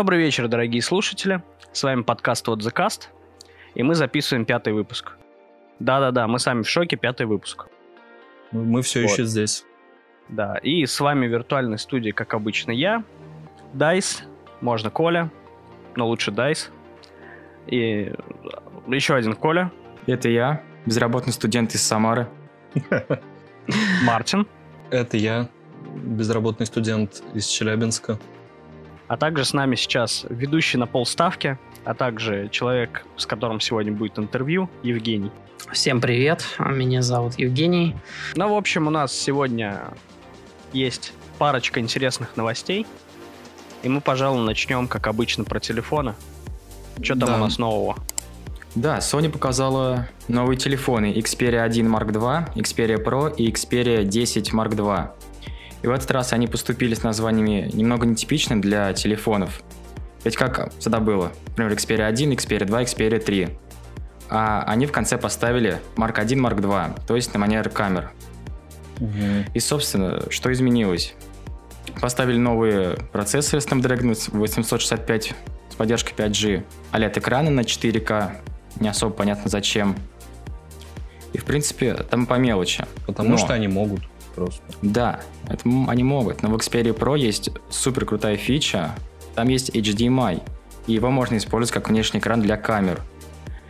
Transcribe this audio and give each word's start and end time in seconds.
Добрый 0.00 0.18
вечер, 0.18 0.48
дорогие 0.48 0.80
слушатели. 0.80 1.42
С 1.72 1.82
вами 1.82 2.00
подкаст 2.00 2.48
«What 2.48 2.60
the 2.60 2.72
Cast», 2.74 3.08
и 3.74 3.82
мы 3.82 3.94
записываем 3.94 4.46
пятый 4.46 4.72
выпуск. 4.72 5.12
Да-да-да, 5.78 6.26
мы 6.26 6.38
сами 6.38 6.62
в 6.62 6.68
шоке, 6.70 6.96
пятый 6.96 7.26
выпуск. 7.26 7.66
Мы 8.50 8.80
все 8.80 9.02
Вот. 9.02 9.10
еще 9.10 9.24
здесь. 9.26 9.66
Да, 10.30 10.56
и 10.56 10.86
с 10.86 10.98
вами 11.00 11.26
в 11.26 11.30
виртуальной 11.30 11.78
студии, 11.78 12.12
как 12.12 12.32
обычно, 12.32 12.70
я, 12.70 13.04
Дайс, 13.74 14.22
можно 14.62 14.88
Коля, 14.88 15.30
но 15.96 16.08
лучше 16.08 16.30
Дайс, 16.30 16.70
и 17.66 18.10
еще 18.86 19.16
один 19.16 19.34
Коля, 19.34 19.70
Это 20.06 20.30
я, 20.30 20.62
безработный 20.86 21.34
студент 21.34 21.74
из 21.74 21.82
Самары. 21.82 22.26
Мартин, 24.04 24.46
Это 24.90 25.18
я, 25.18 25.50
безработный 25.94 26.64
студент 26.64 27.22
из 27.34 27.46
Челябинска. 27.48 28.18
А 29.10 29.16
также 29.16 29.44
с 29.44 29.52
нами 29.52 29.74
сейчас 29.74 30.24
ведущий 30.30 30.78
на 30.78 30.86
полставки, 30.86 31.58
а 31.84 31.94
также 31.94 32.48
человек, 32.52 33.04
с 33.16 33.26
которым 33.26 33.58
сегодня 33.58 33.90
будет 33.90 34.20
интервью, 34.20 34.70
Евгений. 34.84 35.32
Всем 35.72 36.00
привет, 36.00 36.44
меня 36.60 37.02
зовут 37.02 37.34
Евгений. 37.36 37.96
Ну, 38.36 38.54
в 38.54 38.56
общем, 38.56 38.86
у 38.86 38.90
нас 38.90 39.12
сегодня 39.12 39.80
есть 40.72 41.12
парочка 41.38 41.80
интересных 41.80 42.36
новостей. 42.36 42.86
И 43.82 43.88
мы, 43.88 44.00
пожалуй, 44.00 44.46
начнем, 44.46 44.86
как 44.86 45.08
обычно, 45.08 45.42
про 45.42 45.58
телефоны. 45.58 46.14
Что 47.02 47.16
там 47.16 47.30
Да. 47.30 47.34
у 47.34 47.38
нас 47.38 47.58
нового? 47.58 47.96
Да, 48.76 48.98
Sony 48.98 49.28
показала 49.28 50.08
новые 50.28 50.56
телефоны 50.56 51.12
Xperia 51.14 51.62
1 51.62 51.92
Mark 51.92 52.12
II, 52.12 52.54
Xperia 52.54 53.04
Pro 53.04 53.34
и 53.34 53.50
Xperia 53.50 54.04
10 54.04 54.52
Mark 54.52 54.70
II. 54.76 55.10
И 55.82 55.86
в 55.86 55.90
этот 55.90 56.10
раз 56.10 56.32
они 56.32 56.46
поступили 56.46 56.94
с 56.94 57.02
названиями 57.02 57.70
немного 57.72 58.06
нетипичным 58.06 58.60
для 58.60 58.92
телефонов. 58.92 59.62
Ведь 60.24 60.36
как 60.36 60.72
всегда 60.78 61.00
было, 61.00 61.32
например, 61.48 61.72
Xperia 61.72 62.04
1, 62.04 62.32
Xperia 62.32 62.64
2, 62.66 62.82
Xperia 62.82 63.18
3. 63.18 63.48
А 64.28 64.62
они 64.66 64.86
в 64.86 64.92
конце 64.92 65.16
поставили 65.18 65.80
Mark 65.96 66.18
1, 66.20 66.46
Mark 66.46 66.60
2, 66.60 66.96
то 67.06 67.16
есть 67.16 67.32
на 67.32 67.40
манер 67.40 67.68
камер. 67.70 68.10
И, 69.54 69.60
собственно, 69.60 70.30
что 70.30 70.52
изменилось? 70.52 71.14
Поставили 72.00 72.36
новые 72.36 72.96
процессоры 73.12 73.62
Snapdragon 73.62 74.14
865 74.32 75.34
с 75.70 75.74
поддержкой 75.74 76.14
5G, 76.14 76.62
OLED-экраны 76.92 77.50
на 77.50 77.60
4К, 77.60 78.32
не 78.78 78.88
особо 78.88 79.12
понятно 79.14 79.48
зачем. 79.50 79.96
И, 81.32 81.38
в 81.38 81.44
принципе, 81.44 81.94
там 81.94 82.26
по 82.26 82.34
мелочи. 82.34 82.84
Потому 83.06 83.30
Но- 83.30 83.38
что 83.38 83.54
они 83.54 83.68
могут 83.68 84.02
просто. 84.40 84.62
Да, 84.82 85.20
это 85.48 85.62
они 85.88 86.02
могут, 86.02 86.42
но 86.42 86.48
в 86.48 86.56
Xperia 86.56 86.96
Pro 86.96 87.18
есть 87.18 87.50
супер 87.68 88.06
крутая 88.06 88.36
фича, 88.36 88.94
там 89.34 89.48
есть 89.48 89.70
HDMI, 89.70 90.42
и 90.86 90.92
его 90.92 91.10
можно 91.10 91.36
использовать 91.36 91.72
как 91.72 91.88
внешний 91.88 92.20
экран 92.20 92.40
для 92.40 92.56
камер. 92.56 93.00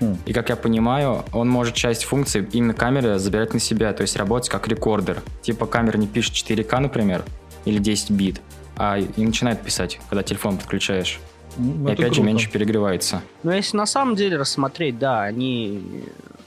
Хм. 0.01 0.17
И 0.25 0.33
как 0.33 0.49
я 0.49 0.57
понимаю, 0.57 1.25
он 1.33 1.49
может 1.49 1.75
часть 1.75 2.05
функций 2.05 2.47
именно 2.53 2.73
камеры 2.73 3.19
забирать 3.19 3.53
на 3.53 3.61
себя, 3.61 3.93
то 3.93 4.03
есть 4.03 4.17
работать 4.17 4.49
как 4.49 4.69
рекордер. 4.69 5.23
Типа 5.43 5.67
камера 5.67 5.99
не 5.99 6.07
пишет 6.07 6.35
4К, 6.35 6.79
например, 6.79 7.25
или 7.65 7.79
10 7.79 8.11
бит, 8.13 8.41
а 8.77 8.99
и 8.99 9.25
начинает 9.25 9.61
писать, 9.61 10.01
когда 10.09 10.23
телефон 10.23 10.57
подключаешь. 10.57 11.21
Ну, 11.57 11.89
и 11.89 11.93
опять 11.93 12.09
же 12.09 12.15
круто. 12.15 12.23
меньше 12.23 12.51
перегревается. 12.51 13.23
Ну, 13.43 13.51
если 13.51 13.77
на 13.77 13.87
самом 13.87 14.15
деле 14.15 14.37
рассмотреть, 14.37 14.99
да, 14.99 15.23
они 15.23 15.83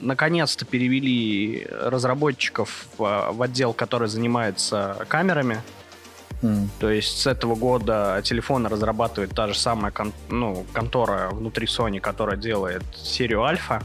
наконец-то 0.00 0.64
перевели 0.64 1.66
разработчиков 1.70 2.86
в, 2.98 3.42
отдел, 3.42 3.72
который 3.72 4.08
занимается 4.08 5.04
камерами. 5.08 5.60
М. 6.42 6.68
То 6.78 6.90
есть 6.90 7.20
с 7.20 7.26
этого 7.26 7.54
года 7.54 8.20
телефоны 8.22 8.68
разрабатывает 8.68 9.30
та 9.30 9.48
же 9.48 9.54
самая 9.54 9.92
кон- 9.92 10.12
ну, 10.28 10.66
контора 10.72 11.30
внутри 11.30 11.66
Sony, 11.66 12.00
которая 12.00 12.36
делает 12.36 12.82
серию 12.94 13.42
Альфа. 13.44 13.82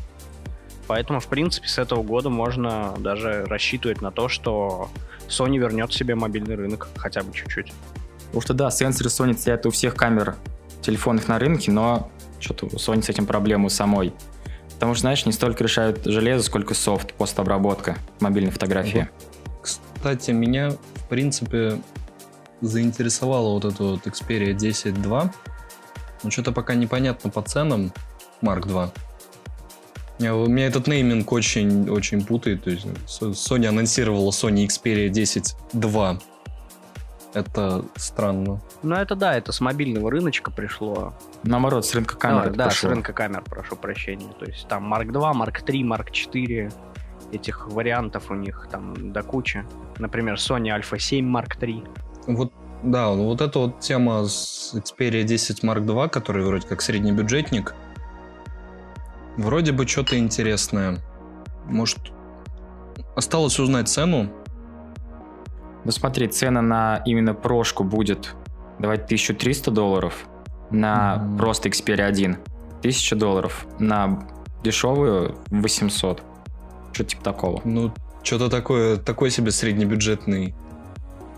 Поэтому, 0.88 1.20
в 1.20 1.28
принципе, 1.28 1.68
с 1.68 1.78
этого 1.78 2.02
года 2.04 2.30
можно 2.30 2.96
даже 2.98 3.46
рассчитывать 3.46 4.02
на 4.02 4.12
то, 4.12 4.28
что 4.28 4.90
Sony 5.28 5.58
вернет 5.58 5.94
себе 5.94 6.16
мобильный 6.16 6.56
рынок 6.56 6.90
хотя 6.98 7.22
бы 7.22 7.32
чуть-чуть. 7.34 7.72
Потому 8.26 8.42
что 8.42 8.54
да, 8.54 8.72
сенсоры 8.72 9.10
Sony 9.10 9.38
стоят 9.38 9.66
у 9.66 9.72
всех 9.72 9.96
камер 9.96 10.36
телефонных 10.82 11.28
на 11.28 11.40
рынке, 11.40 11.72
но 11.72 12.12
что-то 12.40 12.66
у 12.66 12.70
Sony 12.70 13.02
с 13.02 13.10
этим 13.10 13.26
проблемы 13.26 13.70
самой. 13.70 14.14
Потому 14.80 14.94
что, 14.94 15.02
знаешь, 15.02 15.26
не 15.26 15.34
столько 15.34 15.62
решают 15.62 16.06
железо, 16.06 16.42
сколько 16.46 16.74
софт, 16.74 17.14
постобработка 17.14 17.98
мобильной 18.22 18.50
фотографии. 18.50 19.10
Кстати, 19.62 20.32
меня, 20.32 20.70
в 20.72 21.10
принципе, 21.10 21.82
заинтересовала 22.62 23.56
вот 23.56 23.66
эта 23.66 23.84
вот 23.84 24.08
Xperia 24.08 24.56
10.2. 24.56 25.32
Но 26.24 26.32
что-то 26.32 26.54
пока 26.54 26.76
непонятно 26.76 27.30
по 27.30 27.42
ценам 27.42 27.92
Mark 28.42 28.68
2. 28.68 28.92
Меня, 30.20 30.32
меня 30.32 30.68
этот 30.68 30.88
нейминг 30.88 31.30
очень, 31.34 31.90
очень 31.90 32.26
путает. 32.26 32.64
То 32.64 32.70
есть 32.70 32.86
Со- 33.06 33.32
Sony 33.32 33.66
анонсировала 33.66 34.32
Sony 34.32 34.66
Xperia 34.66 35.10
10.2. 35.10 36.22
Это 37.34 37.86
странно. 37.96 38.60
Ну, 38.82 38.96
это 38.96 39.16
да, 39.16 39.36
это 39.36 39.52
с 39.52 39.62
мобильного 39.62 40.10
рыночка 40.10 40.50
пришло. 40.52 41.14
Наоборот, 41.44 41.86
с 41.86 41.94
рынка 41.94 42.18
камер 42.18 42.48
А, 42.48 42.50
да, 42.50 42.66
пошло. 42.66 42.90
с 42.90 42.92
рынка 42.92 43.14
камер, 43.14 43.44
прошу 43.46 43.76
прощения. 43.76 44.32
То 44.40 44.46
есть 44.46 44.68
там 44.68 44.92
Mark 44.92 45.12
2, 45.12 45.32
Mark 45.34 45.64
3, 45.64 45.84
Mark 45.84 46.12
4. 46.12 46.72
Этих 47.32 47.68
вариантов 47.68 48.32
у 48.32 48.34
них 48.34 48.68
там 48.72 49.12
до 49.14 49.22
кучи. 49.22 49.64
Например, 50.00 50.36
Sony 50.36 50.76
Alpha 50.76 50.98
7 50.98 51.38
Mark 51.38 51.58
3. 51.60 51.84
Вот, 52.28 52.52
да, 52.82 53.08
ну 53.14 53.26
вот 53.26 53.42
эта 53.42 53.60
вот 53.60 53.80
тема 53.80 54.26
с 54.26 54.74
Xperia 54.74 55.24
10 55.24 55.64
Mark 55.64 55.86
II, 55.86 56.10
который 56.10 56.44
вроде 56.44 56.68
как 56.68 56.82
средний 56.82 57.12
бюджетник, 57.12 57.76
вроде 59.38 59.72
бы 59.72 59.86
что-то 59.88 60.18
интересное. 60.18 60.98
Может, 61.66 62.00
осталось 63.16 63.60
узнать 63.60 63.88
цену. 63.88 64.32
Ну 65.86 65.92
смотри, 65.92 66.28
цена 66.28 66.62
на 66.62 67.02
именно 67.06 67.34
прошку 67.34 67.84
будет 67.84 68.36
давать 68.80 69.06
1300 69.06 69.72
долларов, 69.72 70.28
на 70.72 71.16
Мгм. 71.18 71.38
просто 71.38 71.70
Xperia 71.70 72.04
1 72.04 72.38
1000 72.82 73.16
долларов, 73.16 73.66
на 73.80 74.28
дешевую 74.64 75.38
800. 75.50 76.22
Что-то 76.92 77.10
типа 77.10 77.24
такого. 77.24 77.62
Ну, 77.64 77.94
что-то 78.24 78.50
такое, 78.50 78.98
такой 78.98 79.32
себе 79.32 79.52
среднебюджетный 79.52 80.54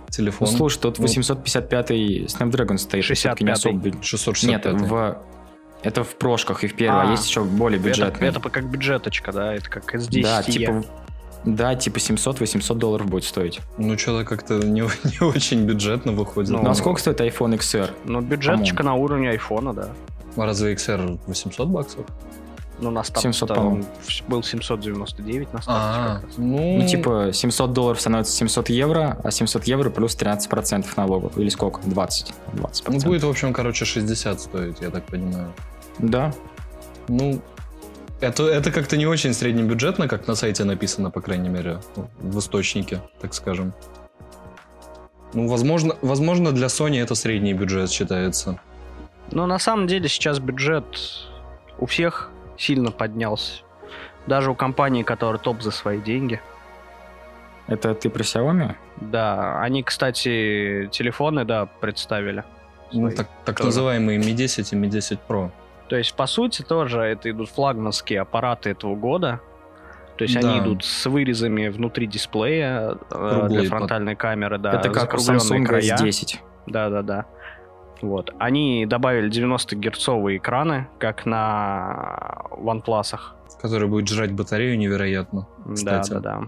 телефон. 0.10 0.48
Ну, 0.52 0.58
слушай, 0.58 0.80
тут 0.80 0.98
Ну, 1.00 1.04
855 1.04 1.92
Snapdragon 2.28 2.78
стоит. 2.78 3.06
это 3.06 3.14
всё-таки 3.16 3.44
не 3.44 3.52
65-й. 3.52 3.54
особо 3.54 3.78
бю- 3.90 4.02
665. 4.04 4.74
Нет, 4.74 4.82
в... 4.90 5.18
это 5.84 6.04
в 6.04 6.16
прошках 6.16 6.64
и 6.64 6.68
в 6.68 6.76
первой, 6.76 7.02
а, 7.06 7.08
А. 7.08 7.12
есть 7.12 7.28
еще 7.30 7.44
более 7.44 7.80
Это, 7.80 7.90
бюджетный. 7.90 8.28
это 8.28 8.40
как 8.42 8.66
бюджеточка, 8.70 9.32
да? 9.32 9.54
Это 9.54 9.70
как 9.70 9.94
из 9.96 10.08
10 10.08 10.24
да, 10.24 10.44
типа, 10.44 10.84
да, 11.46 11.76
типа 11.76 11.98
700-800 11.98 12.76
долларов 12.76 13.08
будет 13.08 13.24
стоить. 13.24 13.60
Ну, 13.78 13.98
что-то 13.98 14.26
как-то 14.26 14.56
не, 14.56 14.82
не 15.04 15.26
очень 15.26 15.66
бюджетно 15.66 16.12
выходит. 16.12 16.52
Ну, 16.52 16.62
Ну, 16.62 16.70
а 16.70 16.76
сколько 16.76 17.00
стоит 17.00 17.20
iPhone 17.22 17.58
XR? 17.58 17.90
Ну, 18.06 18.22
бюджеточка 18.22 18.84
на 18.84 18.94
уровне 18.96 19.30
айфона, 19.32 19.74
да. 19.74 19.90
А 20.38 20.46
разве 20.46 20.74
XR 20.74 21.20
800 21.28 21.68
баксов? 21.68 22.06
Ну, 22.80 22.90
на 22.90 23.04
старте 23.04 23.32
700, 23.32 23.52
он 23.52 23.56
по-моему. 23.56 23.86
был 24.28 24.42
799 24.42 25.54
на 25.54 25.62
старте. 25.62 25.82
А, 25.82 26.22
ну, 26.38 26.80
Ну, 26.80 26.88
типа, 26.88 27.30
700 27.32 27.74
долларов 27.74 28.02
становится 28.02 28.34
700 28.34 28.70
евро, 28.70 29.20
а 29.24 29.30
700 29.30 29.66
евро 29.66 29.92
плюс 29.92 30.18
13% 30.18 30.86
налогов. 30.98 31.38
Или 31.38 31.50
сколько? 31.50 31.80
20. 31.84 32.34
20%. 32.54 32.84
ну, 32.88 33.00
будет, 33.02 33.24
в 33.24 33.30
общем, 33.30 33.54
короче, 33.54 33.86
60 33.86 34.42
стоить, 34.42 34.82
я 34.82 34.90
так 34.90 35.04
понимаю. 35.04 35.54
Да. 36.00 36.34
Ну, 37.08 37.42
это, 38.22 38.44
это 38.44 38.72
как-то 38.72 38.98
не 38.98 39.06
очень 39.06 39.34
среднебюджетно, 39.34 40.08
как 40.08 40.28
на 40.28 40.36
сайте 40.36 40.64
написано, 40.64 41.12
по 41.12 41.22
крайней 41.22 41.50
мере, 41.50 41.80
в 42.20 42.40
источнике, 42.40 43.02
так 43.20 43.34
скажем. 43.34 43.74
Ну, 45.34 45.48
возможно, 45.48 45.96
возможно, 46.02 46.52
для 46.52 46.68
Sony 46.68 47.02
это 47.02 47.16
средний 47.16 47.54
бюджет 47.54 47.90
считается. 47.90 48.60
Ну, 49.32 49.46
на 49.46 49.60
самом 49.60 49.88
деле, 49.88 50.08
сейчас 50.08 50.40
бюджет 50.40 50.86
у 51.80 51.86
всех 51.86 52.30
сильно 52.58 52.92
поднялся. 52.92 53.64
Даже 54.28 54.52
у 54.52 54.56
компаний, 54.56 55.04
которые 55.04 55.42
топ 55.42 55.62
за 55.62 55.72
свои 55.72 56.00
деньги. 56.00 56.40
Это 57.68 57.96
ты 57.96 58.10
про 58.10 58.24
Xiaomi? 58.24 58.76
Да, 58.98 59.62
они, 59.62 59.84
кстати, 59.84 60.90
телефоны, 60.92 61.46
да, 61.46 61.66
представили. 61.66 62.44
Ну, 62.92 63.10
так, 63.10 63.30
так 63.46 63.58
тоже. 63.58 63.70
называемые 63.70 64.20
Mi 64.20 64.34
10 64.34 64.74
и 64.74 64.76
Mi 64.76 64.88
10 64.88 65.20
Pro. 65.28 65.50
То 65.92 65.98
есть, 65.98 66.14
по 66.16 66.26
сути, 66.26 66.62
тоже 66.62 67.02
это 67.02 67.30
идут 67.30 67.50
флагманские 67.50 68.22
аппараты 68.22 68.70
этого 68.70 68.96
года. 68.96 69.42
То 70.18 70.24
есть 70.24 70.40
Да. 70.40 70.50
они 70.50 70.60
идут 70.60 70.86
с 70.86 71.06
вырезами 71.06 71.68
внутри 71.68 72.08
дисплея 72.08 72.92
э, 72.92 72.96
Круглые 73.10 73.50
для 73.50 73.60
под- 73.64 73.70
фронтальной 73.70 74.16
камеры, 74.16 74.58
да, 74.58 74.72
это 74.80 74.90
как 74.90 75.14
у 75.16 75.18
Samsung 75.18 75.66
края. 75.66 75.82
S10. 75.98 76.38
Да, 76.68 76.90
да, 76.90 77.02
да. 77.02 77.26
Вот. 78.02 78.34
Они 78.40 78.86
добавили 78.86 79.30
90-герцовые 79.30 80.38
экраны, 80.38 80.88
как 80.98 81.26
на 81.26 82.46
OnePlus. 82.52 83.16
Который 83.62 83.90
будет 83.90 84.08
жрать 84.08 84.32
батарею 84.32 84.78
невероятно. 84.78 85.46
Да, 85.84 86.02
да, 86.10 86.20
да. 86.22 86.42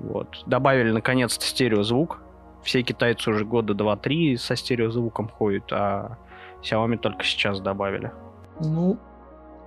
Вот. 0.00 0.42
Добавили 0.46 0.90
наконец-то 0.90 1.44
стереозвук. 1.44 2.18
Все 2.62 2.80
китайцы 2.82 3.28
уже 3.28 3.44
года 3.44 3.74
2-3 3.74 4.38
со 4.38 4.56
стереозвуком 4.56 5.28
ходят, 5.28 5.70
а 5.70 6.16
Xiaomi 6.62 6.96
только 6.96 7.24
сейчас 7.24 7.60
добавили. 7.60 8.10
Ну, 8.60 8.98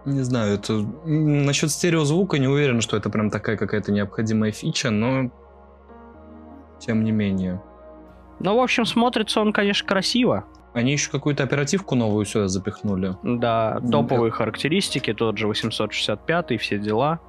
не 0.06 0.22
знаю, 0.22 0.56
это 0.56 0.74
насчет 1.06 1.72
стереозвука 1.72 2.38
не 2.38 2.48
уверен, 2.48 2.81
что 2.81 2.95
это 2.98 3.10
прям 3.10 3.30
такая 3.30 3.57
какая-то 3.57 3.92
необходимая 3.92 4.51
фича, 4.51 4.89
но 4.89 5.30
тем 6.80 7.04
не 7.04 7.12
менее. 7.12 7.62
Ну, 8.39 8.56
в 8.56 8.62
общем, 8.62 8.86
смотрится 8.86 9.42
он, 9.42 9.51
конечно, 9.51 9.88
красиво. 9.88 10.45
Они 10.74 10.92
еще 10.92 11.10
какую-то 11.10 11.44
оперативку 11.44 11.95
новую 11.95 12.25
сюда 12.25 12.48
запихнули. 12.48 13.16
Да, 13.24 13.81
топовые 13.92 14.31
да. 14.31 14.38
характеристики, 14.38 15.13
тот 15.13 15.38
же 15.38 15.48
865 15.48 16.51
и 16.51 16.57
все 16.57 16.78
дела. 16.78 17.19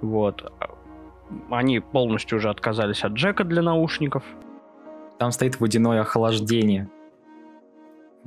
Вот. 0.00 0.52
Они 1.50 1.78
полностью 1.80 2.38
уже 2.38 2.50
отказались 2.50 3.04
от 3.04 3.12
джека 3.12 3.44
для 3.44 3.62
наушников. 3.62 4.24
Там 5.18 5.30
стоит 5.30 5.60
водяное 5.60 6.00
охлаждение. 6.00 6.90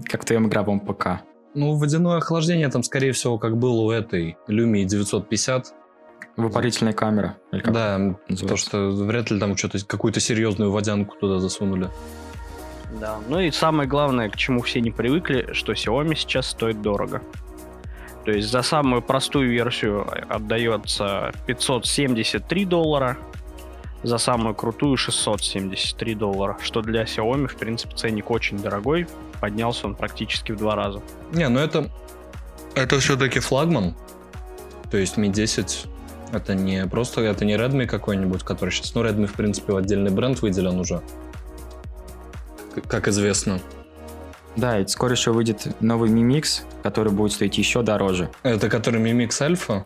Как 0.06 0.22
в 0.22 0.26
твоем 0.26 0.48
игровом 0.48 0.80
ПК. 0.80 1.22
Ну, 1.54 1.76
водяное 1.76 2.18
охлаждение 2.18 2.70
там, 2.70 2.84
скорее 2.84 3.12
всего, 3.14 3.38
как 3.38 3.58
было 3.58 3.82
у 3.82 3.92
этой 3.92 4.38
Lumia 4.48 4.84
950. 4.84 5.74
Выпарительная 6.36 6.94
камера. 6.94 7.38
Или 7.52 7.62
как 7.62 7.74
да, 7.74 7.98
называется? 7.98 8.48
то, 8.48 8.56
что 8.58 8.92
вряд 8.92 9.32
ли 9.32 9.40
там 9.40 9.58
что-то, 9.58 9.84
какую-то 9.84 10.20
серьезную 10.20 10.72
водянку 10.72 11.16
туда 11.18 11.40
засунули. 11.40 11.90
Да, 13.00 13.18
ну 13.28 13.40
и 13.40 13.52
самое 13.52 13.90
главное, 13.90 14.30
к 14.30 14.36
чему 14.36 14.62
все 14.62 14.80
не 14.80 14.92
привыкли, 14.92 15.50
что 15.54 15.74
Xiaomi 15.74 16.16
сейчас 16.16 16.48
стоит 16.48 16.82
дорого. 16.82 17.22
То 18.24 18.32
есть 18.32 18.50
за 18.50 18.62
самую 18.62 19.02
простую 19.02 19.50
версию 19.50 20.06
отдается 20.30 21.32
573 21.48 22.66
доллара, 22.66 23.18
за 24.04 24.18
самую 24.18 24.56
крутую 24.56 24.98
673 24.98 26.16
доллара, 26.16 26.58
что 26.62 26.82
для 26.82 27.04
Xiaomi, 27.04 27.48
в 27.48 27.56
принципе, 27.56 27.96
ценник 27.96 28.32
очень 28.32 28.60
дорогой, 28.60 29.08
поднялся 29.42 29.88
он 29.88 29.96
практически 29.96 30.52
в 30.52 30.58
два 30.58 30.76
раза. 30.76 31.02
Не, 31.32 31.50
ну 31.50 31.60
это, 31.60 31.90
это 32.76 33.00
все-таки 33.00 33.40
флагман, 33.40 33.96
то 34.92 34.98
есть 34.98 35.18
Mi 35.18 35.30
10 35.30 35.88
это 36.32 36.56
не 36.56 36.86
просто, 36.88 37.22
это 37.22 37.46
не 37.46 37.56
Redmi 37.56 37.86
какой-нибудь, 37.86 38.44
который 38.44 38.72
сейчас, 38.72 38.94
ну 38.96 39.04
Redmi 39.04 39.28
в 39.28 39.34
принципе 39.34 39.74
в 39.74 39.78
отдельный 39.78 40.12
бренд 40.12 40.42
выделен 40.42 40.80
уже, 40.80 41.02
как 42.88 43.08
известно. 43.08 43.60
Да, 44.56 44.80
и 44.80 44.88
скоро 44.88 45.12
еще 45.12 45.32
выйдет 45.32 45.68
новый 45.82 46.10
Mi 46.10 46.28
Mix, 46.28 46.64
который 46.84 47.12
будет 47.12 47.32
стоить 47.32 47.58
еще 47.58 47.84
дороже. 47.84 48.30
Это 48.44 48.70
который 48.70 49.00
Mi 49.02 49.12
Mix 49.14 49.30
Alpha? 49.30 49.86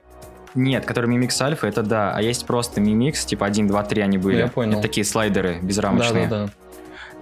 Нет, 0.55 0.85
который 0.85 1.09
Mi 1.09 1.19
Mix 1.19 1.29
Alpha, 1.29 1.67
это 1.67 1.81
да. 1.83 2.13
А 2.13 2.21
есть 2.21 2.45
просто 2.45 2.81
Mi 2.81 2.93
Mix, 2.93 3.25
типа 3.25 3.45
1, 3.45 3.67
2, 3.67 3.83
3 3.83 4.01
они 4.01 4.17
были. 4.17 4.37
Я 4.37 4.47
понял. 4.47 4.73
Это 4.73 4.81
такие 4.81 5.05
слайдеры 5.05 5.59
безрамочные. 5.61 6.27
Да, 6.27 6.39
да, 6.39 6.45
да. 6.45 6.53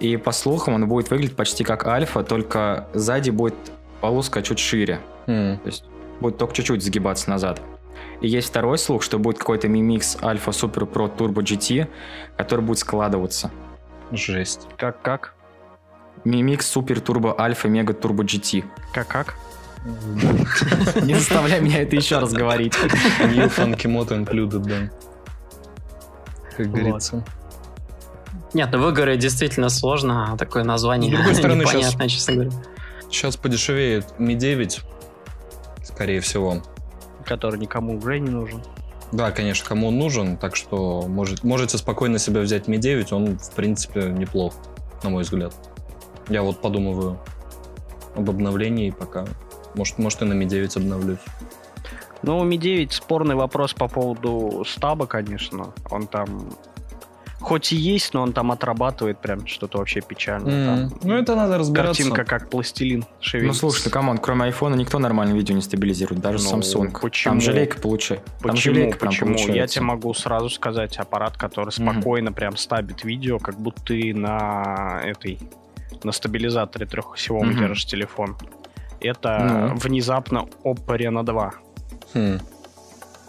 И 0.00 0.16
по 0.16 0.32
слухам 0.32 0.74
он 0.74 0.88
будет 0.88 1.10
выглядеть 1.10 1.36
почти 1.36 1.62
как 1.62 1.86
альфа, 1.86 2.24
только 2.24 2.88
сзади 2.94 3.30
будет 3.30 3.54
полоска 4.00 4.42
чуть 4.42 4.58
шире. 4.58 5.00
Mm. 5.26 5.58
То 5.58 5.66
есть 5.66 5.84
будет 6.20 6.38
только 6.38 6.54
чуть-чуть 6.54 6.82
сгибаться 6.82 7.28
назад. 7.30 7.60
И 8.20 8.28
есть 8.28 8.48
второй 8.48 8.78
слух, 8.78 9.02
что 9.02 9.18
будет 9.18 9.38
какой-то 9.38 9.68
Mi 9.68 9.80
Mix 9.80 10.20
Alpha 10.20 10.50
Super 10.50 10.90
Pro 10.90 11.14
Turbo 11.14 11.42
GT, 11.42 11.86
который 12.36 12.62
будет 12.62 12.78
складываться. 12.78 13.50
Жесть. 14.10 14.66
Как-как? 14.76 15.34
Mi 16.24 16.42
Mix 16.42 16.60
Super 16.60 17.02
Turbo 17.02 17.36
Alpha 17.36 17.70
Mega 17.70 17.98
Turbo 17.98 18.22
GT. 18.22 18.64
Как-как? 18.92 19.36
Не 21.02 21.14
заставляй 21.14 21.60
меня 21.60 21.82
это 21.82 21.96
еще 21.96 22.18
раз 22.18 22.32
говорить. 22.32 22.74
New 23.20 23.46
Funky 23.46 23.86
Moto 23.86 24.24
Included, 24.24 24.58
да. 24.58 24.90
Как 26.56 26.70
говорится. 26.70 27.24
Нет, 28.52 28.68
ну 28.72 28.82
выговорить 28.82 29.20
действительно 29.20 29.68
сложно, 29.68 30.32
а 30.32 30.36
такое 30.36 30.64
название 30.64 31.12
С 31.12 31.16
другой 31.16 31.34
стороны, 31.36 31.62
непонятно, 31.62 32.08
сейчас, 32.08 32.12
честно 32.12 32.34
говоря. 32.34 32.50
Сейчас 33.10 33.36
подешевеет 33.36 34.06
Mi 34.18 34.34
9, 34.34 34.80
скорее 35.84 36.20
всего. 36.20 36.62
Который 37.24 37.58
никому 37.58 37.96
уже 37.96 38.18
не 38.18 38.30
нужен. 38.30 38.62
Да, 39.12 39.30
конечно, 39.30 39.66
кому 39.66 39.88
он 39.88 39.98
нужен, 39.98 40.36
так 40.36 40.56
что 40.56 41.04
может, 41.08 41.42
можете 41.42 41.78
спокойно 41.78 42.18
себе 42.18 42.40
взять 42.40 42.68
Mi 42.68 42.76
9, 42.76 43.12
он, 43.12 43.38
в 43.38 43.50
принципе, 43.52 44.04
неплох, 44.04 44.54
на 45.02 45.10
мой 45.10 45.22
взгляд. 45.22 45.54
Я 46.28 46.42
вот 46.42 46.60
подумываю 46.60 47.18
об 48.14 48.28
обновлении 48.28 48.90
пока. 48.90 49.24
Может, 49.74 49.98
может 49.98 50.22
и 50.22 50.24
на 50.24 50.32
Mi 50.32 50.46
9 50.46 50.76
обновлюсь. 50.76 51.18
Ну, 52.22 52.38
у 52.38 52.44
Mi 52.44 52.56
9 52.56 52.92
спорный 52.92 53.34
вопрос 53.34 53.72
по 53.72 53.88
поводу 53.88 54.64
стаба, 54.66 55.06
конечно. 55.06 55.72
Он 55.90 56.06
там 56.06 56.50
хоть 57.40 57.72
и 57.72 57.76
есть, 57.76 58.14
но 58.14 58.22
он 58.22 58.32
там 58.32 58.52
отрабатывает 58.52 59.18
прям 59.18 59.46
что-то 59.46 59.78
вообще 59.78 60.00
печальное. 60.00 60.52
Mm. 60.52 60.88
Там 60.90 60.98
ну, 61.02 61.14
это 61.14 61.34
надо 61.34 61.58
разбираться. 61.58 62.02
Картинка 62.02 62.24
как 62.24 62.50
пластилин 62.50 63.04
шевелится. 63.20 63.64
Ну, 63.64 63.70
слушай, 63.70 63.84
ты, 63.84 63.90
come 63.90 64.06
on, 64.06 64.18
кроме 64.18 64.44
айфона 64.44 64.74
никто 64.74 64.98
нормально 64.98 65.34
видео 65.34 65.54
не 65.54 65.62
стабилизирует, 65.62 66.20
даже 66.20 66.44
ну, 66.44 66.58
Samsung. 66.58 67.00
Почему? 67.00 67.32
Там 67.32 67.40
желейка 67.40 67.80
получает. 67.80 68.22
Почему? 68.40 68.74
Желейка 68.74 68.98
почему? 68.98 69.36
Я 69.36 69.66
тебе 69.66 69.84
могу 69.84 70.12
сразу 70.14 70.50
сказать, 70.50 70.98
аппарат, 70.98 71.36
который 71.36 71.70
спокойно 71.70 72.28
mm-hmm. 72.28 72.34
прям 72.34 72.56
стабит 72.56 73.04
видео, 73.04 73.38
как 73.38 73.58
будто 73.58 73.82
ты 73.82 74.14
на 74.14 75.00
этой 75.02 75.38
на 76.02 76.12
стабилизаторе 76.12 76.86
трехосевом 76.86 77.50
mm-hmm. 77.50 77.58
держишь 77.58 77.86
телефон. 77.86 78.36
Это 79.00 79.28
mm-hmm. 79.28 79.74
внезапно 79.76 80.48
Oppo 80.64 80.96
Reno 80.96 81.22
2. 81.22 81.52
Хм. 82.14 82.38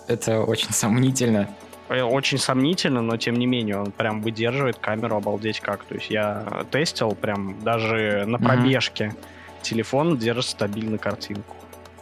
Это 0.08 0.42
очень 0.42 0.72
сомнительно. 0.72 1.48
Э, 1.90 2.02
очень 2.04 2.38
сомнительно, 2.38 3.02
но 3.02 3.18
тем 3.18 3.36
не 3.36 3.46
менее 3.46 3.78
он 3.78 3.92
прям 3.92 4.22
выдерживает 4.22 4.78
камеру 4.78 5.18
обалдеть 5.18 5.60
как. 5.60 5.84
То 5.86 5.96
есть 5.96 6.10
я 6.10 6.66
тестил 6.72 7.12
прям 7.12 7.62
даже 7.64 8.26
на 8.26 8.38
пробежке. 8.38 9.06
Mm-hmm. 9.06 9.62
Телефон 9.62 10.18
держит 10.18 10.46
стабильно 10.46 10.98
картинку. 10.98 11.56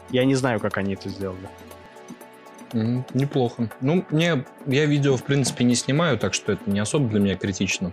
Я 0.10 0.26
не 0.26 0.36
знаю, 0.36 0.60
как 0.60 0.78
они 0.78 0.94
это 0.94 1.10
сделали. 1.10 1.50
Mm, 2.72 3.04
неплохо. 3.14 3.70
Ну, 3.82 4.06
мне 4.10 4.44
я 4.66 4.86
видео, 4.86 5.18
в 5.18 5.24
принципе, 5.24 5.64
не 5.64 5.76
снимаю, 5.76 6.18
так 6.18 6.34
что 6.34 6.54
это 6.54 6.70
не 6.70 6.80
особо 6.80 7.08
для 7.10 7.20
меня 7.20 7.36
критично. 7.36 7.92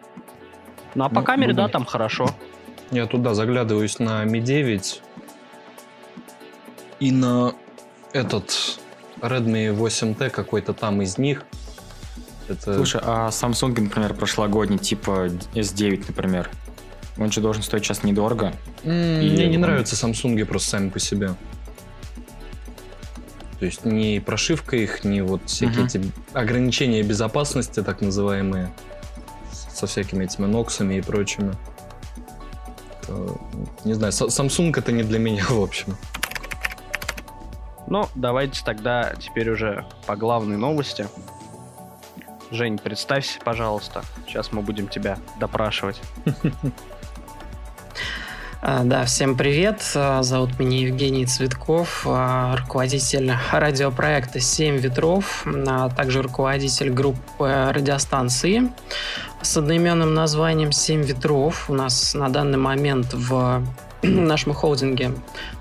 Ну, 0.95 1.05
а 1.05 1.09
по 1.09 1.21
ну, 1.21 1.23
камере, 1.25 1.53
буду... 1.53 1.63
да, 1.63 1.69
там 1.69 1.85
хорошо. 1.85 2.29
Я 2.91 3.07
туда 3.07 3.35
заглядываюсь 3.35 3.99
на 3.99 4.25
Mi 4.25 4.41
9 4.41 5.03
и 7.01 7.11
на 7.11 7.55
этот 8.13 8.79
Redmi 9.21 9.77
8T 9.77 10.31
какой-то 10.31 10.73
там 10.73 11.03
из 11.03 11.19
них. 11.19 11.45
Это... 12.49 12.75
Слушай, 12.75 13.01
а 13.05 13.29
Samsung, 13.29 13.81
например, 13.81 14.15
прошлогодний, 14.15 14.79
типа 14.79 15.29
S9, 15.55 16.05
например, 16.09 16.51
он 17.19 17.33
же 17.33 17.41
должен 17.41 17.63
стоить 17.63 17.85
сейчас 17.85 18.05
недорого. 18.05 18.53
Mm, 18.85 19.25
и... 19.25 19.31
Мне 19.31 19.47
не 19.49 19.59
нравятся 19.59 19.97
Samsung 19.97 20.45
просто 20.45 20.71
сами 20.71 20.91
по 20.91 21.01
себе. 21.01 21.35
То 23.59 23.65
есть 23.65 23.85
ни 23.85 24.19
прошивка 24.19 24.77
их, 24.77 25.05
ни 25.05 25.23
вот 25.23 25.41
всякие 25.47 25.85
uh-huh. 25.85 25.87
эти 25.87 26.13
ограничения 26.35 27.03
безопасности, 27.03 27.83
так 27.83 28.03
называемые, 28.03 28.71
со 29.51 29.87
всякими 29.87 30.25
этими 30.25 30.45
ноксами 30.45 30.97
и 30.97 31.01
прочими. 31.01 31.55
Это, 33.03 33.39
не 33.85 33.95
знаю, 33.95 34.13
Samsung 34.13 34.79
это 34.79 34.93
не 34.93 35.03
для 35.03 35.19
меня, 35.19 35.47
в 35.49 35.63
общем. 35.63 35.97
Ну, 37.89 38.09
давайте 38.15 38.65
тогда 38.65 39.15
теперь 39.19 39.51
уже 39.51 39.85
по 40.07 40.17
главной 40.17 40.57
новости. 40.57 41.07
Жень, 42.51 42.79
представься, 42.79 43.39
пожалуйста. 43.45 44.03
Сейчас 44.27 44.53
мы 44.53 44.63
будем 44.63 44.89
тебя 44.89 45.19
допрашивать. 45.39 46.01
А, 48.63 48.83
да, 48.83 49.05
всем 49.05 49.37
привет. 49.37 49.81
А, 49.95 50.23
зовут 50.25 50.59
меня 50.59 50.79
Евгений 50.79 51.25
Цветков, 51.25 52.05
а, 52.05 52.57
руководитель 52.57 53.31
радиопроекта 53.53 54.41
«Семь 54.41 54.79
ветров», 54.79 55.47
а 55.47 55.89
также 55.91 56.21
руководитель 56.23 56.91
группы 56.91 57.71
радиостанции 57.71 58.73
с 59.41 59.57
одноименным 59.57 60.15
названием 60.15 60.73
«Семь 60.73 61.03
ветров». 61.03 61.71
У 61.71 61.75
нас 61.75 62.15
на 62.15 62.29
данный 62.29 62.59
момент 62.59 63.13
в 63.13 63.63
нашем 64.27 64.55
холдинге 64.55 65.13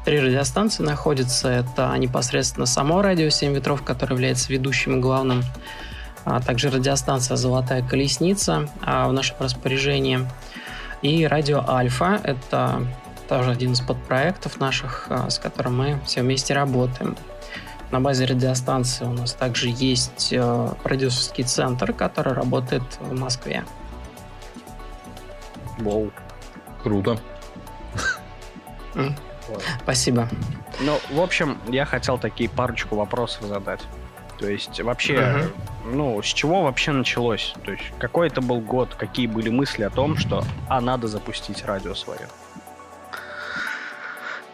три 0.05 0.19
радиостанции 0.19 0.83
находятся. 0.83 1.49
Это 1.49 1.93
непосредственно 1.97 2.65
само 2.65 3.01
радио 3.01 3.29
«Семь 3.29 3.53
ветров», 3.53 3.83
которое 3.83 4.13
является 4.13 4.51
ведущим 4.51 4.97
и 4.97 4.99
главным 4.99 5.43
а 6.25 6.41
также 6.41 6.71
радиостанция 6.71 7.37
«Золотая 7.37 7.87
колесница» 7.87 8.67
а, 8.81 9.07
в 9.07 9.13
нашем 9.13 9.37
распоряжении. 9.39 10.27
И 11.03 11.25
радио 11.27 11.63
«Альфа»— 11.67 12.19
это 12.23 12.81
тоже 13.29 13.51
один 13.51 13.73
из 13.73 13.81
подпроектов 13.81 14.59
наших, 14.59 15.05
а, 15.09 15.29
с 15.29 15.37
которым 15.37 15.77
мы 15.77 15.99
все 16.03 16.23
вместе 16.23 16.55
работаем. 16.55 17.15
На 17.91 18.01
базе 18.01 18.25
радиостанции 18.25 19.05
у 19.05 19.13
нас 19.13 19.33
также 19.33 19.69
есть 19.69 20.33
продюсерский 20.83 21.43
центр, 21.43 21.93
который 21.93 22.33
работает 22.33 22.81
в 22.99 23.17
Москве. 23.17 23.63
Вау, 25.77 26.11
круто. 26.81 27.19
Вот. 28.95 29.63
Спасибо. 29.83 30.27
Ну, 30.79 30.99
в 31.11 31.19
общем, 31.19 31.57
я 31.67 31.85
хотел 31.85 32.17
такие 32.17 32.49
парочку 32.49 32.95
вопросов 32.95 33.43
задать. 33.43 33.81
То 34.39 34.49
есть 34.49 34.81
вообще, 34.81 35.49
ну, 35.85 36.21
с 36.21 36.25
чего 36.25 36.63
вообще 36.63 36.91
началось? 36.91 37.53
То 37.63 37.71
есть 37.71 37.83
какой 37.99 38.27
это 38.27 38.41
был 38.41 38.59
год, 38.59 38.95
какие 38.95 39.27
были 39.27 39.49
мысли 39.49 39.83
о 39.83 39.89
том, 39.89 40.17
что, 40.17 40.43
а, 40.67 40.81
надо 40.81 41.07
запустить 41.07 41.63
радио 41.63 41.93
свое? 41.93 42.27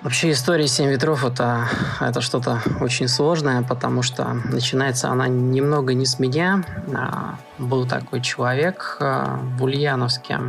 Вообще 0.04 0.32
история 0.32 0.68
«Семь 0.68 0.90
ветров» 0.90 1.24
это, 1.24 1.68
это 2.00 2.22
что-то 2.22 2.60
очень 2.80 3.08
сложное, 3.08 3.62
потому 3.62 4.02
что 4.02 4.34
начинается 4.46 5.10
она 5.10 5.28
немного 5.28 5.94
не 5.94 6.08
с 6.08 6.18
меня. 6.18 6.64
А, 6.96 7.36
был 7.60 7.88
такой 7.88 8.22
человек 8.22 8.98
а, 9.00 9.40
в 9.58 9.64
Ульяновске, 9.64 10.40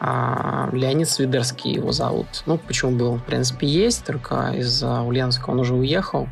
Леонид 0.00 1.08
Свидерский 1.08 1.72
его 1.74 1.92
зовут. 1.92 2.26
Ну, 2.46 2.56
почему 2.58 2.92
был? 2.92 3.16
В 3.16 3.24
принципе, 3.24 3.66
есть, 3.66 4.04
только 4.04 4.52
из 4.56 4.82
Ульяновска 4.82 5.50
он 5.50 5.60
уже 5.60 5.74
уехал. 5.74 6.28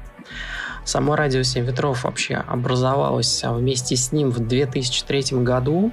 Само 0.84 1.16
радио 1.16 1.42
«Семь 1.42 1.66
ветров» 1.66 2.04
вообще 2.04 2.36
образовалось 2.36 3.44
вместе 3.44 3.94
с 3.94 4.10
ним 4.10 4.30
в 4.30 4.38
2003 4.38 5.42
году. 5.42 5.92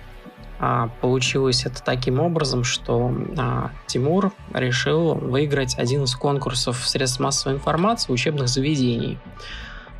А, 0.58 0.90
получилось 1.02 1.66
это 1.66 1.84
таким 1.84 2.22
образом, 2.22 2.64
что 2.64 3.14
а, 3.38 3.72
Тимур 3.88 4.32
решил 4.54 5.16
выиграть 5.16 5.78
один 5.78 6.04
из 6.04 6.16
конкурсов 6.16 6.88
средств 6.88 7.20
массовой 7.20 7.56
информации 7.56 8.14
учебных 8.14 8.48
заведений. 8.48 9.18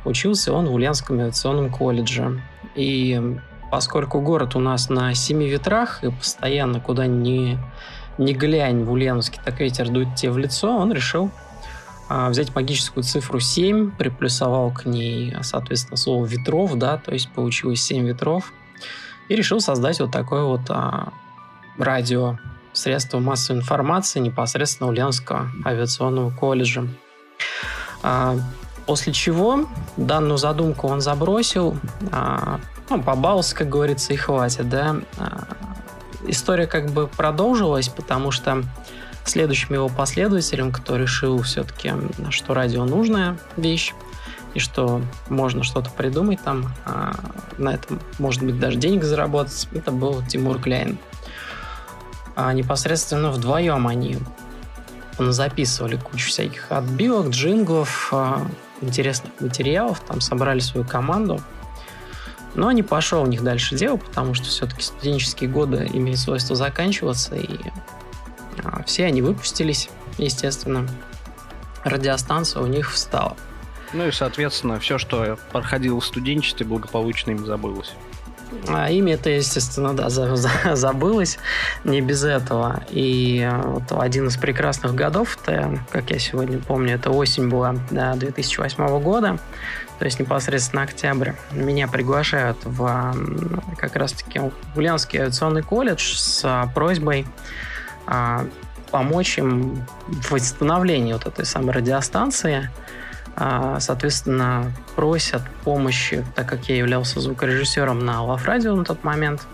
Учился 0.06 0.52
он 0.52 0.66
в 0.66 0.72
Ульяновском 0.72 1.20
авиационном 1.20 1.70
колледже. 1.70 2.40
И 2.74 3.38
поскольку 3.70 4.20
город 4.20 4.56
у 4.56 4.60
нас 4.60 4.88
на 4.88 5.14
семи 5.14 5.48
ветрах, 5.48 6.04
и 6.04 6.10
постоянно 6.10 6.80
куда 6.80 7.06
ни, 7.06 7.58
ни 8.18 8.32
глянь 8.32 8.84
в 8.84 8.92
Ульяновске, 8.92 9.40
так 9.44 9.60
ветер 9.60 9.88
дует 9.88 10.14
тебе 10.14 10.32
в 10.32 10.38
лицо, 10.38 10.76
он 10.76 10.92
решил 10.92 11.30
а, 12.08 12.28
взять 12.28 12.54
магическую 12.54 13.04
цифру 13.04 13.40
7, 13.40 13.92
приплюсовал 13.92 14.70
к 14.70 14.84
ней, 14.84 15.34
соответственно, 15.42 15.96
слово 15.96 16.26
ветров, 16.26 16.74
да, 16.74 16.96
то 16.98 17.12
есть 17.12 17.30
получилось 17.30 17.82
7 17.82 18.06
ветров– 18.06 18.52
и 19.28 19.34
решил 19.34 19.60
создать 19.60 20.00
вот 20.00 20.10
такое 20.10 20.44
вот 20.44 20.62
а, 20.68 21.12
радио, 21.78 22.38
средство 22.72 23.18
массовой 23.18 23.60
информации 23.60 24.20
непосредственно 24.20 24.90
Ульяновского 24.90 25.50
авиационного 25.64 26.30
колледжа. 26.30 26.86
А, 28.02 28.36
после 28.86 29.12
чего 29.12 29.66
данную 29.96 30.38
задумку 30.38 30.86
он 30.88 31.00
забросил, 31.00 31.76
а, 32.12 32.60
ну, 32.88 33.02
побался, 33.02 33.54
как 33.54 33.68
говорится, 33.68 34.12
и 34.12 34.16
хватит, 34.16 34.68
да. 34.68 34.96
А, 35.18 35.48
история 36.26 36.66
как 36.66 36.90
бы 36.90 37.06
продолжилась, 37.08 37.88
потому 37.88 38.30
что 38.30 38.62
следующим 39.24 39.74
его 39.74 39.88
последователем, 39.88 40.72
кто 40.72 40.96
решил 40.96 41.42
все-таки, 41.42 41.92
что 42.30 42.54
радио 42.54 42.84
нужная 42.84 43.38
вещь, 43.56 43.92
и 44.54 44.58
что 44.58 45.02
можно 45.28 45.62
что-то 45.62 45.90
придумать 45.90 46.40
там, 46.42 46.72
а 46.86 47.14
на 47.58 47.74
этом, 47.74 48.00
может 48.18 48.42
быть, 48.42 48.58
даже 48.58 48.78
денег 48.78 49.04
заработать, 49.04 49.68
это 49.74 49.90
был 49.90 50.22
Тимур 50.22 50.58
Кляйн. 50.58 50.98
А 52.36 52.52
непосредственно 52.52 53.30
вдвоем 53.30 53.86
они 53.86 54.18
записывали 55.18 55.96
кучу 55.96 56.28
всяких 56.28 56.70
отбивок, 56.70 57.28
джинглов, 57.28 58.08
а, 58.12 58.46
интересных 58.80 59.32
материалов, 59.40 60.00
там 60.00 60.20
собрали 60.20 60.60
свою 60.60 60.86
команду. 60.86 61.40
Но 62.56 62.72
не 62.72 62.82
пошел 62.82 63.22
у 63.22 63.26
них 63.26 63.42
дальше 63.42 63.76
дело, 63.76 63.98
потому 63.98 64.32
что 64.32 64.46
все-таки 64.46 64.82
студенческие 64.82 65.50
годы 65.50 65.88
имеют 65.92 66.18
свойство 66.18 66.56
заканчиваться, 66.56 67.36
и 67.36 67.58
а, 68.64 68.82
все 68.84 69.04
они 69.04 69.20
выпустились, 69.20 69.90
естественно. 70.16 70.88
Радиостанция 71.84 72.62
у 72.62 72.66
них 72.66 72.90
встала. 72.90 73.36
Ну 73.92 74.08
и, 74.08 74.10
соответственно, 74.10 74.80
все, 74.80 74.96
что 74.96 75.38
проходило 75.52 76.00
в 76.00 76.04
студенчестве, 76.04 76.66
благополучно 76.66 77.32
им 77.32 77.44
забылось. 77.44 77.92
А 78.68 78.90
имя 78.90 79.14
это, 79.14 79.30
естественно, 79.30 79.92
да, 79.92 80.08
за, 80.08 80.34
за, 80.36 80.50
забылось, 80.74 81.38
не 81.84 82.00
без 82.00 82.24
этого. 82.24 82.82
И 82.90 83.40
э, 83.40 83.60
вот 83.62 83.84
один 83.90 84.28
из 84.28 84.36
прекрасных 84.36 84.94
годов, 84.94 85.38
это, 85.42 85.78
как 85.90 86.10
я 86.10 86.18
сегодня 86.18 86.58
помню, 86.58 86.94
это 86.94 87.10
осень 87.10 87.48
была 87.48 87.76
да, 87.90 88.14
2008 88.14 89.00
года, 89.00 89.38
то 89.98 90.04
есть 90.04 90.20
непосредственно 90.20 90.82
октябрь. 90.82 91.32
Меня 91.52 91.88
приглашают 91.88 92.58
в 92.64 93.14
как 93.76 93.96
раз-таки 93.96 94.40
в 94.40 94.52
Ульяновский 94.76 95.20
авиационный 95.20 95.62
колледж 95.62 96.14
с 96.14 96.42
а, 96.44 96.66
просьбой 96.74 97.26
а, 98.06 98.46
помочь 98.90 99.38
им 99.38 99.86
в 100.06 100.32
восстановлении 100.32 101.12
вот 101.12 101.26
этой 101.26 101.44
самой 101.44 101.72
радиостанции– 101.72 102.70
а, 103.38 103.80
соответственно, 103.80 104.72
просят 104.94 105.42
помощи, 105.62 106.24
так 106.34 106.48
как 106.48 106.70
я 106.70 106.76
являлся 106.76 107.20
звукорежиссером 107.20 107.98
на 107.98 108.22
Лав 108.22 108.46
Радио 108.46 108.74
на 108.74 108.84
тот 108.84 109.04
момент, 109.04 109.46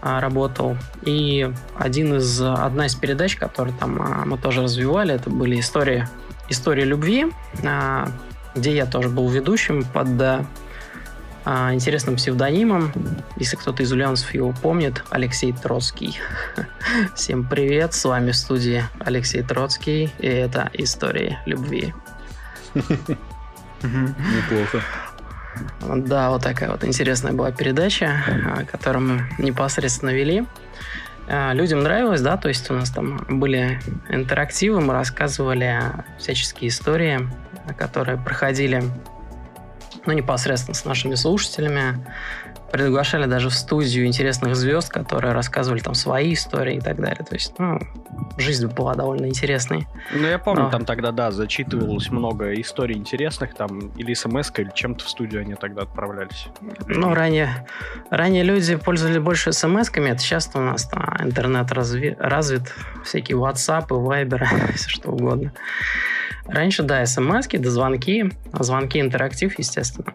работал. 0.00 0.76
И 1.02 1.50
один 1.78 2.16
из, 2.16 2.40
одна 2.40 2.86
из 2.86 2.94
передач, 2.94 3.36
которые 3.36 3.74
там 3.78 4.24
мы 4.26 4.38
тоже 4.38 4.62
развивали, 4.62 5.14
это 5.14 5.28
были 5.28 5.60
истории, 5.60 6.06
истории 6.48 6.84
любви, 6.84 7.26
где 8.54 8.74
я 8.74 8.86
тоже 8.86 9.08
был 9.08 9.28
ведущим 9.28 9.84
под 9.84 10.08
интересным 11.46 12.16
псевдонимом. 12.16 12.90
Если 13.36 13.56
кто-то 13.56 13.82
из 13.82 13.92
ульяновцев 13.92 14.32
его 14.32 14.52
помнит, 14.52 15.04
Алексей 15.10 15.52
Троцкий. 15.52 16.18
Всем 17.14 17.46
привет, 17.46 17.92
с 17.92 18.04
вами 18.04 18.30
в 18.30 18.36
студии 18.36 18.82
Алексей 18.98 19.42
Троцкий, 19.42 20.10
и 20.20 20.26
это 20.26 20.70
«Истории 20.72 21.38
любви». 21.44 21.92
Неплохо. 23.82 24.82
Да, 25.96 26.30
вот 26.30 26.42
такая 26.42 26.70
вот 26.70 26.84
интересная 26.84 27.32
была 27.32 27.52
передача, 27.52 28.10
а, 28.26 28.64
которую 28.64 29.06
мы 29.06 29.28
непосредственно 29.38 30.10
вели. 30.10 30.46
А, 31.28 31.52
людям 31.52 31.82
нравилось, 31.82 32.20
да, 32.20 32.36
то 32.36 32.48
есть 32.48 32.70
у 32.70 32.74
нас 32.74 32.90
там 32.90 33.24
были 33.28 33.80
интерактивы, 34.08 34.80
мы 34.80 34.94
рассказывали 34.94 35.80
всяческие 36.18 36.68
истории, 36.68 37.28
которые 37.76 38.18
проходили 38.18 38.82
ну, 40.06 40.12
непосредственно 40.12 40.74
с 40.74 40.84
нашими 40.84 41.14
слушателями, 41.14 42.04
приглашали 42.74 43.26
даже 43.26 43.50
в 43.50 43.54
студию 43.54 44.04
интересных 44.04 44.56
звезд, 44.56 44.92
которые 44.92 45.32
рассказывали 45.32 45.78
там 45.78 45.94
свои 45.94 46.32
истории 46.32 46.78
и 46.78 46.80
так 46.80 47.00
далее. 47.00 47.24
То 47.24 47.34
есть, 47.34 47.56
ну, 47.58 47.78
жизнь 48.36 48.66
была 48.66 48.94
довольно 48.94 49.26
интересной. 49.26 49.86
Ну, 50.12 50.26
я 50.26 50.40
помню, 50.40 50.64
Но... 50.64 50.70
там 50.70 50.84
тогда, 50.84 51.12
да, 51.12 51.30
зачитывалось 51.30 52.10
много 52.10 52.52
историй 52.60 52.96
интересных, 52.96 53.54
там, 53.54 53.78
или 53.96 54.12
смс 54.14 54.52
или 54.56 54.72
чем-то 54.74 55.04
в 55.04 55.08
студию 55.08 55.42
они 55.42 55.54
тогда 55.54 55.82
отправлялись. 55.82 56.48
Ну, 56.88 57.14
ранее, 57.14 57.64
ранее 58.10 58.42
люди 58.42 58.74
пользовались 58.74 59.18
больше 59.18 59.52
смс-ками, 59.52 60.08
это 60.08 60.18
сейчас 60.18 60.50
у 60.54 60.58
нас 60.58 60.88
там 60.88 61.16
интернет 61.20 61.70
разви... 61.70 62.16
развит, 62.18 62.74
всякие 63.04 63.38
WhatsApp, 63.38 63.86
Viber, 63.86 64.72
все 64.74 64.88
что 64.88 65.12
угодно. 65.12 65.52
Раньше, 66.46 66.82
да, 66.82 67.04
смс 67.06 67.46
да 67.48 67.70
звонки, 67.70 68.30
а 68.52 68.62
звонки 68.62 69.00
интерактив, 69.00 69.58
естественно. 69.58 70.12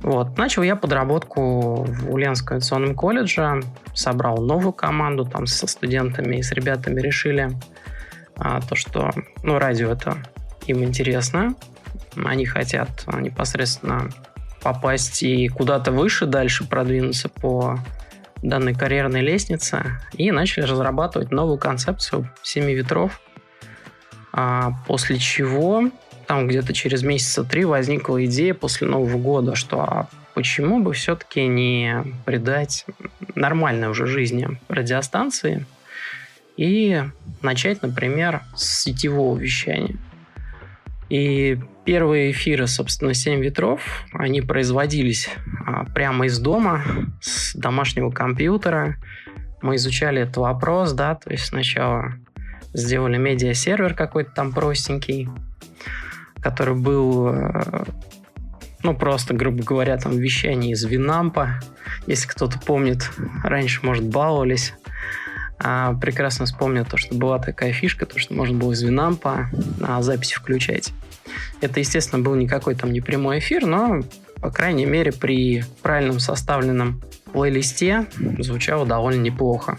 Вот. 0.00 0.38
Начал 0.38 0.62
я 0.62 0.76
подработку 0.76 1.84
в 1.84 2.12
Ульяновском 2.12 2.56
авиационном 2.56 2.94
колледже, 2.94 3.60
собрал 3.94 4.38
новую 4.38 4.72
команду 4.72 5.24
там 5.24 5.46
со 5.46 5.66
студентами 5.66 6.36
и 6.36 6.42
с 6.42 6.52
ребятами 6.52 7.00
решили 7.00 7.50
а, 8.36 8.60
то, 8.60 8.74
что 8.74 9.10
ну, 9.42 9.58
радио 9.58 9.90
это 9.90 10.16
им 10.66 10.82
интересно, 10.82 11.54
они 12.16 12.46
хотят 12.46 12.88
непосредственно 13.18 14.08
попасть 14.62 15.22
и 15.22 15.48
куда-то 15.48 15.92
выше, 15.92 16.26
дальше 16.26 16.66
продвинуться 16.66 17.28
по 17.28 17.78
данной 18.42 18.74
карьерной 18.74 19.20
лестнице 19.20 19.84
и 20.12 20.30
начали 20.30 20.64
разрабатывать 20.64 21.30
новую 21.30 21.58
концепцию 21.58 22.30
«Семи 22.42 22.74
ветров», 22.74 23.20
а, 24.32 24.72
после 24.86 25.18
чего 25.18 25.90
там 26.26 26.46
где-то 26.46 26.72
через 26.72 27.02
месяца 27.02 27.44
три 27.44 27.64
возникла 27.64 28.24
идея 28.24 28.54
после 28.54 28.86
Нового 28.86 29.18
года, 29.18 29.56
что 29.56 29.80
а 29.80 30.08
почему 30.34 30.80
бы 30.80 30.92
все-таки 30.92 31.46
не 31.46 32.04
придать 32.24 32.86
нормальной 33.34 33.88
уже 33.88 34.06
жизни 34.06 34.60
радиостанции 34.68 35.66
и 36.56 37.02
начать, 37.42 37.82
например, 37.82 38.42
с 38.54 38.82
сетевого 38.82 39.36
вещания. 39.36 39.96
И 41.08 41.58
первые 41.84 42.30
эфиры, 42.30 42.68
собственно, 42.68 43.14
«Семь 43.14 43.42
ветров», 43.42 44.04
они 44.12 44.40
производились 44.40 45.28
а, 45.66 45.84
прямо 45.86 46.26
из 46.26 46.38
дома, 46.38 46.84
с 47.20 47.56
домашнего 47.56 48.10
компьютера. 48.10 48.96
Мы 49.62 49.76
изучали 49.76 50.22
этот 50.22 50.36
вопрос, 50.36 50.92
да, 50.92 51.16
то 51.16 51.30
есть 51.30 51.46
сначала 51.46 52.14
сделали 52.72 53.16
медиа-сервер 53.16 53.94
какой-то 53.94 54.30
там 54.32 54.52
простенький, 54.52 55.28
который 56.40 56.74
был, 56.74 57.28
э, 57.28 57.84
ну, 58.82 58.96
просто, 58.96 59.34
грубо 59.34 59.62
говоря, 59.62 59.96
там 59.98 60.16
вещание 60.16 60.72
из 60.72 60.84
Винампа. 60.84 61.60
Если 62.06 62.28
кто-то 62.28 62.58
помнит, 62.58 63.10
раньше, 63.44 63.80
может, 63.82 64.04
баловались. 64.04 64.74
А, 65.62 65.94
прекрасно 65.94 66.46
вспомнил 66.46 66.86
то, 66.86 66.96
что 66.96 67.14
была 67.14 67.38
такая 67.38 67.72
фишка, 67.72 68.06
то, 68.06 68.18
что 68.18 68.32
можно 68.32 68.56
было 68.56 68.72
из 68.72 68.82
Винампа 68.82 69.50
на 69.78 70.00
записи 70.02 70.34
включать. 70.34 70.92
Это, 71.60 71.80
естественно, 71.80 72.22
был 72.22 72.34
никакой 72.34 72.74
там 72.74 72.92
не 72.92 73.02
прямой 73.02 73.40
эфир, 73.40 73.66
но, 73.66 74.00
по 74.36 74.50
крайней 74.50 74.86
мере, 74.86 75.12
при 75.12 75.64
правильном 75.82 76.18
составленном 76.18 77.02
плейлисте 77.32 78.06
звучало 78.38 78.86
довольно 78.86 79.20
неплохо. 79.20 79.78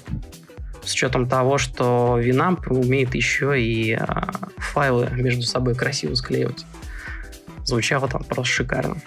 С 0.83 0.93
учетом 0.93 1.27
того, 1.27 1.57
что 1.57 2.19
Winamp 2.19 2.67
умеет 2.69 3.13
еще 3.13 3.61
и 3.61 3.93
а, 3.93 4.31
файлы 4.57 5.09
между 5.11 5.43
собой 5.43 5.75
красиво 5.75 6.15
склеивать. 6.15 6.65
Звучало 7.65 8.07
там 8.07 8.23
просто 8.23 8.53
шикарно. 8.53 8.97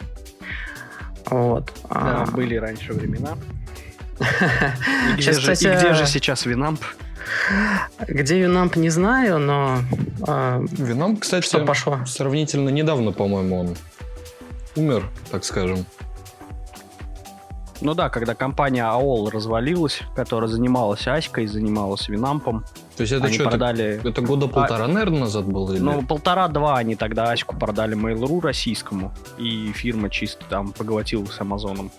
Вот. 1.27 1.73
Да, 1.91 2.23
а... 2.23 2.27
были 2.31 2.57
раньше 2.57 2.93
времена. 2.93 3.37
И 4.21 5.15
где, 5.15 5.23
сейчас, 5.23 5.37
же, 5.37 5.53
кстати, 5.53 5.75
и 5.75 5.77
где 5.77 5.95
же 5.95 6.07
сейчас 6.07 6.47
Винамп? 6.47 6.81
Где 8.07 8.39
Винамп, 8.39 8.77
не 8.77 8.91
знаю, 8.91 9.41
но... 9.41 9.81
Э, 10.27 10.65
Винамп, 10.71 11.21
кстати, 11.21 11.45
что 11.45 11.65
пошло? 11.65 12.01
сравнительно 12.07 12.69
недавно, 12.69 13.11
по-моему, 13.11 13.61
он 13.61 13.77
умер, 14.77 15.05
так 15.33 15.45
скажем. 15.45 15.85
Ну 17.81 17.95
да, 17.95 18.09
когда 18.09 18.35
компания 18.35 18.83
AOL 18.83 19.31
развалилась, 19.31 20.01
которая 20.15 20.49
занималась 20.49 21.07
Аськой, 21.07 21.47
занималась 21.47 22.09
Винампом. 22.09 22.65
То 22.97 23.03
есть 23.03 23.13
это 23.13 23.33
что, 23.33 23.45
продали... 23.45 23.97
это, 23.97 24.11
это 24.11 24.23
года 24.23 24.47
полтора, 24.47 24.85
а... 24.85 24.89
наверное, 24.89 25.21
назад 25.21 25.47
было? 25.47 25.73
Или... 25.73 25.81
Ну, 25.81 26.03
полтора-два 26.03 26.77
они 26.79 26.95
тогда 26.95 27.31
Аську 27.31 27.57
продали 27.57 27.97
Mail.ru 27.97 28.41
российскому, 28.41 29.13
и 29.39 29.73
фирма 29.73 30.09
чисто 30.09 30.45
там 30.49 30.73
поглотилась 30.73 31.33
с 31.33 31.41
Амазоном. 31.41 31.91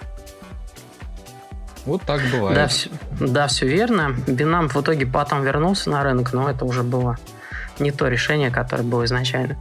Вот 1.85 2.01
так 2.01 2.21
бывает. 2.31 2.55
Да, 2.55 2.67
все, 2.67 2.89
да, 3.19 3.47
все 3.47 3.67
верно. 3.67 4.15
Бинам 4.27 4.69
в 4.69 4.75
итоге 4.77 5.05
потом 5.05 5.43
вернулся 5.43 5.89
на 5.91 6.03
рынок, 6.03 6.33
но 6.33 6.49
это 6.49 6.65
уже 6.65 6.81
было 6.81 7.17
не 7.77 7.91
то 7.91 8.07
решение, 8.07 8.49
которое 8.49 8.83
было 8.83 9.05
изначально. 9.05 9.57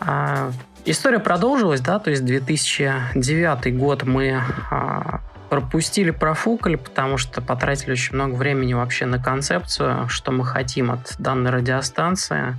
А, 0.00 0.50
история 0.84 1.18
продолжилась, 1.18 1.80
да, 1.80 1.98
то 1.98 2.10
есть 2.10 2.24
2009 2.24 3.76
год 3.76 4.02
мы 4.04 4.40
а, 4.70 5.20
пропустили, 5.48 6.10
профукали, 6.10 6.76
потому 6.76 7.16
что 7.16 7.40
потратили 7.40 7.92
очень 7.92 8.14
много 8.14 8.34
времени 8.34 8.74
вообще 8.74 9.06
на 9.06 9.22
концепцию, 9.22 10.08
что 10.08 10.32
мы 10.32 10.44
хотим 10.44 10.90
от 10.90 11.14
данной 11.18 11.50
радиостанции, 11.50 12.56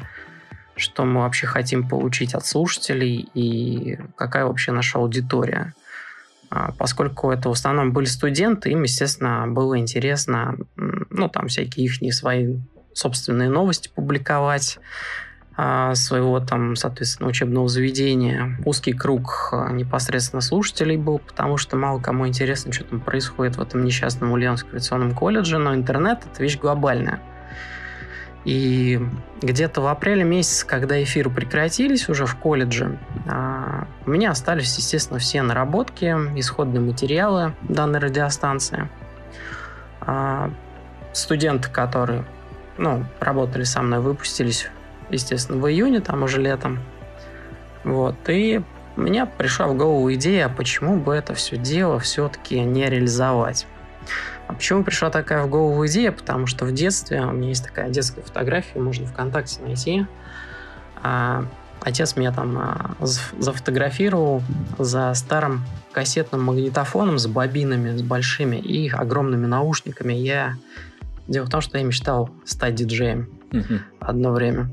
что 0.76 1.06
мы 1.06 1.22
вообще 1.22 1.48
хотим 1.48 1.88
получить 1.88 2.34
от 2.34 2.46
слушателей 2.46 3.30
и 3.34 3.98
какая 4.16 4.46
вообще 4.46 4.72
наша 4.72 5.00
аудитория. 5.00 5.74
А, 6.50 6.72
поскольку 6.72 7.32
это 7.32 7.50
в 7.50 7.54
основном 7.54 7.92
были 7.92 8.06
студенты, 8.06 8.72
им, 8.72 8.84
естественно, 8.84 9.46
было 9.48 9.78
интересно, 9.78 10.56
ну, 10.76 11.28
там 11.30 11.48
всякие 11.48 11.86
их 11.88 12.14
свои 12.14 12.58
собственные 12.94 13.50
новости 13.50 13.90
публиковать, 13.94 14.80
своего 15.58 16.42
там, 16.42 16.76
соответственно, 16.76 17.30
учебного 17.30 17.70
заведения. 17.70 18.58
Узкий 18.66 18.92
круг 18.92 19.50
а, 19.54 19.72
непосредственно 19.72 20.42
слушателей 20.42 20.98
был, 20.98 21.20
потому 21.20 21.56
что 21.56 21.78
мало 21.78 22.02
кому 22.02 22.28
интересно, 22.28 22.74
что 22.74 22.84
там 22.84 23.00
происходит 23.00 23.56
в 23.56 23.62
этом 23.62 23.86
несчастном 23.86 24.32
Ульяновском 24.34 24.72
авиационном 24.72 25.14
колледже, 25.14 25.58
но 25.58 25.74
интернет— 25.74 26.20
это 26.32 26.44
вещь 26.44 26.60
глобальная. 26.60 27.22
И 28.44 29.02
где-то 29.42 29.82
в 29.82 29.88
апреле 29.88 30.24
месяце, 30.24 30.68
когда 30.68 31.02
эфиры 31.02 31.30
прекратились 31.30 32.10
уже 32.10 32.26
в 32.26 32.36
колледже, 32.36 33.00
а, 33.26 33.88
у 34.06 34.10
меня 34.10 34.32
остались, 34.32 34.78
естественно, 34.78 35.20
все 35.20 35.42
наработки, 35.42 36.06
исходные 36.38 36.82
материалы 36.82 37.54
данной 37.62 38.00
радиостанции. 38.00 38.90
А, 40.02 40.52
студенты, 41.14 41.70
которые 41.70 42.26
ну, 42.78 43.06
работали 43.20 43.64
со 43.64 43.82
мной, 43.82 44.00
выпустились, 44.00 44.70
естественно, 45.10 45.62
в 45.62 45.70
июне, 45.70 46.00
там 46.00 46.24
уже 46.24 46.42
летом. 46.42 46.80
Вот. 47.84 48.16
И 48.28 48.62
меня 48.96 49.26
пришла 49.26 49.68
в 49.68 49.76
голову 49.76 50.14
идея, 50.14 50.50
почему 50.50 50.98
бы 50.98 51.14
это 51.14 51.34
все 51.34 51.58
дело 51.58 52.00
все-таки 52.00 52.60
не 52.60 52.90
реализовать. 52.90 53.68
А 54.48 54.54
почему 54.54 54.84
пришла 54.84 55.10
такая 55.10 55.44
в 55.44 55.50
голову 55.50 55.86
идея? 55.88 56.12
Потому 56.12 56.48
что 56.48 56.66
в 56.66 56.72
детстве, 56.72 57.22
у 57.22 57.32
меня 57.32 57.50
есть 57.50 57.64
такая 57.64 57.90
детская 57.90 58.22
фотография, 58.22 58.80
можно 58.80 59.08
ВКонтакте 59.08 59.62
найти. 59.62 60.06
А, 61.02 61.46
отец 61.82 62.16
меня 62.16 62.32
там 62.32 62.58
а, 62.58 62.96
зафотографировал 63.00 64.44
за 64.78 65.14
старым 65.14 65.66
кассетным 65.92 66.44
магнитофоном 66.44 67.18
с 67.18 67.28
бобинами, 67.28 67.98
с 67.98 68.02
большими 68.02 68.58
и 68.58 68.90
огромными 68.90 69.46
наушниками. 69.46 70.14
Я... 70.14 70.56
Дело 71.28 71.46
в 71.46 71.50
том, 71.50 71.62
что 71.62 71.80
я 71.80 71.84
мечтал 71.84 72.30
стать 72.46 72.76
диджеем 72.76 73.30
одно 74.00 74.32
время. 74.32 74.70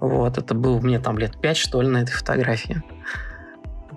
Вот, 0.00 0.38
это 0.38 0.54
был 0.54 0.80
мне 0.80 1.00
там 1.00 1.18
лет 1.18 1.40
пять, 1.40 1.56
что 1.56 1.82
ли, 1.82 1.88
на 1.88 1.98
этой 1.98 2.12
фотографии 2.12 2.82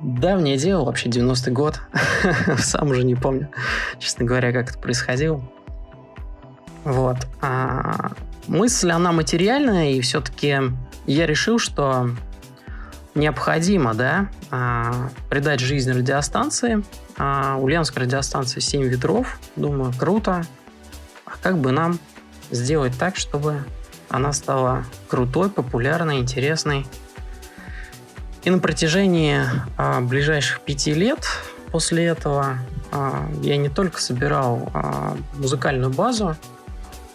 давнее 0.02 0.58
дело, 0.58 0.86
вообще 0.86 1.10
90-й 1.10 1.52
год. 1.52 1.80
Сам 2.58 2.90
уже 2.90 3.04
не 3.04 3.16
помню, 3.16 3.50
честно 4.00 4.26
говоря, 4.26 4.52
как 4.52 4.72
это 4.72 4.80
происходило. 4.80 5.42
Вот. 6.84 7.18
А 7.42 8.12
мысль, 8.48 8.92
она 8.92 9.12
материальная, 9.12 9.92
и 9.92 10.02
все-таки 10.02 10.58
я 11.06 11.26
решил, 11.26 11.60
что 11.60 12.10
необходимо, 13.14 13.94
да, 13.94 14.30
а, 14.50 15.10
придать 15.30 15.60
жизнь 15.60 15.92
радиостанции. 15.92 16.84
А, 17.18 17.58
Ульяновская 17.58 18.06
радиостанция 18.06 18.62
7 18.62 18.84
ветров. 18.84 19.40
Думаю, 19.56 19.94
круто. 19.98 20.44
А 21.26 21.32
как 21.42 21.58
бы 21.60 21.72
нам 21.72 22.00
сделать 22.52 22.94
так, 22.98 23.16
чтобы 23.16 23.64
она 24.10 24.34
стала 24.34 24.86
крутой, 25.08 25.50
популярной, 25.50 26.20
интересной 26.20 26.86
и 28.44 28.50
на 28.50 28.60
протяжении 28.60 29.42
а, 29.78 30.02
ближайших 30.02 30.62
пяти 30.62 30.94
лет 30.94 31.26
после 31.72 32.06
этого 32.06 32.58
а, 32.92 33.30
я 33.42 33.58
не 33.58 33.70
только 33.70 34.02
собирал 34.02 34.70
а, 34.74 35.16
музыкальную 35.36 35.92
базу, 35.92 36.36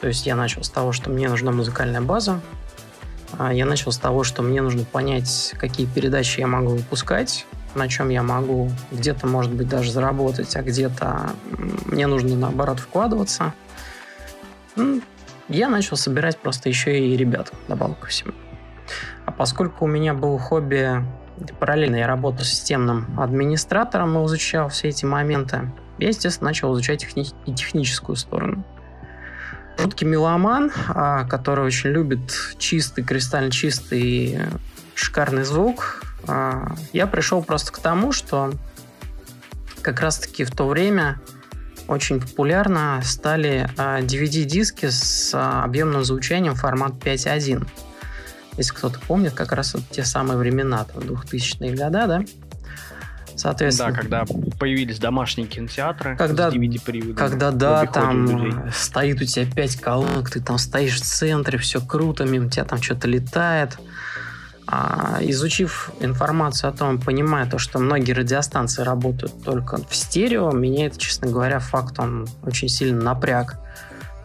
то 0.00 0.08
есть 0.08 0.26
я 0.26 0.36
начал 0.36 0.62
с 0.62 0.70
того, 0.70 0.92
что 0.92 1.10
мне 1.10 1.28
нужна 1.28 1.52
музыкальная 1.52 2.00
база, 2.00 2.40
а, 3.38 3.52
я 3.52 3.66
начал 3.66 3.92
с 3.92 3.98
того, 3.98 4.24
что 4.24 4.42
мне 4.42 4.62
нужно 4.62 4.84
понять, 4.84 5.54
какие 5.58 5.86
передачи 5.86 6.40
я 6.40 6.46
могу 6.46 6.70
выпускать, 6.70 7.46
на 7.74 7.88
чем 7.88 8.08
я 8.08 8.22
могу 8.22 8.70
где-то, 8.90 9.26
может 9.26 9.52
быть, 9.52 9.68
даже 9.68 9.92
заработать, 9.92 10.56
а 10.56 10.62
где-то 10.62 11.30
мне 11.86 12.06
нужно, 12.06 12.36
наоборот, 12.36 12.80
вкладываться. 12.80 13.52
Я 15.48 15.68
начал 15.68 15.96
собирать 15.96 16.38
просто 16.38 16.68
еще 16.68 16.98
и 16.98 17.16
ребят, 17.16 17.52
добавок 17.68 18.00
ко 18.00 18.06
всему. 18.06 18.32
А 19.24 19.32
поскольку 19.32 19.84
у 19.84 19.88
меня 19.88 20.14
было 20.14 20.38
хобби, 20.38 21.04
параллельно 21.60 21.96
я 21.96 22.06
работал 22.06 22.44
системным 22.44 23.18
администратором 23.18 24.18
и 24.18 24.24
изучал 24.26 24.68
все 24.68 24.88
эти 24.88 25.04
моменты, 25.04 25.70
я, 25.98 26.08
естественно, 26.08 26.50
начал 26.50 26.74
изучать 26.74 27.04
техни- 27.04 27.34
и 27.46 27.54
техническую 27.54 28.16
сторону. 28.16 28.64
Жуткий 29.78 30.06
меломан, 30.06 30.72
а, 30.88 31.24
который 31.24 31.64
очень 31.64 31.90
любит 31.90 32.32
чистый, 32.58 33.04
кристально 33.04 33.50
чистый 33.50 34.40
шикарный 34.94 35.44
звук, 35.44 36.02
а, 36.26 36.74
я 36.92 37.06
пришел 37.06 37.42
просто 37.42 37.72
к 37.72 37.78
тому, 37.78 38.12
что 38.12 38.52
как 39.82 40.00
раз-таки 40.00 40.44
в 40.44 40.50
то 40.50 40.66
время 40.66 41.20
очень 41.88 42.20
популярно 42.20 43.00
стали 43.04 43.68
DVD-диски 43.76 44.86
а, 44.86 44.90
с 44.90 45.62
объемным 45.62 46.04
звучанием 46.04 46.54
формат 46.54 46.92
5.1 46.94 47.66
если 48.56 48.72
кто-то 48.72 48.98
помнит, 49.00 49.34
как 49.34 49.52
раз 49.52 49.74
вот 49.74 49.82
те 49.90 50.04
самые 50.04 50.38
времена, 50.38 50.84
там, 50.84 51.02
2000-е 51.02 51.74
года, 51.74 52.06
да? 52.06 52.22
Соответственно. 53.36 53.90
Да, 53.92 53.96
когда 53.98 54.24
появились 54.58 54.98
домашние 54.98 55.46
кинотеатры 55.46 56.16
когда, 56.16 56.50
с 56.50 56.54
DVD 56.54 57.14
Когда, 57.14 57.50
да, 57.50 57.84
там 57.84 58.70
стоит 58.72 59.20
у 59.20 59.24
тебя 59.24 59.44
пять 59.44 59.76
колонок, 59.76 60.30
ты 60.30 60.40
там 60.40 60.56
стоишь 60.56 61.00
в 61.00 61.04
центре, 61.04 61.58
все 61.58 61.82
круто, 61.82 62.24
мимо 62.24 62.50
тебя 62.50 62.64
там 62.64 62.80
что-то 62.80 63.08
летает. 63.08 63.78
А, 64.68 65.18
изучив 65.20 65.92
информацию 66.00 66.70
о 66.70 66.72
том, 66.72 66.98
понимая 66.98 67.48
то, 67.48 67.58
что 67.58 67.78
многие 67.78 68.12
радиостанции 68.12 68.82
работают 68.82 69.42
только 69.44 69.78
в 69.88 69.94
стерео, 69.94 70.50
меня 70.50 70.86
это, 70.86 70.98
честно 70.98 71.28
говоря, 71.28 71.60
факт 71.60 71.98
он 72.00 72.26
очень 72.42 72.68
сильно 72.68 73.00
напряг. 73.00 73.58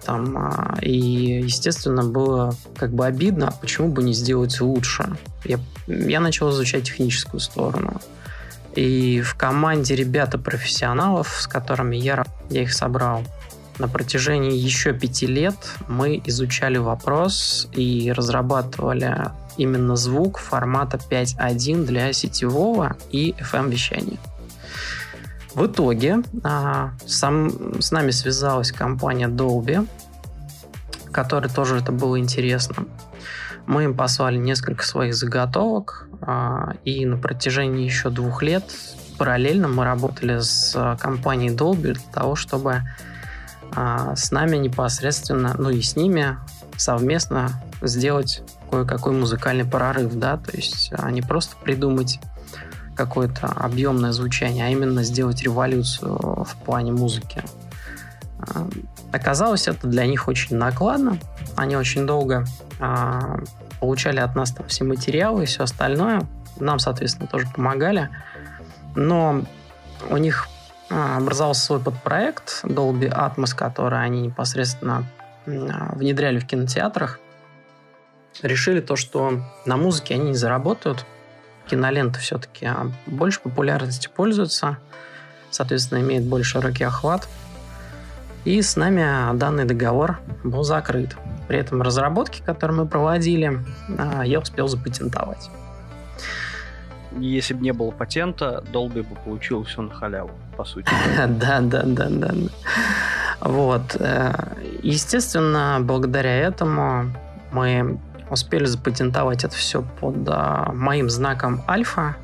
Там, 0.04 0.36
а, 0.36 0.78
и, 0.82 1.42
естественно, 1.44 2.04
было 2.04 2.56
как 2.76 2.92
бы 2.92 3.06
обидно, 3.06 3.50
а 3.50 3.52
почему 3.52 3.90
бы 3.90 4.02
не 4.02 4.14
сделать 4.14 4.60
лучше. 4.60 5.16
Я, 5.44 5.60
я 5.86 6.20
начал 6.20 6.50
изучать 6.50 6.86
техническую 6.86 7.40
сторону. 7.40 8.02
И 8.76 9.22
в 9.22 9.36
команде 9.36 9.96
ребята 9.96 10.40
профессионалов, 10.40 11.38
с 11.40 11.46
которыми 11.46 11.98
я, 11.98 12.26
я 12.50 12.64
их 12.64 12.74
собрал, 12.74 13.24
на 13.78 13.88
протяжении 13.88 14.56
еще 14.56 14.94
пяти 14.94 15.28
лет 15.28 15.56
мы 15.88 16.22
изучали 16.26 16.78
вопрос 16.78 17.68
и 17.74 18.12
разрабатывали 18.12 19.30
именно 19.58 19.96
звук 19.96 20.38
формата 20.38 20.98
5.1 20.98 21.86
для 21.86 22.14
сетевого 22.14 22.96
и 23.10 23.36
FM-вещания. 23.40 24.20
В 25.54 25.66
итоге 25.66 26.20
а, 26.44 26.92
сам, 27.06 27.82
с 27.82 27.92
нами 27.92 28.12
связалась 28.12 28.72
компания 28.72 29.28
Dolby, 29.28 29.88
которой 31.12 31.50
тоже 31.50 31.78
это 31.78 31.92
было 31.92 32.18
интересно. 32.20 32.86
Мы 33.68 33.84
им 33.84 33.96
послали 33.96 34.38
несколько 34.38 34.86
своих 34.86 35.14
заготовок, 35.14 36.08
а, 36.22 36.74
и 36.86 37.06
на 37.06 37.18
протяжении 37.18 37.84
еще 37.84 38.10
двух 38.10 38.42
лет 38.42 38.64
параллельно 39.18 39.68
мы 39.68 39.84
работали 39.84 40.40
с 40.40 40.98
компанией 41.00 41.54
Dolby 41.54 41.94
для 41.94 42.12
того, 42.12 42.36
чтобы 42.36 42.82
а, 43.76 44.16
с 44.16 44.32
нами 44.32 44.58
непосредственно, 44.58 45.54
ну 45.58 45.70
и 45.70 45.82
с 45.82 45.96
ними 45.96 46.38
совместно 46.76 47.52
сделать 47.82 48.42
кое-какой 48.72 49.14
музыкальный 49.14 49.66
прорыв, 49.66 50.14
да, 50.16 50.38
то 50.38 50.56
есть 50.56 50.92
а 50.98 51.12
не 51.12 51.22
просто 51.22 51.56
придумать 51.58 52.20
какое-то 52.96 53.48
объемное 53.48 54.12
звучание, 54.12 54.66
а 54.66 54.70
именно 54.70 55.04
сделать 55.04 55.44
революцию 55.44 56.16
в 56.44 56.56
плане 56.66 56.92
музыки. 56.92 57.44
А, 58.40 58.68
оказалось, 59.12 59.68
это 59.68 59.88
для 59.88 60.06
них 60.06 60.28
очень 60.28 60.56
накладно. 60.56 61.18
Они 61.56 61.76
очень 61.76 62.06
долго 62.06 62.46
а, 62.80 63.40
получали 63.80 64.20
от 64.20 64.36
нас 64.36 64.52
там 64.52 64.68
все 64.68 64.84
материалы 64.84 65.44
и 65.44 65.46
все 65.46 65.64
остальное. 65.64 66.28
Нам, 66.60 66.80
соответственно, 66.80 67.28
тоже 67.28 67.48
помогали. 67.54 68.10
Но 68.96 69.44
у 70.10 70.18
них 70.18 70.48
а, 70.90 71.18
образовался 71.18 71.62
свой 71.62 71.80
подпроект 71.80 72.64
Dolby 72.64 73.10
Atmos, 73.10 73.56
который 73.56 74.04
они 74.04 74.22
непосредственно 74.22 75.06
а, 75.48 75.96
внедряли 75.96 76.40
в 76.40 76.46
кинотеатрах. 76.46 77.20
Решили 78.41 78.80
то, 78.80 78.96
что 78.96 79.41
на 79.65 79.78
музыке 79.78 80.15
они 80.15 80.30
не 80.30 80.36
заработают. 80.36 81.06
Киноленты 81.67 82.20
все-таки 82.20 82.70
больше 83.06 83.39
популярностью 83.39 84.12
пользуются, 84.12 84.78
соответственно, 85.50 86.00
имеет 86.00 86.24
больше 86.24 86.52
широкий 86.52 86.84
охват– 86.84 87.28
и 88.44 88.60
с 88.62 88.76
нами 88.76 89.38
данный 89.38 89.65
договор 89.65 90.20
был 90.44 90.63
закрыт. 90.63 91.15
При 91.48 91.60
этом 91.60 91.82
разработки, 91.82 92.41
которые 92.41 92.78
мы 92.78 92.88
проводили, 92.88 93.60
а, 93.98 94.24
я 94.24 94.39
успел 94.39 94.67
запатентовать. 94.67 95.50
Если 97.20 97.54
бы 97.54 97.62
не 97.62 97.72
было 97.72 97.91
патента, 97.91 98.63
Dolby 98.72 99.04
бы 99.04 99.15
получил 99.15 99.63
все 99.63 99.82
на 99.82 99.94
халяву, 99.94 100.32
по 100.58 100.63
сути. 100.63 100.89
Да, 101.28 101.60
да, 101.60 101.84
да, 101.86 102.08
да. 102.10 102.34
Вот. 103.41 103.96
Э, 104.00 104.34
естественно, 104.82 105.80
благодаря 105.82 106.36
этому 106.36 107.13
мы 107.52 108.00
успели 108.32 108.65
запатентовать 108.65 109.44
это 109.44 109.56
все 109.56 109.82
под 109.82 110.28
а, 110.28 110.72
моим 110.74 111.10
знаком 111.10 111.63
альфа. 111.67 112.15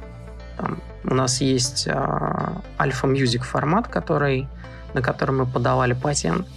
Там 0.57 0.81
у 1.03 1.13
нас 1.13 1.41
есть 1.41 1.87
альфа 2.79 3.07
Music 3.07 3.43
формат, 3.43 3.87
который 3.87 4.47
на 4.93 5.01
котором 5.01 5.37
мы 5.37 5.45
подавали 5.45 5.93
патент. 5.93 6.47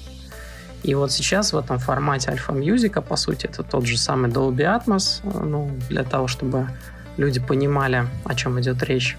И 0.82 0.94
вот 0.94 1.12
сейчас 1.12 1.52
в 1.52 1.58
этом 1.58 1.78
формате 1.78 2.30
Alpha 2.30 2.58
Music, 2.58 2.92
а 2.94 3.02
по 3.02 3.16
сути 3.16 3.46
это 3.46 3.62
тот 3.62 3.84
же 3.84 3.98
самый 3.98 4.30
Dolby 4.30 4.60
Atmos, 4.60 5.20
ну, 5.44 5.70
для 5.90 6.04
того, 6.04 6.26
чтобы 6.26 6.70
люди 7.18 7.38
понимали, 7.38 8.06
о 8.24 8.34
чем 8.34 8.58
идет 8.60 8.82
речь. 8.82 9.18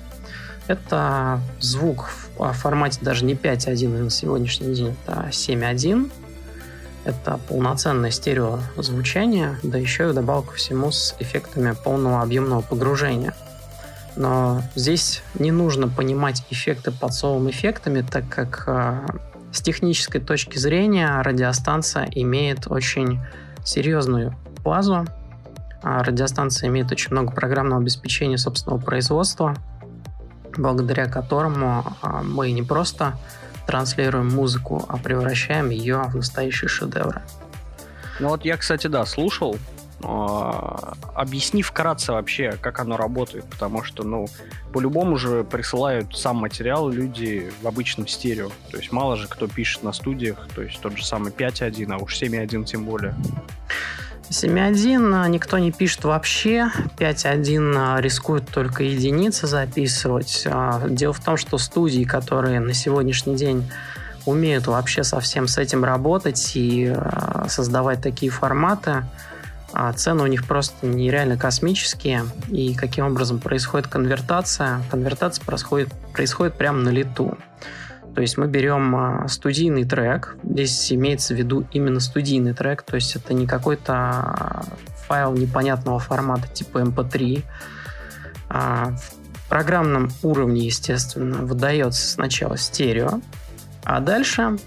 Это 0.68 1.40
звук 1.60 2.10
в 2.38 2.54
формате 2.54 3.00
даже 3.02 3.26
не 3.26 3.36
5.1 3.36 4.04
на 4.04 4.10
сегодняшний 4.10 4.74
день, 4.74 4.96
это 5.06 5.28
7.1. 5.30 6.10
Это 7.04 7.40
полноценное 7.48 8.12
стереозвучание, 8.12 9.58
да 9.64 9.78
еще 9.78 10.04
и 10.04 10.08
вдобавок 10.08 10.52
ко 10.52 10.56
всему 10.56 10.92
с 10.92 11.16
эффектами 11.20 11.74
полного 11.84 12.22
объемного 12.22 12.62
погружения– 12.62 13.34
но 14.16 14.62
здесь 14.76 15.24
не 15.40 15.52
нужно 15.52 15.88
понимать 15.88 16.44
эффекты 16.50 16.92
под 16.92 17.14
словом 17.14 17.50
эффектами, 17.50 18.02
так 18.02 18.28
как 18.28 18.64
э, 18.68 19.06
с 19.54 19.62
технической 19.62 20.20
точки 20.20 20.58
зрения 20.58 21.22
радиостанция 21.22 22.10
имеет 22.12 22.68
очень 22.68 23.22
серьезную 23.64 24.36
базу. 24.64 25.06
А 25.84 26.04
радиостанция 26.04 26.70
имеет 26.70 26.92
очень 26.92 27.12
много 27.12 27.32
программного 27.32 27.82
обеспечения 27.82 28.38
собственного 28.38 28.80
производства, 28.80 29.56
благодаря 30.56 31.08
которому 31.08 31.84
а, 32.02 32.22
мы 32.22 32.52
не 32.52 32.62
просто 32.62 33.18
транслируем 33.72 34.28
музыку, 34.28 34.84
а 34.90 34.98
превращаем 34.98 35.70
ее 35.70 36.04
в 36.10 36.16
настоящие 36.16 36.68
шедевры. 36.68 37.22
Ну 38.20 38.28
вот 38.28 38.44
я, 38.44 38.58
кстати, 38.58 38.88
да, 38.88 39.06
слушал 39.06 39.56
а, 40.04 40.94
объясни 41.16 41.64
вкратце 41.64 42.12
вообще, 42.12 42.58
как 42.60 42.80
оно 42.80 42.98
работает, 42.98 43.46
потому 43.46 43.84
что, 43.84 44.04
ну, 44.04 44.28
по-любому 44.74 45.16
же 45.16 45.46
присылают 45.46 46.18
сам 46.18 46.38
материал 46.38 46.90
люди 46.90 47.50
в 47.62 47.68
обычном 47.68 48.08
стерео. 48.08 48.50
То 48.70 48.78
есть 48.78 48.92
мало 48.92 49.16
же 49.16 49.28
кто 49.28 49.48
пишет 49.48 49.84
на 49.84 49.94
студиях, 49.94 50.48
то 50.54 50.62
есть 50.62 50.82
тот 50.82 50.98
же 50.98 51.06
самый 51.06 51.32
5.1, 51.32 51.94
а 51.94 51.98
уж 51.98 52.22
7.1 52.22 52.66
тем 52.66 52.84
более. 52.84 53.16
7.1 54.32 55.14
а, 55.14 55.28
никто 55.28 55.58
не 55.58 55.74
пишет 55.74 56.06
вообще, 56.06 56.72
5.1 56.98 57.76
а, 57.78 58.00
рискует 58.00 58.48
только 58.48 58.82
единицы 58.84 59.46
записывать. 59.46 60.48
Дело 60.88 61.14
в 61.14 61.20
том, 61.20 61.36
что 61.36 61.58
студии, 61.58 62.06
которые 62.06 62.62
на 62.62 62.74
сегодняшний 62.74 63.36
день 63.36 63.70
умеют 64.26 64.68
вообще 64.68 65.04
совсем 65.04 65.50
с 65.50 65.58
этим 65.58 65.84
работать 65.84 66.52
и 66.56 66.96
создавать 67.48 68.02
такие 68.02 68.32
форматы, 68.32 69.04
а 69.74 69.92
цены 69.92 70.24
у 70.24 70.28
них 70.28 70.46
просто 70.46 70.86
нереально 70.86 71.38
космические. 71.38 72.26
И 72.50 72.74
каким 72.74 73.08
образом 73.08 73.40
происходит 73.40 73.88
конвертация? 73.88 74.82
Конвертация 74.90 75.44
происходит, 75.44 75.90
происходит 76.14 76.54
прямо 76.54 76.80
на 76.80 76.90
лету. 76.90 77.38
То 78.16 78.22
есть 78.22 78.38
мы 78.38 78.48
берем 78.48 78.96
а, 78.96 79.28
студийный 79.28 79.86
трек, 79.86 80.36
здесь 80.44 80.92
имеется 80.92 81.34
в 81.34 81.38
виду 81.38 81.66
именно 81.72 82.00
студийный 82.00 82.54
трек, 82.54 82.84
то 82.84 82.96
есть 82.96 83.16
это 83.16 83.34
не 83.34 83.48
какой-то 83.48 83.94
а, 83.94 84.64
файл 85.08 85.34
непонятного 85.34 86.00
формата 86.00 86.48
типа 86.48 86.80
MP3. 86.80 87.44
А 88.50 88.92
в 88.92 89.50
программном 89.50 90.12
уровне, 90.24 90.66
естественно, 90.66 91.46
выдается 91.46 92.06
сначала 92.08 92.58
стерео, 92.58 93.22
а 93.84 94.00
дальше 94.00 94.58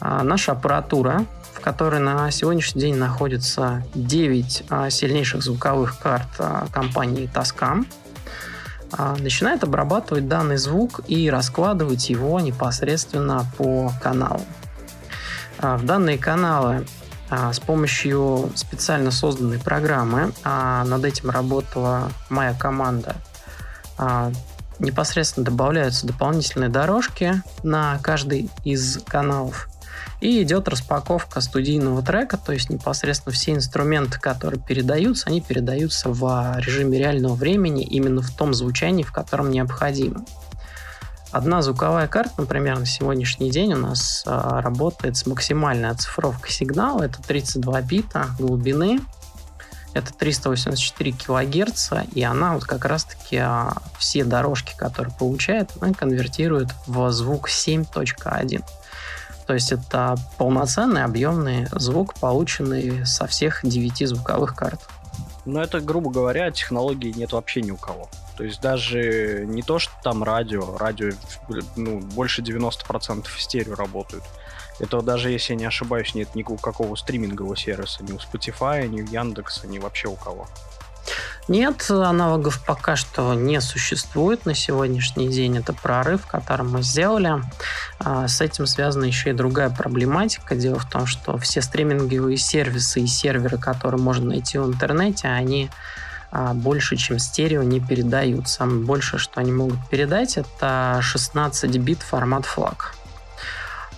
наша 0.00 0.52
аппаратура 0.52 1.24
в 1.58 1.60
которой 1.60 1.98
на 1.98 2.30
сегодняшний 2.30 2.82
день 2.82 2.94
находится 2.94 3.82
9 3.96 4.64
а, 4.70 4.90
сильнейших 4.90 5.42
звуковых 5.42 5.98
карт 5.98 6.28
компании 6.70 7.28
Tascam, 7.34 7.84
начинает 9.18 9.64
обрабатывать 9.64 10.28
данный 10.28 10.56
звук 10.56 11.00
и 11.06 11.30
раскладывать 11.30 12.10
его 12.10 12.40
непосредственно 12.40 13.46
по 13.56 13.92
каналу. 14.02 14.42
В 15.58 15.84
данные 15.84 16.18
каналы 16.18 16.86
с 17.30 17.60
помощью 17.60 18.50
специально 18.54 19.10
созданной 19.10 19.58
программы, 19.58 20.32
над 20.44 21.04
этим 21.04 21.30
работала 21.30 22.10
моя 22.30 22.54
команда, 22.54 23.16
непосредственно 24.78 25.44
добавляются 25.44 26.06
дополнительные 26.06 26.70
дорожки 26.70 27.42
на 27.62 27.98
каждый 27.98 28.48
из 28.64 29.02
каналов. 29.06 29.67
И 30.20 30.42
идет 30.42 30.68
распаковка 30.68 31.40
студийного 31.40 32.02
трека, 32.02 32.36
то 32.38 32.52
есть 32.52 32.70
непосредственно 32.70 33.32
все 33.32 33.52
инструменты, 33.52 34.18
которые 34.18 34.60
передаются, 34.60 35.28
они 35.28 35.40
передаются 35.40 36.08
в 36.08 36.56
режиме 36.58 36.98
реального 36.98 37.34
времени 37.34 37.84
именно 37.84 38.20
в 38.20 38.30
том 38.30 38.52
звучании, 38.52 39.04
в 39.04 39.12
котором 39.12 39.50
необходимо. 39.50 40.24
Одна 41.30 41.62
звуковая 41.62 42.08
карта, 42.08 42.32
например, 42.38 42.78
на 42.78 42.86
сегодняшний 42.86 43.50
день 43.50 43.74
у 43.74 43.76
нас 43.76 44.24
а, 44.26 44.62
работает 44.62 45.16
с 45.16 45.26
максимальной 45.26 45.90
оцифровкой 45.90 46.50
сигнала. 46.50 47.02
Это 47.02 47.22
32 47.22 47.82
бита 47.82 48.28
глубины, 48.38 48.98
это 49.92 50.12
384 50.14 51.12
килогерца, 51.12 52.04
и 52.14 52.22
она 52.22 52.54
вот 52.54 52.64
как 52.64 52.86
раз-таки 52.86 53.36
а, 53.36 53.74
все 53.98 54.24
дорожки, 54.24 54.74
которые 54.76 55.14
получает, 55.14 55.70
она 55.80 55.92
конвертирует 55.92 56.68
в 56.86 57.10
звук 57.10 57.50
7.1. 57.50 58.64
То 59.48 59.54
есть 59.54 59.72
это 59.72 60.14
полноценный 60.36 61.04
объемный 61.04 61.68
звук, 61.72 62.12
полученный 62.20 63.06
со 63.06 63.26
всех 63.26 63.60
девяти 63.62 64.04
звуковых 64.04 64.54
карт. 64.54 64.78
Но 65.46 65.62
это, 65.62 65.80
грубо 65.80 66.10
говоря, 66.10 66.50
технологии 66.50 67.14
нет 67.16 67.32
вообще 67.32 67.62
ни 67.62 67.70
у 67.70 67.78
кого. 67.78 68.10
То 68.36 68.44
есть 68.44 68.60
даже 68.60 69.46
не 69.46 69.62
то, 69.62 69.78
что 69.78 69.94
там 70.04 70.22
радио, 70.22 70.76
радио 70.76 71.12
ну, 71.76 71.98
больше 71.98 72.42
90% 72.42 73.26
в 73.26 73.40
стерео 73.40 73.74
работают. 73.74 74.22
Это 74.80 75.00
даже, 75.00 75.30
если 75.30 75.54
я 75.54 75.58
не 75.58 75.64
ошибаюсь, 75.64 76.14
нет 76.14 76.34
ни 76.34 76.42
у 76.42 76.58
какого 76.58 76.94
стримингового 76.94 77.56
сервиса, 77.56 78.04
ни 78.04 78.12
у 78.12 78.16
Spotify, 78.16 78.86
ни 78.86 79.00
у 79.00 79.06
Яндекса, 79.06 79.66
ни 79.66 79.78
вообще 79.78 80.08
у 80.08 80.14
кого. 80.16 80.46
Нет, 81.48 81.90
аналогов 81.90 82.62
пока 82.66 82.94
что 82.94 83.32
не 83.32 83.60
существует 83.62 84.44
на 84.44 84.54
сегодняшний 84.54 85.28
день. 85.28 85.56
Это 85.56 85.72
прорыв, 85.72 86.26
который 86.26 86.66
мы 86.66 86.82
сделали. 86.82 87.42
А, 87.98 88.28
с 88.28 88.42
этим 88.42 88.66
связана 88.66 89.04
еще 89.04 89.30
и 89.30 89.32
другая 89.32 89.70
проблематика. 89.70 90.54
Дело 90.54 90.78
в 90.78 90.88
том, 90.88 91.06
что 91.06 91.38
все 91.38 91.62
стриминговые 91.62 92.36
сервисы 92.36 93.00
и 93.00 93.06
серверы, 93.06 93.56
которые 93.56 94.00
можно 94.00 94.26
найти 94.26 94.58
в 94.58 94.66
интернете, 94.66 95.28
они 95.28 95.70
а, 96.30 96.52
больше, 96.52 96.96
чем 96.96 97.18
стерео, 97.18 97.62
не 97.62 97.80
передают. 97.80 98.48
Самое 98.48 98.84
большее, 98.84 99.18
что 99.18 99.40
они 99.40 99.50
могут 99.50 99.78
передать, 99.88 100.36
это 100.36 100.98
16 101.00 101.78
бит 101.78 102.00
формат 102.02 102.44
флаг. 102.44 102.94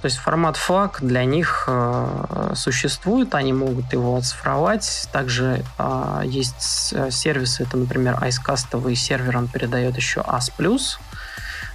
То 0.01 0.07
есть 0.07 0.17
формат 0.17 0.57
FLAC 0.57 0.97
для 1.01 1.25
них 1.25 1.65
э, 1.67 2.53
существует, 2.55 3.35
они 3.35 3.53
могут 3.53 3.93
его 3.93 4.17
оцифровать. 4.17 5.09
Также 5.13 5.65
э, 5.79 6.23
есть 6.25 6.95
сервисы, 7.11 7.65
это, 7.65 7.77
например, 7.77 8.15
icecast 8.23 8.95
сервер, 8.95 9.37
он 9.37 9.49
передает 9.49 9.97
еще 9.97 10.21
AS+. 10.21 10.51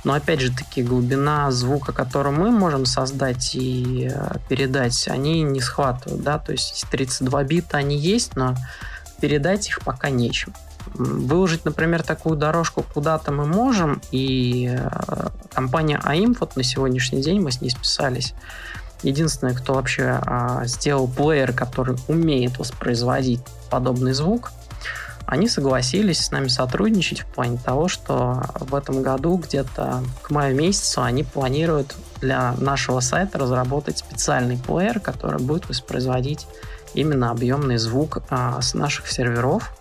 Но 0.06 0.14
опять 0.14 0.40
же 0.40 0.56
таки 0.56 0.84
глубина 0.84 1.52
звука, 1.52 1.92
который 1.92 2.32
мы 2.32 2.52
можем 2.52 2.86
создать 2.86 3.56
и 3.56 4.08
э, 4.12 4.36
передать, 4.48 5.08
они 5.08 5.42
не 5.42 5.60
схватывают, 5.62 6.22
да, 6.22 6.38
то 6.38 6.52
есть 6.52 6.86
32 6.92 7.44
бита 7.44 7.78
они 7.78 7.98
есть, 7.98 8.36
но 8.36 8.56
передать 9.20 9.68
их 9.68 9.82
пока 9.82 10.12
нечем. 10.12 10.54
Выложить, 10.98 11.66
например, 11.66 12.04
такую 12.04 12.38
дорожку 12.38 12.84
куда-то 12.94 13.32
мы 13.32 13.46
можем, 13.46 14.02
и 14.12 14.74
э, 14.78 15.28
компания 15.54 16.00
AIM, 16.04 16.38
вот 16.40 16.56
на 16.56 16.64
сегодняшний 16.64 17.22
день 17.22 17.42
мы 17.42 17.52
с 17.52 17.62
ней 17.62 17.70
списались, 17.70 18.34
единственное, 19.04 19.54
кто 19.54 19.74
вообще 19.74 20.20
а, 20.26 20.66
сделал 20.66 21.08
плеер, 21.08 21.54
который 21.54 21.98
умеет 22.08 22.58
воспроизводить 22.58 23.42
подобный 23.70 24.14
звук, 24.14 24.52
они 25.26 25.50
согласились 25.50 26.24
с 26.24 26.32
нами 26.32 26.48
сотрудничать 26.48 27.22
в 27.22 27.26
плане 27.26 27.58
того, 27.58 27.88
что 27.88 28.44
в 28.60 28.76
этом 28.76 29.02
году 29.02 29.38
где-то 29.38 30.04
к 30.22 30.30
маю 30.30 30.56
месяцу 30.56 31.02
они 31.02 31.24
планируют 31.24 31.96
для 32.22 32.54
нашего 32.54 33.00
сайта 33.00 33.40
разработать 33.40 33.98
специальный 33.98 34.58
плеер, 34.58 35.00
который 35.00 35.42
будет 35.42 35.68
воспроизводить 35.68 36.48
именно 36.94 37.32
объемный 37.32 37.78
звук 37.78 38.20
а, 38.30 38.62
с 38.62 38.74
наших 38.74 39.12
серверов 39.12 39.76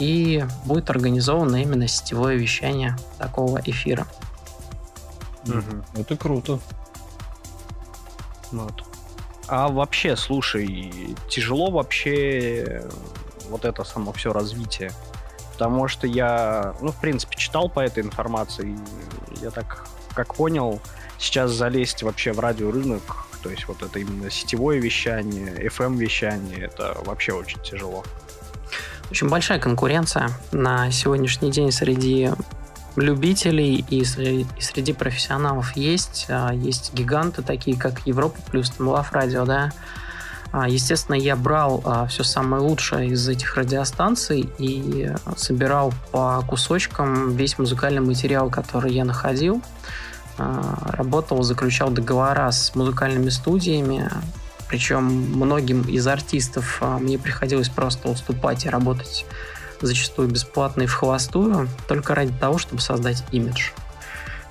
и 0.00 0.44
будет 0.64 0.90
организовано 0.90 1.62
именно 1.62 1.86
сетевое 1.86 2.36
вещание 2.36 2.96
такого 3.18 3.60
эфира. 3.64 4.06
Угу. 5.46 6.00
Это 6.00 6.16
круто. 6.16 6.58
Вот. 8.50 8.82
А 9.46 9.68
вообще, 9.68 10.16
слушай, 10.16 11.14
тяжело 11.28 11.70
вообще 11.70 12.84
вот 13.50 13.64
это 13.64 13.84
само 13.84 14.12
все 14.12 14.32
развитие. 14.32 14.90
Потому 15.52 15.88
что 15.88 16.06
я, 16.06 16.74
ну, 16.80 16.90
в 16.90 17.00
принципе, 17.00 17.36
читал 17.36 17.68
по 17.68 17.80
этой 17.80 18.02
информации, 18.02 18.78
и 19.30 19.44
я 19.44 19.50
так, 19.50 19.86
как 20.14 20.34
понял, 20.34 20.80
сейчас 21.18 21.50
залезть 21.50 22.02
вообще 22.02 22.32
в 22.32 22.40
радиорынок, 22.40 23.26
то 23.42 23.50
есть 23.50 23.68
вот 23.68 23.82
это 23.82 23.98
именно 23.98 24.30
сетевое 24.30 24.78
вещание, 24.78 25.68
FM-вещание, 25.68 26.64
это 26.64 26.96
вообще 27.04 27.32
очень 27.32 27.60
тяжело. 27.60 28.04
Очень 29.10 29.28
большая 29.28 29.58
конкуренция 29.58 30.30
на 30.52 30.90
сегодняшний 30.92 31.50
день 31.50 31.72
среди 31.72 32.30
любителей 32.94 33.84
и 33.88 34.04
среди, 34.04 34.46
и 34.56 34.60
среди 34.60 34.92
профессионалов 34.92 35.76
есть. 35.76 36.26
А, 36.28 36.52
есть 36.52 36.94
гиганты 36.94 37.42
такие, 37.42 37.76
как 37.76 38.06
Европа 38.06 38.38
плюс, 38.50 38.70
там 38.70 38.88
Лав 38.88 39.12
Радио, 39.12 39.44
да. 39.44 39.72
А, 40.52 40.68
естественно, 40.68 41.16
я 41.16 41.34
брал 41.34 41.82
а, 41.84 42.06
все 42.06 42.22
самое 42.22 42.62
лучшее 42.62 43.08
из 43.08 43.28
этих 43.28 43.56
радиостанций 43.56 44.48
и 44.58 45.12
собирал 45.36 45.92
по 46.12 46.44
кусочкам 46.46 47.34
весь 47.34 47.58
музыкальный 47.58 48.02
материал, 48.02 48.48
который 48.48 48.92
я 48.92 49.04
находил. 49.04 49.60
Работал, 50.38 51.42
заключал 51.42 51.90
договора 51.90 52.50
с 52.50 52.74
музыкальными 52.74 53.28
студиями, 53.28 54.08
причем 54.70 55.02
многим 55.04 55.82
из 55.82 56.06
артистов 56.06 56.78
а, 56.80 56.98
мне 56.98 57.18
приходилось 57.18 57.68
просто 57.68 58.08
уступать 58.08 58.64
и 58.64 58.68
работать 58.68 59.26
зачастую 59.80 60.28
бесплатно 60.28 60.82
и 60.82 60.86
в 60.86 60.94
холостую, 60.94 61.68
только 61.88 62.14
ради 62.14 62.32
того, 62.38 62.58
чтобы 62.58 62.80
создать 62.80 63.24
имидж. 63.32 63.70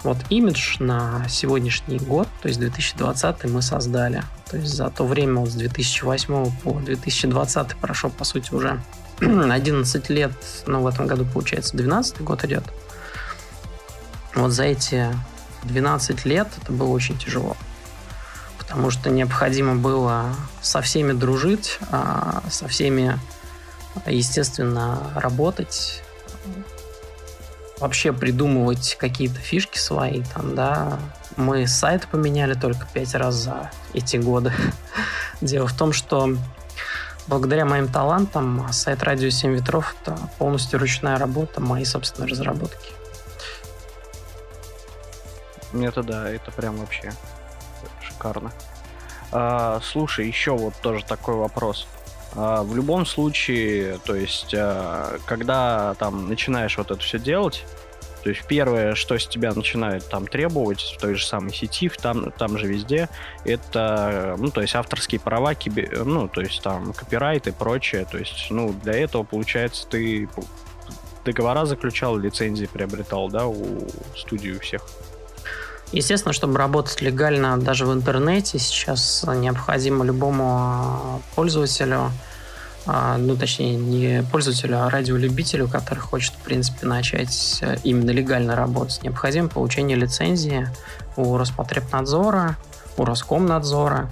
Вот 0.04 0.18
имидж 0.30 0.76
на 0.80 1.26
сегодняшний 1.30 2.00
год, 2.00 2.28
то 2.42 2.50
есть 2.50 2.60
2020 2.60 3.46
мы 3.46 3.62
создали. 3.62 4.24
То 4.52 4.58
есть 4.58 4.74
за 4.74 4.90
то 4.90 5.06
время 5.06 5.36
вот 5.36 5.52
с 5.52 5.56
2008 5.56 6.52
по 6.64 6.74
2020 6.74 7.76
прошло, 7.78 8.10
по 8.10 8.26
сути, 8.26 8.54
уже 8.54 8.82
11 9.22 10.10
лет, 10.10 10.32
ну, 10.68 10.82
в 10.82 10.88
этом 10.88 11.08
году, 11.08 11.26
получается, 11.26 11.78
12 11.78 12.22
год 12.22 12.44
идет. 12.44 12.64
Вот 14.36 14.52
за 14.52 14.64
эти 14.64 15.08
12 15.64 16.26
лет 16.26 16.50
это 16.62 16.74
было 16.74 16.90
очень 16.90 17.18
тяжело 17.18 17.56
потому 18.70 18.92
что 18.92 19.10
необходимо 19.10 19.76
было 19.76 20.36
со 20.62 20.82
всеми 20.82 21.14
дружить, 21.14 21.80
а, 21.92 22.44
со 22.52 22.68
всеми, 22.68 23.20
естественно, 24.06 25.12
работать, 25.16 26.04
вообще 27.80 28.14
придумывать 28.14 28.96
какие-то 29.00 29.40
фишки 29.40 29.80
свои, 29.80 30.22
там, 30.36 30.54
да. 30.54 31.00
Мы 31.36 31.66
сайт 31.66 32.08
поменяли 32.08 32.54
только 32.54 32.86
пять 32.94 33.16
раз 33.16 33.36
за 33.36 33.72
эти 33.94 34.18
годы. 34.18 34.54
Дело 35.42 35.68
в 35.68 35.76
том, 35.76 35.92
что 35.92 36.36
благодаря 37.28 37.66
моим 37.66 37.88
талантам 37.88 38.68
сайт 38.72 39.02
«Радио 39.02 39.30
7 39.30 39.56
ветров»— 39.56 39.96
это 40.02 40.16
полностью 40.38 40.80
ручная 40.80 41.18
работа, 41.18 41.60
мои 41.60 41.86
собственные 41.86 42.30
разработки. 42.30 42.92
Это 45.74 46.04
да, 46.04 46.30
это 46.30 46.52
прям 46.52 46.78
вообще 46.78 47.14
шикарно. 48.20 48.52
А, 49.32 49.80
слушай, 49.82 50.28
еще 50.28 50.52
вот 50.52 50.74
тоже 50.82 51.06
такой 51.06 51.36
вопрос. 51.36 51.88
А, 52.36 52.64
в 52.64 52.76
любом 52.76 53.06
случае, 53.06 54.00
то 54.06 54.16
есть, 54.16 54.54
а, 54.54 55.18
когда 55.26 55.96
там 55.96 56.28
начинаешь 56.28 56.78
вот 56.78 56.92
это 56.92 57.00
все 57.00 57.20
делать, 57.20 57.66
то 58.24 58.30
есть 58.30 58.46
первое, 58.48 58.96
что 58.96 59.18
с 59.18 59.26
тебя 59.28 59.54
начинают 59.54 60.10
там 60.10 60.28
требовать 60.28 60.82
в 60.82 61.00
той 61.00 61.16
же 61.16 61.26
самой 61.26 61.54
сети, 61.54 61.88
в 61.88 61.96
там, 61.98 62.32
там 62.32 62.58
же 62.58 62.68
везде, 62.68 63.08
это, 63.46 64.36
ну, 64.38 64.52
то 64.52 64.62
есть 64.62 64.76
авторские 64.76 65.22
права, 65.22 65.56
киби, 65.56 65.90
ну, 66.04 66.28
то 66.28 66.42
есть 66.42 66.62
там 66.62 66.92
копирайт 66.92 67.48
и 67.48 67.52
прочее. 67.52 68.06
То 68.12 68.18
есть, 68.18 68.48
ну, 68.50 68.74
для 68.84 68.94
этого, 68.94 69.24
получается, 69.24 69.88
ты 69.88 70.28
договора 71.24 71.66
заключал, 71.66 72.18
лицензии 72.18 72.66
приобретал, 72.66 73.30
да, 73.30 73.48
у 73.48 73.88
студии 74.18 74.52
у 74.52 74.60
всех. 74.60 74.82
Естественно, 75.91 76.34
чтобы 76.34 76.58
работать 76.60 77.02
легально 77.02 77.58
даже 77.58 77.86
в 77.86 77.93
интернете, 77.93 78.60
сейчас 78.60 79.25
необходимо 79.28 80.06
любому 80.06 80.58
а, 80.60 81.19
пользователю, 81.36 82.12
а, 82.86 83.17
ну, 83.17 83.36
точнее, 83.36 83.75
не 83.75 84.23
пользователю, 84.32 84.84
а 84.84 84.89
радиолюбителю, 84.89 85.67
который 85.67 85.99
хочет, 85.99 86.34
в 86.34 86.43
принципе, 86.43 86.86
начать 86.86 87.60
э, 87.62 87.78
именно 87.84 88.12
легально 88.12 88.56
работать, 88.56 89.02
необходимо 89.02 89.47
получение 89.47 89.97
лицензии 89.97 90.69
у 91.15 91.38
Роспотребнадзора, 91.38 92.56
у 92.97 93.06
Роскомнадзора. 93.06 94.12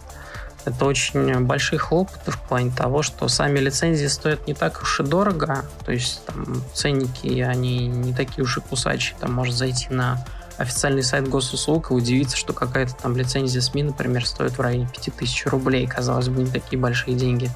Это 0.66 0.84
очень 0.84 1.46
большие 1.46 1.80
хлопоты 1.80 2.32
в 2.32 2.40
плане 2.42 2.72
того, 2.72 3.04
что 3.04 3.28
сами 3.28 3.60
лицензии 3.60 4.08
стоят 4.08 4.48
не 4.48 4.54
так 4.54 4.82
уж 4.82 5.00
и 5.00 5.04
дорого, 5.04 5.64
то 5.86 5.92
есть 5.92 6.26
там 6.26 6.62
ценники, 6.74 7.40
они 7.40 7.88
не 7.88 8.14
такие 8.14 8.44
уж 8.44 8.58
и 8.58 8.62
кусачие, 8.62 9.16
там 9.20 9.32
может 9.32 9.56
зайти 9.56 9.88
на 9.90 10.26
официальный 10.58 11.04
сайт 11.04 11.28
госуслуг 11.28 11.92
и 11.92 11.94
удивиться, 11.94 12.38
что 12.38 12.54
какая-то 12.54 12.94
там 12.96 13.16
лицензия 13.16 13.62
СМИ, 13.62 13.84
например, 13.84 14.26
стоит 14.26 14.58
в 14.58 14.62
районе 14.62 14.88
5000 14.92 15.46
рублей. 15.48 15.88
Казалось 15.88 16.30
бы, 16.30 16.42
не 16.42 16.50
такие 16.50 16.80
большие 16.80 17.16
деньги. 17.16 17.50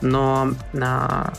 Но 0.00 0.52
а, 0.80 1.32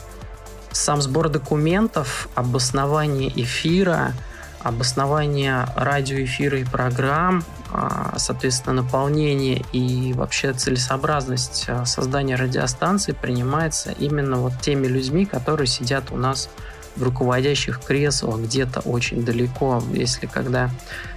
сам 0.72 1.02
сбор 1.02 1.28
документов, 1.28 2.28
обоснование 2.34 3.30
эфира, 3.42 4.14
обоснование 4.62 5.66
радиоэфира 5.74 6.58
и 6.58 6.64
программ, 6.64 7.44
а, 7.72 8.14
соответственно, 8.18 8.82
наполнение 8.82 9.64
и 9.72 10.12
вообще 10.12 10.52
целесообразность 10.52 11.64
а, 11.68 11.84
создания 11.84 12.36
радиостанции 12.36 13.12
принимается 13.12 13.92
именно 13.92 14.36
вот 14.36 14.52
теми 14.60 14.86
людьми, 14.86 15.24
которые 15.24 15.66
сидят 15.66 16.10
у 16.10 16.16
нас 16.16 16.48
руководящих 16.96 17.80
креслах 17.80 18.40
где-то 18.40 18.80
очень 18.80 19.24
далеко. 19.24 19.82
Если 19.92 20.26
когда 20.26 20.70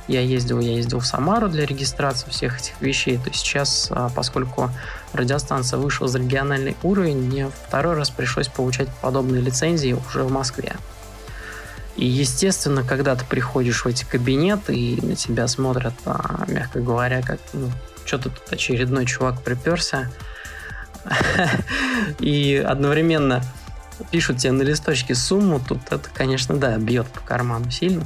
я 0.08 0.22
ездил, 0.22 0.60
я 0.60 0.74
ездил 0.74 1.00
в 1.00 1.06
Самару 1.06 1.48
для 1.48 1.66
регистрации 1.66 2.30
всех 2.30 2.60
этих 2.60 2.80
вещей, 2.82 3.18
то 3.18 3.34
сейчас, 3.34 3.88
а, 3.90 4.10
поскольку 4.10 4.70
радиостанция 5.14 5.80
вышла 5.80 6.08
за 6.08 6.20
региональный 6.20 6.76
уровень, 6.84 7.18
мне 7.18 7.50
второй 7.68 7.96
раз 7.96 8.10
пришлось 8.10 8.48
получать 8.48 8.90
подобные 9.02 9.42
лицензии 9.42 9.94
уже 9.94 10.24
в 10.24 10.32
Москве. 10.32 10.74
И, 11.96 12.06
естественно, 12.06 12.84
когда 12.84 13.16
ты 13.16 13.24
приходишь 13.26 13.86
в 13.86 13.88
эти 13.88 14.04
кабинеты 14.04 14.76
и 14.76 15.06
на 15.06 15.16
тебя 15.16 15.48
смотрят, 15.48 15.94
а, 16.06 16.44
мягко 16.48 16.80
говоря, 16.80 17.22
как 17.22 17.40
ну, 17.54 17.72
что-то 18.06 18.30
тут 18.30 18.52
очередной 18.52 19.06
чувак 19.06 19.42
приперся, 19.42 20.10
и 22.20 22.64
одновременно 22.66 23.44
пишут 24.12 24.38
тебе 24.38 24.52
на 24.52 24.62
листочке 24.62 25.16
сумму, 25.16 25.60
тут 25.60 25.80
это, 25.90 26.10
конечно, 26.14 26.56
да, 26.56 26.78
бьет 26.78 27.08
по 27.08 27.20
карману 27.22 27.70
сильно. 27.72 28.06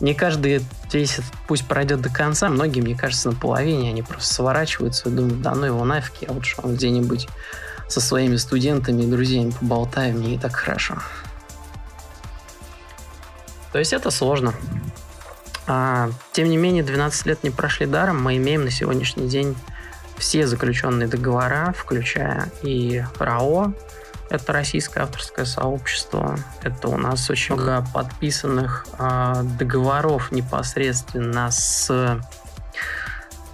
Не 0.00 0.14
каждый 0.14 0.64
весь 0.92 1.20
пусть 1.46 1.66
пройдет 1.66 2.00
до 2.00 2.08
конца, 2.08 2.48
многие, 2.48 2.80
мне 2.80 2.96
кажется, 2.96 3.30
на 3.30 3.36
половине 3.36 3.90
они 3.90 4.02
просто 4.02 4.34
сворачиваются 4.34 5.08
и 5.08 5.12
думают, 5.12 5.42
да 5.42 5.54
ну 5.54 5.66
его 5.66 5.84
нафиг, 5.84 6.14
я 6.22 6.32
лучше 6.32 6.56
он 6.62 6.74
где-нибудь 6.74 7.28
со 7.88 8.00
своими 8.00 8.36
студентами 8.36 9.02
и 9.02 9.06
друзьями 9.06 9.52
поболтаю, 9.58 10.16
мне 10.16 10.34
и 10.34 10.38
так 10.38 10.56
хорошо. 10.56 10.96
То 13.72 13.78
есть 13.78 13.92
это 13.92 14.10
сложно. 14.10 14.54
А, 15.66 16.10
тем 16.32 16.48
не 16.48 16.56
менее, 16.56 16.82
12 16.82 17.26
лет 17.26 17.42
не 17.42 17.50
прошли 17.50 17.86
даром, 17.86 18.22
мы 18.22 18.36
имеем 18.36 18.64
на 18.64 18.70
сегодняшний 18.70 19.28
день 19.28 19.56
все 20.16 20.46
заключенные 20.46 21.08
договора, 21.08 21.74
включая 21.76 22.50
и 22.62 23.04
РАО, 23.18 23.72
это 24.30 24.52
российское 24.52 25.00
авторское 25.00 25.44
сообщество. 25.44 26.38
Это 26.62 26.88
у 26.88 26.96
нас 26.96 27.28
очень 27.30 27.54
много 27.54 27.86
подписанных 27.92 28.86
э, 28.98 29.42
договоров 29.58 30.32
непосредственно 30.32 31.50
с 31.50 32.20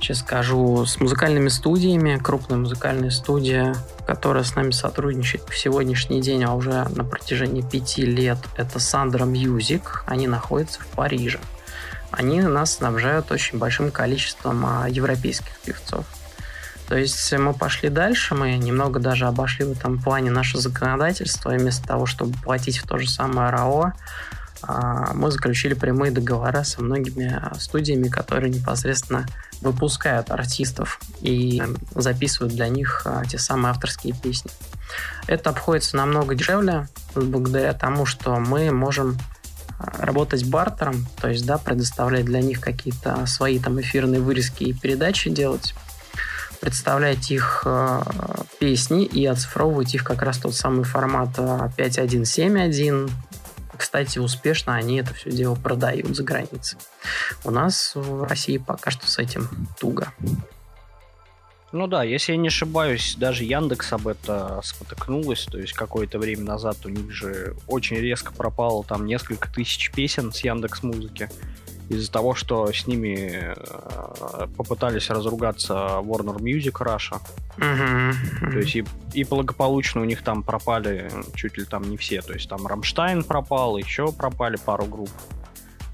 сейчас 0.00 0.20
скажу, 0.20 0.87
с 0.87 0.98
музыкальными 0.98 1.48
студиями, 1.48 2.18
крупная 2.22 2.59
музыкальная 2.59 3.11
студия, 3.11 3.76
которая 4.06 4.44
с 4.44 4.54
нами 4.54 4.70
сотрудничает 4.70 5.44
по 5.44 5.52
сегодняшний 5.54 6.20
день, 6.20 6.42
а 6.44 6.54
уже 6.54 6.87
на 6.88 7.04
протяжении 7.04 7.62
пяти 7.62 8.04
лет, 8.04 8.38
это 8.56 8.78
Sandra 8.78 9.30
Music. 9.30 9.83
Они 10.06 10.26
находятся 10.26 10.80
в 10.80 10.87
Париже. 10.88 11.38
Они 12.11 12.40
нас 12.40 12.76
снабжают 12.76 13.30
очень 13.30 13.59
большим 13.59 13.90
количеством 13.90 14.64
а, 14.66 14.88
европейских 14.88 15.56
певцов. 15.61 16.04
То 16.90 16.96
есть 16.96 17.33
мы 17.35 17.55
пошли 17.55 17.88
дальше, 17.88 18.35
мы 18.35 18.57
немного 18.57 18.98
даже 18.98 19.26
обошли 19.26 19.64
в 19.64 19.70
этом 19.70 20.03
плане 20.03 20.33
наше 20.33 20.59
законодательство, 20.59 21.55
и 21.55 21.57
вместо 21.57 21.87
того, 21.87 22.05
чтобы 22.05 22.37
платить 22.42 22.79
в 22.79 22.87
то 22.88 22.98
же 22.98 23.09
самое 23.09 23.50
РАО, 23.50 23.92
а, 24.62 25.14
мы 25.14 25.31
заключили 25.31 25.74
прямые 25.74 26.11
договора 26.11 26.64
со 26.64 26.83
многими 26.83 27.40
студиями, 27.61 28.09
которые 28.09 28.50
непосредственно 28.50 29.24
выпускают 29.61 30.33
артистов 30.33 31.00
и 31.20 31.62
записывают 31.94 32.57
для 32.57 32.66
них 32.66 33.03
а, 33.05 33.24
те 33.24 33.38
самые 33.38 33.70
авторские 33.70 34.12
песни. 34.12 34.50
Это 35.29 35.50
обходится 35.50 35.96
намного 35.96 36.35
дешевле, 36.35 36.88
благодаря 37.14 37.72
тому, 37.72 38.05
что 38.05 38.35
мы 38.40 38.72
можем 38.72 39.16
а, 39.79 40.05
работать 40.05 40.44
бартером, 40.44 41.07
то 41.20 41.29
есть 41.29 41.46
да, 41.46 41.57
предоставлять 41.57 42.24
для 42.24 42.40
них 42.40 42.61
какие-то 42.61 43.26
свои 43.26 43.61
там 43.61 43.81
эфирные 43.81 44.20
вырезки 44.20 44.64
и 44.64 44.72
передачи 44.72 45.31
делать, 45.31 45.72
представлять 46.61 47.31
их 47.31 47.62
э, 47.64 48.03
песни 48.59 49.05
и 49.05 49.25
оцифровывать 49.27 49.94
их 49.94 50.05
как 50.05 50.23
раз 50.23 50.38
тот 50.38 50.55
самый 50.55 50.85
формат 50.85 51.38
5.1.7.1. 51.38 53.09
Э, 53.09 53.77
Кстати, 53.77 54.18
успешно 54.18 54.75
они 54.75 54.99
это 54.99 55.14
все 55.14 55.31
дело 55.31 55.55
продают 55.55 56.14
за 56.14 56.23
границей. 56.23 56.79
У 57.44 57.51
нас 57.51 57.92
в 57.94 58.25
России 58.25 58.59
пока 58.59 58.90
что 58.90 59.09
с 59.09 59.18
этим 59.18 59.49
туго. 59.79 60.12
Ну 61.73 61.87
да, 61.87 62.03
если 62.03 62.33
я 62.33 62.38
не 62.38 62.49
ошибаюсь, 62.49 63.14
даже 63.16 63.44
Яндекс 63.44 63.92
об 63.92 64.09
это 64.09 64.61
спотыкнулась, 64.64 65.44
то 65.44 65.57
есть 65.57 65.73
какое-то 65.73 66.18
время 66.18 66.42
назад 66.42 66.79
у 66.85 66.88
них 66.88 67.12
же 67.12 67.55
очень 67.68 67.96
резко 67.96 68.33
пропало 68.33 68.83
там 68.83 69.07
несколько 69.07 69.49
тысяч 69.49 69.92
песен 69.92 70.33
с 70.33 70.40
Яндекс 70.42 70.83
Музыки 70.83 71.31
из-за 71.90 72.11
того, 72.11 72.35
что 72.37 72.72
с 72.72 72.87
ними 72.87 73.55
э, 73.57 74.46
попытались 74.57 75.11
разругаться 75.11 75.74
Warner 76.03 76.37
Music 76.37 76.72
Russia. 76.81 77.20
Uh-huh. 77.59 78.14
То 78.53 78.59
есть 78.59 78.76
и, 78.76 78.85
и 79.12 79.24
благополучно 79.24 80.00
у 80.00 80.05
них 80.05 80.22
там 80.22 80.44
пропали 80.44 81.11
чуть 81.35 81.59
ли 81.59 81.64
там 81.64 81.83
не 81.90 81.96
все. 81.96 82.22
То 82.22 82.33
есть 82.33 82.48
там 82.48 82.66
Рамштайн 82.66 83.24
пропал, 83.24 83.76
еще 83.76 84.12
пропали 84.12 84.57
пару 84.57 84.85
групп. 84.85 85.11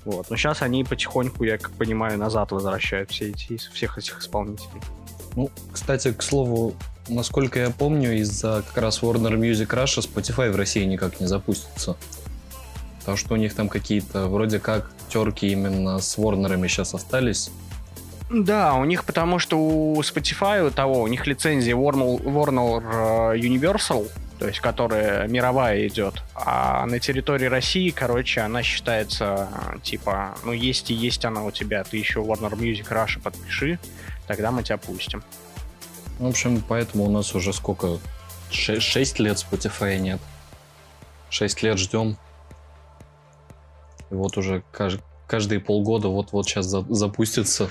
Вот. 0.05 0.29
Но 0.29 0.37
сейчас 0.37 0.61
они 0.61 0.85
потихоньку, 0.85 1.45
я 1.45 1.57
как 1.57 1.73
понимаю, 1.73 2.19
назад 2.19 2.53
возвращают 2.53 3.11
все 3.11 3.31
эти, 3.31 3.57
всех 3.57 3.97
этих 3.97 4.21
исполнителей. 4.21 4.83
Ну, 5.35 5.51
кстати, 5.73 6.13
к 6.13 6.23
слову, 6.23 6.75
насколько 7.09 7.59
я 7.59 7.71
помню, 7.71 8.19
из-за 8.19 8.63
как 8.67 8.77
раз 8.77 9.03
Warner 9.03 9.35
Music 9.37 9.69
Russia 9.69 10.07
Spotify 10.07 10.51
в 10.51 10.57
России 10.57 10.85
никак 10.85 11.21
не 11.21 11.27
запустится. 11.27 11.97
Потому 13.07 13.19
что 13.19 13.35
у 13.35 13.37
них 13.37 13.55
там 13.55 13.69
какие-то 13.69 14.27
вроде 14.27 14.59
как 14.59 14.91
терки 15.09 15.53
именно 15.53 16.01
с 16.01 16.19
Ворнерами 16.19 16.67
сейчас 16.67 16.93
остались. 16.93 17.53
Да, 18.31 18.75
у 18.75 18.85
них 18.85 19.05
потому 19.05 19.39
что 19.39 19.61
у 19.61 20.01
Spotify 20.01 20.67
у 20.67 20.73
того, 20.73 21.03
у 21.03 21.07
них 21.07 21.25
лицензия 21.25 21.77
Warner, 21.77 22.21
Warner 22.21 23.35
э, 23.35 23.39
Universal, 23.39 24.11
то 24.41 24.49
есть 24.49 24.59
которая 24.59 25.29
мировая 25.29 25.87
идет, 25.87 26.21
а 26.35 26.85
на 26.87 26.99
территории 26.99 27.47
России, 27.47 27.91
короче, 27.91 28.41
она 28.41 28.65
считается 28.65 29.51
типа, 29.85 30.35
ну 30.45 30.51
есть 30.51 30.91
и 30.91 30.95
есть 30.95 31.25
она 31.25 31.45
у 31.45 31.53
тебя, 31.53 31.85
ты 31.85 31.99
еще 31.99 32.19
Warner 32.19 32.59
Music 32.59 32.89
Russia 32.89 33.23
подпиши, 33.23 33.79
тогда 34.27 34.51
мы 34.51 34.65
тебя 34.65 34.79
пустим. 34.79 35.23
В 36.19 36.27
общем, 36.27 36.61
поэтому 36.69 37.05
у 37.05 37.11
нас 37.11 37.33
уже 37.37 37.53
сколько? 37.53 38.01
6, 38.51 38.83
6 38.83 39.21
лет 39.21 39.37
Spotify 39.37 39.97
нет. 40.01 40.21
6 41.31 41.63
лет 41.63 41.79
ждем. 41.79 42.17
И 44.11 44.15
вот 44.15 44.37
уже 44.37 44.63
кажд, 44.73 45.01
каждые 45.27 45.61
полгода 45.61 46.09
вот-вот 46.09 46.47
сейчас 46.47 46.67
за, 46.67 46.83
запустится. 46.89 47.71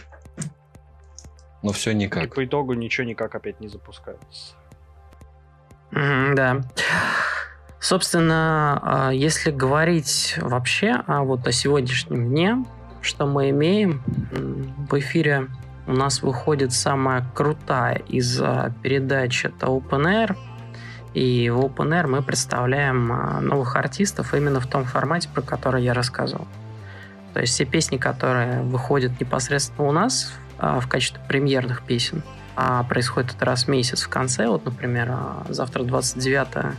Но 1.63 1.71
все 1.71 1.93
никак. 1.93 2.23
И 2.23 2.27
по 2.27 2.45
итогу 2.45 2.73
ничего 2.73 3.07
никак 3.07 3.33
опять 3.35 3.59
не 3.59 3.67
запускается. 3.67 4.55
Mm, 5.91 6.35
да. 6.35 6.61
Собственно, 7.79 8.79
а, 8.81 9.11
если 9.11 9.51
говорить 9.51 10.35
вообще 10.41 11.03
а 11.07 11.23
вот 11.23 11.47
о 11.47 11.51
сегодняшнем 11.51 12.29
дне, 12.29 12.65
что 13.01 13.25
мы 13.25 13.51
имеем 13.51 14.03
в 14.89 14.99
эфире 14.99 15.47
у 15.87 15.93
нас 15.93 16.23
выходит 16.23 16.73
самая 16.73 17.25
крутая 17.35 17.97
из 18.07 18.41
а, 18.41 18.73
передач 18.81 19.45
это 19.45 19.67
Open 19.67 20.05
Air. 20.05 20.35
И 21.15 21.49
в 21.49 21.61
Open 21.61 21.89
Air 21.91 22.07
мы 22.07 22.21
представляем 22.21 23.09
а, 23.09 23.39
новых 23.39 23.77
артистов 23.77 24.33
именно 24.33 24.59
в 24.59 24.67
том 24.67 24.83
формате, 24.83 25.29
про 25.33 25.41
который 25.41 25.81
я 25.81 25.93
рассказывал. 25.93 26.45
То 27.33 27.39
есть 27.39 27.53
все 27.53 27.63
песни, 27.63 27.95
которые 27.95 28.61
выходят 28.63 29.17
непосредственно 29.19 29.87
у 29.87 29.93
нас 29.93 30.33
а, 30.59 30.81
в 30.81 30.89
качестве 30.89 31.21
премьерных 31.25 31.83
песен, 31.83 32.21
а 32.57 32.83
происходит 32.83 33.33
это 33.33 33.45
раз 33.45 33.63
в 33.63 33.69
месяц 33.69 34.03
в 34.03 34.09
конце. 34.09 34.49
Вот, 34.49 34.65
например, 34.65 35.15
завтра 35.47 35.83
29 35.83 36.75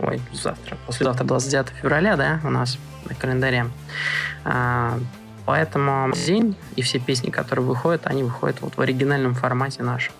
ой, 0.00 0.20
завтра, 0.34 0.76
послезавтра 0.86 1.24
29 1.24 1.68
февраля, 1.80 2.16
да, 2.16 2.40
у 2.44 2.50
нас 2.50 2.78
на 3.08 3.14
календаре. 3.14 3.66
Поэтому 5.46 6.12
день 6.12 6.56
и 6.76 6.82
все 6.82 6.98
песни, 6.98 7.30
которые 7.30 7.64
выходят, 7.64 8.06
они 8.06 8.22
выходят 8.22 8.60
вот 8.60 8.76
в 8.76 8.80
оригинальном 8.82 9.32
формате 9.32 9.82
нашем. 9.82 10.12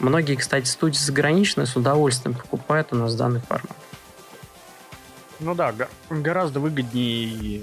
Многие, 0.00 0.36
кстати, 0.36 0.66
студии 0.66 0.98
заграничные 0.98 1.66
с 1.66 1.76
удовольствием 1.76 2.36
покупают 2.36 2.92
у 2.92 2.96
нас 2.96 3.14
данный 3.14 3.40
формат. 3.40 3.76
Ну 5.40 5.54
да, 5.54 5.74
гораздо 6.10 6.60
выгоднее 6.60 7.62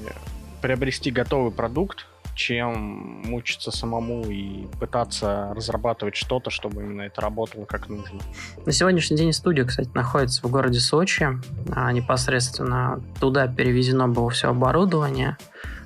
приобрести 0.62 1.12
готовый 1.12 1.52
продукт, 1.52 2.06
чем 2.36 3.22
мучиться 3.26 3.72
самому 3.72 4.24
и 4.24 4.68
пытаться 4.80 5.54
разрабатывать 5.56 6.16
что-то, 6.16 6.50
чтобы 6.50 6.82
именно 6.82 7.04
это 7.04 7.22
работало 7.22 7.66
как 7.66 7.90
нужно. 7.90 8.20
На 8.66 8.72
сегодняшний 8.72 9.18
день 9.18 9.34
студия, 9.34 9.66
кстати, 9.66 9.90
находится 9.94 10.46
в 10.46 10.50
городе 10.50 10.80
Сочи. 10.80 11.28
А 11.72 11.92
непосредственно 11.92 13.04
туда 13.20 13.48
перевезено 13.48 14.08
было 14.08 14.30
все 14.30 14.50
оборудование. 14.50 15.38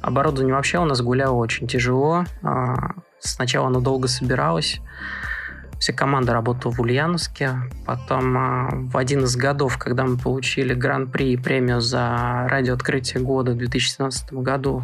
Оборудование 0.01 0.55
вообще 0.55 0.79
у 0.79 0.85
нас 0.85 1.01
гуляло 1.01 1.35
очень 1.35 1.67
тяжело. 1.67 2.25
А, 2.43 2.91
сначала 3.19 3.67
оно 3.67 3.81
долго 3.81 4.07
собиралось. 4.07 4.79
Вся 5.79 5.93
команда 5.93 6.33
работала 6.33 6.71
в 6.71 6.79
Ульяновске. 6.79 7.55
Потом 7.85 8.37
а, 8.37 8.69
в 8.71 8.97
один 8.97 9.23
из 9.23 9.35
годов, 9.35 9.77
когда 9.77 10.05
мы 10.05 10.17
получили 10.17 10.73
гран-при 10.73 11.33
и 11.33 11.37
премию 11.37 11.81
за 11.81 12.47
радиооткрытие 12.49 13.21
года 13.21 13.51
в 13.51 13.57
2017 13.57 14.33
году, 14.33 14.83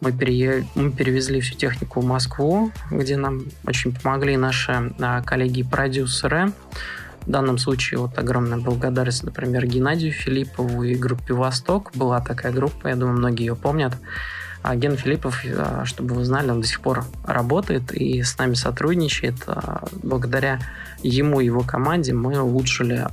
мы, 0.00 0.12
пере... 0.12 0.64
мы 0.74 0.90
перевезли 0.90 1.40
всю 1.40 1.56
технику 1.56 2.00
в 2.00 2.04
Москву, 2.06 2.72
где 2.90 3.16
нам 3.16 3.42
очень 3.66 3.94
помогли 3.94 4.36
наши 4.36 4.92
а, 4.98 5.22
коллеги 5.22 5.62
продюсеры. 5.62 6.52
В 7.26 7.30
данном 7.30 7.58
случае 7.58 8.00
вот 8.00 8.18
огромная 8.18 8.58
благодарность, 8.58 9.22
например, 9.24 9.66
Геннадию 9.66 10.10
Филиппову 10.10 10.84
и 10.84 10.94
группе 10.94 11.34
«Восток». 11.34 11.90
Была 11.94 12.20
такая 12.20 12.50
группа, 12.50 12.88
я 12.88 12.96
думаю, 12.96 13.18
многие 13.18 13.44
ее 13.44 13.56
помнят. 13.56 13.92
А 14.62 14.76
Ген 14.76 14.96
Филиппов, 14.96 15.42
а, 15.44 15.84
чтобы 15.86 16.14
вы 16.14 16.24
знали, 16.24 16.50
он 16.50 16.60
до 16.60 16.66
сих 16.66 16.80
пор 16.80 17.04
работает 17.24 17.92
и 17.92 18.22
с 18.22 18.36
нами 18.36 18.54
сотрудничает. 18.54 19.36
А, 19.46 19.84
благодаря 20.02 20.60
ему 21.02 21.40
и 21.40 21.46
его 21.46 21.62
команде 21.62 22.12
мы 22.12 22.40
улучшили 22.40 23.06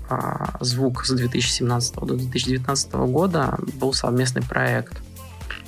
звук 0.60 1.06
с 1.06 1.12
2017 1.12 1.96
до 1.96 2.16
2019 2.16 2.94
года. 3.08 3.58
Был 3.76 3.94
совместный 3.94 4.42
проект. 4.42 5.02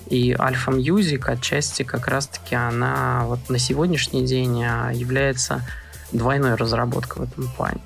И 0.07 0.31
Alpha 0.33 0.75
Music 0.75 1.23
отчасти 1.29 1.83
как 1.83 2.07
раз-таки 2.07 2.55
она 2.55 3.23
вот 3.25 3.49
на 3.49 3.59
сегодняшний 3.59 4.25
день 4.25 4.59
является 4.59 5.65
двойной 6.11 6.55
разработкой 6.55 7.25
в 7.25 7.31
этом 7.31 7.47
плане. 7.55 7.79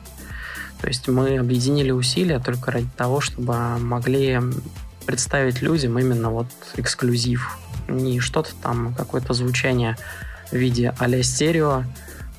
То 0.81 0.87
есть 0.87 1.07
мы 1.07 1.37
объединили 1.37 1.91
усилия 1.91 2.39
только 2.39 2.71
ради 2.71 2.89
того, 2.97 3.21
чтобы 3.21 3.55
могли 3.77 4.39
представить 5.05 5.61
людям 5.61 5.99
именно 5.99 6.29
вот 6.29 6.47
эксклюзив. 6.75 7.57
Не 7.87 8.19
что-то 8.19 8.51
там, 8.61 8.93
какое-то 8.93 9.33
звучание 9.33 9.97
в 10.51 10.55
виде 10.55 10.93
а 10.97 11.23
стерео, 11.23 11.83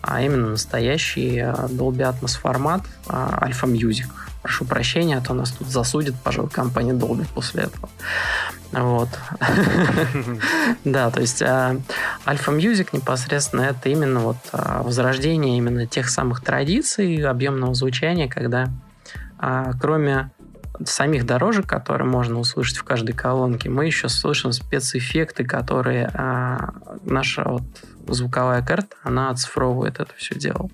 а 0.03 0.23
именно 0.23 0.51
настоящий 0.51 1.39
Dolby 1.39 2.03
Atmos 2.03 2.39
формат 2.39 2.83
Alpha 3.07 3.65
Music. 3.65 4.07
прошу 4.43 4.67
прощения, 4.67 5.17
а 5.17 5.23
то 5.23 5.33
нас 5.33 5.53
тут 5.53 5.69
засудит, 5.69 6.15
пожалуй, 6.23 6.51
компания 6.51 6.93
Dolby 6.93 7.27
после 7.35 7.65
этого. 7.65 7.89
Вот. 8.73 9.09
Да, 10.85 11.11
то 11.11 11.21
есть 11.21 11.41
Alpha 11.41 11.87
Music 12.27 12.89
непосредственно 12.93 13.63
это 13.63 13.89
именно 13.89 14.21
вот 14.21 14.37
возрождение 14.53 15.57
именно 15.57 15.87
тех 15.87 16.11
самых 16.11 16.43
традиций 16.43 17.17
объемного 17.27 17.75
звучания, 17.75 18.29
когда 18.29 18.69
кроме 19.81 20.31
самих 20.85 21.27
дорожек, 21.27 21.67
которые 21.67 22.09
можно 22.09 22.39
услышать 22.39 22.77
в 22.77 22.85
каждой 22.85 23.13
колонке, 23.15 23.69
мы 23.69 23.87
еще 23.87 24.09
слышим 24.09 24.53
спецэффекты, 24.53 25.45
которые 25.45 26.11
а, 26.15 26.75
наша 27.05 27.45
вот 27.45 27.63
звуковая 28.09 28.63
карта, 28.63 28.97
она 29.03 29.31
оцифровывает 29.31 30.01
это 30.01 30.13
все 30.17 30.35
дело. 30.35 30.69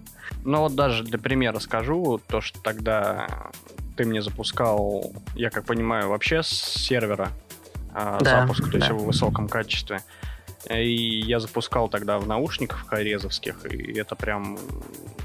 Ну 0.44 0.60
вот 0.60 0.74
даже 0.74 1.04
для 1.04 1.18
примера 1.18 1.58
скажу, 1.58 2.20
то, 2.26 2.40
что 2.40 2.60
тогда 2.62 3.50
ты 3.96 4.04
мне 4.04 4.22
запускал, 4.22 5.12
я 5.34 5.50
как 5.50 5.64
понимаю, 5.66 6.08
вообще 6.08 6.42
с 6.42 6.48
сервера 6.48 7.30
а, 7.92 8.18
да, 8.20 8.40
запуск, 8.40 8.64
то 8.64 8.78
да. 8.78 8.78
есть 8.78 8.90
в 8.90 9.04
высоком 9.04 9.48
качестве. 9.48 10.00
И 10.68 11.20
я 11.20 11.40
запускал 11.40 11.88
тогда 11.88 12.18
в 12.18 12.26
наушниках 12.26 12.86
хорезовских, 12.86 13.64
и 13.64 13.98
это 13.98 14.14
прям, 14.14 14.58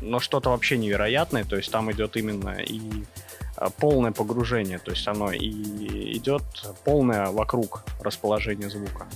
ну, 0.02 0.22
что-то 0.22 0.50
вообще 0.50 0.78
невероятное, 0.78 1.44
то 1.44 1.58
есть 1.58 1.72
там 1.72 1.92
идет 1.92 2.16
именно 2.16 2.52
и 2.62 3.04
полное 3.80 4.12
погружение, 4.12 4.80
то 4.80 4.92
есть 4.92 5.08
оно 5.08 5.32
и 5.32 6.18
идет 6.18 6.44
полное 6.84 7.32
вокруг 7.32 7.84
расположение 8.02 8.70
звука. 8.70 9.08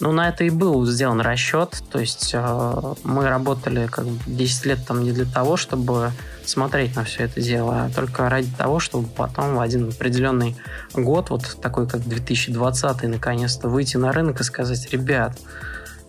Ну, 0.00 0.10
на 0.12 0.28
это 0.28 0.44
и 0.44 0.50
был 0.50 0.84
сделан 0.86 1.20
расчет. 1.20 1.82
То 1.90 2.00
есть 2.00 2.32
э, 2.34 2.94
мы 3.04 3.28
работали 3.28 3.86
как 3.86 4.06
бы 4.06 4.18
10 4.26 4.66
лет 4.66 4.78
там 4.86 5.02
не 5.04 5.12
для 5.12 5.24
того, 5.24 5.56
чтобы 5.56 6.10
смотреть 6.44 6.96
на 6.96 7.04
все 7.04 7.24
это 7.24 7.40
дело, 7.40 7.84
а 7.84 7.90
только 7.90 8.28
ради 8.28 8.50
того, 8.56 8.80
чтобы 8.80 9.08
потом 9.08 9.54
в 9.54 9.60
один 9.60 9.88
определенный 9.88 10.56
год, 10.94 11.30
вот 11.30 11.58
такой 11.62 11.88
как 11.88 12.02
2020, 12.02 13.04
наконец-то 13.04 13.68
выйти 13.68 13.96
на 13.96 14.12
рынок 14.12 14.40
и 14.40 14.44
сказать, 14.44 14.90
ребят, 14.90 15.38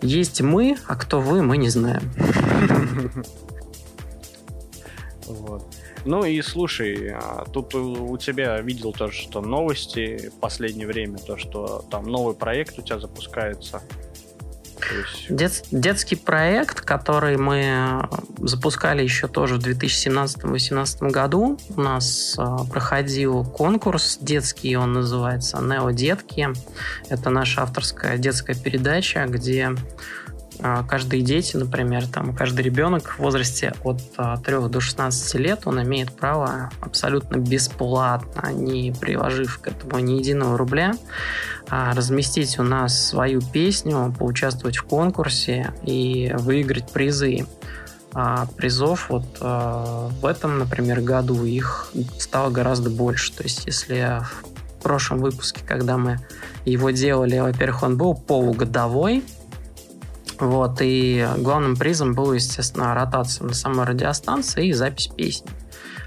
есть 0.02 0.42
мы, 0.42 0.78
а 0.88 0.96
кто 0.96 1.22
вы, 1.22 1.42
мы 1.42 1.58
не 1.58 1.70
знаем. 1.70 2.12
Вот. 5.28 5.75
Ну 6.06 6.24
и 6.24 6.42
слушай, 6.44 7.14
а, 7.14 7.46
тут 7.52 7.74
у 7.74 8.16
тебя 8.18 8.62
видел 8.62 8.94
тоже, 8.94 9.24
что 9.24 9.42
новости 9.42 10.30
в 10.30 10.40
последнее 10.40 10.86
время, 10.88 11.18
то, 11.18 11.36
что 11.36 11.84
там 11.90 12.06
новый 12.06 12.36
проект 12.36 12.78
у 12.78 12.84
тебя 12.84 13.00
запускается. 13.00 13.82
Дет, 15.30 15.64
детский 15.72 16.16
проект, 16.16 16.82
который 16.82 17.38
мы 17.38 18.08
запускали 18.38 19.04
еще 19.04 19.28
тоже 19.28 19.56
в 19.56 19.66
2017-2018 19.66 21.10
году. 21.10 21.58
У 21.76 21.82
нас 21.82 22.36
э, 22.38 22.44
проходил 22.70 23.44
конкурс 23.44 24.18
детский, 24.22 24.76
он 24.76 24.94
называется 24.94 25.58
«Нео 25.62 25.92
Детки». 25.92 26.50
Это 27.10 27.30
наша 27.30 27.64
авторская 27.64 28.18
детская 28.18 28.56
передача, 28.56 29.26
где 29.28 29.72
каждые 30.62 31.22
дети, 31.22 31.58
например, 31.58 32.08
там, 32.08 32.36
каждый 32.36 32.62
ребенок 32.62 33.16
в 33.18 33.20
возрасте 33.20 33.74
от 33.84 33.98
3 34.16 34.18
а, 34.18 34.70
до 34.70 34.80
16 34.80 35.36
лет, 35.36 35.62
он 35.66 35.82
имеет 35.84 36.12
право 36.12 36.70
абсолютно 36.82 37.38
бесплатно, 37.38 38.52
не 38.52 38.92
приложив 38.92 39.60
к 39.60 39.68
этому 39.68 40.00
ни 40.00 40.14
единого 40.14 40.58
рубля, 40.58 40.94
а, 41.70 41.94
разместить 41.94 42.60
у 42.60 42.64
нас 42.64 43.10
свою 43.10 43.42
песню, 43.42 44.14
поучаствовать 44.18 44.78
в 44.78 44.84
конкурсе 44.84 45.74
и 45.84 46.34
выиграть 46.38 46.92
призы. 46.92 47.46
А 48.18 48.48
призов 48.56 49.10
вот 49.10 49.26
в 49.42 50.26
этом, 50.26 50.58
например, 50.58 51.02
году 51.02 51.44
их 51.44 51.92
стало 52.18 52.50
гораздо 52.50 52.90
больше. 52.90 53.34
То 53.34 53.44
есть, 53.44 53.66
если 53.66 54.22
в 54.80 54.84
прошлом 54.84 55.20
выпуске, 55.20 55.60
когда 55.66 55.98
мы 55.98 56.20
его 56.64 56.92
делали, 56.92 57.40
во-первых, 57.40 57.84
он 57.84 57.98
был 57.98 58.16
полугодовой, 58.16 59.22
вот, 60.40 60.78
и 60.82 61.28
главным 61.38 61.76
призом 61.76 62.14
была, 62.14 62.36
естественно, 62.36 62.94
ротация 62.94 63.46
на 63.48 63.54
самой 63.54 63.86
радиостанции 63.86 64.68
и 64.68 64.74
запись 64.74 65.08
песни. 65.08 65.50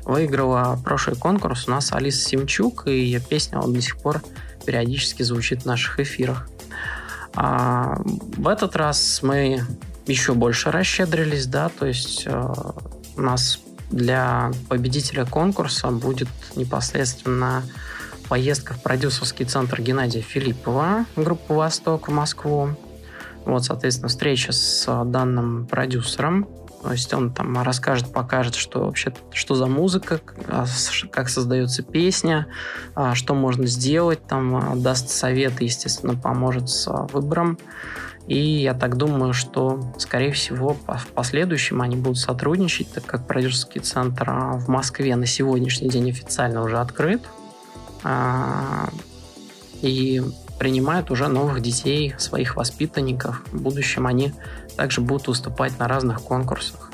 Выиграла 0.05 0.79
прошлый 0.85 1.16
конкурс 1.16 1.68
у 1.68 1.70
нас 1.70 1.93
Алиса 1.93 2.29
Симчук, 2.29 2.87
и 2.87 2.93
ее 2.93 3.20
песня 3.20 3.59
вот 3.59 3.72
до 3.72 3.81
сих 3.81 3.97
пор 3.99 4.22
периодически 4.64 5.22
звучит 5.22 5.62
в 5.62 5.66
наших 5.66 6.01
эфирах. 6.01 6.49
А 7.35 8.01
в 8.05 8.49
этот 8.49 8.74
раз 8.76 9.20
мы 9.22 9.62
еще 10.07 10.35
больше 10.35 10.70
расщедрились, 10.70 11.47
да, 11.47 11.68
то 11.68 11.87
есть 11.87 12.24
э, 12.26 12.55
у 13.16 13.20
нас 13.20 13.61
для 13.91 14.51
победителя 14.68 15.24
конкурса 15.24 15.89
будет 15.91 16.29
непосредственно 16.57 17.62
поездка 18.29 18.74
в 18.74 18.83
продюсерский 18.83 19.47
центр 19.47 19.81
Геннадия 19.81 20.20
Филиппова, 20.20 21.07
группа 21.16 21.55
«Восток» 21.55 22.09
в 22.09 22.12
Москву. 22.12 22.76
Вот, 23.49 23.64
соответственно, 23.64 24.09
встреча 24.09 24.53
с 24.53 24.84
а, 24.86 25.05
данным 25.05 25.66
продюсером. 25.66 26.46
То 26.82 26.92
есть 26.92 27.12
он 27.14 27.32
там 27.32 27.61
расскажет, 27.62 28.12
покажет, 28.12 28.55
что 28.55 28.84
вообще, 28.84 29.12
что 29.32 29.55
за 29.55 29.66
музыка, 29.66 30.20
а, 30.49 30.66
как 31.11 31.30
создается 31.30 31.82
песня, 31.82 32.46
а, 32.94 33.14
что 33.14 33.34
можно 33.34 33.66
сделать, 33.66 34.24
там 34.26 34.82
даст 34.82 35.09
советы, 35.09 35.64
естественно, 35.64 36.14
поможет 36.14 36.68
с 36.68 36.86
выбором. 37.11 37.59
И 38.26 38.38
я 38.38 38.74
так 38.74 38.99
думаю, 38.99 39.32
что, 39.32 39.94
скорее 39.96 40.32
всего, 40.32 40.76
в 40.86 41.07
последующем 41.14 41.80
они 41.80 41.96
будут 41.96 42.18
сотрудничать, 42.18 42.92
так 42.92 43.07
как 43.07 43.26
продюсерский 43.26 43.80
центр 43.80 44.30
в 44.30 44.68
Москве 44.68 45.16
на 45.16 45.24
сегодняшний 45.24 45.88
день 45.88 46.11
официально 46.11 46.62
уже 46.62 46.78
открыт. 46.78 47.22
И 49.80 50.22
принимают 50.59 51.11
уже 51.11 51.28
новых 51.28 51.61
детей, 51.62 52.14
своих 52.18 52.56
воспитанников. 52.56 53.42
В 53.52 53.61
будущем 53.61 54.06
они 54.06 54.32
также 54.76 55.00
будут 55.00 55.28
выступать 55.28 55.78
на 55.78 55.88
разных 55.88 56.22
конкурсах. 56.22 56.90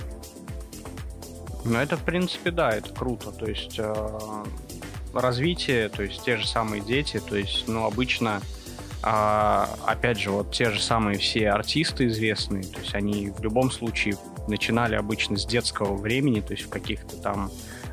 Ну, 1.64 1.78
это, 1.78 1.96
в 1.96 2.02
принципе, 2.02 2.50
да, 2.50 2.70
это 2.70 2.92
круто. 2.92 3.30
То 3.32 3.46
есть 3.46 3.76
э, 3.78 4.44
развитие, 5.14 5.88
то 5.88 6.02
есть 6.02 6.22
те 6.22 6.36
же 6.36 6.46
самые 6.46 6.82
дети, 6.82 7.20
то 7.26 7.36
есть, 7.36 7.64
ну, 7.66 7.86
обычно, 7.86 8.42
э, 9.02 9.66
опять 9.86 10.18
же, 10.18 10.30
вот 10.30 10.52
те 10.52 10.70
же 10.70 10.80
самые 10.80 11.18
все 11.18 11.50
артисты 11.50 12.06
известные, 12.06 12.64
то 12.64 12.80
есть 12.80 12.94
они 12.94 13.30
в 13.30 13.42
любом 13.42 13.70
случае 13.70 14.16
начинали 14.46 14.94
обычно 14.94 15.38
с 15.38 15.46
детского 15.46 15.96
времени, 15.96 16.40
то 16.40 16.52
есть 16.52 16.64
в 16.64 16.68
каких-то 16.68 17.16
там 17.16 17.50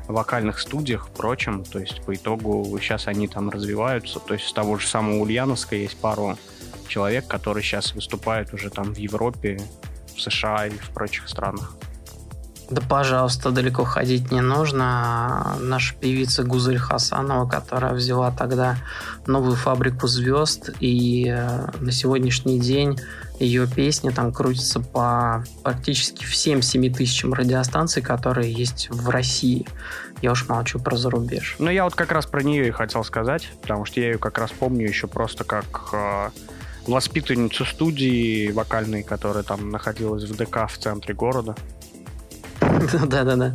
вокальных 0.08 0.58
студиях, 0.58 1.08
впрочем, 1.08 1.64
то 1.64 1.78
есть 1.78 2.02
по 2.02 2.14
итогу 2.14 2.66
сейчас 2.80 3.06
они 3.06 3.28
там 3.28 3.50
развиваются, 3.50 4.18
то 4.18 4.34
есть 4.34 4.46
с 4.46 4.52
того 4.52 4.78
же 4.78 4.86
самого 4.86 5.20
Ульяновска 5.22 5.76
есть 5.76 5.96
пару 5.96 6.36
человек, 6.88 7.26
которые 7.26 7.62
сейчас 7.62 7.94
выступают 7.94 8.52
уже 8.52 8.70
там 8.70 8.94
в 8.94 8.98
Европе, 8.98 9.60
в 10.14 10.20
США 10.20 10.66
и 10.66 10.70
в 10.70 10.90
прочих 10.90 11.28
странах. 11.28 11.76
Да, 12.70 12.80
пожалуйста, 12.88 13.50
далеко 13.50 13.84
ходить 13.84 14.32
не 14.32 14.40
нужно. 14.40 15.56
Наша 15.60 15.94
певица 15.94 16.42
Гузель 16.42 16.78
Хасанова, 16.78 17.46
которая 17.46 17.92
взяла 17.92 18.30
тогда 18.30 18.78
новую 19.26 19.56
фабрику 19.56 20.06
звезд, 20.06 20.70
и 20.80 21.28
э, 21.28 21.66
на 21.80 21.92
сегодняшний 21.92 22.58
день 22.58 22.98
ее 23.42 23.66
песни 23.66 24.10
там 24.10 24.32
крутятся 24.32 24.80
по 24.80 25.44
практически 25.62 26.24
всем 26.24 26.62
7 26.62 26.92
тысячам 26.92 27.34
радиостанций, 27.34 28.02
которые 28.02 28.52
есть 28.52 28.88
в 28.90 29.08
России. 29.08 29.66
Я 30.20 30.32
уж 30.32 30.48
молчу 30.48 30.78
про 30.78 30.96
зарубеж. 30.96 31.56
Ну, 31.58 31.70
я 31.70 31.84
вот 31.84 31.94
как 31.94 32.12
раз 32.12 32.26
про 32.26 32.42
нее 32.42 32.68
и 32.68 32.70
хотел 32.70 33.02
сказать, 33.04 33.50
потому 33.60 33.84
что 33.84 34.00
я 34.00 34.12
ее 34.12 34.18
как 34.18 34.38
раз 34.38 34.50
помню 34.52 34.86
еще 34.86 35.08
просто 35.08 35.42
как 35.44 35.90
э, 35.92 36.30
воспитанницу 36.86 37.64
студии 37.64 38.52
вокальной, 38.52 39.02
которая 39.02 39.42
там 39.42 39.70
находилась 39.70 40.24
в 40.24 40.36
ДК 40.36 40.68
в 40.68 40.78
центре 40.78 41.14
города. 41.14 41.56
Да-да-да. 43.06 43.54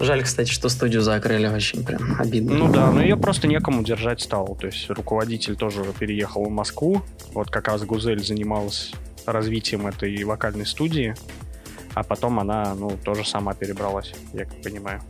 Жаль, 0.00 0.22
кстати, 0.22 0.50
что 0.50 0.68
студию 0.68 1.02
закрыли, 1.02 1.48
очень 1.48 1.84
прям 1.84 2.20
обидно. 2.20 2.54
Ну 2.54 2.72
да, 2.72 2.90
но 2.92 3.02
ее 3.02 3.16
просто 3.16 3.48
некому 3.48 3.82
держать 3.82 4.20
стало. 4.20 4.54
То 4.56 4.66
есть 4.66 4.88
руководитель 4.90 5.56
тоже 5.56 5.84
переехал 5.98 6.44
в 6.44 6.50
Москву. 6.50 7.02
Вот 7.32 7.50
как 7.50 7.66
раз 7.66 7.82
Гузель 7.82 8.24
занималась 8.24 8.92
развитием 9.26 9.86
этой 9.86 10.22
вокальной 10.22 10.66
студии. 10.66 11.14
А 11.94 12.04
потом 12.04 12.38
она, 12.38 12.74
ну, 12.74 12.96
тоже 13.04 13.26
сама 13.26 13.54
перебралась, 13.54 14.12
я 14.32 14.44
как 14.44 14.62
понимаю. 14.62 15.02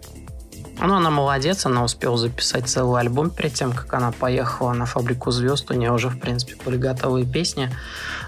Ну, 0.80 0.94
она 0.94 1.10
молодец, 1.10 1.66
она 1.66 1.82
успела 1.82 2.16
записать 2.16 2.68
целый 2.68 3.00
альбом 3.00 3.30
перед 3.30 3.52
тем, 3.52 3.72
как 3.72 3.92
она 3.94 4.12
поехала 4.12 4.72
на 4.72 4.86
фабрику 4.86 5.32
звезд. 5.32 5.68
У 5.70 5.74
нее 5.74 5.92
уже, 5.92 6.08
в 6.08 6.20
принципе, 6.20 6.54
были 6.64 6.76
готовые 6.76 7.26
песни. 7.26 7.70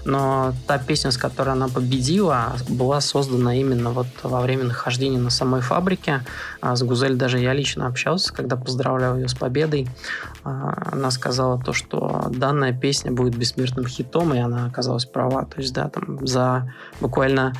Но 0.03 0.53
та 0.67 0.77
песня, 0.77 1.11
с 1.11 1.17
которой 1.17 1.51
она 1.51 1.69
победила, 1.69 2.53
была 2.67 2.99
создана 2.99 3.55
именно 3.55 3.91
вот 3.91 4.07
во 4.23 4.41
время 4.41 4.65
нахождения 4.65 5.19
на 5.19 5.29
самой 5.29 5.61
фабрике. 5.61 6.25
А 6.59 6.75
с 6.75 6.83
Гузель 6.83 7.15
даже 7.15 7.39
я 7.39 7.53
лично 7.53 7.87
общался, 7.87 8.33
когда 8.33 8.57
поздравлял 8.57 9.15
ее 9.15 9.29
с 9.29 9.33
победой. 9.33 9.87
А, 10.43 10.89
она 10.91 11.09
сказала 11.11 11.57
то, 11.57 11.71
что 11.71 12.27
данная 12.29 12.73
песня 12.73 13.13
будет 13.13 13.37
бессмертным 13.37 13.87
хитом, 13.87 14.33
и 14.33 14.39
она 14.39 14.65
оказалась 14.65 15.05
права. 15.05 15.45
То 15.45 15.61
есть, 15.61 15.73
да, 15.73 15.87
там 15.87 16.27
за 16.27 16.73
буквально 16.99 17.53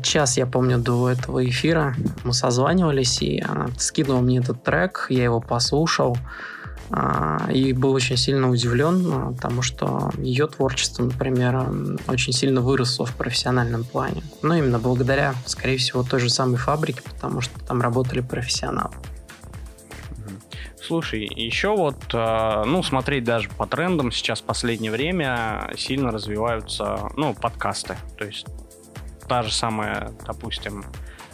час, 0.00 0.38
я 0.38 0.46
помню, 0.46 0.78
до 0.78 1.10
этого 1.10 1.44
эфира 1.44 1.94
мы 2.24 2.32
созванивались, 2.32 3.20
и 3.20 3.40
она 3.40 3.68
скинула 3.76 4.20
мне 4.20 4.38
этот 4.38 4.62
трек, 4.62 5.06
я 5.10 5.24
его 5.24 5.40
послушал, 5.40 6.16
а, 6.90 7.50
и 7.50 7.72
был 7.72 7.92
очень 7.92 8.16
сильно 8.16 8.50
удивлен, 8.50 9.06
а, 9.12 9.32
потому 9.32 9.62
что 9.62 10.10
ее 10.18 10.46
творчество, 10.46 11.04
например, 11.04 11.66
очень 12.08 12.32
сильно 12.32 12.60
выросло 12.60 13.06
в 13.06 13.14
профессиональном 13.14 13.84
плане. 13.84 14.22
Но 14.42 14.54
именно 14.54 14.78
благодаря, 14.78 15.34
скорее 15.46 15.78
всего, 15.78 16.02
той 16.02 16.20
же 16.20 16.28
самой 16.30 16.56
фабрике, 16.56 17.02
потому 17.02 17.40
что 17.40 17.58
там 17.60 17.80
работали 17.80 18.20
профессионалы. 18.20 18.92
Слушай, 20.82 21.30
еще 21.36 21.76
вот, 21.76 21.96
а, 22.12 22.64
ну, 22.64 22.82
смотреть 22.82 23.24
даже 23.24 23.48
по 23.48 23.66
трендам 23.66 24.10
сейчас 24.10 24.40
в 24.40 24.44
последнее 24.44 24.90
время 24.90 25.70
сильно 25.76 26.10
развиваются, 26.10 27.10
ну, 27.16 27.34
подкасты. 27.34 27.96
То 28.18 28.24
есть 28.24 28.46
та 29.32 29.42
же 29.42 29.50
самая, 29.50 30.12
допустим, 30.26 30.84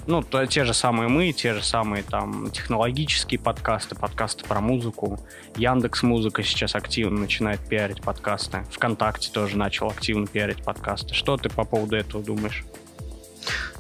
ну, 0.07 0.23
то, 0.23 0.47
те 0.47 0.65
же 0.65 0.73
самые 0.73 1.09
мы, 1.09 1.33
те 1.33 1.53
же 1.53 1.65
самые 1.65 2.05
там 2.05 2.49
технологические 2.53 3.41
подкасты, 3.41 3.97
подкасты 3.97 4.45
про 4.45 4.61
музыку. 4.61 5.19
Яндекс 5.57 6.05
Музыка 6.05 6.45
сейчас 6.45 6.77
активно 6.77 7.19
начинает 7.19 7.59
пиарить 7.59 8.01
подкасты. 8.01 8.65
ВКонтакте 8.71 9.33
тоже 9.33 9.59
начал 9.59 9.89
активно 9.89 10.29
пиарить 10.29 10.63
подкасты. 10.63 11.13
Что 11.13 11.37
ты 11.39 11.49
по 11.49 11.65
поводу 11.65 11.97
этого 11.97 12.23
думаешь? 12.23 12.65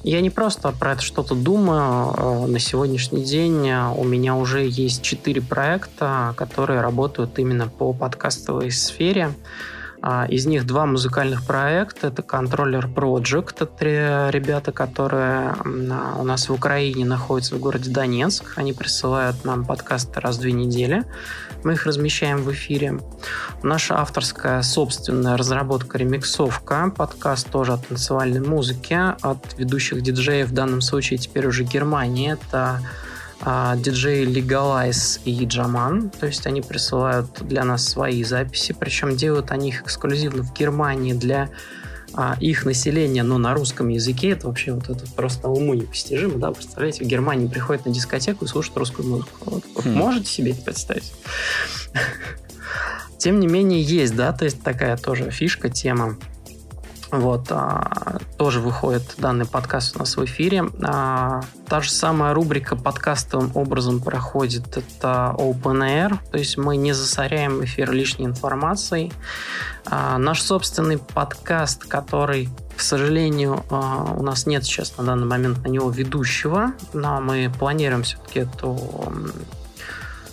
Я 0.03 0.21
не 0.21 0.31
просто 0.31 0.73
про 0.73 0.95
это 0.95 1.03
что-то 1.03 1.37
думаю. 1.37 2.13
Э, 2.17 2.47
на 2.49 2.59
сегодняшний 2.59 3.23
день 3.23 3.69
э, 3.69 3.89
у 3.93 4.03
меня 4.03 4.35
уже 4.35 4.67
есть 4.67 5.01
четыре 5.03 5.43
проекта, 5.43 6.35
которые 6.37 6.81
работают 6.81 7.39
именно 7.39 7.69
по 7.69 7.93
подкастовой 7.93 8.73
сфере. 8.73 9.33
А, 10.01 10.27
из 10.27 10.47
них 10.47 10.67
два 10.67 10.87
музыкальных 10.87 11.45
проекта. 11.45 12.09
Это 12.09 12.23
контроллер 12.23 12.87
Project. 12.87 13.57
Это 13.61 14.31
ребята, 14.31 14.73
которые 14.73 15.55
у 15.65 16.25
нас 16.25 16.49
в 16.49 16.53
Украине 16.53 17.05
находятся 17.05 17.57
в 17.57 17.59
городе 17.59 17.91
Донецк. 17.91 18.55
Они 18.57 18.73
присылают 18.73 19.45
нам 19.45 19.65
подкасты 19.65 20.21
раз 20.21 20.37
в 20.37 20.41
две 20.41 20.53
недели. 20.53 21.05
Мы 21.65 21.73
их 21.73 21.87
размещаем 21.87 22.43
в 22.43 22.53
эфире. 22.53 23.01
Наша 23.63 23.99
авторская 23.99 24.63
собственная 24.63 25.37
разработка 25.37 25.99
ремиксовка. 25.99 26.93
Подкаст 26.97 27.51
тоже 27.51 27.73
о 27.73 27.79
танцевальной 27.79 28.41
музыке 28.41 29.17
от 29.21 29.59
ведущих 29.59 30.03
диджеев, 30.03 30.49
в 30.49 30.55
данном 30.55 30.81
случае 30.81 31.19
теперь 31.19 31.47
уже 31.47 31.65
Германии. 31.65 32.33
Это 32.33 32.81
а, 33.41 33.77
диджей 33.77 34.25
Legalize 34.25 35.21
и 35.25 35.45
Джаман. 35.45 36.11
То 36.11 36.27
есть 36.27 36.47
они 36.47 36.61
присылают 36.61 37.27
для 37.41 37.65
нас 37.65 37.87
свои 37.87 38.25
записи, 38.25 38.75
причем 38.79 39.17
делают 39.17 39.51
они 39.51 39.69
их 39.69 39.83
эксклюзивно 39.83 40.43
в 40.43 40.53
Германии 40.53 41.13
для 41.13 41.51
а, 42.15 42.37
их 42.41 42.65
населения, 42.65 43.23
но 43.23 43.39
на 43.39 43.55
русском 43.55 43.89
языке. 43.89 44.31
Это 44.31 44.49
вообще 44.49 44.73
вот 44.73 44.89
это 44.89 45.05
просто 45.15 45.49
уму 45.49 45.75
непостижимо, 45.75 46.39
да? 46.39 46.51
Представляете, 46.51 47.05
в 47.05 47.07
Германии 47.07 47.47
приходят 47.47 47.87
на 47.87 47.93
дискотеку 47.93 48.45
и 48.45 48.49
слушают 48.49 48.77
русскую 48.77 49.09
музыку. 49.09 49.31
Вот, 49.41 49.65
вот 49.75 49.85
хм. 49.85 49.93
Можете 49.93 50.27
себе 50.27 50.53
это 50.53 50.63
представить? 50.63 51.13
Тем 53.19 53.41
не 53.41 53.49
менее, 53.49 53.83
есть, 53.83 54.15
да, 54.15 54.33
то 54.33 54.45
есть 54.45 54.63
такая 54.63 54.97
тоже 54.97 55.31
фишка, 55.31 55.69
тема 55.69 56.17
вот, 57.11 57.47
а, 57.51 58.19
тоже 58.37 58.61
выходит 58.61 59.15
данный 59.17 59.47
подкаст 59.47 59.97
у 59.97 60.01
нас 60.01 60.17
в 60.17 60.25
эфире. 60.25 60.65
А, 60.83 61.41
та 61.67 61.81
же 61.81 61.91
самая 61.91 62.35
рубрика 62.35 62.77
подкастовым 62.77 63.51
образом 63.55 64.01
проходит. 64.01 64.77
Это 64.77 65.35
Open 65.39 65.81
Air, 65.81 66.19
то 66.31 66.39
есть 66.39 66.59
мы 66.59 66.77
не 66.77 66.93
засоряем 66.93 67.65
эфир 67.65 67.93
лишней 67.93 68.27
информацией. 68.27 69.13
А, 69.87 70.19
наш 70.19 70.43
собственный 70.43 70.99
подкаст, 70.99 71.87
который, 71.87 72.51
к 72.77 72.83
сожалению, 72.83 73.65
а, 73.71 74.15
у 74.15 74.23
нас 74.23 74.47
нет 74.47 74.65
сейчас 74.65 74.99
на 74.99 75.05
данный 75.05 75.27
момент 75.27 75.65
на 75.65 75.69
него 75.69 75.91
ведущего, 75.91 76.73
но 76.93 77.23
мы 77.23 77.51
планируем 77.59 78.03
все-таки 78.03 78.41
эту 78.41 78.79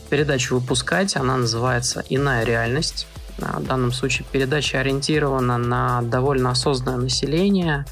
передачу 0.10 0.56
выпускать. 0.60 1.16
Она 1.16 1.38
называется 1.38 2.04
«Иная 2.10 2.44
реальность». 2.44 3.08
В 3.38 3.64
данном 3.64 3.92
случае 3.92 4.26
передача 4.32 4.80
ориентирована 4.80 5.58
на 5.58 6.02
довольно 6.02 6.52
осознанное 6.52 7.04
население, 7.04 7.86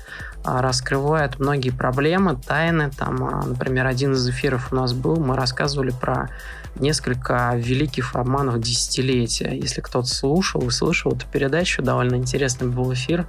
а, 0.45 0.61
раскрывает 0.61 1.39
многие 1.39 1.69
проблемы, 1.69 2.35
тайны. 2.35 2.91
Там, 2.91 3.23
а, 3.23 3.45
например, 3.45 3.87
один 3.87 4.13
из 4.13 4.27
эфиров 4.27 4.71
у 4.71 4.75
нас 4.75 4.93
был, 4.93 5.17
мы 5.17 5.35
рассказывали 5.35 5.91
про 5.91 6.29
несколько 6.75 7.53
великих 7.55 8.15
обманов 8.15 8.59
десятилетия. 8.59 9.51
Если 9.53 9.79
кто-то 9.79 10.07
слушал 10.07 10.61
и 10.67 10.71
слышал 10.71 11.13
эту 11.13 11.27
передачу, 11.27 11.81
довольно 11.81 12.15
интересный 12.15 12.67
был 12.67 12.93
эфир. 12.93 13.27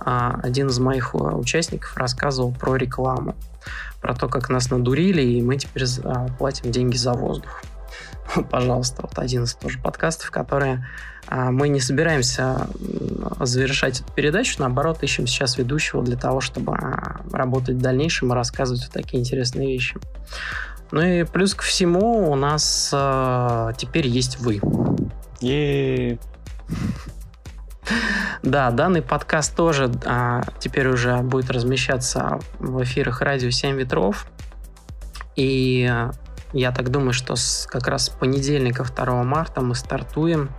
А, 0.00 0.38
один 0.42 0.68
из 0.68 0.78
моих 0.78 1.14
участников 1.14 1.96
рассказывал 1.96 2.52
про 2.52 2.76
рекламу, 2.76 3.34
про 4.00 4.14
то, 4.14 4.28
как 4.28 4.48
нас 4.48 4.70
надурили, 4.70 5.22
и 5.22 5.42
мы 5.42 5.56
теперь 5.56 5.84
платим 6.38 6.70
деньги 6.70 6.96
за 6.96 7.14
воздух. 7.14 7.62
Пожалуйста, 8.50 9.02
вот 9.02 9.18
один 9.18 9.44
из 9.44 9.54
тоже 9.54 9.80
подкастов, 9.80 10.30
которые 10.30 10.86
мы 11.30 11.68
не 11.68 11.80
собираемся 11.80 12.68
завершать 13.40 14.00
эту 14.00 14.12
передачу, 14.12 14.56
наоборот, 14.58 15.02
ищем 15.02 15.26
сейчас 15.26 15.56
ведущего 15.58 16.02
для 16.02 16.16
того, 16.16 16.40
чтобы 16.40 16.74
а, 16.74 17.20
работать 17.32 17.76
в 17.76 17.80
дальнейшем 17.80 18.32
и 18.32 18.34
рассказывать 18.34 18.84
вот 18.84 18.92
такие 18.92 19.20
интересные 19.20 19.68
вещи. 19.68 19.96
Ну 20.90 21.00
и 21.00 21.24
плюс 21.24 21.54
ко 21.54 21.64
всему 21.64 22.30
у 22.30 22.36
нас 22.36 22.90
э, 22.92 23.72
теперь 23.76 24.06
есть 24.06 24.38
вы. 24.38 24.60
е 25.40 26.18
Да, 28.42 28.70
данный 28.70 29.02
подкаст 29.02 29.56
тоже 29.56 29.90
а, 30.04 30.42
теперь 30.60 30.88
уже 30.88 31.16
будет 31.18 31.50
размещаться 31.50 32.38
в 32.58 32.82
эфирах 32.82 33.22
радио 33.22 33.50
7 33.50 33.76
ветров. 33.76 34.26
И 35.36 35.90
я 36.54 36.70
так 36.70 36.90
думаю, 36.90 37.12
что 37.12 37.34
с, 37.34 37.66
как 37.68 37.88
раз 37.88 38.06
с 38.06 38.08
понедельника 38.08 38.84
2 38.84 39.24
марта 39.24 39.60
мы 39.60 39.74
стартуем. 39.74 40.50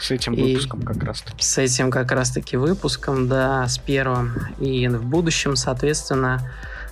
С 0.00 0.10
этим 0.10 0.34
выпуском 0.34 0.80
и 0.80 0.84
как 0.84 1.02
раз 1.02 1.22
таки. 1.22 1.42
С 1.42 1.58
этим 1.58 1.90
как 1.90 2.12
раз 2.12 2.30
таки 2.30 2.58
выпуском, 2.58 3.26
да, 3.26 3.66
с 3.66 3.78
первым. 3.78 4.34
И 4.58 4.86
в 4.86 5.02
будущем, 5.02 5.56
соответственно, 5.56 6.46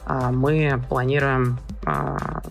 а, 0.07 0.31
мы 0.31 0.83
планируем 0.89 1.59
а, 1.85 2.43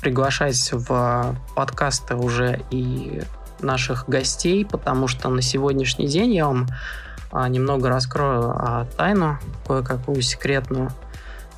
приглашать 0.00 0.72
в 0.72 1.36
подкасты 1.54 2.16
уже 2.16 2.60
и 2.70 3.22
наших 3.60 4.08
гостей, 4.08 4.66
потому 4.66 5.06
что 5.06 5.28
на 5.30 5.40
сегодняшний 5.40 6.08
день 6.08 6.34
я 6.34 6.46
вам 6.46 6.66
а, 7.30 7.48
немного 7.48 7.88
раскрою 7.88 8.88
тайну, 8.96 9.38
кое-какую 9.66 10.20
секретную. 10.20 10.90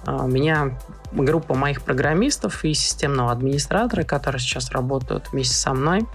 У 0.06 0.28
меня 0.28 0.78
группа 1.12 1.54
моих 1.54 1.82
программистов 1.82 2.64
и 2.64 2.74
системного 2.74 3.32
администратора, 3.32 4.04
которые 4.04 4.40
сейчас 4.40 4.70
работают 4.70 5.30
вместе 5.32 5.54
со 5.54 5.72
мной, 5.72 6.06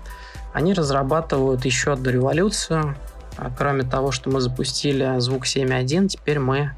они 0.54 0.74
разрабатывают 0.74 1.66
еще 1.66 1.94
одну 1.94 2.10
революцию. 2.10 2.96
А 3.38 3.50
кроме 3.58 3.84
того, 3.84 4.12
что 4.12 4.30
мы 4.30 4.42
запустили 4.42 5.20
звук 5.20 5.46
7.1, 5.46 6.08
теперь 6.08 6.39
мы 6.39 6.74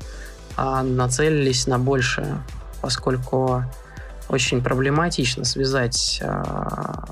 а, 0.56 0.84
нацелились 0.84 1.68
на 1.68 1.80
большее, 1.80 2.44
поскольку 2.82 3.64
очень 4.30 4.64
проблематично 4.64 5.46
связать 5.46 6.22
а, 6.24 7.06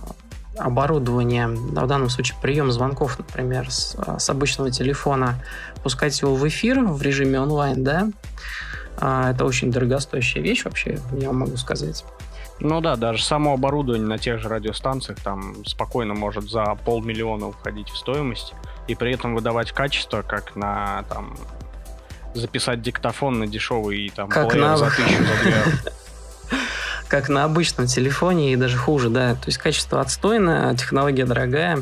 оборудование, 0.57 1.47
в 1.47 1.87
данном 1.87 2.09
случае 2.09 2.37
прием 2.41 2.71
звонков, 2.71 3.17
например, 3.17 3.71
с 3.71 4.29
обычного 4.29 4.69
телефона, 4.69 5.43
пускать 5.83 6.21
его 6.21 6.35
в 6.35 6.47
эфир 6.47 6.83
в 6.83 7.01
режиме 7.01 7.39
онлайн, 7.39 7.83
да, 7.83 8.09
а, 8.97 9.31
это 9.31 9.45
очень 9.45 9.71
дорогостоящая 9.71 10.41
вещь 10.41 10.65
вообще, 10.65 10.99
я 11.13 11.31
могу 11.31 11.57
сказать. 11.57 12.03
Ну 12.59 12.79
да, 12.79 12.95
даже 12.95 13.23
само 13.23 13.53
оборудование 13.53 14.07
на 14.07 14.19
тех 14.19 14.39
же 14.39 14.47
радиостанциях 14.47 15.19
там 15.19 15.65
спокойно 15.65 16.13
может 16.13 16.49
за 16.49 16.77
полмиллиона 16.85 17.47
уходить 17.47 17.89
в 17.89 17.97
стоимость 17.97 18.53
и 18.87 18.93
при 18.93 19.13
этом 19.13 19.33
выдавать 19.33 19.71
качество, 19.71 20.21
как 20.21 20.55
на 20.55 21.03
там 21.09 21.35
записать 22.35 22.81
диктофон 22.81 23.39
на 23.39 23.47
дешевый 23.47 24.11
там 24.15 24.29
как 24.29 24.53
на... 24.55 24.77
за 24.77 24.91
тысячу, 24.91 25.23
за 25.23 25.43
две. 25.43 25.55
Как 27.07 27.27
на 27.27 27.43
обычном 27.43 27.87
телефоне 27.87 28.53
и 28.53 28.55
даже 28.55 28.77
хуже, 28.77 29.09
да. 29.09 29.33
То 29.33 29.47
есть 29.47 29.57
качество 29.57 29.99
отстойное, 29.99 30.73
технология 30.75 31.25
дорогая. 31.25 31.79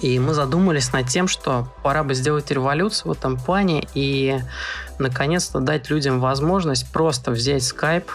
И 0.00 0.18
мы 0.18 0.34
задумались 0.34 0.92
над 0.92 1.08
тем, 1.08 1.26
что 1.26 1.68
пора 1.82 2.04
бы 2.04 2.14
сделать 2.14 2.50
революцию 2.50 3.12
в 3.12 3.16
этом 3.16 3.36
плане 3.36 3.86
и 3.94 4.38
наконец-то 4.98 5.60
дать 5.60 5.90
людям 5.90 6.20
возможность 6.20 6.90
просто 6.92 7.30
взять 7.30 7.64
скайп, 7.64 8.10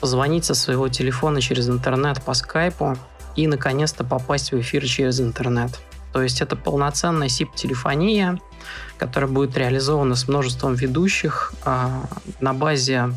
позвонить 0.00 0.44
со 0.44 0.54
своего 0.54 0.88
телефона 0.88 1.40
через 1.40 1.68
интернет 1.68 2.22
по 2.22 2.34
скайпу 2.34 2.96
и 3.36 3.46
наконец-то 3.46 4.04
попасть 4.04 4.52
в 4.52 4.60
эфир 4.60 4.84
через 4.86 5.20
интернет. 5.20 5.78
То 6.12 6.22
есть 6.22 6.40
это 6.40 6.56
полноценная 6.56 7.28
SIP-телефония, 7.28 8.40
которая 8.96 9.30
будет 9.30 9.56
реализована 9.56 10.14
с 10.14 10.26
множеством 10.26 10.74
ведущих 10.74 11.52
а, 11.64 12.02
на 12.40 12.54
базе 12.54 13.10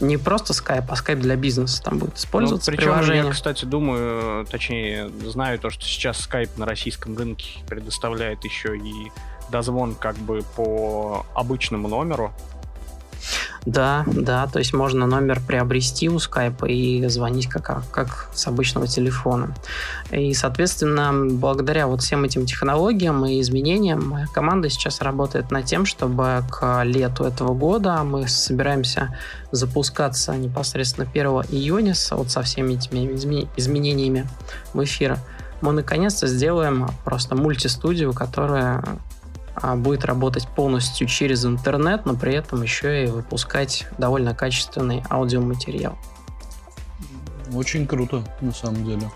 не 0.00 0.16
просто 0.16 0.52
Skype, 0.52 0.86
а 0.88 0.94
Skype 0.94 1.16
для 1.16 1.36
бизнеса 1.36 1.82
там 1.82 1.98
будет 1.98 2.16
использоваться. 2.16 2.70
Ну, 2.70 2.76
причем 2.76 2.92
приложение. 2.92 3.24
я, 3.24 3.30
кстати, 3.30 3.64
думаю, 3.64 4.46
точнее, 4.46 5.10
знаю 5.24 5.58
то, 5.58 5.70
что 5.70 5.84
сейчас 5.84 6.28
Skype 6.28 6.50
на 6.56 6.66
российском 6.66 7.16
рынке 7.16 7.60
предоставляет 7.68 8.44
еще 8.44 8.76
и 8.76 9.10
дозвон 9.50 9.94
как 9.94 10.16
бы 10.16 10.42
по 10.56 11.26
обычному 11.34 11.88
номеру. 11.88 12.32
Да, 13.66 14.04
да, 14.06 14.46
то 14.46 14.58
есть 14.58 14.72
можно 14.72 15.06
номер 15.06 15.40
приобрести 15.46 16.08
у 16.08 16.18
скайпа 16.18 16.64
и 16.64 17.06
звонить 17.08 17.46
как, 17.46 17.90
как 17.90 18.30
с 18.32 18.46
обычного 18.46 18.86
телефона. 18.86 19.54
И, 20.10 20.32
соответственно, 20.32 21.12
благодаря 21.30 21.86
вот 21.86 22.00
всем 22.00 22.24
этим 22.24 22.46
технологиям 22.46 23.24
и 23.26 23.40
изменениям 23.40 24.08
моя 24.08 24.26
команда 24.26 24.70
сейчас 24.70 25.02
работает 25.02 25.50
над 25.50 25.66
тем, 25.66 25.84
чтобы 25.84 26.42
к 26.50 26.82
лету 26.84 27.24
этого 27.24 27.52
года 27.52 28.02
мы 28.02 28.28
собираемся 28.28 29.16
запускаться 29.52 30.34
непосредственно 30.36 31.06
1 31.08 31.26
июня 31.50 31.94
вот 32.12 32.30
со 32.30 32.42
всеми 32.42 32.74
этими 32.74 33.48
изменениями 33.56 34.26
в 34.72 34.82
эфир. 34.82 35.18
Мы 35.60 35.72
наконец-то 35.72 36.26
сделаем 36.26 36.88
просто 37.04 37.34
мультистудию, 37.36 38.14
которая 38.14 38.78
а, 38.78 38.98
будет 39.76 40.04
работать 40.04 40.48
полностью 40.48 41.06
через 41.06 41.44
интернет, 41.44 42.06
но 42.06 42.14
при 42.14 42.34
этом 42.34 42.62
еще 42.62 43.04
и 43.04 43.06
выпускать 43.06 43.86
довольно 43.98 44.34
качественный 44.34 45.02
аудиоматериал. 45.10 45.98
Очень 47.52 47.86
круто, 47.86 48.22
на 48.40 48.52
самом 48.52 48.84
деле. 48.84 49.10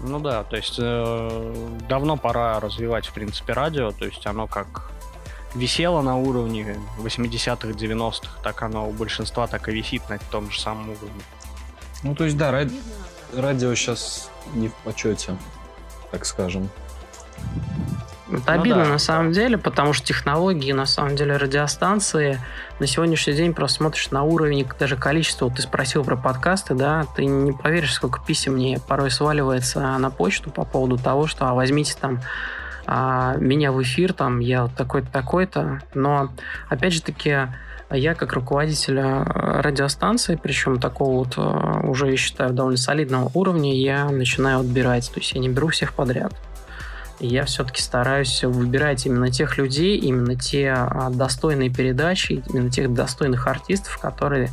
Ну 0.00 0.20
да, 0.20 0.44
то 0.44 0.56
есть 0.56 0.76
э, 0.78 1.76
давно 1.88 2.16
пора 2.16 2.60
развивать, 2.60 3.06
в 3.06 3.12
принципе, 3.12 3.52
радио, 3.52 3.90
то 3.90 4.04
есть 4.04 4.24
оно 4.26 4.46
как 4.46 4.92
висело 5.54 6.02
на 6.02 6.16
уровне 6.16 6.78
80-х, 6.98 7.68
90-х, 7.68 8.42
так 8.42 8.62
оно 8.62 8.88
у 8.88 8.92
большинства 8.92 9.46
так 9.46 9.68
и 9.68 9.72
висит 9.72 10.08
на 10.08 10.18
том 10.30 10.50
же 10.50 10.60
самом 10.60 10.90
уровне. 10.90 11.22
Ну, 12.02 12.14
то 12.14 12.24
есть, 12.24 12.36
да, 12.36 12.52
ради... 12.52 12.74
радио 13.34 13.74
сейчас 13.74 14.30
не 14.54 14.68
в 14.68 14.74
почете, 14.84 15.36
так 16.12 16.24
скажем. 16.24 16.70
Это 18.30 18.54
ну, 18.54 18.60
обидно 18.60 18.84
да. 18.84 18.90
на 18.90 18.98
самом 18.98 19.32
деле, 19.32 19.56
потому 19.56 19.92
что 19.92 20.06
технологии, 20.06 20.72
на 20.72 20.86
самом 20.86 21.16
деле, 21.16 21.36
радиостанции 21.36 22.38
на 22.78 22.86
сегодняшний 22.86 23.32
день 23.32 23.54
просто 23.54 23.78
смотришь 23.78 24.10
на 24.10 24.22
уровень, 24.22 24.66
даже 24.78 24.96
количество. 24.96 25.46
Вот 25.46 25.56
ты 25.56 25.62
спросил 25.62 26.04
про 26.04 26.16
подкасты, 26.16 26.74
да, 26.74 27.06
ты 27.16 27.24
не 27.24 27.52
поверишь, 27.52 27.94
сколько 27.94 28.20
писем 28.20 28.54
мне 28.54 28.80
порой 28.86 29.10
сваливается 29.10 29.80
на 29.98 30.10
почту 30.10 30.50
по 30.50 30.64
поводу 30.64 30.98
того, 30.98 31.26
что 31.26 31.46
а, 31.48 31.54
возьмите 31.54 31.96
там 31.98 32.20
а, 32.86 33.34
меня 33.36 33.72
в 33.72 33.82
эфир, 33.82 34.12
там 34.12 34.40
я 34.40 34.64
вот 34.64 34.74
такой-то, 34.74 35.08
такой-то. 35.10 35.80
Но, 35.94 36.30
опять 36.68 36.92
же 36.92 37.02
таки, 37.02 37.48
я 37.90 38.14
как 38.14 38.34
руководитель 38.34 39.00
радиостанции, 39.00 40.38
причем 40.40 40.78
такого 40.78 41.20
вот 41.20 41.34
а, 41.38 41.80
уже, 41.84 42.10
я 42.10 42.16
считаю, 42.18 42.52
довольно 42.52 42.76
солидного 42.76 43.30
уровня, 43.32 43.74
я 43.74 44.04
начинаю 44.10 44.60
отбирать. 44.60 45.10
То 45.12 45.20
есть 45.20 45.32
я 45.32 45.40
не 45.40 45.48
беру 45.48 45.68
всех 45.68 45.94
подряд 45.94 46.34
я 47.20 47.44
все-таки 47.44 47.82
стараюсь 47.82 48.44
выбирать 48.44 49.06
именно 49.06 49.30
тех 49.30 49.58
людей, 49.58 49.96
именно 49.96 50.36
те 50.36 50.72
а, 50.72 51.10
достойные 51.10 51.70
передачи, 51.70 52.42
именно 52.48 52.70
тех 52.70 52.92
достойных 52.92 53.46
артистов, 53.46 53.98
которые 53.98 54.50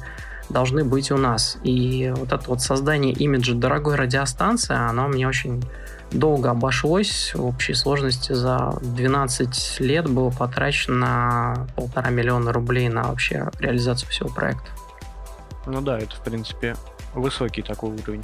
должны 0.50 0.84
быть 0.84 1.12
у 1.12 1.18
нас. 1.18 1.58
И 1.64 2.14
вот 2.16 2.32
это 2.32 2.44
вот 2.48 2.62
создание 2.62 3.14
имиджа 3.14 3.54
дорогой 3.54 3.96
радиостанции, 3.96 4.76
оно 4.76 5.08
мне 5.08 5.28
очень 5.28 5.64
долго 6.12 6.52
обошлось. 6.52 7.34
В 7.36 7.46
общей 7.46 7.74
сложности 7.74 8.34
за 8.34 8.78
12 8.82 9.80
лет 9.80 10.10
было 10.10 10.30
потрачено 10.30 11.68
полтора 11.76 12.10
миллиона 12.10 12.52
рублей 12.52 12.90
на 12.90 13.04
вообще 13.04 13.50
реализацию 13.60 14.10
всего 14.10 14.30
проекта. 14.30 14.68
Ну 15.66 15.82
да, 15.82 15.98
это, 15.98 16.16
в 16.16 16.24
принципе, 16.24 16.76
высокий 17.14 17.62
такой 17.62 17.92
уровень. 17.92 18.24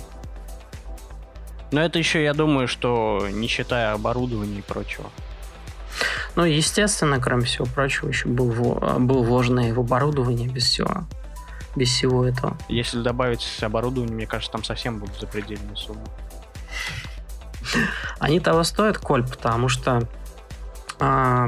Но 1.71 1.81
это 1.81 1.99
еще, 1.99 2.23
я 2.23 2.33
думаю, 2.33 2.67
что 2.67 3.27
не 3.29 3.47
считая 3.47 3.93
оборудования 3.93 4.59
и 4.59 4.61
прочего. 4.61 5.09
Ну, 6.35 6.43
естественно, 6.43 7.19
кроме 7.19 7.45
всего 7.45 7.65
прочего, 7.65 8.07
еще 8.09 8.27
был, 8.27 8.51
был 8.99 9.23
вложен 9.23 9.59
и 9.59 9.71
в 9.71 9.79
оборудование 9.79 10.47
без 10.47 10.63
всего, 10.63 11.05
без 11.75 11.89
всего 11.89 12.25
этого. 12.25 12.57
Если 12.69 13.01
добавить 13.01 13.45
оборудование, 13.61 14.15
мне 14.15 14.27
кажется, 14.27 14.51
там 14.51 14.63
совсем 14.63 14.99
будут 14.99 15.19
запредельные 15.19 15.75
суммы. 15.75 16.05
Они 18.19 18.39
того 18.39 18.63
стоят, 18.63 18.97
Коль, 18.97 19.27
потому 19.27 19.67
что 19.67 20.07
а, 20.99 21.47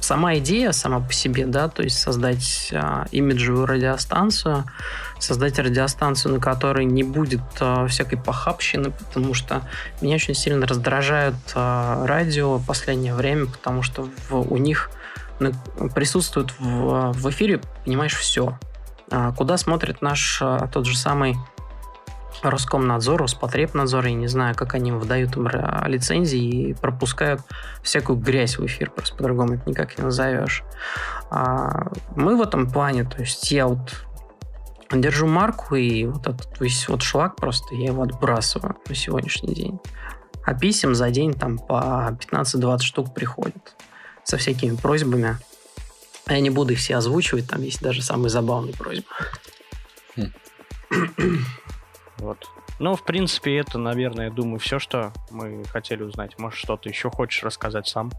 сама 0.00 0.36
идея 0.38 0.72
сама 0.72 1.00
по 1.00 1.12
себе, 1.12 1.46
да, 1.46 1.68
то 1.68 1.82
есть 1.82 1.98
создать 1.98 2.70
а, 2.72 3.06
имиджевую 3.10 3.66
радиостанцию, 3.66 4.64
создать 5.18 5.58
радиостанцию, 5.58 6.34
на 6.34 6.40
которой 6.40 6.84
не 6.84 7.02
будет 7.02 7.42
а, 7.60 7.86
всякой 7.86 8.18
похабщины, 8.18 8.90
потому 8.90 9.34
что 9.34 9.62
меня 10.00 10.16
очень 10.16 10.34
сильно 10.34 10.66
раздражают 10.66 11.36
а, 11.54 12.06
радио 12.06 12.56
в 12.56 12.66
последнее 12.66 13.14
время, 13.14 13.46
потому 13.46 13.82
что 13.82 14.08
в, 14.28 14.52
у 14.52 14.56
них 14.56 14.90
ну, 15.40 15.52
присутствует 15.94 16.52
в, 16.58 17.12
в 17.12 17.30
эфире, 17.30 17.60
понимаешь, 17.84 18.14
все. 18.14 18.58
А, 19.10 19.32
куда 19.32 19.56
смотрит 19.56 20.02
наш 20.02 20.40
а, 20.42 20.68
тот 20.68 20.86
же 20.86 20.96
самый 20.96 21.36
Роскомнадзор, 22.42 23.22
Роспотребнадзор, 23.22 24.06
я 24.06 24.14
не 24.14 24.28
знаю, 24.28 24.54
как 24.54 24.74
они 24.74 24.92
выдают 24.92 25.36
им 25.36 25.48
лицензии 25.86 26.68
и 26.68 26.74
пропускают 26.74 27.40
всякую 27.82 28.18
грязь 28.18 28.58
в 28.58 28.66
эфир, 28.66 28.90
просто 28.90 29.16
по-другому 29.16 29.54
это 29.54 29.68
никак 29.68 29.98
не 29.98 30.04
назовешь. 30.04 30.62
А 31.30 31.90
мы 32.14 32.36
в 32.36 32.42
этом 32.42 32.70
плане, 32.70 33.04
то 33.04 33.20
есть 33.20 33.50
я 33.50 33.66
вот 33.66 34.06
держу 34.90 35.26
марку, 35.26 35.74
и 35.74 36.06
вот 36.06 36.26
этот 36.26 36.60
весь 36.60 36.88
вот 36.88 37.02
шлак 37.02 37.36
просто 37.36 37.74
я 37.74 37.86
его 37.86 38.02
отбрасываю 38.02 38.76
на 38.88 38.94
сегодняшний 38.94 39.54
день. 39.54 39.78
А 40.44 40.54
писем 40.54 40.94
за 40.94 41.10
день 41.10 41.34
там 41.34 41.58
по 41.58 42.16
15-20 42.32 42.78
штук 42.80 43.14
приходит 43.14 43.76
со 44.24 44.38
всякими 44.38 44.76
просьбами. 44.76 45.36
Я 46.26 46.40
не 46.40 46.50
буду 46.50 46.72
их 46.72 46.78
все 46.78 46.96
озвучивать, 46.96 47.48
там 47.48 47.62
есть 47.62 47.82
даже 47.82 48.02
самые 48.02 48.30
забавные 48.30 48.74
просьбы. 48.74 49.08
Хм. 50.16 50.32
Вот. 52.18 52.46
Ну, 52.78 52.94
в 52.94 53.04
принципе, 53.04 53.58
это, 53.58 53.78
наверное, 53.78 54.26
я 54.26 54.30
думаю, 54.30 54.58
все, 54.58 54.78
что 54.78 55.12
мы 55.30 55.64
хотели 55.64 56.02
узнать. 56.02 56.38
Может, 56.38 56.58
что-то 56.58 56.88
еще 56.88 57.10
хочешь 57.10 57.42
рассказать 57.42 57.88
сам? 57.88 58.10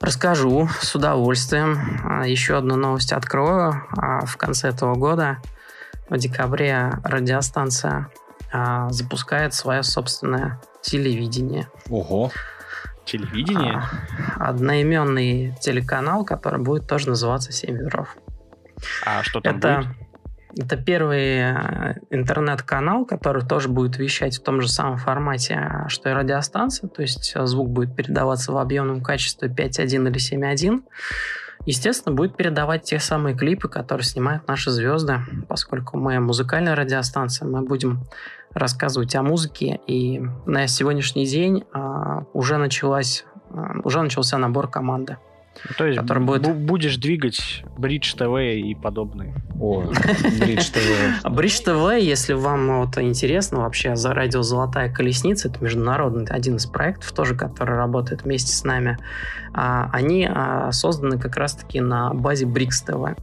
Расскажу 0.00 0.66
с 0.80 0.94
удовольствием. 0.94 2.00
А, 2.04 2.26
еще 2.26 2.56
одну 2.56 2.76
новость 2.76 3.12
открою. 3.12 3.84
А, 3.96 4.24
в 4.24 4.36
конце 4.38 4.68
этого 4.68 4.94
года, 4.94 5.38
в 6.08 6.16
декабре, 6.16 6.92
радиостанция 7.04 8.08
а, 8.50 8.88
запускает 8.90 9.52
свое 9.52 9.82
собственное 9.82 10.60
телевидение. 10.80 11.68
Ого! 11.90 12.30
Телевидение? 13.04 13.82
Одноименный 14.36 15.54
телеканал, 15.60 16.24
который 16.24 16.60
будет 16.60 16.88
тоже 16.88 17.08
называться 17.08 17.52
«Семь 17.52 17.76
ветров». 17.76 18.16
А 19.04 19.22
что 19.22 19.40
там 19.40 19.58
Это... 19.58 19.76
будет? 19.78 19.99
Это 20.56 20.76
первый 20.76 21.38
э, 21.38 21.94
интернет-канал, 22.10 23.04
который 23.04 23.46
тоже 23.46 23.68
будет 23.68 23.98
вещать 23.98 24.38
в 24.38 24.42
том 24.42 24.60
же 24.60 24.68
самом 24.68 24.98
формате, 24.98 25.84
что 25.88 26.10
и 26.10 26.12
радиостанция, 26.12 26.88
то 26.88 27.02
есть 27.02 27.32
э, 27.34 27.46
звук 27.46 27.70
будет 27.70 27.94
передаваться 27.94 28.52
в 28.52 28.58
объемном 28.58 29.02
качестве 29.02 29.48
5.1 29.48 30.08
или 30.08 30.16
7.1. 30.16 30.82
Естественно, 31.66 32.14
будет 32.14 32.36
передавать 32.36 32.84
те 32.84 32.98
самые 32.98 33.36
клипы, 33.36 33.68
которые 33.68 34.04
снимают 34.04 34.48
наши 34.48 34.70
звезды, 34.70 35.20
поскольку 35.46 35.98
мы 35.98 36.18
музыкальная 36.18 36.74
радиостанция, 36.74 37.46
мы 37.46 37.62
будем 37.62 38.04
рассказывать 38.52 39.14
о 39.14 39.22
музыке, 39.22 39.78
и 39.86 40.20
на 40.46 40.66
сегодняшний 40.66 41.26
день 41.26 41.64
а, 41.72 42.24
уже 42.32 42.56
началась, 42.56 43.24
а, 43.50 43.74
уже 43.84 44.00
начался 44.02 44.38
набор 44.38 44.68
команды. 44.68 45.18
То 45.76 45.86
есть 45.86 45.98
который 45.98 46.24
будет... 46.24 46.56
будешь 46.56 46.96
двигать 46.96 47.64
Бридж 47.76 48.14
ТВ 48.14 48.38
и 48.40 48.74
подобные. 48.74 49.34
О, 49.60 49.82
Бридж 50.40 50.70
ТВ. 50.70 51.30
Бридж 51.30 51.60
ТВ, 51.60 51.98
если 51.98 52.32
вам 52.32 52.80
вот 52.80 52.98
интересно 52.98 53.60
вообще 53.60 53.96
за 53.96 54.12
радио 54.12 54.42
«Золотая 54.42 54.92
колесница», 54.92 55.48
это 55.48 55.62
международный 55.62 56.24
один 56.26 56.56
из 56.56 56.66
проектов 56.66 57.12
тоже, 57.12 57.34
который 57.34 57.76
работает 57.76 58.24
вместе 58.24 58.52
с 58.52 58.64
нами, 58.64 58.98
а, 59.52 59.90
они 59.92 60.28
а, 60.30 60.72
созданы 60.72 61.18
как 61.18 61.36
раз-таки 61.36 61.80
на 61.80 62.14
базе 62.14 62.46
Брикс 62.46 62.82
ТВ. 62.82 63.16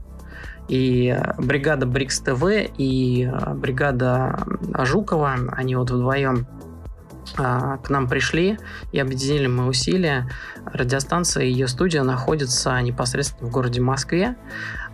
И 0.68 1.18
бригада 1.38 1.86
Брикс 1.86 2.20
ТВ 2.20 2.44
и 2.78 3.30
а, 3.32 3.54
бригада 3.54 4.40
Жукова, 4.84 5.36
они 5.54 5.76
вот 5.76 5.90
вдвоем 5.90 6.46
к 7.38 7.90
нам 7.90 8.08
пришли 8.08 8.58
и 8.92 9.00
объединили 9.00 9.48
мы 9.48 9.68
усилия. 9.68 10.30
Радиостанция 10.66 11.44
и 11.46 11.52
ее 11.52 11.68
студия 11.68 12.04
находятся 12.04 12.80
непосредственно 12.82 13.50
в 13.50 13.52
городе 13.52 13.80
Москве. 13.82 14.36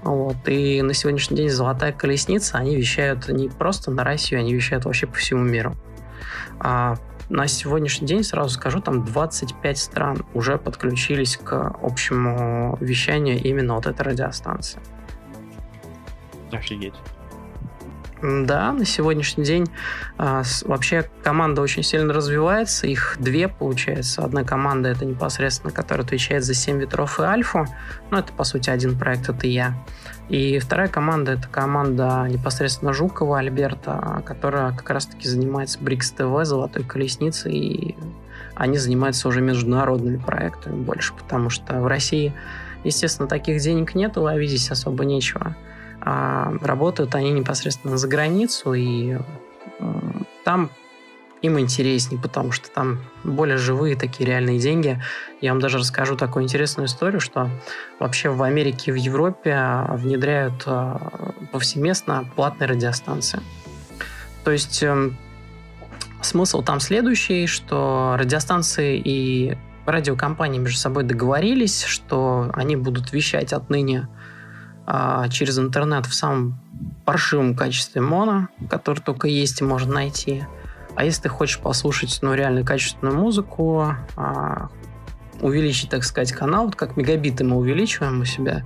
Вот. 0.03 0.35
И 0.47 0.81
на 0.81 0.93
сегодняшний 0.93 1.37
день 1.37 1.49
«Золотая 1.49 1.93
колесница», 1.93 2.57
они 2.57 2.75
вещают 2.75 3.29
не 3.29 3.49
просто 3.49 3.91
на 3.91 4.03
Россию, 4.03 4.41
они 4.41 4.53
вещают 4.53 4.85
вообще 4.85 5.07
по 5.07 5.15
всему 5.15 5.43
миру. 5.43 5.75
А 6.59 6.95
на 7.29 7.47
сегодняшний 7.47 8.07
день, 8.07 8.23
сразу 8.23 8.49
скажу, 8.49 8.81
там 8.81 9.05
25 9.05 9.77
стран 9.77 10.25
уже 10.33 10.57
подключились 10.57 11.37
к 11.37 11.73
общему 11.81 12.77
вещанию 12.81 13.41
именно 13.41 13.75
вот 13.75 13.87
этой 13.87 14.01
радиостанции. 14.01 14.79
Офигеть. 16.51 16.93
Да, 18.23 18.71
на 18.71 18.85
сегодняшний 18.85 19.43
день 19.43 19.65
а, 20.17 20.43
вообще 20.63 21.03
команда 21.23 21.61
очень 21.61 21.83
сильно 21.83 22.13
развивается. 22.13 22.87
Их 22.87 23.17
две, 23.19 23.49
получается. 23.49 24.23
Одна 24.23 24.45
команда 24.45 24.87
это 24.87 25.03
непосредственно, 25.03 25.73
которая 25.73 26.05
отвечает 26.05 26.45
за 26.45 26.53
7 26.53 26.79
ветров 26.79 27.19
и 27.19 27.23
альфу. 27.23 27.65
Ну, 28.11 28.17
это, 28.17 28.31
по 28.31 28.45
сути, 28.45 28.69
один 28.69 28.97
проект, 28.97 29.27
это 29.27 29.45
я. 29.45 29.75
И 30.29 30.57
вторая 30.59 30.87
команда 30.87 31.33
это 31.33 31.49
команда 31.49 32.25
непосредственно 32.29 32.93
Жукова 32.93 33.39
Альберта, 33.39 34.23
которая 34.25 34.71
как 34.71 34.89
раз-таки 34.91 35.27
занимается 35.27 35.79
Брикс 35.81 36.09
ТВ, 36.11 36.45
Золотой 36.45 36.85
колесницей. 36.85 37.53
И 37.53 37.97
они 38.55 38.77
занимаются 38.77 39.27
уже 39.27 39.41
международными 39.41 40.15
проектами 40.15 40.81
больше, 40.81 41.13
потому 41.13 41.49
что 41.49 41.81
в 41.81 41.87
России, 41.87 42.33
естественно, 42.85 43.27
таких 43.27 43.59
денег 43.61 43.95
нет, 43.95 44.15
ловить 44.15 44.51
здесь 44.51 44.71
особо 44.71 45.03
нечего 45.03 45.57
а 46.05 46.53
работают 46.61 47.15
они 47.15 47.31
непосредственно 47.31 47.97
за 47.97 48.07
границу, 48.07 48.73
и 48.73 49.17
там 50.43 50.69
им 51.41 51.59
интереснее, 51.59 52.21
потому 52.21 52.51
что 52.51 52.69
там 52.69 52.99
более 53.23 53.57
живые 53.57 53.95
такие 53.95 54.25
реальные 54.25 54.59
деньги. 54.59 55.01
Я 55.41 55.51
вам 55.51 55.61
даже 55.61 55.77
расскажу 55.77 56.15
такую 56.15 56.43
интересную 56.43 56.87
историю, 56.87 57.19
что 57.19 57.49
вообще 57.99 58.29
в 58.29 58.41
Америке 58.43 58.91
и 58.91 58.93
в 58.93 58.95
Европе 58.95 59.85
внедряют 59.89 60.63
а, 60.65 61.35
повсеместно 61.51 62.25
платные 62.35 62.69
радиостанции. 62.69 63.41
То 64.45 64.51
есть 64.51 64.81
эм, 64.83 65.17
смысл 66.21 66.61
там 66.61 66.79
следующий, 66.79 67.45
что 67.47 68.15
радиостанции 68.17 69.01
и 69.03 69.57
радиокомпании 69.85 70.59
между 70.59 70.77
собой 70.77 71.03
договорились, 71.03 71.83
что 71.83 72.49
они 72.53 72.77
будут 72.77 73.11
вещать 73.11 73.51
отныне 73.51 74.07
а, 74.85 75.27
через 75.29 75.57
интернет 75.59 76.05
в 76.05 76.13
самом 76.13 76.59
паршивом 77.05 77.55
качестве 77.55 78.01
моно, 78.01 78.47
который 78.69 78.99
только 78.99 79.27
есть 79.27 79.61
и 79.61 79.63
можно 79.63 79.93
найти. 79.93 80.45
А 80.95 81.05
если 81.05 81.23
ты 81.23 81.29
хочешь 81.29 81.59
послушать 81.59 82.19
ну, 82.21 82.33
реально 82.33 82.63
качественную 82.63 83.17
музыку, 83.17 83.95
а, 84.15 84.69
увеличить, 85.41 85.89
так 85.89 86.03
сказать, 86.03 86.31
канал, 86.31 86.65
вот 86.65 86.75
как 86.75 86.97
мегабиты 86.97 87.43
мы 87.43 87.57
увеличиваем 87.57 88.21
у 88.21 88.25
себя, 88.25 88.65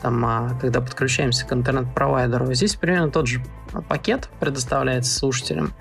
там, 0.00 0.24
а, 0.24 0.56
когда 0.60 0.80
подключаемся 0.80 1.46
к 1.46 1.52
интернет-провайдеру, 1.52 2.52
здесь 2.54 2.76
примерно 2.76 3.10
тот 3.10 3.26
же 3.26 3.42
пакет 3.88 4.28
предоставляется 4.40 5.12
слушателям. 5.12 5.72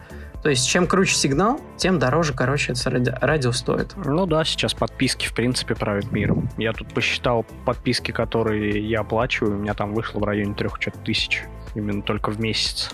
То 0.46 0.52
есть, 0.52 0.70
чем 0.70 0.86
круче 0.86 1.16
сигнал, 1.16 1.60
тем 1.76 1.98
дороже, 1.98 2.32
короче, 2.32 2.74
это 2.74 2.92
радио, 2.92 3.14
радио 3.20 3.52
стоит. 3.52 3.96
Ну 3.96 4.28
да, 4.28 4.46
сейчас 4.46 4.76
подписки, 4.76 5.26
в 5.26 5.34
принципе, 5.34 5.74
правят 5.74 6.12
миром. 6.12 6.52
Я 6.60 6.72
тут 6.72 6.94
посчитал 6.94 7.48
подписки, 7.66 8.12
которые 8.12 8.88
я 8.88 9.00
оплачиваю, 9.00 9.56
у 9.56 9.60
меня 9.60 9.74
там 9.74 9.96
вышло 9.96 10.20
в 10.20 10.24
районе 10.24 10.54
трех 10.54 10.78
тысяч, 11.04 11.46
именно 11.74 12.04
только 12.04 12.30
в 12.30 12.40
месяц. 12.40 12.92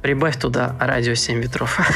Прибавь 0.00 0.38
туда 0.38 0.74
радио 0.80 1.12
7 1.12 1.42
ветров. 1.42 1.78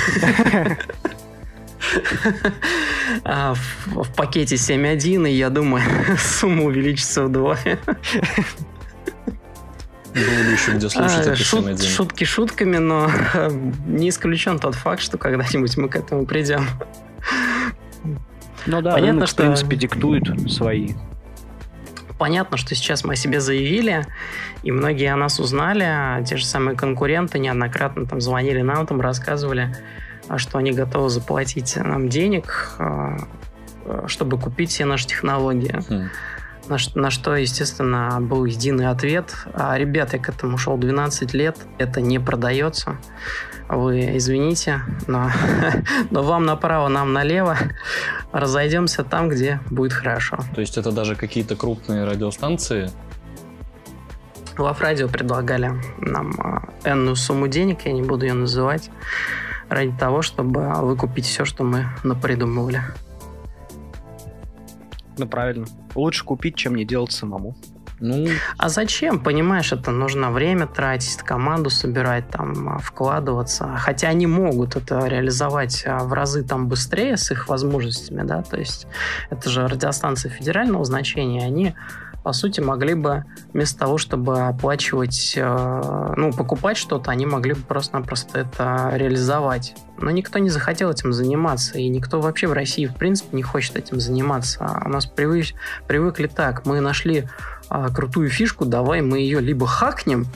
А, 3.25 3.55
в 3.87 4.15
пакете 4.15 4.57
7.1, 4.57 5.29
и 5.29 5.33
я 5.33 5.49
думаю, 5.49 5.83
сумма 6.19 6.65
увеличится 6.65 7.25
вдвое. 7.25 7.79
Было 10.15 10.53
еще 10.53 10.73
где 10.73 10.89
слушать 10.89 11.27
а, 11.27 11.37
шут, 11.37 11.83
Шутки 11.83 12.25
шутками, 12.25 12.79
но 12.79 13.11
не 13.87 14.09
исключен 14.09 14.59
тот 14.59 14.75
факт, 14.75 15.01
что 15.01 15.19
когда-нибудь 15.19 15.77
мы 15.77 15.89
к 15.89 15.97
этому 15.97 16.27
придем. 16.27 16.67
Ну 18.67 18.83
да, 18.83 18.93
Понятно, 18.93 19.13
рынок, 19.13 19.29
что... 19.29 19.43
в 19.43 19.47
принципе, 19.47 19.77
диктует 19.77 20.51
свои. 20.51 20.95
Понятно, 22.19 22.57
что 22.59 22.75
сейчас 22.75 23.05
мы 23.05 23.15
о 23.15 23.17
себе 23.17 23.41
заявили, 23.41 24.07
и 24.63 24.71
многие 24.71 25.11
о 25.13 25.17
нас 25.17 25.41
узнали, 25.41 25.85
а 25.85 26.23
те 26.23 26.37
же 26.37 26.45
самые 26.45 26.77
конкуренты 26.77 27.39
неоднократно 27.39 28.05
там 28.05 28.21
звонили 28.21 28.61
нам, 28.61 28.87
там 28.87 29.01
рассказывали, 29.01 29.75
а 30.29 30.37
что 30.37 30.59
они 30.59 30.73
готовы 30.73 31.09
заплатить 31.09 31.77
нам 31.77 32.11
денег, 32.11 32.73
а, 32.79 33.17
чтобы 34.07 34.39
купить 34.39 34.71
все 34.71 34.85
наши 34.85 35.07
технологии. 35.07 35.81
Хм. 35.89 36.11
На, 36.71 36.77
на 36.95 37.11
что, 37.11 37.35
естественно, 37.35 38.19
был 38.21 38.45
единый 38.45 38.87
ответ. 38.87 39.35
А, 39.55 39.77
ребят, 39.77 40.13
я 40.13 40.21
к 40.21 40.29
этому 40.29 40.57
шел 40.57 40.77
12 40.77 41.35
лет, 41.35 41.57
это 41.79 42.01
не 42.01 42.21
продается. 42.21 42.97
Вы 43.69 44.17
извините, 44.17 44.81
но, 45.09 45.33
но 46.13 46.23
вам 46.23 46.45
направо, 46.47 46.87
нам 46.87 47.13
налево. 47.13 47.59
Разойдемся 48.31 49.03
там, 49.03 49.29
где 49.29 49.59
будет 49.69 49.93
хорошо. 49.93 50.39
То 50.55 50.61
есть 50.61 50.79
это 50.79 50.93
даже 50.93 51.17
какие-то 51.17 51.57
крупные 51.57 52.05
радиостанции? 52.05 52.93
Лав 54.57 54.81
Радио 54.81 55.09
предлагали 55.09 55.73
нам 55.99 56.35
а, 56.39 56.69
энную 56.85 57.17
сумму 57.17 57.49
денег, 57.49 57.81
я 57.85 57.93
не 57.93 58.03
буду 58.03 58.27
ее 58.27 58.35
называть, 58.35 58.91
ради 59.69 59.91
того, 59.99 60.23
чтобы 60.23 60.73
выкупить 60.75 61.27
все, 61.27 61.45
что 61.45 61.65
мы 61.65 61.89
напридумывали. 62.05 62.81
Ну, 65.21 65.29
правильно. 65.29 65.67
Лучше 65.95 66.25
купить, 66.25 66.57
чем 66.57 66.75
не 66.77 66.87
делать 66.87 67.13
самому. 67.13 67.55
Ну... 67.99 68.27
А 68.57 68.71
зачем? 68.71 69.21
Понимаешь, 69.21 69.71
это 69.71 69.91
нужно 69.91 70.31
время 70.31 70.67
тратить, 70.67 71.19
команду 71.19 71.69
собирать, 71.69 72.31
там, 72.31 72.71
а, 72.71 72.79
вкладываться. 72.79 73.77
Хотя 73.77 74.09
они 74.09 74.27
могут 74.27 74.77
это 74.77 75.07
реализовать 75.07 75.85
а, 75.87 75.99
в 75.99 76.15
разы 76.15 76.43
там 76.43 76.69
быстрее 76.69 77.19
с 77.19 77.31
их 77.31 77.49
возможностями, 77.49 78.23
да, 78.23 78.43
то 78.43 78.57
есть 78.57 78.87
это 79.29 79.51
же 79.51 79.69
радиостанции 79.69 80.31
федерального 80.31 80.83
значения, 80.87 81.45
они 81.45 81.75
по 82.23 82.33
сути, 82.33 82.61
могли 82.61 82.95
бы 82.95 83.25
вместо 83.53 83.79
того, 83.79 83.99
чтобы 83.99 84.41
оплачивать, 84.41 85.35
э, 85.37 86.15
ну, 86.17 86.33
покупать 86.33 86.77
что-то, 86.77 87.11
они 87.11 87.27
могли 87.27 87.55
бы 87.55 87.61
просто-напросто 87.61 88.41
это 88.41 88.91
реализовать. 88.95 89.75
Но 89.99 90.11
никто 90.11 90.39
не 90.39 90.51
захотел 90.51 90.91
этим 90.91 91.13
заниматься, 91.13 91.79
и 91.79 91.89
никто 91.89 92.21
вообще 92.21 92.47
в 92.47 92.53
России, 92.53 92.87
в 92.87 92.95
принципе, 92.95 93.37
не 93.37 93.43
хочет 93.43 93.77
этим 93.77 94.01
заниматься. 94.01 94.83
У 94.85 94.89
нас 94.89 95.07
привык, 95.07 95.47
привыкли 95.87 96.27
так, 96.27 96.67
мы 96.67 96.81
нашли 96.81 97.29
а, 97.69 97.89
крутую 97.89 98.29
фишку, 98.31 98.65
давай 98.65 99.01
мы 99.01 99.19
ее 99.19 99.41
либо 99.41 99.67
хакнем, 99.67 100.27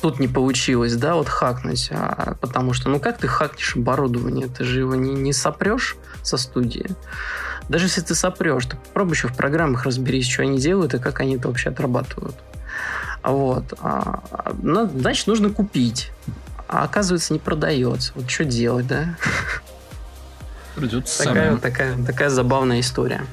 тут 0.00 0.18
не 0.18 0.28
получилось, 0.28 0.96
да, 0.96 1.14
вот 1.14 1.28
хакнуть, 1.28 1.88
а, 1.92 2.34
потому 2.40 2.72
что, 2.72 2.88
ну, 2.88 2.98
как 2.98 3.18
ты 3.18 3.28
хакнешь 3.28 3.76
оборудование, 3.76 4.48
ты 4.48 4.64
же 4.64 4.80
его 4.80 4.94
не, 4.94 5.14
не 5.14 5.32
сопрешь 5.32 5.96
со 6.22 6.36
студии. 6.36 6.86
Даже 7.68 7.86
если 7.86 8.00
ты 8.00 8.14
сопрешь, 8.14 8.66
ты 8.66 8.76
попробуй 8.76 9.14
еще 9.14 9.28
в 9.28 9.36
программах 9.36 9.84
разберись, 9.84 10.28
что 10.28 10.42
они 10.42 10.58
делают 10.58 10.94
и 10.94 10.98
как 10.98 11.20
они 11.20 11.36
это 11.36 11.48
вообще 11.48 11.70
отрабатывают. 11.70 12.36
Вот. 13.22 13.74
А, 13.80 14.22
ну, 14.62 14.88
значит, 14.88 15.26
нужно 15.26 15.50
купить. 15.50 16.10
А 16.68 16.84
оказывается, 16.84 17.32
не 17.32 17.38
продается. 17.38 18.12
Вот 18.14 18.30
что 18.30 18.44
делать, 18.44 18.86
да? 18.86 19.16
Придется 20.74 21.24
такая, 21.24 21.56
такая, 21.56 22.04
такая 22.04 22.30
забавная 22.30 22.80
история. 22.80 23.24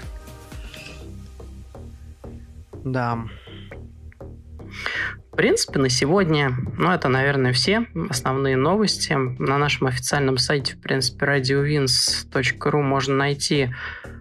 Да. 2.83 3.19
Принципе, 5.39 5.79
на 5.79 5.87
сегодня, 5.87 6.53
ну, 6.77 6.91
это, 6.91 7.07
наверное, 7.07 7.53
все 7.53 7.85
основные 8.09 8.57
новости. 8.57 9.13
На 9.13 9.57
нашем 9.57 9.87
официальном 9.87 10.37
сайте, 10.37 10.75
в 10.75 10.81
принципе, 10.81 11.27
radiowins.ru 11.27 12.81
можно 12.81 13.15
найти 13.15 13.69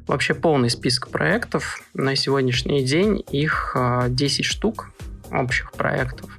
вообще 0.07 0.35
полный 0.35 0.71
список 0.71 1.09
проектов. 1.09 1.81
На 1.93 2.15
сегодняшний 2.15 2.85
день 2.85 3.25
их 3.33 3.77
10 4.09 4.47
а, 4.47 4.49
штук 4.49 4.91
общих 5.33 5.73
проектов. 5.73 6.31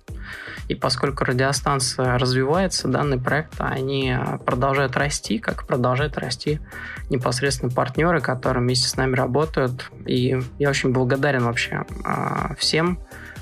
И 0.69 0.75
поскольку 0.75 1.25
радиостанция 1.25 2.17
развивается, 2.17 2.87
данные 2.87 3.19
проекты, 3.19 3.63
они 3.63 4.15
продолжают 4.45 4.95
расти, 4.95 5.39
как 5.39 5.67
продолжают 5.67 6.17
расти 6.17 6.61
непосредственно 7.09 7.69
партнеры, 7.69 8.21
которые 8.21 8.63
вместе 8.63 8.87
с 8.87 8.95
нами 8.95 9.13
работают. 9.13 9.91
И 10.05 10.39
я 10.57 10.69
очень 10.69 10.93
благодарен 10.93 11.43
вообще 11.43 11.83
а, 12.05 12.55
всем 12.57 12.97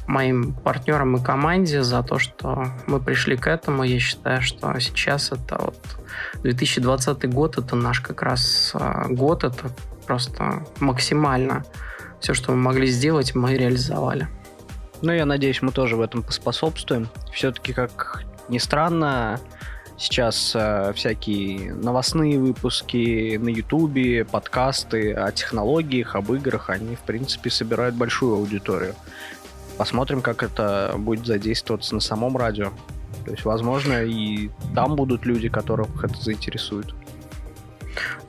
моим 0.08 0.54
партнерам 0.54 1.18
и 1.18 1.24
команде 1.24 1.84
за 1.84 2.02
то, 2.02 2.18
что 2.18 2.68
мы 2.88 3.00
пришли 3.00 3.38
к 3.38 3.48
этому. 3.48 3.84
Я 3.84 4.00
считаю, 4.00 4.42
что 4.42 4.78
сейчас 4.80 5.32
это 5.32 5.58
вот 5.60 5.80
2020 6.44 7.30
год, 7.30 7.58
это 7.58 7.76
наш 7.76 8.00
как 8.00 8.22
раз 8.22 8.72
а, 8.74 9.06
год, 9.10 9.44
это 9.44 9.70
просто 10.06 10.66
максимально 10.80 11.64
все, 12.20 12.34
что 12.34 12.52
мы 12.54 12.58
могли 12.58 12.88
сделать, 12.88 13.36
мы 13.36 13.56
реализовали. 13.56 14.28
Ну, 15.02 15.12
я 15.12 15.26
надеюсь, 15.26 15.62
мы 15.62 15.72
тоже 15.72 15.96
в 15.96 16.02
этом 16.02 16.24
поспособствуем. 16.24 17.10
Все-таки, 17.32 17.74
как 17.74 18.24
ни 18.50 18.58
странно, 18.58 19.40
сейчас 19.98 20.54
э, 20.56 20.94
всякие 20.96 21.74
новостные 21.74 22.40
выпуски 22.40 23.38
на 23.38 23.50
Ютубе, 23.50 24.26
подкасты 24.26 25.14
о 25.14 25.32
технологиях, 25.32 26.16
об 26.16 26.32
играх, 26.34 26.70
они, 26.70 26.96
в 26.96 27.02
принципе, 27.02 27.50
собирают 27.50 27.96
большую 27.96 28.36
аудиторию. 28.36 28.96
Посмотрим, 29.78 30.22
как 30.22 30.44
это 30.44 30.94
будет 30.98 31.26
задействоваться 31.26 31.94
на 31.94 32.02
самом 32.02 32.36
радио. 32.38 32.72
То 33.26 33.32
есть, 33.32 33.46
возможно, 33.46 34.04
и 34.04 34.50
там 34.74 34.96
будут 34.96 35.26
люди, 35.26 35.50
которых 35.50 36.04
это 36.04 36.16
заинтересует. 36.22 36.94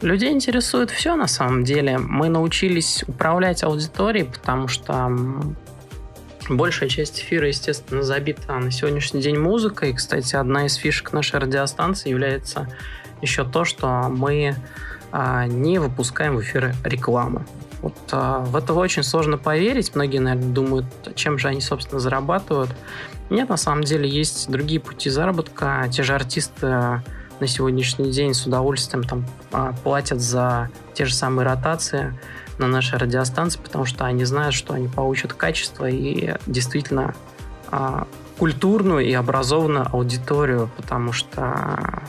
Людей 0.01 0.33
интересует 0.33 0.91
все 0.91 1.17
на 1.17 1.27
самом 1.27 1.65
деле. 1.65 1.99
Мы 1.99 2.29
научились 2.29 3.05
управлять 3.07 3.63
аудиторией, 3.63 4.27
потому 4.27 4.69
что 4.69 5.11
Большая 6.49 6.89
часть 6.89 7.21
эфира, 7.21 7.49
естественно, 7.49 8.03
забита 8.03 8.55
на 8.55 8.71
сегодняшний 8.71 9.21
день 9.21 9.39
музыкой. 9.39 9.93
Кстати, 9.93 10.35
одна 10.35 10.65
из 10.65 10.77
фишек 10.77 11.13
нашей 11.13 11.41
радиостанции 11.41 12.09
является 12.09 12.69
еще 13.21 13.45
то, 13.45 13.65
что 13.67 14.09
мы 14.09 14.55
а, 15.13 15.47
не 15.47 15.79
выпускаем 15.79 16.37
в 16.37 16.41
эфир 16.41 16.75
рекламу. 16.85 17.45
Вот 17.83 17.95
а, 18.11 18.41
в 18.41 18.57
это 18.57 18.74
очень 18.74 19.03
сложно 19.03 19.39
поверить. 19.39 19.95
Многие, 19.95 20.18
наверное, 20.18 20.53
думают, 20.53 20.87
чем 21.14 21.39
же 21.39 21.49
они, 21.49 21.61
собственно, 21.61 22.01
зарабатывают. 22.01 22.70
Нет, 23.31 23.49
на 23.49 23.57
самом 23.57 23.85
деле 23.85 24.09
есть 24.09 24.51
другие 24.51 24.81
пути 24.81 25.11
заработка. 25.11 25.87
Те 25.91 26.03
же 26.03 26.14
артисты 26.14 26.66
на 27.41 27.47
сегодняшний 27.47 28.11
день 28.11 28.35
с 28.35 28.47
удовольствием 28.47 29.05
там 29.05 29.26
а, 29.53 29.72
платят 29.85 30.20
за 30.20 30.70
те 30.95 31.05
же 31.05 31.14
самые 31.14 31.47
ротации 31.47 32.18
на 32.59 32.66
нашей 32.66 32.99
радиостанции, 32.99 33.61
потому 33.61 33.85
что 33.85 34.05
они 34.05 34.24
знают, 34.24 34.55
что 34.55 34.74
они 34.74 34.89
получат 34.89 35.33
качество 35.33 35.89
и 35.89 36.35
действительно 36.47 37.14
а, 37.70 38.09
культурную 38.39 39.07
и 39.07 39.12
образованную 39.12 39.89
аудиторию, 39.93 40.70
потому 40.76 41.12
что 41.12 42.03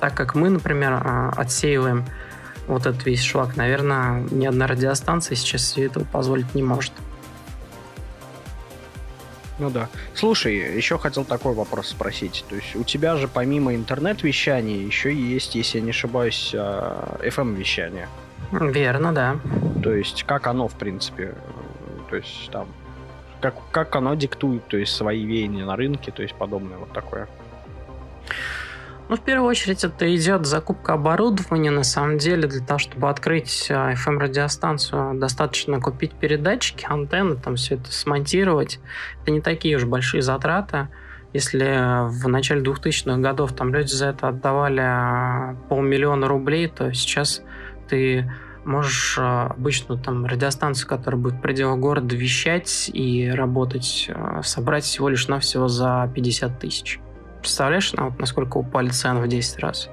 так 0.00 0.14
как 0.14 0.34
мы, 0.34 0.50
например, 0.50 0.92
а, 0.92 1.32
отсеиваем 1.36 2.04
вот 2.68 2.86
этот 2.86 3.04
весь 3.06 3.22
шлак, 3.22 3.56
наверное, 3.56 4.20
ни 4.30 4.46
одна 4.46 4.66
радиостанция 4.66 5.36
сейчас 5.36 5.66
себе 5.66 5.86
этого 5.86 6.04
позволить 6.04 6.54
не 6.54 6.62
может. 6.62 6.92
Ну 9.58 9.70
да. 9.70 9.88
Слушай, 10.14 10.76
еще 10.76 10.98
хотел 10.98 11.24
такой 11.24 11.52
вопрос 11.54 11.88
спросить. 11.88 12.44
То 12.48 12.54
есть 12.54 12.76
у 12.76 12.84
тебя 12.84 13.16
же 13.16 13.26
помимо 13.26 13.74
интернет-вещания 13.74 14.84
еще 14.84 15.12
есть, 15.12 15.56
если 15.56 15.78
я 15.78 15.84
не 15.84 15.90
ошибаюсь, 15.90 16.54
FM-вещание. 16.54 18.08
А, 18.52 18.64
Верно, 18.64 19.12
да. 19.12 19.40
То 19.82 19.92
есть 19.92 20.22
как 20.24 20.46
оно, 20.46 20.68
в 20.68 20.74
принципе, 20.74 21.34
то 22.08 22.16
есть 22.16 22.50
там, 22.52 22.68
как, 23.40 23.54
как 23.72 23.96
оно 23.96 24.14
диктует, 24.14 24.66
то 24.68 24.76
есть 24.76 24.94
свои 24.94 25.24
веяния 25.24 25.64
на 25.64 25.74
рынке, 25.74 26.12
то 26.12 26.22
есть 26.22 26.34
подобное 26.34 26.78
вот 26.78 26.92
такое. 26.92 27.28
Ну, 29.08 29.16
в 29.16 29.20
первую 29.20 29.48
очередь, 29.48 29.84
это 29.84 30.14
идет 30.14 30.44
закупка 30.44 30.92
оборудования. 30.92 31.70
На 31.70 31.82
самом 31.82 32.18
деле, 32.18 32.46
для 32.46 32.64
того, 32.64 32.78
чтобы 32.78 33.08
открыть 33.08 33.70
FM-радиостанцию, 33.70 35.14
э, 35.14 35.18
достаточно 35.18 35.80
купить 35.80 36.12
передатчики, 36.12 36.86
антенны, 36.86 37.36
там 37.36 37.56
все 37.56 37.76
это 37.76 37.90
смонтировать. 37.90 38.80
Это 39.22 39.30
не 39.30 39.40
такие 39.40 39.76
уж 39.76 39.84
большие 39.84 40.20
затраты. 40.20 40.88
Если 41.32 42.08
в 42.08 42.28
начале 42.28 42.62
2000-х 42.62 43.18
годов 43.18 43.54
там 43.54 43.72
люди 43.74 43.92
за 43.92 44.08
это 44.08 44.28
отдавали 44.28 45.52
э, 45.52 45.56
полмиллиона 45.70 46.28
рублей, 46.28 46.68
то 46.68 46.92
сейчас 46.92 47.42
ты 47.88 48.30
можешь 48.64 49.16
а, 49.18 49.46
обычную 49.46 49.98
там 49.98 50.26
радиостанцию, 50.26 50.88
которая 50.88 51.18
будет 51.18 51.34
в 51.36 51.40
пределах 51.40 51.78
города 51.78 52.14
вещать 52.14 52.90
и 52.92 53.30
работать, 53.30 54.10
а, 54.14 54.42
собрать 54.42 54.84
всего 54.84 55.08
лишь 55.08 55.26
навсего 55.26 55.68
за 55.68 56.10
50 56.14 56.58
тысяч. 56.58 57.00
Представляешь, 57.40 57.92
насколько 58.18 58.58
упали 58.58 58.88
цены 58.88 59.20
в 59.20 59.28
10 59.28 59.58
раз? 59.60 59.90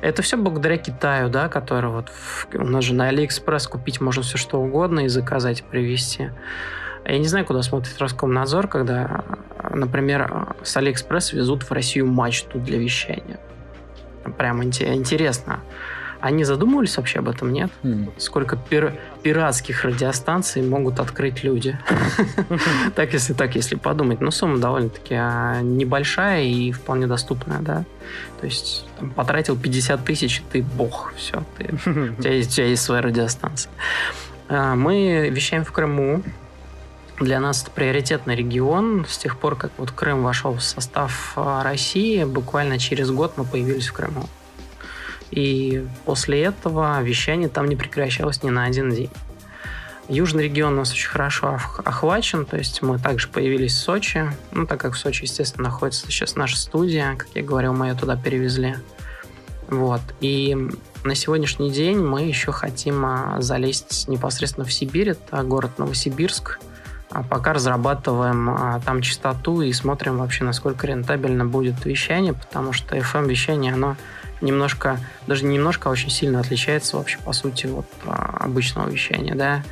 Это 0.00 0.22
все 0.22 0.36
благодаря 0.36 0.76
Китаю, 0.76 1.28
да, 1.28 1.48
который 1.48 1.90
вот 1.90 2.10
в, 2.10 2.48
у 2.54 2.64
нас 2.64 2.84
же 2.84 2.94
на 2.94 3.08
Алиэкспресс 3.08 3.66
купить 3.66 4.00
можно 4.00 4.22
все 4.22 4.36
что 4.36 4.60
угодно 4.60 5.00
и 5.00 5.08
заказать, 5.08 5.64
привезти. 5.64 6.30
Я 7.04 7.18
не 7.18 7.28
знаю, 7.28 7.46
куда 7.46 7.62
смотрит 7.62 7.98
Роскомнадзор, 7.98 8.68
когда, 8.68 9.24
например, 9.70 10.54
с 10.62 10.76
Алиэкспресс 10.76 11.32
везут 11.32 11.62
в 11.62 11.72
Россию 11.72 12.06
мачту 12.06 12.58
для 12.58 12.78
вещания. 12.78 13.38
Прям 14.36 14.62
интересно. 14.62 15.60
Они 16.20 16.44
задумывались 16.44 16.96
вообще 16.96 17.18
об 17.18 17.28
этом, 17.28 17.52
нет? 17.52 17.70
Mm. 17.82 18.12
Сколько 18.18 18.56
пир 18.56 18.94
пиратских 19.22 19.84
радиостанций 19.84 20.62
могут 20.62 21.00
открыть 21.00 21.44
люди? 21.44 21.78
Так, 22.94 23.12
если 23.12 23.34
так, 23.34 23.54
если 23.54 23.74
подумать. 23.74 24.20
Но 24.20 24.30
сумма 24.30 24.58
довольно-таки 24.58 25.14
а, 25.14 25.60
небольшая 25.60 26.44
и 26.44 26.72
вполне 26.72 27.06
доступная, 27.06 27.60
да. 27.60 27.84
То 28.40 28.46
есть 28.46 28.86
потратил 29.14 29.56
50 29.56 30.04
тысяч, 30.04 30.42
ты 30.52 30.62
бог, 30.62 31.12
все. 31.16 31.42
у, 31.86 32.22
тебя 32.22 32.32
есть, 32.32 32.52
у 32.52 32.54
тебя 32.54 32.66
есть 32.66 32.82
своя 32.82 33.02
радиостанция. 33.02 33.70
А, 34.48 34.74
мы 34.74 35.28
вещаем 35.30 35.64
в 35.64 35.72
Крыму. 35.72 36.22
Для 37.18 37.40
нас 37.40 37.62
это 37.62 37.70
приоритетный 37.70 38.36
регион. 38.36 39.06
С 39.08 39.18
тех 39.18 39.38
пор, 39.38 39.56
как 39.56 39.72
вот 39.78 39.90
Крым 39.90 40.22
вошел 40.22 40.54
в 40.54 40.62
состав 40.62 41.32
а, 41.36 41.62
России, 41.62 42.24
буквально 42.24 42.78
через 42.78 43.10
год 43.10 43.34
мы 43.36 43.44
появились 43.44 43.88
в 43.88 43.92
Крыму. 43.92 44.28
И 45.30 45.84
после 46.04 46.42
этого 46.44 47.02
вещание 47.02 47.48
там 47.48 47.66
не 47.66 47.76
прекращалось 47.76 48.42
ни 48.42 48.50
на 48.50 48.64
один 48.64 48.90
день. 48.90 49.10
Южный 50.08 50.44
регион 50.44 50.74
у 50.74 50.76
нас 50.76 50.92
очень 50.92 51.08
хорошо 51.08 51.58
охвачен, 51.84 52.46
то 52.46 52.56
есть 52.56 52.80
мы 52.80 52.98
также 52.98 53.26
появились 53.26 53.74
в 53.74 53.80
Сочи, 53.80 54.30
ну, 54.52 54.64
так 54.64 54.80
как 54.80 54.94
в 54.94 54.98
Сочи, 54.98 55.24
естественно, 55.24 55.64
находится 55.64 56.06
сейчас 56.06 56.36
наша 56.36 56.56
студия, 56.56 57.16
как 57.16 57.28
я 57.34 57.42
говорил, 57.42 57.72
мы 57.72 57.88
ее 57.88 57.94
туда 57.94 58.16
перевезли. 58.16 58.76
Вот. 59.68 60.00
И 60.20 60.56
на 61.02 61.14
сегодняшний 61.16 61.72
день 61.72 61.98
мы 61.98 62.22
еще 62.22 62.52
хотим 62.52 63.04
а, 63.04 63.40
залезть 63.40 64.06
непосредственно 64.06 64.64
в 64.64 64.72
Сибирь, 64.72 65.10
это 65.10 65.42
город 65.42 65.78
Новосибирск. 65.78 66.60
А 67.10 67.22
пока 67.22 67.52
разрабатываем 67.52 68.50
а, 68.50 68.80
там 68.84 69.02
частоту 69.02 69.62
и 69.62 69.72
смотрим 69.72 70.18
вообще, 70.18 70.44
насколько 70.44 70.86
рентабельно 70.86 71.44
будет 71.44 71.84
вещание, 71.84 72.32
потому 72.32 72.72
что 72.72 72.96
FM-вещание, 72.96 73.72
оно 73.72 73.96
немножко, 74.40 74.98
даже 75.26 75.44
не 75.44 75.56
немножко, 75.56 75.88
а 75.88 75.92
очень 75.92 76.10
сильно 76.10 76.40
отличается 76.40 76.96
вообще, 76.96 77.18
по 77.24 77.32
сути, 77.32 77.66
от 77.66 77.86
а, 78.04 78.36
обычного 78.40 78.88
вещания, 78.88 79.34
да. 79.34 79.62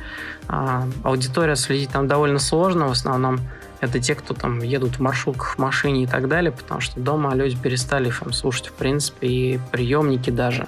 А, 0.47 0.87
аудитория 1.03 1.55
следить 1.55 1.89
там 1.89 2.07
довольно 2.07 2.39
сложно, 2.39 2.87
в 2.87 2.91
основном 2.91 3.39
это 3.81 3.99
те, 3.99 4.15
кто 4.15 4.33
там 4.33 4.61
едут 4.61 4.95
в 4.95 4.99
маршрутках, 4.99 5.55
в 5.55 5.57
машине 5.59 6.03
и 6.03 6.07
так 6.07 6.27
далее, 6.27 6.51
потому 6.51 6.81
что 6.81 6.99
дома 6.99 7.35
люди 7.35 7.55
перестали 7.55 8.11
FM 8.11 8.33
слушать, 8.33 8.67
в 8.67 8.73
принципе, 8.73 9.27
и 9.27 9.59
приемники 9.71 10.29
даже 10.29 10.67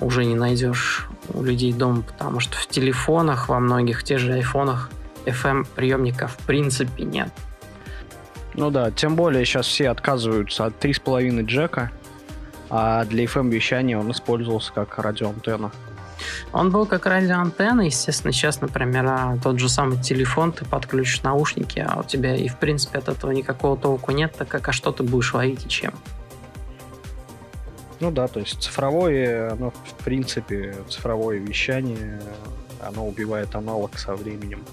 уже 0.00 0.24
не 0.24 0.34
найдешь 0.34 1.08
у 1.32 1.42
людей 1.42 1.72
дома, 1.72 2.02
потому 2.02 2.40
что 2.40 2.56
в 2.56 2.66
телефонах, 2.66 3.48
во 3.48 3.60
многих, 3.60 4.02
тех 4.02 4.18
же 4.18 4.32
айфонах 4.32 4.90
FM 5.26 5.66
приемников 5.74 6.32
в 6.32 6.46
принципе 6.46 7.04
нет. 7.04 7.28
Ну 8.54 8.70
да, 8.70 8.90
тем 8.90 9.14
более 9.14 9.44
сейчас 9.44 9.66
все 9.66 9.90
отказываются 9.90 10.66
от 10.66 10.84
3,5 10.84 11.44
джека, 11.44 11.90
а 12.70 13.04
для 13.04 13.24
FM-вещания 13.24 13.98
он 13.98 14.10
использовался 14.12 14.72
как 14.72 14.98
радиоантенна. 14.98 15.72
Он 16.52 16.70
был 16.70 16.86
как 16.86 17.06
радиоантенна, 17.06 17.82
естественно, 17.82 18.32
сейчас, 18.32 18.60
например, 18.60 19.06
а, 19.06 19.38
тот 19.42 19.58
же 19.58 19.68
самый 19.68 20.00
телефон, 20.00 20.52
ты 20.52 20.64
подключишь 20.64 21.22
наушники, 21.22 21.84
а 21.86 22.00
у 22.00 22.04
тебя 22.04 22.34
и, 22.34 22.48
в 22.48 22.56
принципе, 22.56 22.98
от 22.98 23.08
этого 23.08 23.30
никакого 23.30 23.76
толку 23.76 24.12
нет, 24.12 24.34
так 24.36 24.48
как, 24.48 24.68
а 24.68 24.72
что 24.72 24.92
ты 24.92 25.02
будешь 25.02 25.32
ловить 25.34 25.66
и 25.66 25.68
чем? 25.68 25.94
Ну 28.00 28.10
да, 28.10 28.28
то 28.28 28.40
есть 28.40 28.62
цифровое, 28.62 29.52
оно, 29.52 29.70
в 29.70 30.04
принципе, 30.04 30.74
цифровое 30.88 31.38
вещание, 31.38 32.20
оно 32.80 33.06
убивает 33.06 33.54
аналог 33.54 33.98
со 33.98 34.14
временем. 34.14 34.64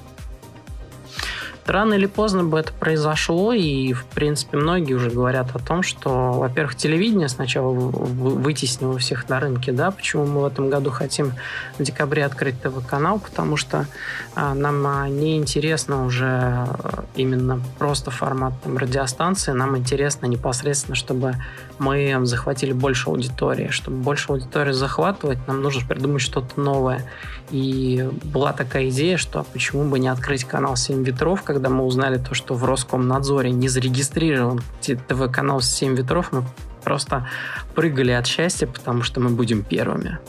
Рано 1.68 1.95
или 1.95 2.05
поздно 2.05 2.45
бы 2.45 2.59
это 2.59 2.72
произошло, 2.72 3.51
и, 3.51 3.91
в 3.91 4.05
принципе, 4.05 4.57
многие 4.57 4.93
уже 4.93 5.09
говорят 5.09 5.53
о 5.53 5.59
том, 5.59 5.84
что, 5.84 6.32
во-первых, 6.32 6.76
телевидение 6.76 7.28
сначала 7.28 7.72
вытеснило 7.72 8.97
всех 8.97 9.28
на 9.28 9.41
рынке, 9.41 9.74
да, 9.74 9.91
почему 9.91 10.26
мы 10.26 10.41
в 10.41 10.45
этом 10.45 10.70
году 10.70 10.91
хотим 10.91 11.34
в 11.78 11.84
декабре 11.84 12.24
открыть 12.24 12.61
ТВ-канал, 12.61 13.20
потому 13.20 13.57
что 13.57 13.86
а, 14.34 14.53
нам 14.53 14.88
а, 14.88 15.09
не 15.09 15.36
интересно 15.36 16.05
уже 16.05 16.26
а, 16.26 17.03
именно 17.15 17.59
просто 17.78 18.11
формат 18.11 18.53
там, 18.63 18.78
радиостанции, 18.78 19.51
нам 19.51 19.78
интересно 19.78 20.26
непосредственно, 20.26 20.95
чтобы 20.95 21.36
мы 21.80 22.17
захватили 22.23 22.73
больше 22.73 23.09
аудитории. 23.09 23.69
Чтобы 23.69 23.97
больше 23.97 24.32
аудитории 24.32 24.71
захватывать, 24.71 25.39
нам 25.47 25.61
нужно 25.61 25.88
придумать 25.88 26.21
что-то 26.21 26.59
новое. 26.59 27.09
И 27.51 28.09
была 28.23 28.53
такая 28.53 28.89
идея, 28.89 29.17
что 29.17 29.45
почему 29.53 29.86
бы 29.86 29.99
не 29.99 30.07
открыть 30.07 30.43
канал 30.43 30.75
«Семь 30.75 31.03
ветров», 31.03 31.43
когда 31.43 31.69
мы 31.69 31.84
узнали 31.84 32.17
то, 32.17 32.34
что 32.34 32.53
в 32.55 32.65
Роскомнадзоре 32.65 33.51
не 33.51 33.67
зарегистрирован 33.69 34.61
ТВ-канал 34.82 35.61
«Семь 35.61 35.95
ветров», 35.95 36.32
мы 36.32 36.43
просто 36.84 37.28
прыгали 37.75 38.11
от 38.11 38.25
счастья, 38.28 38.67
потому 38.67 39.03
что 39.03 39.19
мы 39.19 39.30
будем 39.30 39.63
первыми. 39.63 40.19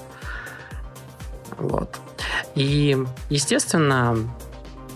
Вот. 1.56 1.98
И, 2.54 2.96
естественно, 3.30 4.16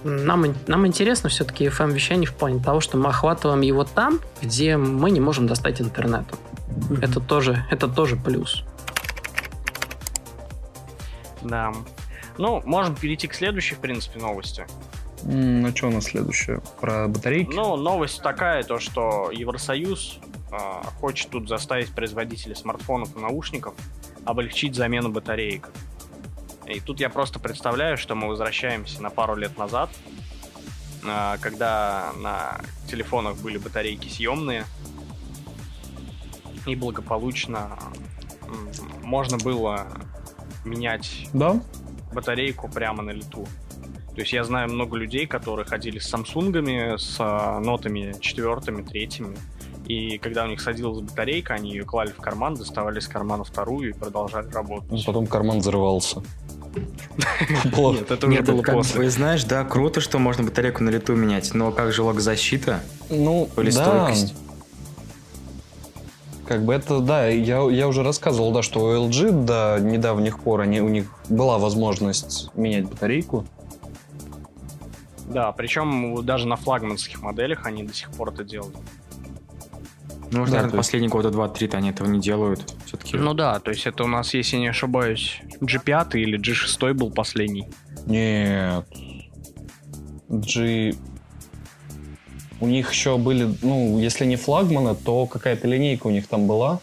нам, 0.04 0.54
нам 0.66 0.86
интересно 0.86 1.28
все-таки 1.28 1.66
FM-вещание 1.66 2.26
в 2.26 2.34
плане 2.34 2.62
того, 2.62 2.80
что 2.80 2.96
мы 2.96 3.08
охватываем 3.08 3.60
его 3.60 3.84
там, 3.84 4.20
где 4.40 4.76
мы 4.76 5.10
не 5.10 5.20
можем 5.20 5.46
достать 5.46 5.80
интернету. 5.80 6.36
Mm-hmm. 6.68 7.04
Это, 7.04 7.20
тоже, 7.20 7.64
это 7.70 7.88
тоже 7.88 8.16
плюс. 8.16 8.64
Да. 11.42 11.72
Ну, 12.38 12.62
можем 12.64 12.94
перейти 12.96 13.28
к 13.28 13.34
следующей, 13.34 13.74
в 13.74 13.78
принципе, 13.78 14.20
новости. 14.20 14.66
Ну, 15.24 15.68
что 15.74 15.88
у 15.88 15.90
нас 15.90 16.04
следующее? 16.04 16.60
Про 16.80 17.08
батарейки? 17.08 17.54
Ну, 17.54 17.76
новость 17.76 18.22
такая, 18.22 18.64
то, 18.64 18.78
что 18.78 19.30
Евросоюз 19.30 20.18
э, 20.50 20.56
хочет 21.00 21.30
тут 21.30 21.48
заставить 21.48 21.92
производителей 21.92 22.56
смартфонов 22.56 23.16
и 23.16 23.20
наушников 23.20 23.74
облегчить 24.24 24.74
замену 24.74 25.10
батареек. 25.10 25.68
И 26.66 26.80
тут 26.80 27.00
я 27.00 27.10
просто 27.10 27.38
представляю, 27.38 27.96
что 27.96 28.14
мы 28.14 28.28
возвращаемся 28.28 29.02
на 29.02 29.10
пару 29.10 29.34
лет 29.34 29.58
назад, 29.58 29.90
а, 31.04 31.38
когда 31.38 32.12
на 32.18 32.60
телефонах 32.88 33.36
были 33.38 33.58
батарейки 33.58 34.08
съемные, 34.08 34.64
и 36.66 36.76
благополучно 36.76 37.78
можно 39.02 39.36
было 39.38 39.88
менять 40.64 41.28
да? 41.32 41.60
батарейку 42.12 42.68
прямо 42.68 43.02
на 43.02 43.10
лету. 43.10 43.46
То 44.14 44.20
есть 44.20 44.32
я 44.32 44.44
знаю 44.44 44.70
много 44.70 44.96
людей, 44.96 45.26
которые 45.26 45.64
ходили 45.64 45.98
с 45.98 46.08
Самсунгами, 46.08 46.96
с 46.96 47.16
а, 47.18 47.58
нотами 47.60 48.14
четвертыми, 48.20 48.82
третьими, 48.82 49.36
и 49.86 50.18
когда 50.18 50.44
у 50.44 50.46
них 50.46 50.60
садилась 50.60 51.00
батарейка, 51.00 51.54
они 51.54 51.70
ее 51.70 51.84
клали 51.84 52.10
в 52.10 52.16
карман, 52.16 52.54
доставали 52.54 52.98
из 52.98 53.08
кармана 53.08 53.44
вторую 53.44 53.90
и 53.90 53.92
продолжали 53.92 54.48
работать. 54.50 54.90
Ну, 54.90 54.98
потом 55.04 55.26
карман 55.26 55.58
взрывался. 55.58 56.22
Нет, 57.76 58.10
это 58.10 58.26
уже 58.26 58.42
было 58.42 58.62
после. 58.62 59.10
Знаешь, 59.10 59.44
да, 59.44 59.64
круто, 59.64 60.00
что 60.00 60.18
можно 60.18 60.44
батарейку 60.44 60.82
на 60.82 60.90
лету 60.90 61.14
менять, 61.14 61.52
но 61.54 61.70
как 61.70 61.92
же 61.92 62.02
лог-защита? 62.02 62.80
Ну, 63.10 63.48
или 63.56 63.70
стойкость? 63.70 64.34
Как 66.46 66.64
бы 66.64 66.74
это, 66.74 67.00
да, 67.00 67.28
я, 67.28 67.62
я 67.70 67.88
уже 67.88 68.02
рассказывал, 68.02 68.52
да, 68.52 68.62
что 68.62 68.80
у 68.80 69.08
LG 69.08 69.44
до 69.44 69.78
недавних 69.80 70.40
пор 70.40 70.60
они, 70.60 70.80
у 70.80 70.88
них 70.88 71.06
была 71.28 71.58
возможность 71.58 72.50
менять 72.54 72.88
батарейку. 72.88 73.46
Да, 75.28 75.50
причем 75.52 76.24
даже 76.24 76.46
на 76.46 76.56
флагманских 76.56 77.22
моделях 77.22 77.64
они 77.64 77.84
до 77.84 77.94
сих 77.94 78.10
пор 78.10 78.30
это 78.30 78.44
делают. 78.44 78.76
Ну, 80.32 80.44
да, 80.46 80.50
наверное, 80.50 80.64
есть... 80.64 80.76
последние 80.76 81.10
года 81.10 81.30
два-три-то 81.30 81.76
они 81.76 81.90
этого 81.90 82.08
не 82.08 82.18
делают. 82.18 82.74
Все-таки. 82.86 83.16
Ну 83.16 83.34
да, 83.34 83.60
то 83.60 83.70
есть 83.70 83.86
это 83.86 84.04
у 84.04 84.06
нас, 84.06 84.32
если 84.34 84.56
не 84.56 84.68
ошибаюсь, 84.68 85.40
G5 85.60 86.14
или 86.14 86.40
G6 86.40 86.94
был 86.94 87.10
последний. 87.10 87.68
Нет. 88.06 88.86
G... 90.28 90.94
У 92.60 92.66
них 92.66 92.92
еще 92.92 93.18
были, 93.18 93.54
ну, 93.62 93.98
если 93.98 94.24
не 94.24 94.36
флагманы, 94.36 94.94
то 94.94 95.26
какая-то 95.26 95.68
линейка 95.68 96.06
у 96.06 96.10
них 96.10 96.26
там 96.28 96.46
была. 96.46 96.80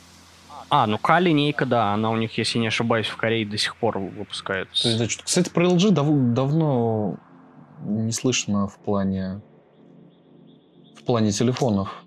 А, 0.70 0.86
ну 0.86 1.00
К-линейка, 1.00 1.66
да, 1.66 1.94
она 1.94 2.12
у 2.12 2.18
них, 2.18 2.38
если 2.38 2.60
не 2.60 2.68
ошибаюсь, 2.68 3.08
в 3.08 3.18
Корее 3.18 3.46
до 3.46 3.58
сих 3.58 3.76
пор 3.76 3.98
выпускается. 3.98 4.84
То 4.84 4.90
есть, 4.90 4.98
значит, 4.98 5.22
кстати, 5.24 5.50
про 5.50 5.66
LG 5.66 5.90
дав- 5.90 6.34
давно 6.34 7.18
не 7.84 8.12
слышно 8.12 8.68
в 8.68 8.78
плане 8.78 9.42
в 10.96 11.04
плане 11.04 11.32
телефонов. 11.32 12.06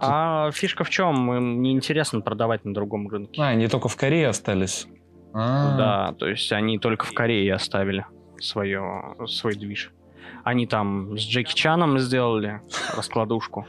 А 0.00 0.50
фишка 0.52 0.84
в 0.84 0.90
чем? 0.90 1.32
Им 1.32 1.62
неинтересно 1.62 2.20
продавать 2.20 2.64
на 2.64 2.74
другом 2.74 3.08
рынке. 3.08 3.40
А, 3.40 3.48
они 3.48 3.68
только 3.68 3.88
в 3.88 3.96
Корее 3.96 4.28
остались. 4.28 4.86
А-а-а. 5.32 5.76
Да, 5.76 6.12
то 6.18 6.26
есть 6.26 6.50
они 6.52 6.78
только 6.78 7.06
в 7.06 7.12
Корее 7.12 7.54
оставили 7.54 8.06
свое, 8.38 9.16
свой 9.26 9.54
движ. 9.54 9.92
Они 10.44 10.66
там 10.66 11.16
с 11.16 11.22
Джеки 11.22 11.54
Чаном 11.54 11.98
сделали 11.98 12.60
раскладушку. 12.94 13.66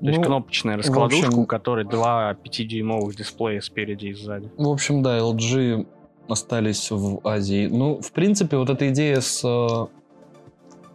То 0.00 0.06
есть 0.06 0.18
ну, 0.18 0.24
кнопочная 0.24 0.76
раскладушка, 0.76 1.28
общем, 1.28 1.38
у 1.38 1.46
которой 1.46 1.84
два 1.84 2.32
5-дюймовых 2.32 3.16
дисплея 3.16 3.60
спереди 3.60 4.06
и 4.06 4.14
сзади. 4.14 4.50
В 4.56 4.68
общем, 4.68 5.02
да, 5.02 5.18
LG 5.18 5.86
остались 6.28 6.90
в 6.90 7.26
Азии. 7.26 7.66
Ну, 7.66 8.00
в 8.00 8.12
принципе, 8.12 8.58
вот 8.58 8.68
эта 8.68 8.90
идея 8.90 9.20
с 9.20 9.42
э, 9.42 9.86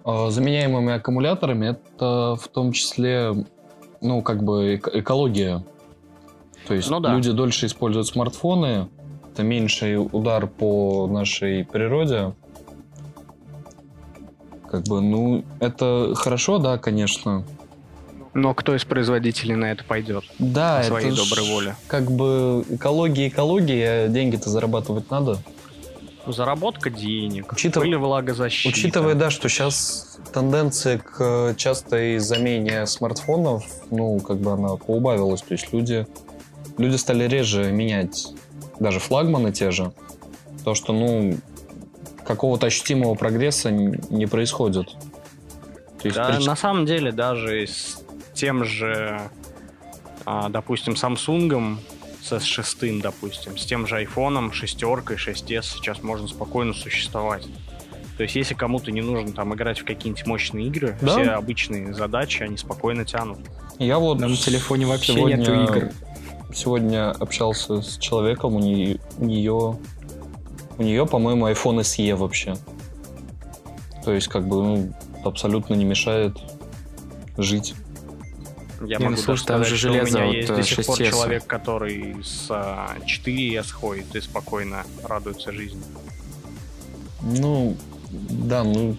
э 0.05 0.29
заменяемыми 0.29 0.93
аккумуляторами, 0.93 1.77
это 1.77 2.35
в 2.39 2.47
том 2.49 2.73
числе 2.73 3.33
ну, 4.01 4.21
как 4.21 4.43
бы 4.43 4.75
эк- 4.75 4.89
экология. 4.93 5.63
То 6.67 6.73
есть 6.73 6.89
ну, 6.89 6.99
да. 6.99 7.13
люди 7.13 7.31
дольше 7.31 7.67
используют 7.67 8.07
смартфоны, 8.07 8.89
это 9.31 9.43
меньший 9.43 9.97
удар 9.97 10.47
по 10.47 11.07
нашей 11.07 11.63
природе. 11.63 12.33
Как 14.69 14.83
бы, 14.83 15.01
ну, 15.01 15.43
это 15.59 16.13
хорошо, 16.15 16.57
да, 16.57 16.77
конечно. 16.77 17.45
Но 18.33 18.53
кто 18.53 18.75
из 18.75 18.85
производителей 18.85 19.55
на 19.55 19.71
это 19.71 19.83
пойдет? 19.83 20.23
Да, 20.39 20.79
по 20.79 20.85
своей 20.85 21.07
это 21.11 21.17
доброй 21.17 21.49
воле. 21.49 21.75
Как 21.87 22.09
бы 22.09 22.63
экология, 22.69 23.27
экология, 23.27 24.07
деньги-то 24.07 24.49
зарабатывать 24.49 25.09
надо. 25.11 25.39
Заработка 26.25 26.89
денег, 26.89 27.51
Учитыв... 27.51 27.83
или 27.83 27.95
влагозащита. 27.95 28.69
Учитывая, 28.69 29.15
да, 29.15 29.29
что 29.29 29.49
сейчас 29.49 30.10
тенденция 30.33 30.97
к 30.97 31.53
частой 31.57 32.17
замене 32.19 32.85
смартфонов, 32.85 33.65
ну, 33.89 34.19
как 34.19 34.37
бы 34.37 34.51
она 34.51 34.75
поубавилась. 34.75 35.41
То 35.41 35.53
есть 35.53 35.71
люди, 35.73 36.07
люди 36.77 36.95
стали 36.95 37.25
реже 37.25 37.71
менять 37.71 38.33
даже 38.81 38.99
флагманы 38.99 39.51
те 39.51 39.71
же. 39.71 39.93
То, 40.65 40.75
что, 40.75 40.91
ну, 40.93 41.37
какого-то 42.25 42.67
ощутимого 42.67 43.15
прогресса 43.15 43.71
не 43.71 44.25
происходит. 44.25 44.87
То 46.01 46.07
есть, 46.07 46.17
да, 46.17 46.25
прич... 46.25 46.45
на 46.45 46.55
самом 46.55 46.85
деле, 46.85 47.11
даже 47.11 47.67
с 47.67 48.03
тем 48.33 48.65
же, 48.65 49.21
а, 50.25 50.49
допустим, 50.49 50.93
Samsung 50.93 51.77
с 52.23 52.31
S6, 52.31 53.01
допустим, 53.01 53.57
с 53.57 53.65
тем 53.65 53.87
же 53.87 53.97
айфоном, 53.97 54.51
шестеркой, 54.51 55.17
6s 55.17 55.63
сейчас 55.63 56.01
можно 56.03 56.27
спокойно 56.27 56.73
существовать. 56.73 57.45
То 58.21 58.25
есть, 58.25 58.35
если 58.35 58.53
кому-то 58.53 58.91
не 58.91 59.01
нужно 59.01 59.31
там 59.31 59.51
играть 59.55 59.79
в 59.79 59.83
какие-нибудь 59.83 60.27
мощные 60.27 60.67
игры, 60.67 60.95
да? 61.01 61.07
все 61.07 61.23
обычные 61.31 61.91
задачи, 61.91 62.43
они 62.43 62.55
спокойно 62.55 63.03
тянут. 63.03 63.39
Я 63.79 63.97
вот 63.97 64.19
на 64.19 64.35
телефоне 64.35 64.85
вообще 64.85 65.13
сегодня, 65.13 65.37
нету 65.37 65.53
игр. 65.55 65.89
Сегодня 66.53 67.09
общался 67.09 67.81
с 67.81 67.97
человеком, 67.97 68.53
у 68.53 68.59
нее, 68.59 68.99
у 69.17 69.25
нее, 69.25 69.79
у 70.77 70.83
нее 70.83 71.07
по-моему, 71.07 71.49
iPhone 71.49 71.79
SE 71.79 72.15
вообще. 72.15 72.53
То 74.05 74.13
есть, 74.13 74.27
как 74.27 74.47
бы, 74.47 74.61
ну, 74.61 74.93
абсолютно 75.23 75.73
не 75.73 75.85
мешает 75.85 76.37
жить. 77.39 77.73
Я 78.81 78.97
не, 78.97 79.05
могу 79.05 79.15
ну, 79.15 79.17
слушай, 79.17 79.41
сказать, 79.41 79.67
же 79.67 79.77
железо 79.77 80.09
что 80.09 80.17
у 80.19 80.21
меня 80.21 80.31
есть 80.31 80.47
до 80.47 80.61
сих 80.61 80.85
пор 80.85 80.97
человек, 80.99 81.47
который 81.47 82.17
с 82.23 82.51
4S 82.51 83.65
а, 83.71 83.73
ходит 83.73 84.15
и 84.15 84.21
спокойно 84.21 84.85
радуется 85.01 85.51
жизни. 85.51 85.81
Ну, 87.23 87.75
да, 88.11 88.63
ну, 88.63 88.95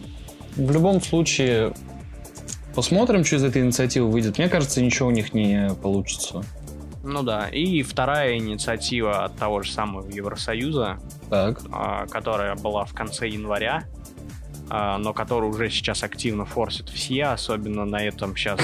в 0.56 0.70
любом 0.70 1.00
случае, 1.00 1.72
посмотрим, 2.74 3.24
что 3.24 3.36
из 3.36 3.44
этой 3.44 3.62
инициативы 3.62 4.10
выйдет. 4.10 4.38
Мне 4.38 4.48
кажется, 4.48 4.82
ничего 4.82 5.08
у 5.08 5.12
них 5.12 5.34
не 5.34 5.70
получится. 5.82 6.44
Ну 7.04 7.22
да, 7.22 7.48
и 7.48 7.82
вторая 7.82 8.36
инициатива 8.36 9.24
от 9.24 9.36
того 9.36 9.62
же 9.62 9.72
самого 9.72 10.08
Евросоюза, 10.08 10.98
так. 11.28 11.60
А, 11.72 12.06
которая 12.06 12.54
была 12.54 12.84
в 12.84 12.94
конце 12.94 13.28
января, 13.28 13.84
а, 14.70 14.98
но 14.98 15.12
которую 15.12 15.50
уже 15.50 15.68
сейчас 15.68 16.04
активно 16.04 16.44
форсят 16.44 16.88
все, 16.90 17.24
особенно 17.24 17.84
на 17.84 18.02
этом 18.04 18.36
сейчас 18.36 18.60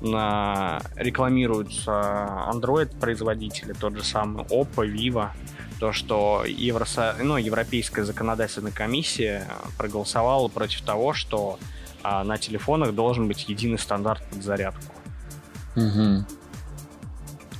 на, 0.00 0.82
рекламируются 0.96 2.48
Android-производители, 2.52 3.74
тот 3.74 3.96
же 3.96 4.02
самый 4.02 4.44
Oppo, 4.46 4.84
Vivo, 4.84 5.28
то, 5.82 5.90
что 5.90 6.44
Евросо... 6.46 7.16
ну, 7.20 7.36
Европейская 7.36 8.04
законодательная 8.04 8.70
комиссия 8.70 9.48
проголосовала 9.76 10.46
против 10.46 10.82
того, 10.82 11.12
что 11.12 11.58
а, 12.04 12.22
на 12.22 12.38
телефонах 12.38 12.94
должен 12.94 13.26
быть 13.26 13.48
единый 13.48 13.80
стандарт 13.80 14.22
под 14.30 14.44
зарядку. 14.44 14.94
Угу. 15.74 16.24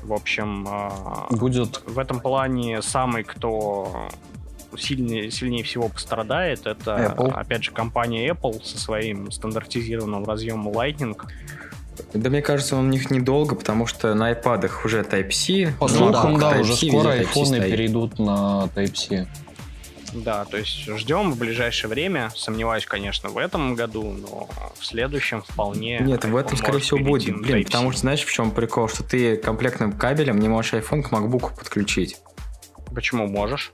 В 0.05 0.13
общем, 0.13 0.69
а, 0.69 1.27
будет 1.31 1.83
в 1.85 1.99
этом 1.99 2.21
плане 2.21 2.81
самый, 2.81 3.25
кто 3.25 4.09
сильнее, 4.77 5.33
сильнее 5.33 5.65
всего 5.65 5.89
пострадает, 5.89 6.65
это, 6.65 7.17
Apple. 7.17 7.33
опять 7.33 7.65
же, 7.65 7.73
компания 7.73 8.29
Apple 8.29 8.63
со 8.63 8.79
своим 8.79 9.33
стандартизированным 9.33 10.25
разъемом 10.25 10.69
Lightning, 10.69 11.21
да 12.15 12.31
мне 12.31 12.43
кажется, 12.43 12.77
он 12.77 12.87
у 12.87 12.89
них 12.89 13.11
недолго, 13.11 13.55
потому 13.55 13.87
что 13.87 14.15
на 14.15 14.33
iPad 14.33 14.71
уже 14.85 15.03
Type-C. 15.03 15.75
По 15.79 15.89
слухам, 15.89 16.39
да, 16.39 16.59
уже 16.61 16.75
скоро 16.77 17.11
айфоны 17.11 17.61
перейдут 17.61 18.19
на 18.19 18.69
Type-C. 18.75 19.27
Да, 20.15 20.45
то 20.45 20.59
есть 20.59 20.87
ждем 20.99 21.33
в 21.33 21.39
ближайшее 21.39 21.89
время. 21.89 22.31
Сомневаюсь, 22.37 22.85
конечно, 22.85 23.31
в 23.31 23.39
этом 23.39 23.75
году, 23.75 24.13
но 24.13 24.49
в 24.79 24.85
следующем 24.85 25.43
вполне. 25.43 26.01
Нет, 26.01 26.25
в 26.25 26.37
этом, 26.37 26.57
скорее 26.57 26.81
всего, 26.81 26.99
будет. 26.99 27.41
Блин, 27.41 27.65
потому 27.65 27.93
что 27.93 28.01
знаешь, 28.03 28.23
в 28.23 28.31
чем 28.31 28.51
прикол? 28.51 28.89
Что 28.89 29.03
ты 29.05 29.37
комплектным 29.37 29.93
кабелем 29.93 30.39
не 30.39 30.49
можешь 30.49 30.75
iPhone 30.75 31.03
к 31.03 31.11
MacBook 31.13 31.57
подключить. 31.57 32.19
Почему 32.95 33.27
можешь? 33.27 33.73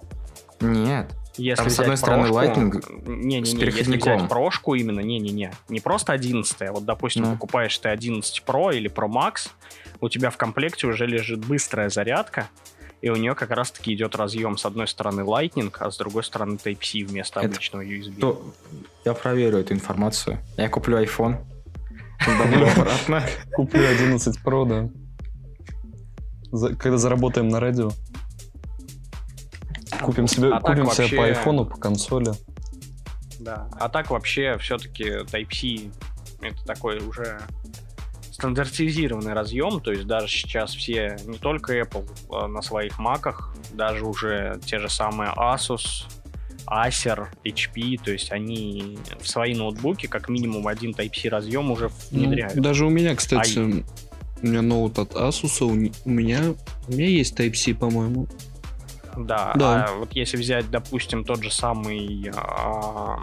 Нет. 0.60 1.12
Если 1.38 1.62
Там, 1.62 1.70
с 1.70 1.78
одной 1.78 1.96
стороны, 1.96 2.28
прошку, 2.28 2.60
Lightning 2.60 3.06
не, 3.06 3.40
не, 3.40 3.44
с 3.44 3.54
не, 3.54 3.64
Если 3.64 3.96
взять 3.96 4.28
прошку 4.28 4.74
именно, 4.74 5.00
не-не-не, 5.00 5.52
не 5.68 5.80
просто 5.80 6.12
11 6.12 6.62
а 6.62 6.72
вот, 6.72 6.84
допустим, 6.84 7.22
ну. 7.22 7.32
покупаешь 7.32 7.78
ты 7.78 7.88
11 7.88 8.42
Pro 8.44 8.76
или 8.76 8.90
Pro 8.90 9.08
Max, 9.08 9.50
у 10.00 10.08
тебя 10.08 10.30
в 10.30 10.36
комплекте 10.36 10.88
уже 10.88 11.06
лежит 11.06 11.44
быстрая 11.44 11.90
зарядка, 11.90 12.48
и 13.00 13.10
у 13.10 13.16
нее 13.16 13.34
как 13.34 13.50
раз-таки 13.50 13.94
идет 13.94 14.16
разъем 14.16 14.56
с 14.56 14.66
одной 14.66 14.88
стороны 14.88 15.20
Lightning, 15.20 15.72
а 15.78 15.90
с 15.90 15.96
другой 15.96 16.24
стороны 16.24 16.56
Type-C 16.56 17.04
вместо 17.04 17.40
Это... 17.40 17.48
обычного 17.48 17.84
USB. 17.84 18.18
То... 18.20 18.54
Я 19.04 19.14
проверю 19.14 19.58
эту 19.58 19.74
информацию. 19.74 20.38
Я 20.56 20.68
куплю 20.68 21.02
iPhone. 21.02 21.38
обратно. 22.26 23.22
Куплю 23.54 23.88
11 23.88 24.38
Pro, 24.44 24.66
да. 24.66 24.90
Когда 26.76 26.98
заработаем 26.98 27.48
на 27.48 27.60
радио. 27.60 27.90
Купим 30.02 30.26
себе, 30.26 30.52
а 30.52 30.60
купим 30.60 30.90
себе 30.90 31.16
по 31.16 31.24
айфону, 31.24 31.64
по 31.66 31.76
консоли. 31.76 32.32
Да. 33.40 33.68
А 33.78 33.88
так 33.88 34.10
вообще 34.10 34.56
все-таки 34.58 35.04
Type-C 35.04 35.90
это 36.40 36.64
такой 36.64 36.98
уже 36.98 37.40
стандартизированный 38.32 39.32
разъем, 39.32 39.80
то 39.80 39.90
есть 39.90 40.06
даже 40.06 40.28
сейчас 40.28 40.72
все, 40.74 41.16
не 41.26 41.38
только 41.38 41.76
Apple 41.80 42.08
а 42.30 42.46
на 42.46 42.62
своих 42.62 42.98
маках, 42.98 43.54
даже 43.72 44.04
уже 44.04 44.60
те 44.64 44.78
же 44.78 44.88
самые 44.88 45.32
Asus, 45.32 46.04
Acer, 46.66 47.26
HP, 47.44 48.00
то 48.02 48.12
есть 48.12 48.30
они 48.30 48.98
в 49.20 49.28
свои 49.28 49.54
ноутбуки 49.54 50.06
как 50.06 50.28
минимум 50.28 50.68
один 50.68 50.92
Type-C 50.92 51.28
разъем 51.28 51.70
уже 51.70 51.90
Ну, 52.12 52.20
внедряют. 52.20 52.54
даже 52.54 52.86
у 52.86 52.90
меня, 52.90 53.16
кстати, 53.16 53.58
у 53.58 54.46
меня 54.46 54.62
ноут 54.62 54.98
от 55.00 55.14
Asus, 55.14 55.64
у, 55.64 55.70
у 55.70 56.10
меня, 56.10 56.54
у 56.86 56.92
меня 56.92 57.06
есть 57.06 57.38
Type-C, 57.38 57.74
по-моему. 57.74 58.28
Да, 59.26 59.52
Да. 59.56 59.84
а 59.84 59.94
вот 59.94 60.12
если 60.12 60.36
взять, 60.36 60.70
допустим, 60.70 61.24
тот 61.24 61.42
же 61.42 61.50
самый 61.50 62.30
а, 62.36 63.18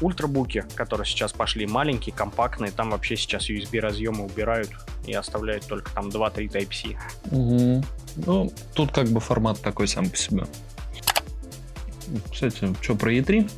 ультрабуки, 0.00 0.64
которые 0.74 1.06
сейчас 1.06 1.32
пошли 1.32 1.66
маленькие, 1.66 2.14
компактные, 2.14 2.70
там 2.70 2.90
вообще 2.90 3.16
сейчас 3.16 3.48
USB 3.50 3.80
разъемы 3.80 4.24
убирают 4.24 4.70
и 5.06 5.12
оставляют 5.14 5.66
только 5.66 5.90
там 5.92 6.08
2-3 6.08 6.48
Type-C. 6.50 6.96
Мгм. 7.30 7.84
Ну, 8.16 8.52
тут 8.74 8.92
как 8.92 9.08
бы 9.08 9.20
формат 9.20 9.60
такой 9.60 9.88
сам 9.88 10.08
по 10.10 10.16
себе. 10.16 10.44
Кстати, 12.32 12.74
что 12.80 12.94
про 12.96 13.12
E3? 13.14 13.48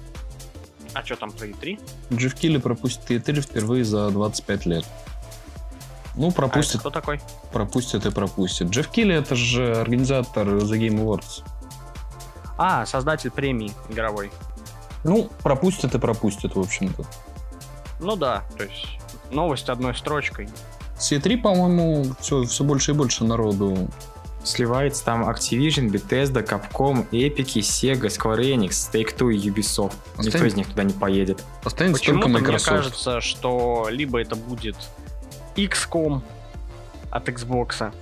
А 0.94 1.02
что 1.04 1.16
там 1.16 1.32
про 1.32 1.46
E3? 1.46 1.80
Джефф 2.12 2.34
Килли 2.34 2.58
пропустит 2.58 3.10
E3 3.10 3.40
впервые 3.40 3.84
за 3.84 4.10
25 4.10 4.66
лет. 4.66 4.84
Ну, 6.14 6.26
А 6.26 6.28
это 6.28 6.36
пропустит, 6.36 6.80
кто 6.80 6.90
такой? 6.90 7.20
пропустит 7.52 8.04
и 8.06 8.10
пропустит. 8.10 8.68
Джефф 8.68 8.88
Килли 8.88 9.14
это 9.14 9.34
же 9.34 9.74
организатор 9.76 10.46
The 10.46 10.78
Game 10.78 11.02
Awards. 11.02 11.42
А, 12.58 12.84
создатель 12.86 13.30
премии 13.30 13.72
игровой. 13.88 14.30
Ну, 15.04 15.30
пропустит 15.42 15.94
и 15.94 15.98
пропустит, 15.98 16.54
в 16.54 16.60
общем-то. 16.60 17.04
Ну 18.00 18.16
да, 18.16 18.44
то 18.56 18.64
есть 18.64 18.98
новость 19.30 19.68
одной 19.68 19.94
строчкой. 19.94 20.48
С 20.98 21.10
E3, 21.12 21.38
по-моему, 21.40 22.04
все, 22.20 22.44
все 22.44 22.62
больше 22.62 22.92
и 22.92 22.94
больше 22.94 23.24
народу. 23.24 23.88
Сливается 24.44 25.04
там 25.04 25.28
Activision, 25.28 25.88
Bethesda, 25.88 26.44
Capcom, 26.46 27.08
Epic, 27.10 27.60
Sega, 27.60 28.06
Square 28.08 28.40
Enix, 28.56 28.70
Take-Two 28.92 29.32
и 29.32 29.48
Ubisoft. 29.50 29.94
Никто 30.18 30.28
Останется- 30.28 30.46
из 30.46 30.54
них 30.56 30.68
туда 30.68 30.82
не 30.84 30.92
поедет. 30.92 31.42
Останется 31.64 32.00
Почему-то 32.00 32.22
только 32.26 32.28
мне 32.40 32.40
Microsoft. 32.40 32.68
кажется, 32.68 33.20
что 33.20 33.86
либо 33.90 34.20
это 34.20 34.34
будет 34.36 34.76
XCOM 35.56 36.20
от 37.10 37.28
Xbox, 37.28 37.92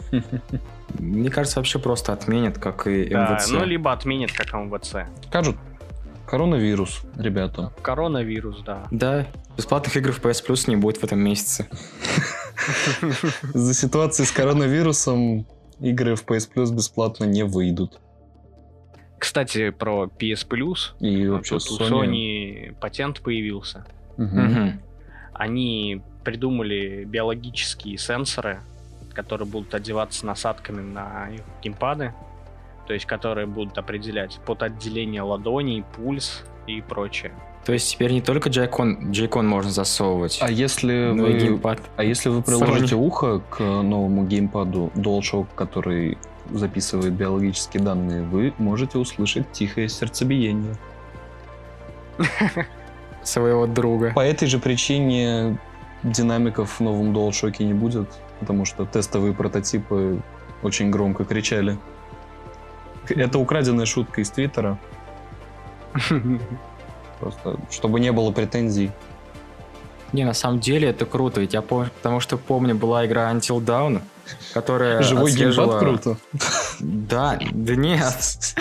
Мне 0.98 1.30
кажется, 1.30 1.59
вообще 1.59 1.78
просто 1.78 2.12
отменят, 2.12 2.59
как 2.59 2.86
и 2.86 3.09
да, 3.09 3.34
МВЦ. 3.34 3.51
ну 3.51 3.64
либо 3.64 3.92
отменит 3.92 4.32
как 4.32 4.53
МВЦ. 4.53 5.07
Скажут, 5.28 5.57
коронавирус, 6.26 7.03
ребята. 7.16 7.72
Коронавирус, 7.82 8.62
да. 8.62 8.86
Да, 8.90 9.26
бесплатных 9.57 9.96
игр 9.96 10.12
в 10.12 10.20
PS 10.20 10.46
Plus 10.46 10.68
не 10.68 10.76
будет 10.76 10.98
в 10.98 11.05
этом 11.05 11.20
месяце. 11.20 11.68
Из-за 13.55 13.74
ситуации 13.74 14.24
с 14.24 14.32
коронавирусом 14.32 15.46
игры 15.80 16.14
в 16.14 16.24
PS 16.24 16.51
Plus 16.55 16.74
бесплатно 16.74 17.24
не 17.24 17.44
выйдут. 17.44 18.01
Кстати, 19.18 19.70
про 19.70 20.05
PS 20.07 20.46
Plus. 20.48 20.98
И 21.01 21.28
вообще 21.28 21.59
Тут 21.59 21.80
у 21.80 21.84
Sony... 21.84 21.90
Sony 21.90 22.76
патент 22.80 23.20
появился. 23.20 23.84
Мгм. 24.16 24.80
Они 25.34 26.03
придумали 26.24 27.04
биологические 27.04 27.98
сенсоры, 27.98 28.60
которые 29.14 29.46
будут 29.46 29.74
одеваться 29.74 30.26
насадками 30.26 30.80
на 30.80 31.30
их 31.30 31.40
геймпады, 31.62 32.14
то 32.86 32.94
есть 32.94 33.06
которые 33.06 33.46
будут 33.46 33.78
определять 33.78 34.38
под 34.46 34.62
отделение 34.62 35.22
ладоней, 35.22 35.84
пульс 35.96 36.44
и 36.66 36.80
прочее. 36.80 37.32
То 37.64 37.72
есть 37.74 37.90
теперь 37.90 38.12
не 38.12 38.22
только 38.22 38.48
Joy-Con, 38.48 39.10
Joy-Con 39.10 39.42
можно 39.42 39.70
засовывать, 39.70 40.38
А 40.40 40.50
если 40.50 41.12
но 41.12 41.26
и 41.28 41.32
вы... 41.34 41.38
геймпад. 41.38 41.80
А 41.96 42.04
если 42.04 42.30
вы 42.30 42.42
приложите 42.42 42.94
ухо 42.94 43.40
к 43.50 43.60
новому 43.60 44.24
геймпаду 44.26 44.90
DualShock, 44.94 45.48
который 45.54 46.16
записывает 46.50 47.12
биологические 47.12 47.82
данные, 47.82 48.22
вы 48.22 48.54
можете 48.58 48.98
услышать 48.98 49.52
тихое 49.52 49.88
сердцебиение. 49.88 50.74
своего 53.22 53.66
друга. 53.66 54.12
По 54.14 54.24
этой 54.24 54.48
же 54.48 54.58
причине 54.58 55.58
динамиков 56.03 56.78
в 56.78 56.80
новом 56.80 57.12
DualShock 57.14 57.62
не 57.62 57.74
будет, 57.74 58.09
потому 58.38 58.64
что 58.64 58.84
тестовые 58.84 59.34
прототипы 59.34 60.20
очень 60.62 60.90
громко 60.90 61.24
кричали. 61.24 61.78
Это 63.09 63.38
украденная 63.38 63.86
шутка 63.86 64.20
из 64.20 64.30
Твиттера, 64.30 64.78
просто 67.18 67.59
чтобы 67.70 68.01
не 68.01 68.12
было 68.12 68.30
претензий. 68.30 68.92
Не, 70.12 70.24
на 70.24 70.34
самом 70.34 70.61
деле 70.61 70.88
это 70.88 71.07
круто, 71.07 71.40
ведь 71.40 71.55
я 71.55 71.62
помню, 71.62 71.90
потому 71.96 72.20
что 72.20 72.36
помню, 72.36 72.74
была 72.74 73.07
игра 73.07 73.30
Until 73.32 73.64
Dawn, 73.64 74.01
которая 74.53 75.03
Живой 75.03 75.32
геймпад 75.32 75.78
круто. 75.78 76.16
Да, 76.80 77.38
да 77.53 77.76
нет. 77.76 78.55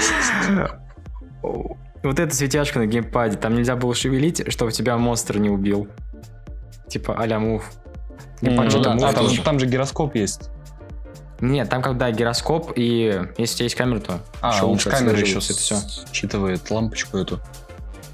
Вот 2.02 2.20
эта 2.20 2.36
светячка 2.36 2.80
на 2.80 2.86
геймпаде, 2.86 3.38
там 3.38 3.56
нельзя 3.56 3.76
было 3.76 3.94
шевелить, 3.94 4.52
чтобы 4.52 4.72
тебя 4.72 4.98
монстр 4.98 5.38
не 5.38 5.50
убил. 5.50 5.88
Типа 6.90 7.16
а-ля 7.18 7.40
мув. 7.40 7.64
Же 8.42 8.50
ну 8.52 8.82
да, 8.82 8.96
это 8.96 9.10
а 9.10 9.14
там, 9.14 9.38
там 9.44 9.60
же 9.60 9.66
гироскоп 9.66 10.16
есть. 10.16 10.50
Нет, 11.42 11.70
там 11.70 11.82
когда 11.82 12.12
гироскоп, 12.12 12.74
и 12.76 13.22
если 13.38 13.54
у 13.54 13.58
тебя 13.58 13.64
есть 13.66 13.76
камера, 13.76 14.00
то 14.00 14.20
А, 14.42 14.54
еще 14.54 14.66
лучше 14.66 14.90
с 14.90 14.94
камеры 14.94 15.20
еще 15.20 15.38
это 15.38 15.54
все. 15.54 15.78
считывает 16.12 16.70
лампочку 16.70 17.18
эту. 17.18 17.40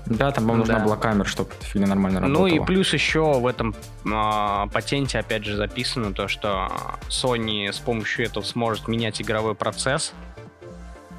Да, 0.05 0.31
там 0.31 0.47
вам 0.47 0.59
нужна 0.59 0.79
Да. 0.79 0.85
была 0.85 0.97
камера, 0.97 1.25
чтобы 1.25 1.49
эта 1.57 1.65
фигня 1.65 1.87
нормально 1.87 2.21
работала. 2.21 2.47
Ну 2.47 2.47
и 2.47 2.59
плюс 2.63 2.93
еще 2.93 3.39
в 3.39 3.47
этом 3.47 3.75
а, 4.11 4.67
патенте 4.67 5.17
опять 5.17 5.43
же 5.43 5.55
записано 5.55 6.13
то, 6.13 6.27
что 6.27 6.71
Sony 7.09 7.71
с 7.71 7.79
помощью 7.79 8.25
этого 8.25 8.43
сможет 8.43 8.87
менять 8.87 9.19
игровой 9.21 9.55
процесс. 9.55 10.13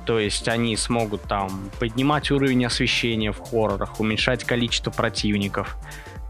То 0.05 0.21
есть 0.21 0.47
они 0.47 0.77
смогут 0.77 1.23
там 1.23 1.71
поднимать 1.81 2.31
уровень 2.31 2.65
освещения 2.65 3.33
в 3.33 3.41
хоррорах, 3.41 3.99
уменьшать 3.99 4.45
количество 4.45 4.93
противников. 4.93 5.77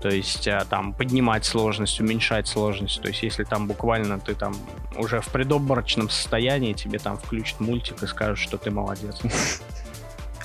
То 0.00 0.08
есть 0.08 0.46
а, 0.46 0.64
там 0.68 0.92
поднимать 0.92 1.44
сложность, 1.44 2.00
уменьшать 2.00 2.46
сложность. 2.48 3.00
То 3.00 3.08
есть 3.08 3.22
если 3.22 3.44
там 3.44 3.66
буквально 3.66 4.20
ты 4.20 4.34
там 4.34 4.54
уже 4.96 5.20
в 5.20 5.28
предобморочном 5.28 6.10
состоянии, 6.10 6.72
тебе 6.72 6.98
там 6.98 7.16
включат 7.16 7.60
мультик 7.60 8.02
и 8.02 8.06
скажут, 8.06 8.38
что 8.38 8.58
ты 8.58 8.70
молодец. 8.70 9.20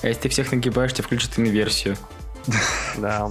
А 0.01 0.07
если 0.07 0.23
ты 0.23 0.29
всех 0.29 0.51
нагибаешь, 0.51 0.93
тебе 0.93 1.03
включат 1.03 1.37
инверсию. 1.37 1.95
Да. 2.97 3.29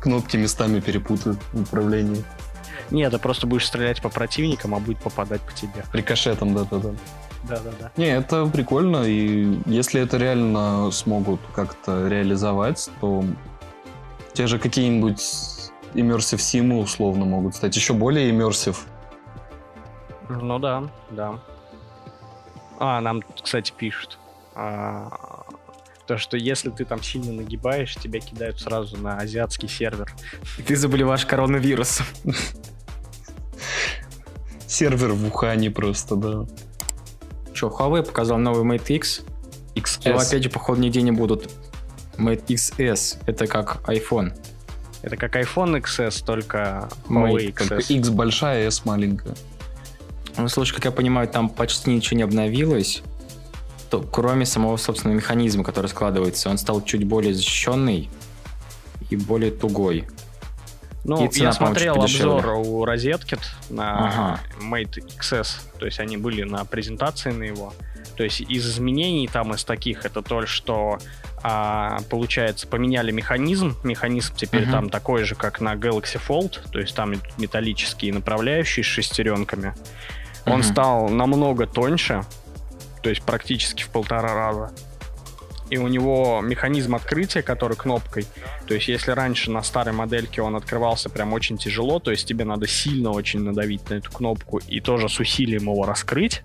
Кнопки 0.00 0.36
местами 0.36 0.80
перепутают 0.80 1.38
в 1.52 1.62
управлении. 1.62 2.24
Нет, 2.90 3.12
ты 3.12 3.18
просто 3.18 3.46
будешь 3.46 3.66
стрелять 3.66 4.00
по 4.00 4.08
противникам, 4.08 4.74
а 4.74 4.80
будет 4.80 4.98
попадать 4.98 5.40
по 5.42 5.52
тебе. 5.52 5.84
Рикошетом, 5.92 6.54
да-да-да. 6.54 6.90
Да-да-да. 7.48 7.92
Не, 7.96 8.16
это 8.16 8.46
прикольно, 8.46 9.04
и 9.04 9.58
если 9.66 10.00
это 10.00 10.16
реально 10.16 10.90
смогут 10.90 11.40
как-то 11.54 12.08
реализовать, 12.08 12.90
то 13.00 13.24
те 14.38 14.46
же 14.46 14.60
какие-нибудь 14.60 15.20
immersive 15.94 16.38
симы 16.38 16.78
условно 16.78 17.24
могут 17.24 17.56
стать 17.56 17.74
еще 17.74 17.92
более 17.92 18.30
immersive. 18.30 18.76
Ну 20.28 20.60
да, 20.60 20.88
да. 21.10 21.40
А, 22.78 23.00
нам, 23.00 23.24
кстати, 23.42 23.72
пишут. 23.76 24.16
а, 24.54 25.44
то, 26.06 26.18
что 26.18 26.36
если 26.36 26.70
ты 26.70 26.84
там 26.84 27.02
сильно 27.02 27.32
нагибаешь, 27.32 27.96
тебя 27.96 28.20
кидают 28.20 28.60
сразу 28.60 28.96
на 28.96 29.16
азиатский 29.16 29.68
сервер. 29.68 30.14
И 30.56 30.62
ты 30.62 30.76
заболеваешь 30.76 31.26
коронавирусом. 31.26 32.06
Сервер 34.68 35.14
в 35.14 35.26
Ухане 35.26 35.72
просто, 35.72 36.14
да. 36.14 36.46
Что, 37.52 37.66
Huawei 37.66 38.04
показал 38.04 38.38
новый 38.38 38.62
Mate 38.62 38.94
X. 38.94 39.22
Его 39.74 40.18
XS. 40.20 40.28
опять 40.28 40.44
же, 40.44 40.48
походу, 40.48 40.80
нигде 40.80 41.02
не 41.02 41.10
будут. 41.10 41.50
Mate 42.18 42.46
XS. 42.46 43.18
Это 43.26 43.46
как 43.46 43.88
iPhone. 43.88 44.32
Это 45.02 45.16
как 45.16 45.36
iPhone 45.36 45.80
XS, 45.80 46.24
только 46.24 46.88
Huawei 47.08 47.52
XS. 47.54 47.86
X 47.88 48.08
большая, 48.10 48.66
S 48.66 48.84
маленькая. 48.84 49.34
Ну, 50.36 50.48
слушай, 50.48 50.74
как 50.74 50.84
я 50.84 50.90
понимаю, 50.90 51.28
там 51.28 51.48
почти 51.48 51.90
ничего 51.90 52.16
не 52.16 52.22
обновилось. 52.24 53.02
То, 53.90 54.02
кроме 54.02 54.44
самого, 54.44 54.76
собственного 54.76 55.16
механизма, 55.16 55.64
который 55.64 55.86
складывается. 55.86 56.50
Он 56.50 56.58
стал 56.58 56.82
чуть 56.84 57.04
более 57.04 57.34
защищенный 57.34 58.10
и 59.10 59.16
более 59.16 59.50
тугой. 59.50 60.06
Ну, 61.04 61.24
И 61.24 61.28
цена, 61.28 61.46
я 61.46 61.52
смотрел 61.52 62.02
обзор 62.02 62.46
у 62.46 62.84
Розеткит 62.84 63.40
на 63.70 64.08
Ага. 64.08 64.40
Mate 64.60 64.98
XS, 65.18 65.48
то 65.78 65.86
есть 65.86 66.00
они 66.00 66.16
были 66.16 66.42
на 66.42 66.64
презентации 66.64 67.30
на 67.30 67.44
его. 67.44 67.72
То 68.18 68.24
есть 68.24 68.40
из 68.40 68.68
изменений 68.68 69.28
там 69.28 69.54
из 69.54 69.62
таких 69.62 70.04
это 70.04 70.22
то, 70.22 70.44
что 70.44 70.98
а, 71.44 71.98
получается 72.10 72.66
поменяли 72.66 73.12
механизм. 73.12 73.76
Механизм 73.84 74.34
теперь 74.34 74.64
Мгм. 74.64 74.72
там 74.72 74.90
такой 74.90 75.22
же, 75.22 75.36
как 75.36 75.60
на 75.60 75.74
Galaxy 75.76 76.20
Fold, 76.20 76.68
то 76.72 76.80
есть 76.80 76.96
там 76.96 77.12
металлические 77.38 78.12
направляющие 78.12 78.82
с 78.82 78.88
шестеренками. 78.88 79.72
Он 80.46 80.54
Мгм. 80.54 80.62
стал 80.64 81.08
намного 81.10 81.68
тоньше, 81.68 82.22
то 83.04 83.08
есть 83.08 83.22
практически 83.22 83.84
в 83.84 83.88
полтора 83.90 84.34
раза. 84.34 84.72
и 85.70 85.76
у 85.76 85.86
него 85.86 86.40
механизм 86.42 86.94
открытия, 86.94 87.42
который 87.42 87.76
кнопкой. 87.76 88.24
То 88.66 88.72
есть, 88.72 88.88
если 88.88 89.10
раньше 89.10 89.50
на 89.50 89.62
старой 89.62 89.92
модельке 89.92 90.40
он 90.40 90.56
открывался 90.56 91.10
прям 91.10 91.34
очень 91.34 91.58
тяжело, 91.58 91.98
то 91.98 92.10
есть 92.10 92.26
тебе 92.26 92.46
надо 92.46 92.66
сильно 92.66 93.10
очень 93.10 93.40
надавить 93.42 93.90
на 93.90 93.96
эту 93.96 94.10
кнопку 94.10 94.60
и 94.66 94.80
тоже 94.80 95.10
с 95.10 95.20
усилием 95.20 95.64
его 95.64 95.84
раскрыть. 95.84 96.42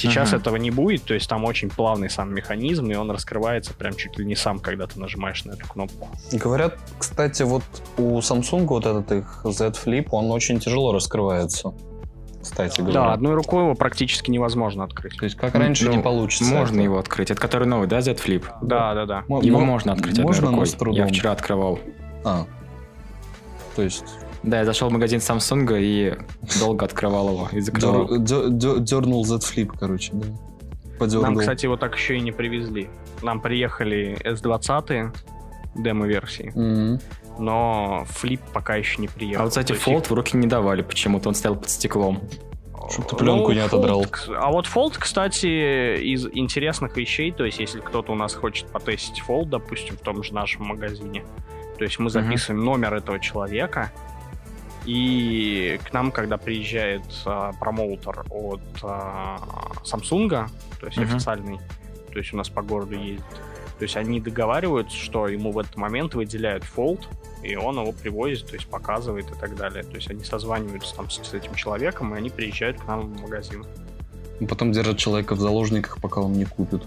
Сейчас 0.00 0.32
uh-huh. 0.32 0.38
этого 0.38 0.56
не 0.56 0.70
будет, 0.70 1.04
то 1.04 1.14
есть 1.14 1.28
там 1.28 1.44
очень 1.44 1.68
плавный 1.68 2.08
сам 2.08 2.34
механизм, 2.34 2.90
и 2.90 2.94
он 2.94 3.10
раскрывается 3.10 3.74
прям 3.74 3.94
чуть 3.94 4.18
ли 4.18 4.24
не 4.24 4.36
сам, 4.36 4.58
когда 4.58 4.86
ты 4.86 4.98
нажимаешь 4.98 5.44
на 5.44 5.52
эту 5.52 5.66
кнопку. 5.66 6.08
Говорят, 6.32 6.78
кстати, 6.98 7.42
вот 7.42 7.64
у 7.96 8.18
Samsung 8.18 8.66
вот 8.66 8.86
этот 8.86 9.12
их 9.12 9.40
Z 9.44 9.72
Flip, 9.84 10.06
он 10.10 10.30
очень 10.30 10.58
тяжело 10.58 10.92
раскрывается 10.92 11.74
кстати 12.40 12.80
говоря. 12.80 12.94
Да, 12.94 13.12
одной 13.12 13.34
рукой 13.34 13.64
его 13.64 13.74
практически 13.74 14.30
невозможно 14.30 14.84
открыть. 14.84 15.16
То 15.18 15.24
есть 15.24 15.36
как 15.36 15.54
раньше 15.54 15.86
ну, 15.86 15.96
не 15.96 16.02
получится. 16.02 16.52
Можно 16.52 16.76
это. 16.76 16.84
его 16.84 16.98
открыть. 16.98 17.30
Это 17.30 17.40
который 17.40 17.66
новый, 17.66 17.86
да, 17.86 18.00
Z 18.00 18.12
Flip? 18.12 18.44
Да, 18.62 18.94
да, 18.94 19.06
да. 19.06 19.24
Его 19.42 19.60
М- 19.60 19.66
можно 19.66 19.92
открыть 19.92 20.18
можно, 20.18 20.48
одной 20.48 20.64
рукой. 20.78 20.94
Я 20.94 21.06
вчера 21.06 21.32
открывал. 21.32 21.78
А. 22.24 22.46
То 23.76 23.82
есть 23.82 24.04
да, 24.42 24.60
я 24.60 24.64
зашел 24.64 24.88
в 24.88 24.92
магазин 24.92 25.18
Samsung 25.18 25.80
и 25.80 26.14
долго 26.58 26.84
открывал 26.84 27.28
его 27.30 27.48
и 27.52 27.60
закрывал. 27.60 28.08
Дернул 28.18 29.24
Z 29.24 29.36
Flip, 29.36 29.70
короче, 29.78 30.12
да. 30.14 30.26
Подергал. 30.98 31.30
Нам, 31.30 31.36
кстати, 31.36 31.64
его 31.64 31.76
так 31.76 31.96
еще 31.96 32.16
и 32.16 32.20
не 32.20 32.32
привезли. 32.32 32.90
Нам 33.22 33.40
приехали 33.40 34.18
S20 34.24 35.16
демо-версии. 35.76 36.52
Mm-hmm 36.54 37.00
но 37.40 38.04
флип 38.06 38.40
пока 38.52 38.76
еще 38.76 39.00
не 39.00 39.08
приехал. 39.08 39.40
А 39.40 39.44
вот, 39.44 39.50
кстати, 39.50 39.72
Fold 39.72 40.08
в 40.08 40.12
руки 40.12 40.36
не 40.36 40.46
давали 40.46 40.82
почему-то, 40.82 41.28
он 41.28 41.34
стоял 41.34 41.56
под 41.56 41.70
стеклом. 41.70 42.20
Чтобы 42.90 43.08
ты 43.08 43.16
пленку 43.16 43.48
ну, 43.48 43.54
не 43.54 43.60
отодрал. 43.60 44.02
Fold, 44.02 44.34
а 44.36 44.50
вот 44.50 44.66
Fold, 44.66 44.96
кстати, 44.98 45.46
из 46.02 46.26
интересных 46.26 46.96
вещей, 46.96 47.30
то 47.32 47.44
есть 47.44 47.58
если 47.58 47.80
кто-то 47.80 48.12
у 48.12 48.14
нас 48.14 48.34
хочет 48.34 48.66
потестить 48.68 49.22
Fold, 49.26 49.46
допустим, 49.46 49.96
в 49.96 50.00
том 50.00 50.22
же 50.22 50.34
нашем 50.34 50.66
магазине, 50.66 51.24
то 51.78 51.84
есть 51.84 51.98
мы 51.98 52.10
записываем 52.10 52.60
uh-huh. 52.60 52.66
номер 52.66 52.94
этого 52.94 53.18
человека, 53.18 53.90
и 54.84 55.80
к 55.84 55.92
нам, 55.92 56.10
когда 56.10 56.36
приезжает 56.36 57.02
а, 57.24 57.52
промоутер 57.52 58.24
от 58.30 58.60
а, 58.82 59.38
Samsung, 59.84 60.48
то 60.80 60.86
есть 60.86 60.98
uh-huh. 60.98 61.04
официальный, 61.04 61.58
то 62.12 62.18
есть 62.18 62.32
у 62.32 62.36
нас 62.36 62.48
по 62.48 62.62
городу 62.62 62.94
ездит, 62.94 63.24
то 63.78 63.84
есть 63.84 63.96
они 63.96 64.20
договариваются, 64.20 64.96
что 64.96 65.26
ему 65.26 65.52
в 65.52 65.58
этот 65.58 65.76
момент 65.76 66.14
выделяют 66.14 66.64
Fold, 66.64 67.06
и 67.42 67.56
он 67.56 67.78
его 67.78 67.92
привозит, 67.92 68.46
то 68.46 68.54
есть 68.54 68.68
показывает 68.68 69.30
и 69.30 69.34
так 69.34 69.56
далее. 69.56 69.82
То 69.82 69.94
есть 69.94 70.10
они 70.10 70.22
созваниваются 70.22 70.94
там 70.94 71.08
с, 71.08 71.22
с 71.22 71.32
этим 71.32 71.54
человеком, 71.54 72.14
и 72.14 72.18
они 72.18 72.28
приезжают 72.28 72.78
к 72.78 72.86
нам 72.86 73.14
в 73.14 73.22
магазин. 73.22 73.64
И 74.38 74.44
потом 74.44 74.72
держат 74.72 74.98
человека 74.98 75.34
в 75.34 75.40
заложниках, 75.40 75.98
пока 75.98 76.20
он 76.20 76.34
не 76.34 76.44
купит. 76.44 76.82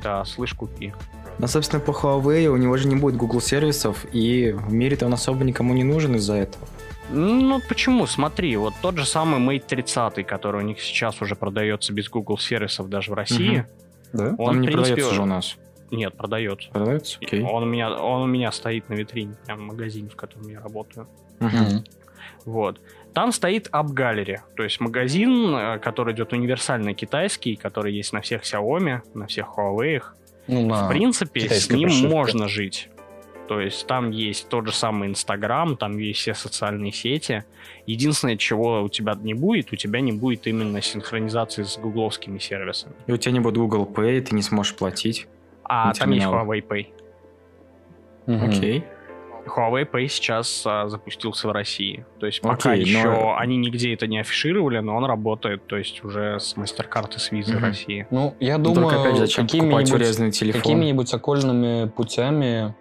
Да, 0.00 0.24
слышь, 0.24 0.54
купи. 0.54 0.92
Ну, 1.38 1.46
собственно, 1.48 1.80
по 1.80 1.90
Huawei 1.90 2.46
у 2.46 2.56
него 2.56 2.76
же 2.76 2.86
не 2.88 2.96
будет 2.96 3.16
Google 3.16 3.40
сервисов, 3.40 4.06
и 4.12 4.52
в 4.52 4.72
мире-то 4.72 5.06
он 5.06 5.14
особо 5.14 5.44
никому 5.44 5.74
не 5.74 5.84
нужен 5.84 6.14
из-за 6.16 6.34
этого. 6.34 6.68
Ну, 7.10 7.60
почему? 7.68 8.06
Смотри, 8.06 8.56
вот 8.56 8.74
тот 8.82 8.96
же 8.98 9.06
самый 9.06 9.40
Mate 9.40 9.66
30, 9.66 10.26
который 10.26 10.62
у 10.62 10.64
них 10.64 10.80
сейчас 10.80 11.20
уже 11.22 11.34
продается 11.34 11.92
без 11.92 12.08
Google 12.08 12.38
сервисов 12.38 12.88
даже 12.88 13.10
в 13.10 13.14
России. 13.14 13.60
Угу. 13.60 13.68
Да? 14.12 14.34
Он, 14.38 14.48
он 14.48 14.60
не 14.60 14.68
принципе, 14.68 14.94
продается 14.94 15.14
же 15.14 15.22
у 15.22 15.26
нас. 15.26 15.56
Нет, 15.90 16.16
продается. 16.16 16.70
Продается? 16.70 17.18
Окей. 17.20 17.42
Он 17.42 17.62
у, 17.62 17.66
меня, 17.66 17.90
он 17.94 18.22
у 18.22 18.26
меня 18.26 18.52
стоит 18.52 18.88
на 18.88 18.94
витрине, 18.94 19.34
прям 19.46 19.58
в 19.58 19.62
магазине, 19.62 20.10
в 20.10 20.16
котором 20.16 20.48
я 20.48 20.60
работаю. 20.60 21.08
Uh-huh. 21.40 21.84
Вот. 22.44 22.80
Там 23.14 23.32
стоит 23.32 23.68
App 23.68 23.88
Gallery, 23.88 24.38
то 24.56 24.62
есть 24.62 24.80
магазин, 24.80 25.54
э, 25.54 25.78
который 25.78 26.14
идет 26.14 26.32
универсальный 26.32 26.94
китайский, 26.94 27.56
который 27.56 27.94
есть 27.94 28.12
на 28.12 28.20
всех 28.20 28.42
Xiaomi, 28.42 29.00
на 29.14 29.26
всех 29.26 29.54
Huawei. 29.56 30.02
Ну, 30.46 30.68
в 30.68 30.88
принципе, 30.88 31.48
с 31.48 31.70
ним 31.70 31.88
прошивка. 31.88 32.08
можно 32.08 32.48
жить. 32.48 32.90
То 33.48 33.60
есть 33.60 33.86
там 33.86 34.10
есть 34.10 34.48
тот 34.48 34.66
же 34.66 34.72
самый 34.72 35.08
Инстаграм, 35.08 35.76
там 35.76 35.96
есть 35.96 36.20
все 36.20 36.34
социальные 36.34 36.92
сети. 36.92 37.44
Единственное, 37.86 38.36
чего 38.36 38.82
у 38.82 38.88
тебя 38.90 39.14
не 39.14 39.32
будет, 39.32 39.72
у 39.72 39.76
тебя 39.76 40.00
не 40.00 40.12
будет 40.12 40.46
именно 40.46 40.82
синхронизации 40.82 41.62
с 41.62 41.78
гугловскими 41.78 42.38
сервисами. 42.38 42.92
И 43.06 43.12
у 43.12 43.16
тебя 43.16 43.32
не 43.32 43.40
будет 43.40 43.56
Google 43.56 43.86
Pay, 43.86 44.20
ты 44.20 44.34
не 44.34 44.42
сможешь 44.42 44.74
платить. 44.76 45.26
А 45.64 45.94
там 45.94 46.10
есть 46.10 46.26
Huawei 46.26 46.62
Pay. 46.66 46.86
Окей. 48.26 48.80
Okay. 48.80 48.84
Huawei 49.48 49.90
Pay 49.90 50.08
сейчас 50.08 50.62
а, 50.66 50.88
запустился 50.88 51.48
в 51.48 51.52
России. 51.52 52.04
То 52.20 52.26
есть 52.26 52.42
пока 52.42 52.74
okay, 52.74 52.80
еще 52.80 53.04
но... 53.04 53.38
они 53.38 53.56
нигде 53.56 53.94
это 53.94 54.06
не 54.06 54.18
афишировали, 54.20 54.78
но 54.80 54.94
он 54.94 55.06
работает, 55.06 55.66
то 55.66 55.78
есть 55.78 56.04
уже 56.04 56.38
с 56.38 56.54
MasterCard 56.54 57.16
и 57.16 57.18
с 57.18 57.32
Visa 57.32 57.56
mm-hmm. 57.56 57.58
России. 57.60 58.06
Ну, 58.10 58.34
я 58.40 58.58
думаю, 58.58 58.88
опять, 58.88 59.16
зачем 59.16 59.46
какими-нибудь, 59.46 60.52
какими-нибудь 60.52 61.14
окольными 61.14 61.88
путями 61.88 62.74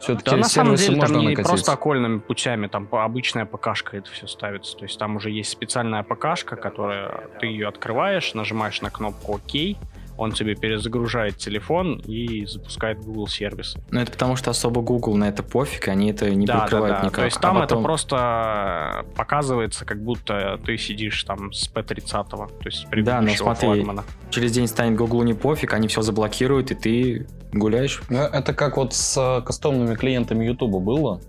все-таки 0.00 0.30
да, 0.30 0.36
на 0.38 0.44
самом 0.44 0.74
деле 0.76 1.00
там 1.00 1.12
не 1.12 1.28
накатить. 1.28 1.46
просто 1.46 1.72
окольными 1.72 2.18
путями, 2.18 2.66
там 2.66 2.88
обычная 2.90 3.44
ПКшка 3.44 3.98
это 3.98 4.10
все 4.10 4.26
ставится. 4.26 4.76
То 4.76 4.84
есть 4.84 4.98
там 4.98 5.16
уже 5.16 5.30
есть 5.30 5.50
специальная 5.50 6.02
ПКшка, 6.02 6.56
которая 6.56 7.28
ты 7.38 7.46
ее 7.46 7.68
открываешь, 7.68 8.34
нажимаешь 8.34 8.80
на 8.80 8.90
кнопку 8.90 9.34
ОК, 9.34 9.76
он 10.20 10.32
тебе 10.32 10.54
перезагружает 10.54 11.38
телефон 11.38 11.94
и 12.06 12.44
запускает 12.44 12.98
Google 12.98 13.26
сервисы. 13.26 13.80
Ну, 13.90 14.00
это 14.00 14.12
потому 14.12 14.36
что 14.36 14.50
особо 14.50 14.82
Google 14.82 15.16
на 15.16 15.28
это 15.28 15.42
пофиг, 15.42 15.88
они 15.88 16.10
это 16.10 16.28
не 16.34 16.44
да, 16.44 16.60
прикрывают 16.60 16.96
да, 16.96 17.00
да. 17.00 17.06
никак. 17.06 17.16
То 17.20 17.24
есть 17.24 17.40
там 17.40 17.56
а 17.56 17.60
потом... 17.60 17.78
это 17.78 17.84
просто 17.84 19.06
показывается, 19.16 19.86
как 19.86 20.02
будто 20.02 20.60
ты 20.64 20.76
сидишь 20.76 21.24
там 21.24 21.54
с 21.54 21.72
P30, 21.72 22.28
то 22.28 22.48
есть 22.66 22.86
с 22.86 23.02
Да, 23.02 23.22
но 23.22 23.30
смотри, 23.30 23.66
флагмана. 23.66 24.04
через 24.28 24.52
день 24.52 24.66
станет 24.66 24.98
Google 24.98 25.22
не 25.22 25.32
пофиг, 25.32 25.72
они 25.72 25.88
все 25.88 26.02
заблокируют, 26.02 26.70
и 26.70 26.74
ты 26.74 27.26
гуляешь. 27.52 28.02
Ну, 28.10 28.18
это 28.18 28.52
как 28.52 28.76
вот 28.76 28.92
с 28.92 29.16
э, 29.16 29.42
кастомными 29.42 29.94
клиентами 29.94 30.44
YouTube 30.44 30.82
было. 30.82 31.20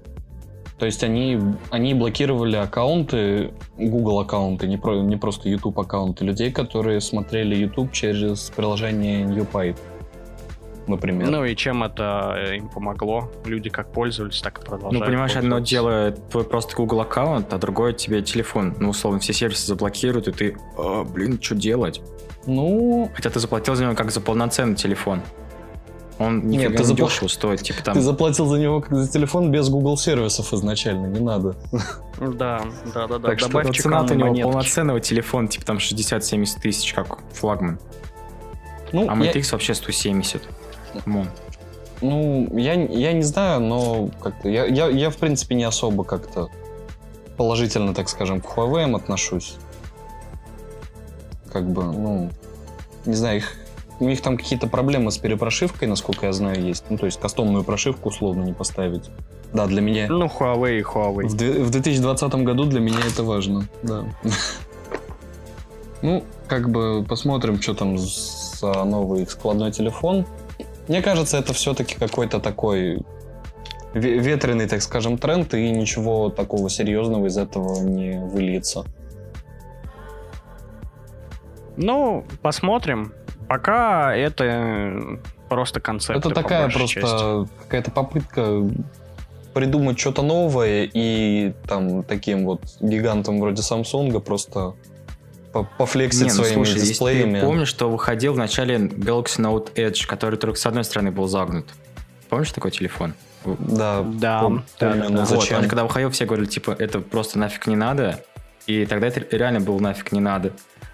То 0.81 0.87
есть 0.87 1.03
они, 1.03 1.39
они 1.69 1.93
блокировали 1.93 2.55
аккаунты, 2.55 3.51
Google 3.77 4.21
аккаунты, 4.21 4.65
не, 4.65 4.77
про, 4.79 4.95
не 4.95 5.15
просто 5.15 5.47
YouTube 5.47 5.77
аккаунты 5.77 6.25
людей, 6.25 6.51
которые 6.51 7.01
смотрели 7.01 7.55
YouTube 7.55 7.91
через 7.91 8.49
приложение 8.49 9.23
NewPipe, 9.25 9.77
например. 10.87 11.29
Ну 11.29 11.45
и 11.45 11.55
чем 11.55 11.83
это 11.83 12.33
э, 12.35 12.55
им 12.55 12.67
помогло? 12.67 13.31
Люди 13.45 13.69
как 13.69 13.91
пользовались, 13.91 14.41
так 14.41 14.57
и 14.57 14.65
продолжают 14.65 15.01
Ну, 15.01 15.05
понимаешь, 15.05 15.35
одно 15.35 15.59
дело 15.59 16.15
твой 16.31 16.45
просто 16.45 16.75
Google 16.75 17.01
аккаунт, 17.01 17.53
а 17.53 17.59
другое 17.59 17.93
тебе 17.93 18.23
телефон. 18.23 18.73
Ну, 18.79 18.89
условно, 18.89 19.19
все 19.19 19.33
сервисы 19.33 19.67
заблокируют, 19.67 20.29
и 20.29 20.31
ты, 20.31 20.57
а, 20.79 21.03
блин, 21.03 21.39
что 21.39 21.53
делать? 21.53 22.01
Ну... 22.47 23.07
Хотя 23.13 23.29
ты 23.29 23.39
заплатил 23.39 23.75
за 23.75 23.83
него 23.83 23.93
как 23.93 24.09
за 24.09 24.19
полноценный 24.19 24.75
телефон. 24.75 25.21
Он 26.19 26.47
не 26.47 26.57
Нет, 26.57 26.75
ты 26.77 26.83
запла... 26.83 27.07
дешево 27.07 27.27
стоит, 27.27 27.61
типа 27.63 27.83
там... 27.83 27.93
Ты 27.95 28.01
заплатил 28.01 28.45
за 28.45 28.59
него 28.59 28.81
как 28.81 28.95
за 28.95 29.11
телефон 29.11 29.51
без 29.51 29.69
Google 29.69 29.97
сервисов 29.97 30.53
изначально, 30.53 31.07
не 31.07 31.19
надо. 31.19 31.55
Да, 32.19 32.61
да, 32.93 33.07
да, 33.07 33.17
да. 33.17 33.29
Так 33.29 33.39
что 33.39 33.73
цена 33.73 34.01
у 34.03 34.13
него 34.13 34.51
полноценного 34.51 34.99
телефона, 34.99 35.47
типа 35.47 35.65
там 35.65 35.77
60-70 35.77 36.61
тысяч, 36.61 36.93
как 36.93 37.17
флагман. 37.33 37.79
Ну, 38.91 39.09
а 39.09 39.15
Mate 39.15 39.25
я... 39.25 39.31
X 39.31 39.51
вообще 39.51 39.73
170. 39.73 40.43
Мон. 41.05 41.27
Ну, 42.01 42.57
я, 42.57 42.73
я 42.73 43.13
не 43.13 43.21
знаю, 43.21 43.61
но 43.61 44.09
как-то 44.21 44.49
я, 44.49 44.65
я, 44.65 44.87
я, 44.87 45.09
в 45.09 45.17
принципе, 45.17 45.55
не 45.55 45.63
особо 45.63 46.03
как-то 46.03 46.49
положительно, 47.37 47.93
так 47.93 48.09
скажем, 48.09 48.41
к 48.41 48.45
Huawei 48.45 48.95
отношусь. 48.95 49.55
Как 51.51 51.71
бы, 51.71 51.83
ну, 51.83 52.29
не 53.05 53.13
знаю, 53.13 53.37
их 53.37 53.55
у 54.01 54.09
них 54.09 54.21
там 54.21 54.35
какие-то 54.35 54.67
проблемы 54.67 55.11
с 55.11 55.17
перепрошивкой, 55.19 55.87
насколько 55.87 56.25
я 56.25 56.33
знаю, 56.33 56.61
есть. 56.61 56.83
Ну, 56.89 56.97
то 56.97 57.05
есть 57.05 57.19
кастомную 57.19 57.63
прошивку 57.63 58.09
условно 58.09 58.43
не 58.43 58.53
поставить. 58.53 59.11
Да, 59.53 59.67
для 59.67 59.79
меня... 59.81 60.07
Ну, 60.09 60.25
Huawei 60.25 60.79
и 60.79 60.81
Huawei. 60.81 61.27
В, 61.27 61.65
в 61.67 61.69
2020 61.69 62.33
году 62.35 62.65
для 62.65 62.79
меня 62.79 62.97
это 63.07 63.23
важно, 63.23 63.67
да. 63.83 64.05
Ну, 66.01 66.23
как 66.47 66.71
бы 66.71 67.05
посмотрим, 67.07 67.61
что 67.61 67.75
там 67.75 67.95
за 67.99 68.83
новый 68.85 69.27
складной 69.27 69.71
телефон. 69.71 70.25
Мне 70.87 71.03
кажется, 71.03 71.37
это 71.37 71.53
все-таки 71.53 71.93
какой-то 71.93 72.39
такой 72.39 73.05
ветреный, 73.93 74.67
так 74.67 74.81
скажем, 74.81 75.19
тренд, 75.19 75.53
и 75.53 75.69
ничего 75.69 76.31
такого 76.31 76.71
серьезного 76.71 77.27
из 77.27 77.37
этого 77.37 77.83
не 77.83 78.17
выльется. 78.17 78.83
Ну, 81.77 82.25
посмотрим. 82.41 83.13
Пока 83.51 84.15
это 84.15 85.19
просто 85.49 85.81
концепт. 85.81 86.17
Это 86.17 86.29
такая 86.29 86.69
просто 86.69 87.49
какая-то 87.63 87.91
попытка 87.91 88.61
придумать 89.53 89.99
что-то 89.99 90.21
новое 90.21 90.89
и 90.93 91.51
там 91.67 92.03
таким 92.03 92.45
вот 92.45 92.61
гигантом 92.79 93.41
вроде 93.41 93.61
Samsung 93.61 94.17
просто 94.21 94.75
пофлексить 95.77 96.21
Не, 96.21 96.27
ну, 96.29 96.33
своими 96.35 96.63
слушай, 96.63 96.79
дисплеями. 96.79 97.39
Ты 97.41 97.45
помнишь, 97.45 97.67
что 97.67 97.89
выходил 97.89 98.35
в 98.35 98.37
начале 98.37 98.77
Galaxy 98.77 99.41
Note 99.41 99.73
Edge, 99.73 100.07
который 100.07 100.37
только 100.37 100.57
с 100.57 100.65
одной 100.65 100.85
стороны 100.85 101.11
был 101.11 101.27
загнут? 101.27 101.65
Помнишь 102.29 102.53
такой 102.53 102.71
телефон? 102.71 103.15
Да, 103.43 104.01
да, 104.01 104.43
помню, 104.43 104.63
да, 104.79 104.93
да, 104.93 105.09
да. 105.09 105.25
Вот, 105.25 105.51
он 105.51 105.67
когда 105.67 105.83
выходил, 105.83 106.09
все 106.11 106.25
говорили, 106.25 106.47
типа, 106.47 106.73
это 106.79 107.01
просто 107.01 107.37
нафиг 107.37 107.67
не 107.67 107.75
надо. 107.75 108.23
И 108.65 108.85
тогда 108.85 109.07
это 109.07 109.35
реально 109.35 109.59
было 109.59 109.77
нафиг 109.79 110.13
не 110.13 110.21
надо. 110.21 110.53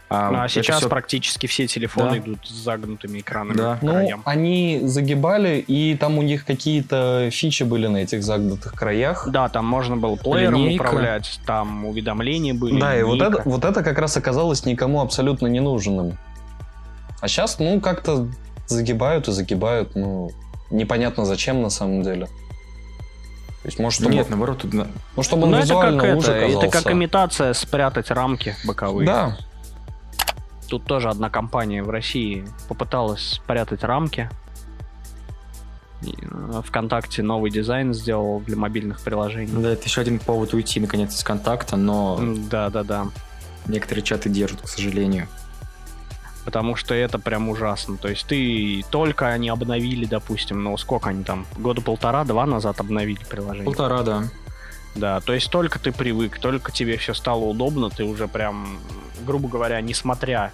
А, 0.10 0.32
ну, 0.32 0.42
а 0.42 0.48
сейчас 0.48 0.80
все... 0.80 0.90
практически 0.90 1.48
все 1.48 1.68
телефоны 1.68 2.12
да. 2.12 2.18
идут 2.20 2.40
с 2.46 2.52
загнутыми 2.52 3.20
экранами. 3.20 3.58
Да. 3.58 3.78
Ну, 3.82 3.92
краям. 3.92 4.22
они 4.24 4.80
загибали, 4.84 5.58
и 5.58 5.98
там 5.98 6.18
у 6.18 6.22
них 6.22 6.46
какие-то 6.46 7.30
фичи 7.32 7.64
были 7.64 7.88
на 7.88 7.98
этих 7.98 8.24
загнутых 8.24 8.74
краях. 8.74 9.28
Да, 9.30 9.50
там 9.50 9.66
можно 9.66 9.98
было 9.98 10.16
плеером 10.16 10.62
Линейка. 10.62 10.84
управлять, 10.84 11.42
там 11.46 11.86
уведомления 11.86 12.54
были. 12.54 12.80
Да, 12.80 12.94
линейка. 12.94 13.00
и 13.00 13.04
вот 13.04 13.22
это, 13.22 13.42
вот 13.44 13.66
это 13.66 13.84
как 13.84 13.98
раз 13.98 14.16
оказалось 14.16 14.66
никому 14.66 15.02
абсолютно 15.02 15.48
не 15.48 15.60
нужным. 15.60 16.18
А 17.20 17.28
сейчас, 17.28 17.60
ну, 17.60 17.82
как-то 17.82 18.28
загибают 18.68 19.28
и 19.28 19.32
загибают, 19.34 19.96
ну, 19.96 20.32
непонятно 20.70 21.26
зачем 21.26 21.62
на 21.62 21.70
самом 21.70 22.04
деле. 22.04 22.28
То 22.28 23.70
есть, 23.70 23.80
может, 23.80 24.00
чтобы... 24.00 24.16
Нет, 24.16 24.30
наоборот, 24.30 24.60
тут... 24.60 24.72
Ну, 24.74 25.24
чтобы 25.24 25.44
он 25.44 25.52
ну, 25.52 25.60
визуально 25.60 26.02
это 26.02 26.22
как 26.22 26.24
это, 26.24 26.66
это 26.66 26.70
как 26.70 26.94
имитация 26.94 27.52
спрятать 27.52 28.12
рамки 28.12 28.56
боковые. 28.64 29.06
Да. 29.06 29.38
Тут 30.68 30.86
тоже 30.86 31.10
одна 31.10 31.30
компания 31.30 31.84
в 31.84 31.90
России 31.90 32.48
попыталась 32.68 33.34
спрятать 33.34 33.84
рамки. 33.84 34.30
Э, 36.04 36.62
ВКонтакте 36.66 37.24
новый 37.24 37.52
дизайн 37.52 37.94
сделал 37.94 38.40
для 38.42 38.58
мобильных 38.58 39.02
приложений. 39.02 39.54
Да, 39.62 39.70
это 39.72 39.84
еще 39.86 40.02
один 40.02 40.20
повод 40.20 40.54
уйти, 40.54 40.80
наконец, 40.80 41.16
из 41.16 41.24
контакта, 41.24 41.78
но... 41.78 42.20
Да, 42.50 42.70
да, 42.70 42.84
да. 42.84 43.08
Некоторые 43.66 44.04
чаты 44.04 44.30
держат, 44.30 44.62
к 44.62 44.68
сожалению 44.68 45.28
потому 46.48 46.78
что 46.78 46.96
это 46.96 47.20
прям 47.20 47.50
ужасно. 47.50 47.98
То 47.98 48.08
есть 48.08 48.26
ты 48.26 48.86
только 48.90 49.28
они 49.28 49.50
обновили, 49.50 50.06
допустим, 50.06 50.64
ну 50.64 50.78
сколько 50.78 51.10
они 51.10 51.26
там, 51.26 51.46
года 51.58 51.82
полтора-два 51.82 52.46
назад 52.46 52.80
обновили 52.80 53.20
приложение. 53.30 53.66
Полтора, 53.66 54.02
да. 54.02 54.24
Да, 54.96 55.20
то 55.20 55.34
есть 55.34 55.52
только 55.52 55.78
ты 55.78 55.92
привык, 55.92 56.40
только 56.40 56.72
тебе 56.72 56.96
все 56.96 57.14
стало 57.14 57.44
удобно, 57.44 57.90
ты 57.90 58.06
уже 58.06 58.30
прям, 58.30 58.80
грубо 59.26 59.48
говоря, 59.50 59.80
несмотря 59.82 60.52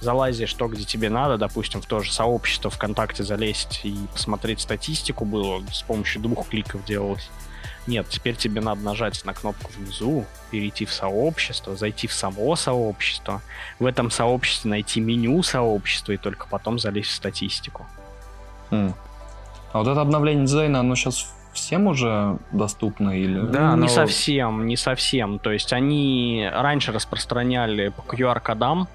залазишь 0.00 0.54
то, 0.54 0.68
где 0.68 0.84
тебе 0.84 1.10
надо, 1.10 1.38
допустим, 1.38 1.80
в 1.80 1.86
то 1.86 2.00
же 2.00 2.12
сообщество 2.12 2.70
ВКонтакте 2.70 3.24
залезть 3.24 3.80
и 3.84 3.96
посмотреть 4.12 4.60
статистику 4.60 5.24
было, 5.24 5.62
с 5.72 5.82
помощью 5.82 6.22
двух 6.22 6.48
кликов 6.48 6.84
делалось. 6.84 7.30
Нет, 7.86 8.06
теперь 8.08 8.36
тебе 8.36 8.60
надо 8.60 8.82
нажать 8.82 9.24
на 9.24 9.32
кнопку 9.32 9.70
внизу, 9.74 10.26
перейти 10.50 10.84
в 10.84 10.92
сообщество, 10.92 11.74
зайти 11.74 12.06
в 12.06 12.12
само 12.12 12.54
сообщество, 12.54 13.40
в 13.78 13.86
этом 13.86 14.10
сообществе 14.10 14.70
найти 14.70 15.00
меню 15.00 15.42
сообщества 15.42 16.12
и 16.12 16.18
только 16.18 16.46
потом 16.48 16.78
залезть 16.78 17.10
в 17.10 17.14
статистику. 17.14 17.86
Mm. 18.70 18.92
А 19.72 19.78
вот 19.78 19.88
это 19.88 20.00
обновление 20.00 20.44
дизайна, 20.44 20.80
оно 20.80 20.94
сейчас 20.96 21.32
всем 21.58 21.86
уже 21.86 22.38
доступно 22.52 23.18
или? 23.18 23.40
Да, 23.40 23.74
не 23.74 23.82
но... 23.82 23.88
совсем, 23.88 24.66
не 24.66 24.76
совсем. 24.76 25.38
То 25.38 25.52
есть 25.52 25.72
они 25.72 26.48
раньше 26.52 26.92
распространяли 26.92 27.88
по 27.88 28.00
QR-кодам, 28.00 28.88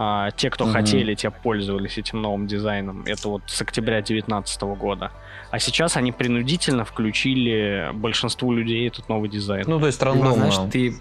а, 0.00 0.30
те, 0.30 0.48
кто 0.48 0.64
угу. 0.64 0.72
хотели, 0.74 1.14
те 1.14 1.30
пользовались 1.30 1.98
этим 1.98 2.22
новым 2.22 2.46
дизайном. 2.46 3.02
Это 3.04 3.28
вот 3.28 3.42
с 3.46 3.60
октября 3.60 3.96
2019 3.96 4.62
года. 4.78 5.10
А 5.50 5.58
сейчас 5.58 5.96
они 5.96 6.12
принудительно 6.12 6.84
включили 6.84 7.90
большинству 7.94 8.52
людей 8.52 8.86
этот 8.86 9.08
новый 9.08 9.28
дизайн. 9.28 9.64
Ну, 9.66 9.80
то 9.80 9.86
есть 9.86 10.00
рандомно. 10.00 10.50
Знаешь, 10.50 10.70
ты... 10.70 10.94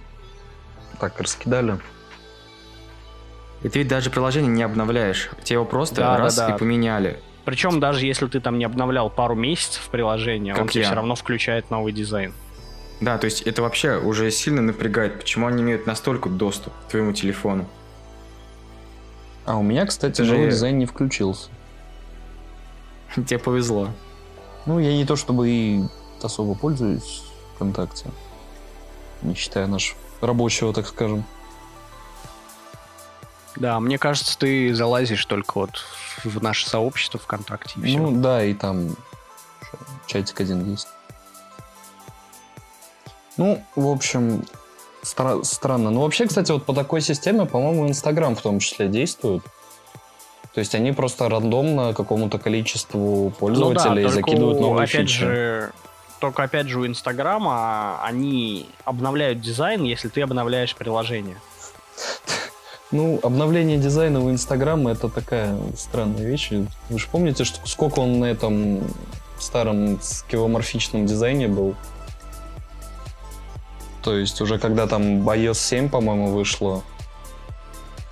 Так, 1.00 1.22
раскидали. 1.22 1.78
И 3.62 3.70
ты 3.70 3.80
ведь 3.80 3.88
даже 3.88 4.10
приложение 4.10 4.52
не 4.52 4.64
обновляешь. 4.64 5.30
Тебе 5.44 5.56
его 5.56 5.66
просто 5.66 5.98
да, 5.98 6.18
раз 6.18 6.36
да, 6.36 6.48
да. 6.48 6.56
и 6.56 6.58
поменяли. 6.58 7.20
Причем 7.48 7.80
даже 7.80 8.06
если 8.06 8.28
ты 8.28 8.42
там 8.42 8.58
не 8.58 8.66
обновлял 8.66 9.10
пару 9.10 9.34
месяцев 9.34 9.88
приложение, 9.90 10.54
как 10.54 10.64
он 10.64 10.68
тебе 10.68 10.84
все 10.84 10.96
равно 10.96 11.16
включает 11.16 11.72
новый 11.72 11.94
дизайн. 11.94 12.34
Да, 13.00 13.18
то 13.18 13.24
есть 13.24 13.42
это 13.44 13.62
вообще 13.62 13.98
уже 13.98 14.30
сильно 14.32 14.62
напрягает, 14.62 15.18
почему 15.18 15.48
они 15.48 15.64
имеют 15.64 15.88
настолько 15.88 16.28
доступ 16.28 16.74
к 16.74 16.92
твоему 16.92 17.14
телефону. 17.14 17.66
А 19.46 19.56
у 19.56 19.64
меня, 19.64 19.86
кстати, 19.86 20.24
же 20.24 20.34
новый 20.34 20.50
дизайн 20.50 20.78
не 20.78 20.86
включился. 20.86 21.50
Тебе 23.16 23.40
повезло. 23.40 23.92
Ну, 24.66 24.80
я 24.80 24.92
не 24.92 25.06
то 25.06 25.16
чтобы 25.16 25.48
и 25.50 25.84
особо 26.22 26.54
пользуюсь 26.54 27.24
ВКонтакте. 27.56 28.08
Не 29.22 29.36
считая 29.36 29.68
наш 29.68 29.96
рабочего, 30.20 30.74
так 30.74 30.86
скажем. 30.86 31.24
Да, 33.60 33.80
мне 33.80 33.98
кажется, 33.98 34.38
ты 34.38 34.74
залазишь 34.74 35.26
только 35.26 35.60
вот 35.60 35.84
в 36.24 36.42
наше 36.42 36.68
сообщество 36.68 37.20
ВКонтакте. 37.20 37.80
И 37.82 37.98
ну 37.98 38.12
все. 38.12 38.20
да, 38.20 38.44
и 38.44 38.54
там 38.54 38.96
чатик 40.06 40.40
один 40.42 40.70
есть. 40.72 40.88
Ну, 43.38 43.64
в 43.76 43.88
общем, 43.88 44.44
Стра- 45.04 45.44
странно. 45.44 45.90
Ну, 45.92 46.02
вообще, 46.02 46.28
кстати, 46.28 46.52
вот 46.52 46.66
по 46.66 46.74
такой 46.74 47.02
системе, 47.02 47.46
по-моему, 47.46 47.88
Инстаграм 47.88 48.36
в 48.36 48.42
том 48.42 48.60
числе 48.60 48.88
действует. 48.88 49.44
То 50.54 50.60
есть 50.60 50.74
они 50.74 50.92
просто 50.92 51.30
рандомно 51.30 51.94
какому-то 51.94 52.40
количеству 52.40 53.30
пользователей 53.40 54.04
ну 54.04 54.10
да, 54.10 54.14
закидывают 54.14 54.60
новые 54.60 54.86
опять 54.86 55.08
фичи. 55.08 55.20
Же, 55.20 55.72
только 56.20 56.44
опять 56.44 56.68
же 56.68 56.80
у 56.80 56.88
Инстаграма 56.88 58.04
они 58.04 58.68
обновляют 58.84 59.40
дизайн, 59.40 59.84
если 59.84 60.10
ты 60.10 60.22
обновляешь 60.22 60.76
приложение. 60.76 61.38
Ну, 62.92 63.20
обновление 63.22 63.78
дизайна 63.78 64.22
у 64.22 64.32
Инстаграма 64.32 64.92
это 64.92 65.10
такая 65.10 65.58
странная 65.76 66.26
вещь. 66.26 66.52
Вы 66.90 67.00
же 67.00 67.08
помните, 67.12 67.44
что 67.44 67.66
сколько 67.68 68.00
он 68.00 68.20
на 68.20 68.26
этом 68.26 68.82
старом 69.40 70.00
скивоморфичном 70.02 71.06
дизайне 71.06 71.48
был? 71.48 71.76
То 74.04 74.16
есть 74.16 74.40
уже 74.40 74.58
когда 74.58 74.88
там 74.88 75.30
iOS 75.30 75.56
7, 75.56 75.90
по-моему, 75.90 76.32
вышло, 76.32 76.82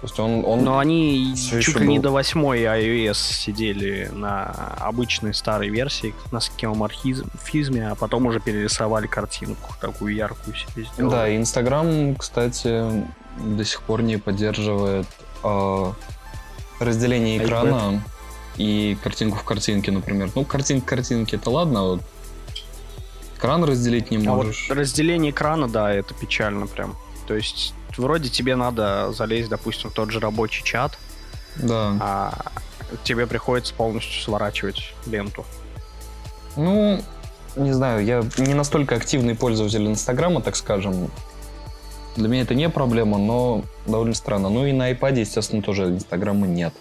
то 0.01 0.07
есть 0.07 0.19
он, 0.19 0.43
он 0.45 0.63
Но 0.63 0.77
они 0.77 1.33
чуть 1.35 1.79
ли 1.79 1.85
был... 1.85 1.93
не 1.93 1.99
до 1.99 2.11
8 2.11 2.39
iOS 2.39 3.15
сидели 3.15 4.09
на 4.13 4.75
обычной 4.79 5.33
старой 5.33 5.69
версии, 5.69 6.13
на 6.31 6.41
скемоморфизме, 6.41 7.89
а 7.89 7.95
потом 7.95 8.25
уже 8.25 8.39
перерисовали 8.39 9.07
картинку, 9.07 9.73
такую 9.79 10.13
яркую 10.13 10.55
себе 10.55 10.85
сделали. 10.93 11.11
Да, 11.11 11.35
Инстаграм, 11.35 12.13
кстати, 12.15 13.07
до 13.37 13.63
сих 13.65 13.81
пор 13.81 14.01
не 14.01 14.17
поддерживает 14.17 15.07
э, 15.43 15.93
разделение 16.79 17.37
экрана 17.37 17.75
iPad. 17.75 18.01
и 18.57 18.97
картинку 19.03 19.37
в 19.37 19.43
картинке, 19.43 19.91
например. 19.91 20.31
Ну, 20.35 20.45
картинка 20.45 20.95
картинки 20.95 21.35
это 21.35 21.49
ладно, 21.49 21.79
а 21.79 21.83
вот 21.83 22.01
Экран 23.37 23.63
разделить 23.63 24.11
не 24.11 24.17
можешь. 24.17 24.65
А 24.69 24.73
вот 24.73 24.79
разделение 24.79 25.31
экрана, 25.31 25.67
да, 25.67 25.93
это 25.93 26.13
печально 26.13 26.67
прям. 26.67 26.95
То 27.27 27.35
есть 27.35 27.73
вроде 27.97 28.29
тебе 28.29 28.55
надо 28.55 29.11
залезть, 29.11 29.49
допустим, 29.49 29.89
в 29.89 29.93
тот 29.93 30.11
же 30.11 30.19
рабочий 30.19 30.63
чат, 30.63 30.97
да. 31.55 31.95
а 31.99 32.51
тебе 33.03 33.27
приходится 33.27 33.73
полностью 33.73 34.21
сворачивать 34.21 34.93
ленту. 35.05 35.45
Ну, 36.55 37.01
не 37.55 37.73
знаю, 37.73 38.05
я 38.05 38.23
не 38.37 38.53
настолько 38.53 38.95
активный 38.95 39.35
пользователь 39.35 39.85
Инстаграма, 39.85 40.41
так 40.41 40.55
скажем. 40.55 41.11
Для 42.15 42.29
меня 42.29 42.43
это 42.43 42.55
не 42.55 42.69
проблема, 42.69 43.17
но 43.17 43.63
довольно 43.85 44.13
странно. 44.13 44.49
Ну 44.49 44.65
и 44.65 44.71
на 44.71 44.91
iPad, 44.91 45.19
естественно, 45.19 45.61
тоже 45.61 45.85
Инстаграма 45.89 46.47
нет. 46.47 46.73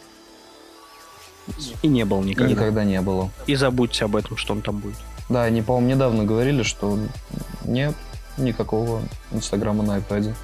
И 1.82 1.88
не 1.88 2.04
было 2.04 2.22
никогда. 2.22 2.50
Никогда 2.50 2.84
не 2.84 3.00
было. 3.00 3.30
И 3.46 3.54
забудьте 3.54 4.04
об 4.04 4.16
этом, 4.16 4.36
что 4.36 4.54
он 4.54 4.62
там 4.62 4.78
будет. 4.78 4.96
Да, 5.28 5.44
они, 5.44 5.62
по-моему, 5.62 5.88
недавно 5.88 6.24
говорили, 6.24 6.62
что 6.62 6.98
нет 7.64 7.94
никакого 8.36 9.02
Инстаграма 9.32 9.82
на 9.82 9.98
iPad. 9.98 10.34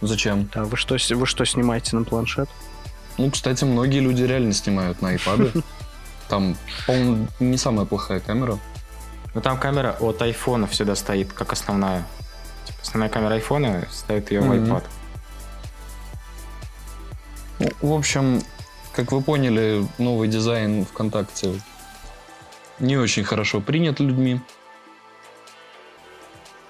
Зачем? 0.00 0.48
Да, 0.54 0.64
вы 0.64 0.76
что, 0.76 0.96
вы 1.10 1.26
что 1.26 1.44
снимаете 1.44 1.96
на 1.96 2.04
планшет? 2.04 2.48
Ну, 3.18 3.30
кстати, 3.30 3.64
многие 3.64 4.00
люди 4.00 4.22
реально 4.22 4.52
снимают 4.52 5.00
на 5.00 5.14
iPad. 5.14 5.62
Там, 6.28 6.56
по-моему, 6.86 7.28
не 7.40 7.56
самая 7.56 7.86
плохая 7.86 8.20
камера. 8.20 8.58
Ну, 9.34 9.40
там 9.40 9.58
камера 9.58 9.94
от 10.00 10.20
айфона 10.22 10.66
всегда 10.66 10.96
стоит, 10.96 11.32
как 11.32 11.52
основная. 11.52 12.04
Основная 12.86 13.08
камера 13.08 13.34
айфона 13.34 13.84
ставит 13.90 14.30
ее 14.30 14.40
mm-hmm. 14.40 14.64
в 14.64 14.70
iPad. 14.70 14.84
Ну, 17.58 17.68
в 17.80 17.92
общем, 17.92 18.40
как 18.92 19.10
вы 19.10 19.22
поняли, 19.22 19.84
новый 19.98 20.28
дизайн 20.28 20.84
ВКонтакте 20.84 21.60
не 22.78 22.96
очень 22.96 23.24
хорошо 23.24 23.60
принят 23.60 23.98
людьми. 23.98 24.40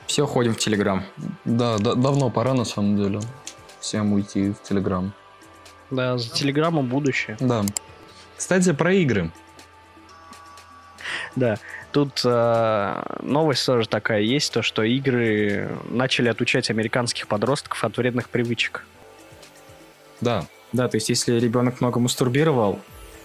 Все 0.07 0.27
ходим 0.27 0.55
в 0.55 0.59
Телеграм. 0.59 1.05
Да, 1.45 1.77
да, 1.77 1.95
давно 1.95 2.31
пора 2.31 2.55
на 2.55 2.65
самом 2.65 2.97
деле 2.97 3.21
всем 3.81 4.15
уйти 4.15 4.53
в 4.53 4.63
Телеграм. 4.63 5.13
Да, 5.91 6.17
за 6.17 6.31
Телеграмом 6.31 6.87
будущее. 6.87 7.37
Да. 7.41 7.63
Кстати, 8.39 8.73
про 8.73 8.95
игры. 8.95 9.31
Да, 11.35 11.59
тут 11.97 12.21
э, 12.27 13.03
новость 13.23 13.65
тоже 13.65 13.89
такая 13.89 14.21
есть, 14.21 14.53
то 14.53 14.61
что 14.61 14.83
игры 14.83 15.71
начали 15.89 16.29
отучать 16.29 16.69
американских 16.69 17.27
подростков 17.27 17.83
от 17.85 17.97
вредных 17.97 18.29
привычек. 18.29 18.85
Да. 20.21 20.47
Да, 20.75 20.89
то 20.89 20.99
есть 20.99 21.09
если 21.09 21.41
ребенок 21.41 21.81
много 21.81 21.99
мастурбировал, 21.99 22.81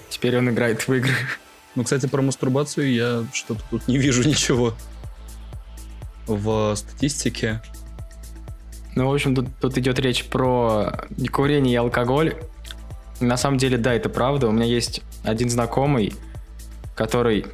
теперь 0.07 0.37
он 0.37 0.49
играет 0.51 0.87
в 0.87 0.93
игры. 0.93 1.11
Ну, 1.75 1.83
кстати, 1.83 2.05
про 2.05 2.21
мастурбацию 2.21 2.93
я 2.93 3.25
что-то 3.33 3.61
тут 3.69 3.87
не 3.87 3.97
вижу 3.97 4.27
ничего 4.27 4.73
в 6.27 6.75
статистике. 6.75 7.61
Ну, 8.95 9.09
в 9.09 9.13
общем, 9.13 9.35
тут, 9.35 9.47
тут 9.59 9.77
идет 9.77 9.99
речь 9.99 10.25
про 10.25 11.07
курение 11.31 11.73
и 11.73 11.77
алкоголь. 11.77 12.35
На 13.19 13.35
самом 13.35 13.57
деле, 13.57 13.77
да, 13.77 13.93
это 13.93 14.07
правда. 14.07 14.47
У 14.47 14.51
меня 14.51 14.65
есть 14.65 15.01
один 15.23 15.49
знакомый, 15.49 16.13
который 16.95 17.45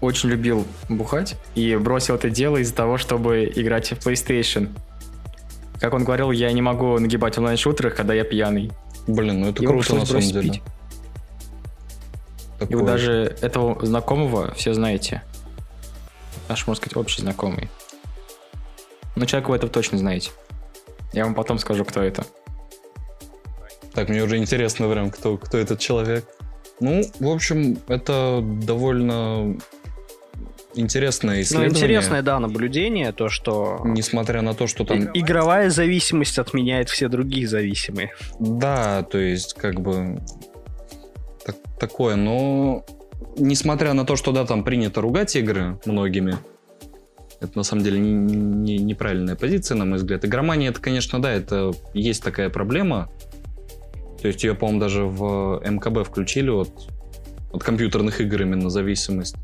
очень 0.00 0.28
любил 0.28 0.66
бухать 0.88 1.36
и 1.54 1.76
бросил 1.76 2.16
это 2.16 2.30
дело 2.30 2.58
из-за 2.58 2.74
того, 2.74 2.98
чтобы 2.98 3.50
играть 3.54 3.92
в 3.92 4.06
PlayStation. 4.06 4.68
Как 5.80 5.94
он 5.94 6.04
говорил, 6.04 6.30
я 6.30 6.52
не 6.52 6.62
могу 6.62 6.98
нагибать 6.98 7.36
онлайн-шутерах, 7.38 7.94
когда 7.94 8.14
я 8.14 8.24
пьяный. 8.24 8.70
Блин, 9.06 9.40
ну 9.40 9.50
это 9.50 9.62
Его 9.62 9.72
круто 9.72 9.96
на 9.96 10.06
самом 10.06 10.22
деле. 10.22 10.50
Пить. 10.52 10.62
И 12.68 12.74
вы 12.74 12.84
даже 12.84 13.36
этого 13.40 13.84
знакомого 13.84 14.54
все 14.54 14.72
знаете. 14.74 15.22
Наш, 16.48 16.66
можно 16.66 16.82
сказать, 16.82 16.96
общий 16.96 17.22
знакомый. 17.22 17.70
Но 19.16 19.26
человека 19.26 19.50
вы 19.50 19.56
это 19.56 19.68
точно 19.68 19.98
знаете. 19.98 20.30
Я 21.12 21.24
вам 21.24 21.34
потом 21.34 21.58
скажу, 21.58 21.84
кто 21.84 22.02
это. 22.02 22.24
Так, 23.92 24.08
мне 24.08 24.22
уже 24.22 24.36
интересно 24.38 24.90
прям, 24.90 25.10
кто, 25.10 25.36
кто 25.36 25.58
этот 25.58 25.78
человек. 25.78 26.24
Ну, 26.80 27.04
в 27.20 27.28
общем, 27.28 27.78
это 27.86 28.40
довольно 28.42 29.56
интересное 30.74 31.36
ну, 31.36 31.40
исследование. 31.42 31.70
Ну, 31.70 31.76
интересное, 31.76 32.22
да, 32.22 32.38
наблюдение, 32.38 33.12
то, 33.12 33.28
что... 33.28 33.80
Несмотря 33.84 34.42
на 34.42 34.54
то, 34.54 34.66
что 34.66 34.84
там... 34.84 35.10
Игровая 35.14 35.70
зависимость 35.70 36.38
отменяет 36.38 36.88
все 36.88 37.08
другие 37.08 37.46
зависимые. 37.46 38.12
Да, 38.38 39.02
то 39.02 39.18
есть, 39.18 39.54
как 39.54 39.80
бы... 39.80 40.20
Так, 41.44 41.56
такое, 41.78 42.16
но... 42.16 42.84
Несмотря 43.36 43.94
на 43.94 44.04
то, 44.04 44.16
что, 44.16 44.32
да, 44.32 44.44
там 44.44 44.64
принято 44.64 45.00
ругать 45.00 45.34
игры 45.34 45.78
многими, 45.86 46.38
это 47.40 47.58
на 47.58 47.64
самом 47.64 47.84
деле 47.84 47.98
не, 47.98 48.12
не, 48.12 48.78
неправильная 48.78 49.36
позиция, 49.36 49.76
на 49.76 49.84
мой 49.84 49.98
взгляд. 49.98 50.24
Игромания, 50.24 50.70
это, 50.70 50.80
конечно, 50.80 51.20
да, 51.20 51.32
это 51.32 51.72
есть 51.92 52.22
такая 52.22 52.48
проблема. 52.48 53.10
То 54.20 54.28
есть 54.28 54.42
ее, 54.44 54.54
по-моему, 54.54 54.80
даже 54.80 55.04
в 55.04 55.60
МКБ 55.68 56.06
включили 56.08 56.48
от, 56.48 56.70
от 57.52 57.62
компьютерных 57.62 58.20
игр 58.20 58.42
именно 58.42 58.70
зависимость. 58.70 59.36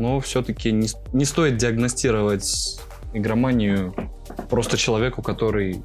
Но 0.00 0.18
все-таки 0.20 0.72
не, 0.72 0.88
не 1.12 1.26
стоит 1.26 1.58
диагностировать 1.58 2.80
игроманию 3.12 3.94
просто 4.48 4.78
человеку, 4.78 5.20
который, 5.20 5.82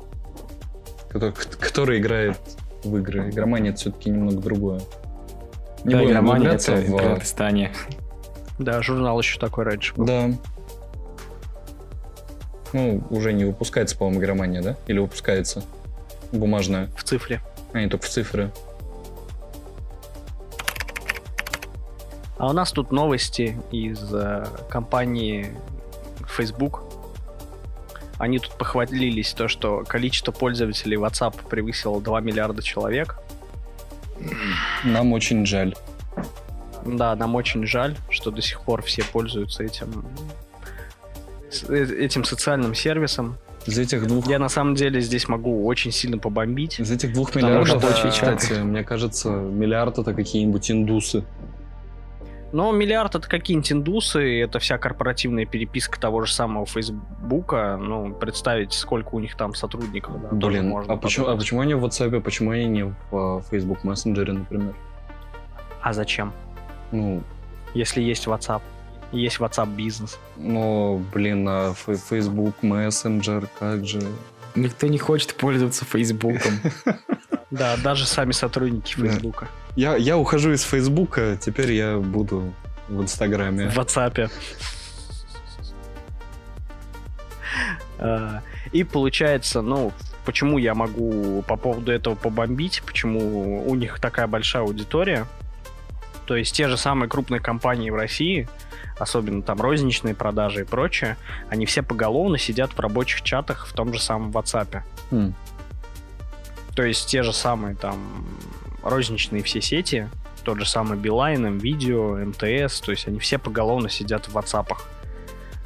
который, 1.10 1.34
который 1.60 2.00
играет 2.00 2.40
в 2.86 2.96
игры. 2.96 3.30
Игромания 3.30 3.72
это 3.72 3.82
все-таки 3.82 4.10
немного 4.10 4.38
другое. 4.38 4.80
Не 5.84 5.96
да, 5.96 6.06
игромания 6.06 6.52
это 6.52 6.78
в... 6.78 6.96
Кыргызстане. 6.96 7.74
Да, 8.58 8.82
журнал 8.82 9.20
еще 9.20 9.38
такой 9.38 9.66
раньше 9.66 9.94
был. 9.96 10.06
Да, 10.06 10.30
ну, 12.72 13.04
уже 13.10 13.34
не 13.34 13.44
выпускается, 13.44 13.98
по-моему, 13.98 14.22
игромания, 14.22 14.62
да? 14.62 14.78
Или 14.88 15.00
выпускается 15.00 15.62
бумажная? 16.32 16.88
В 16.96 17.04
цифре. 17.04 17.42
А, 17.74 17.82
не 17.82 17.90
только 17.90 18.06
в 18.06 18.10
цифры. 18.10 18.50
А 22.38 22.50
у 22.50 22.54
нас 22.54 22.72
тут 22.72 22.92
новости 22.92 23.58
из 23.72 24.14
э, 24.14 24.46
компании 24.70 25.56
Facebook. 26.28 26.84
Они 28.18 28.40
тут 28.40 28.54
похвалились 28.54 29.34
то, 29.34 29.48
что 29.48 29.84
количество 29.88 30.32
пользователей 30.32 30.98
WhatsApp 30.98 31.48
превысило 31.50 32.02
2 32.02 32.22
миллиарда 32.22 32.62
человек. 32.62 33.18
Нам 34.84 35.14
очень 35.14 35.46
жаль. 35.46 35.76
Да, 36.86 37.16
нам 37.16 37.36
очень 37.36 37.66
жаль, 37.66 37.96
что 38.10 38.32
до 38.32 38.42
сих 38.42 38.62
пор 38.62 38.84
все 38.84 39.04
пользуются 39.04 39.64
этим 39.64 40.06
Э, 41.70 41.84
этим 41.84 42.24
социальным 42.24 42.76
сервисом. 42.76 43.38
Из 43.66 43.78
этих 43.80 44.06
двух... 44.08 44.28
Я 44.28 44.40
на 44.40 44.50
самом 44.50 44.76
деле 44.76 45.02
здесь 45.02 45.28
могу 45.28 45.66
очень 45.66 45.92
сильно 45.92 46.18
побомбить. 46.18 46.80
Из 46.80 46.92
этих 46.92 47.14
двух 47.14 47.34
миллиардов, 47.36 47.84
что, 47.98 48.10
кстати, 48.10 48.54
мне 48.64 48.84
кажется, 48.84 49.30
миллиард 49.30 49.98
это 49.98 50.14
какие-нибудь 50.14 50.70
индусы. 50.70 51.24
Но 52.56 52.72
миллиард 52.72 53.16
это 53.16 53.28
какие-нибудь 53.28 53.70
индусы, 53.74 54.40
это 54.40 54.60
вся 54.60 54.78
корпоративная 54.78 55.46
переписка 55.46 56.00
того 56.00 56.24
же 56.24 56.32
самого 56.32 56.66
Фейсбука. 56.66 57.76
Ну, 57.76 58.14
представить, 58.14 58.72
сколько 58.72 59.16
у 59.16 59.20
них 59.20 59.36
там 59.36 59.54
сотрудников. 59.54 60.14
Да, 60.32 60.48
Блин, 60.48 60.70
можно 60.70 60.94
а, 60.94 60.96
почему, 60.96 61.28
а 61.28 61.36
почему 61.36 61.60
они 61.60 61.74
в 61.74 61.84
WhatsApp, 61.84 62.22
почему 62.22 62.52
они 62.52 62.68
не 62.68 62.84
в 62.86 62.96
uh, 63.12 63.44
Facebook 63.52 63.84
Messenger, 63.84 64.32
например? 64.32 64.74
А 65.82 65.92
зачем? 65.92 66.32
Ну, 66.94 67.24
если 67.74 68.02
есть 68.02 68.26
WhatsApp 68.26 68.62
есть 69.12 69.40
WhatsApp 69.40 69.76
бизнес. 69.76 70.18
Ну, 70.38 71.04
блин, 71.14 71.46
а 71.50 71.74
Facebook 71.74 72.56
Messenger, 72.62 73.50
как 73.60 73.86
же? 73.86 74.02
Никто 74.56 74.88
не 74.88 74.98
хочет 74.98 75.34
пользоваться 75.34 75.84
Фейсбуком. 75.84 76.54
Да, 77.52 77.78
даже 77.78 78.06
сами 78.06 78.32
сотрудники 78.32 78.96
Фейсбука. 78.96 79.48
Я, 79.76 79.96
я 79.96 80.18
ухожу 80.18 80.52
из 80.52 80.64
Фейсбука, 80.64 81.38
теперь 81.40 81.74
я 81.74 81.98
буду 81.98 82.54
в 82.88 83.02
Инстаграме. 83.02 83.70
В 83.70 83.78
WhatsApp. 83.78 84.30
А, 87.98 88.42
и 88.72 88.84
получается, 88.84 89.62
ну, 89.62 89.94
почему 90.26 90.58
я 90.58 90.74
могу 90.74 91.44
по 91.44 91.56
поводу 91.56 91.92
этого 91.92 92.16
побомбить, 92.16 92.82
почему 92.86 93.68
у 93.68 93.76
них 93.76 94.00
такая 94.00 94.28
большая 94.28 94.64
аудитория. 94.64 95.26
То 96.26 96.36
есть 96.36 96.56
те 96.56 96.68
же 96.68 96.78
самые 96.78 97.08
крупные 97.08 97.40
компании 97.40 97.92
в 97.92 97.96
России, 97.96 98.50
особенно 98.98 99.44
там 99.44 99.62
розничные 99.62 100.16
продажи 100.16 100.62
и 100.62 100.64
прочее, 100.64 101.18
они 101.50 101.66
все 101.66 101.84
поголовно 101.84 102.38
сидят 102.38 102.72
в 102.72 102.80
рабочих 102.80 103.22
чатах 103.22 103.68
в 103.68 103.74
том 103.74 103.94
же 103.94 104.02
самом 104.02 104.32
WhatsApp. 104.32 104.82
Mm. 105.12 105.34
То 106.76 106.84
есть 106.84 107.08
те 107.08 107.24
же 107.24 107.34
самые 107.34 107.76
там 107.76 108.26
розничные 108.84 109.42
все 109.44 109.62
сети, 109.62 110.10
тот 110.44 110.60
же 110.60 110.66
самый 110.66 110.98
Билайн, 110.98 111.58
Видео, 111.58 112.18
МТС, 112.18 112.82
то 112.82 112.92
есть 112.92 113.08
они 113.08 113.20
все 113.20 113.38
поголовно 113.38 113.90
сидят 113.90 114.28
в 114.28 114.38
WhatsApp. 114.38 114.78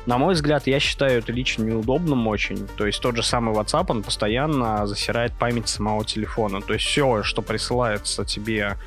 На 0.05 0.17
мой 0.17 0.33
взгляд, 0.33 0.65
я 0.65 0.79
считаю 0.79 1.19
это 1.19 1.31
лично 1.31 1.63
неудобным 1.63 2.25
очень. 2.27 2.67
То 2.77 2.87
есть 2.87 3.01
тот 3.01 3.15
же 3.15 3.21
самый 3.21 3.53
WhatsApp, 3.53 3.85
он 3.89 4.01
постоянно 4.01 4.87
засирает 4.87 5.33
память 5.33 5.67
самого 5.67 6.05
телефона. 6.05 6.61
То 6.61 6.73
есть 6.73 6.85
все, 6.85 7.21
что 7.23 7.41
присылается 7.41 8.23
тебе 8.23 8.77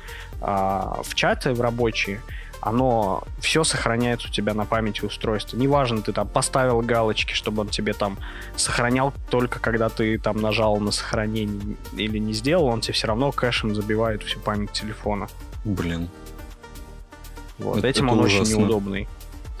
а, 0.41 1.01
в 1.03 1.13
чаты, 1.13 1.53
в 1.53 1.61
рабочие, 1.61 2.21
оно 2.65 3.23
все 3.39 3.65
сохраняется 3.65 4.29
у 4.29 4.31
тебя 4.31 4.53
на 4.53 4.65
памяти 4.65 5.03
устройства. 5.03 5.57
Неважно, 5.57 6.01
ты 6.01 6.13
там 6.13 6.27
поставил 6.27 6.79
галочки, 6.81 7.33
чтобы 7.33 7.61
он 7.61 7.67
тебе 7.67 7.93
там 7.93 8.17
сохранял 8.55 9.13
только 9.29 9.59
когда 9.59 9.89
ты 9.89 10.17
там 10.17 10.37
нажал 10.41 10.79
на 10.79 10.91
сохранение 10.91 11.75
или 11.91 12.17
не 12.19 12.31
сделал, 12.31 12.67
он 12.67 12.79
тебе 12.79 12.93
все 12.93 13.07
равно 13.07 13.31
кэшем 13.33 13.75
забивает 13.75 14.23
всю 14.23 14.39
память 14.39 14.71
телефона. 14.71 15.27
Блин. 15.65 16.09
Вот, 17.57 17.79
это, 17.79 17.87
этим 17.87 18.05
это 18.05 18.13
он 18.13 18.19
ужасно. 18.21 18.41
очень 18.41 18.59
неудобный. 18.59 19.07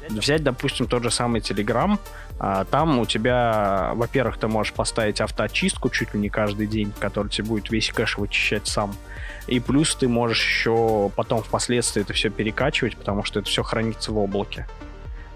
Взять, 0.09 0.43
допустим, 0.43 0.87
тот 0.87 1.03
же 1.03 1.11
самый 1.11 1.41
Telegram, 1.41 1.97
а, 2.39 2.65
там 2.65 2.99
у 2.99 3.05
тебя, 3.05 3.91
во-первых, 3.95 4.37
ты 4.37 4.47
можешь 4.47 4.73
поставить 4.73 5.21
автоочистку 5.21 5.89
чуть 5.89 6.13
ли 6.13 6.19
не 6.19 6.29
каждый 6.29 6.67
день, 6.67 6.93
который 6.99 7.29
тебе 7.29 7.47
будет 7.47 7.69
весь 7.69 7.91
кэш 7.91 8.17
вычищать 8.17 8.67
сам. 8.67 8.95
И 9.47 9.59
плюс 9.59 9.95
ты 9.95 10.07
можешь 10.07 10.43
еще 10.45 11.11
потом 11.15 11.43
впоследствии 11.43 12.01
это 12.01 12.13
все 12.13 12.29
перекачивать, 12.29 12.95
потому 12.95 13.23
что 13.23 13.39
это 13.39 13.49
все 13.49 13.63
хранится 13.63 14.11
в 14.11 14.17
облаке. 14.17 14.67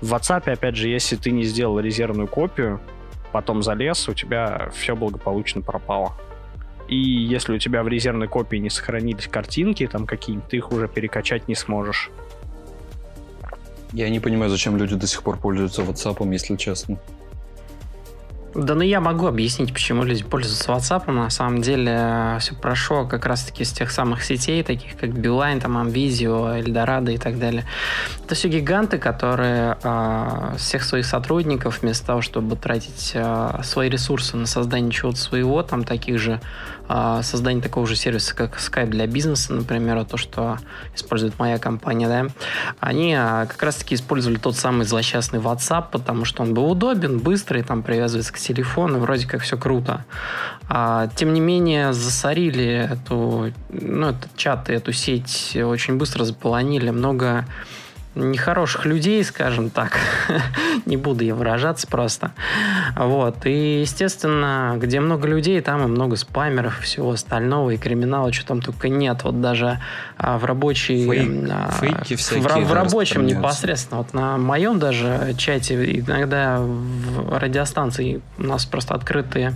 В 0.02 0.14
WhatsApp, 0.14 0.50
опять 0.52 0.76
же, 0.76 0.88
если 0.88 1.16
ты 1.16 1.32
не 1.32 1.44
сделал 1.44 1.80
резервную 1.80 2.28
копию, 2.28 2.80
потом 3.32 3.64
залез, 3.64 4.08
у 4.08 4.14
тебя 4.14 4.70
все 4.74 4.96
благополучно 4.96 5.62
пропало. 5.62 6.16
И 6.88 6.96
если 6.96 7.54
у 7.54 7.58
тебя 7.58 7.84
в 7.84 7.88
резервной 7.88 8.28
копии 8.28 8.58
не 8.58 8.70
сохранились 8.70 9.28
картинки 9.28 9.86
там 9.88 10.06
какие-нибудь, 10.06 10.50
ты 10.50 10.58
их 10.58 10.72
уже 10.72 10.88
перекачать 10.88 11.48
не 11.48 11.56
сможешь. 11.56 12.10
Я 13.92 14.10
не 14.10 14.20
понимаю, 14.20 14.50
зачем 14.50 14.78
люди 14.78 14.96
до 14.96 15.08
сих 15.08 15.24
пор 15.24 15.38
пользуются 15.38 15.82
WhatsApp, 15.82 16.32
если 16.32 16.56
честно. 16.56 16.98
Да, 18.58 18.74
ну 18.74 18.82
я 18.82 19.00
могу 19.00 19.28
объяснить, 19.28 19.72
почему 19.72 20.04
люди 20.04 20.24
пользуются 20.24 20.72
WhatsApp. 20.72 21.12
На 21.12 21.30
самом 21.30 21.62
деле 21.62 21.96
э, 21.96 22.38
все 22.40 22.56
прошло 22.56 23.06
как 23.06 23.28
раз-таки 23.28 23.64
с 23.64 23.72
тех 23.72 23.92
самых 23.92 24.24
сетей, 24.24 24.64
таких 24.64 24.98
как 24.98 25.12
Beeline, 25.12 25.62
там, 25.62 25.78
Amvizio, 25.78 26.60
Eldorado 26.60 27.14
и 27.14 27.20
так 27.20 27.38
далее. 27.38 27.66
Это 28.26 28.34
все 28.34 28.48
гиганты, 28.48 28.98
которые 28.98 29.78
э, 29.84 30.56
всех 30.58 30.84
своих 30.86 31.06
сотрудников, 31.06 31.84
вместо 31.84 32.08
того, 32.08 32.24
чтобы 32.24 32.56
тратить 32.56 33.12
э, 33.14 33.60
свои 33.64 33.90
ресурсы 33.90 34.36
на 34.36 34.48
создание 34.48 34.92
чего-то 34.92 35.20
своего, 35.20 35.62
там 35.62 35.84
таких 35.84 36.18
же 36.18 36.42
создание 37.22 37.62
такого 37.62 37.86
же 37.88 37.96
сервиса, 37.96 38.36
как 38.36 38.58
Skype 38.58 38.88
для 38.88 39.08
бизнеса, 39.08 39.54
например, 39.54 40.06
то, 40.06 40.18
что 40.18 40.58
использует 40.96 41.38
моя 41.40 41.58
компания, 41.60 42.08
да, 42.08 42.28
они 42.80 43.14
э, 43.14 43.46
как 43.48 43.62
раз-таки 43.62 43.96
использовали 43.96 44.38
тот 44.38 44.56
самый 44.56 44.86
злосчастный 44.86 45.40
WhatsApp, 45.40 45.88
потому 45.92 46.26
что 46.26 46.44
он 46.44 46.54
был 46.54 46.70
удобен, 46.72 47.20
быстрый, 47.20 47.64
там 47.64 47.84
привязывается 47.84 48.34
к 48.34 48.38
телефон, 48.38 48.96
и 48.96 49.00
вроде 49.00 49.28
как 49.28 49.42
все 49.42 49.58
круто. 49.58 50.06
А, 50.70 51.08
тем 51.16 51.34
не 51.34 51.40
менее, 51.40 51.94
засорили 51.94 52.90
эту, 52.92 53.54
ну, 53.70 54.10
этот 54.10 54.36
чат 54.36 54.70
и 54.70 54.74
эту 54.74 54.94
сеть 54.94 55.56
очень 55.56 55.98
быстро 55.98 56.24
заполонили 56.24 56.90
много 56.90 57.46
нехороших 58.18 58.86
людей, 58.86 59.24
скажем 59.24 59.70
так. 59.70 59.98
Не 60.86 60.98
буду 60.98 61.24
я 61.24 61.36
выражаться 61.36 61.88
просто. 61.88 62.32
Вот. 62.96 63.46
И, 63.46 63.82
естественно, 63.82 64.76
где 64.78 65.00
много 65.00 65.28
людей, 65.28 65.62
там 65.62 65.84
и 65.84 65.88
много 65.88 66.16
спамеров, 66.16 66.80
всего 66.80 67.12
остального, 67.12 67.72
и 67.72 67.78
криминала, 67.78 68.32
что 68.34 68.48
там 68.48 68.62
только 68.62 68.90
нет. 68.90 69.24
Вот 69.24 69.42
даже 69.42 69.80
а, 70.18 70.38
в 70.38 70.46
рабочей... 70.46 71.06
Фейк, 71.06 71.50
а, 71.52 71.72
фейки 71.72 72.16
всякие. 72.16 72.66
В, 72.66 72.70
в 72.70 72.74
рабочем 72.74 73.26
непосредственно. 73.26 74.00
Вот 74.00 74.14
на 74.14 74.38
моем 74.38 74.80
даже 74.80 75.34
чате 75.38 76.00
иногда 76.00 76.60
в 76.60 77.38
радиостанции 77.38 78.22
у 78.38 78.44
нас 78.44 78.66
просто 78.66 78.96
открытые 78.96 79.54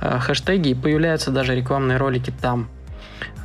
а, 0.00 0.18
хэштеги, 0.18 0.70
и 0.70 0.74
появляются 0.74 1.30
даже 1.30 1.54
рекламные 1.54 1.98
ролики 1.98 2.32
там. 2.40 2.68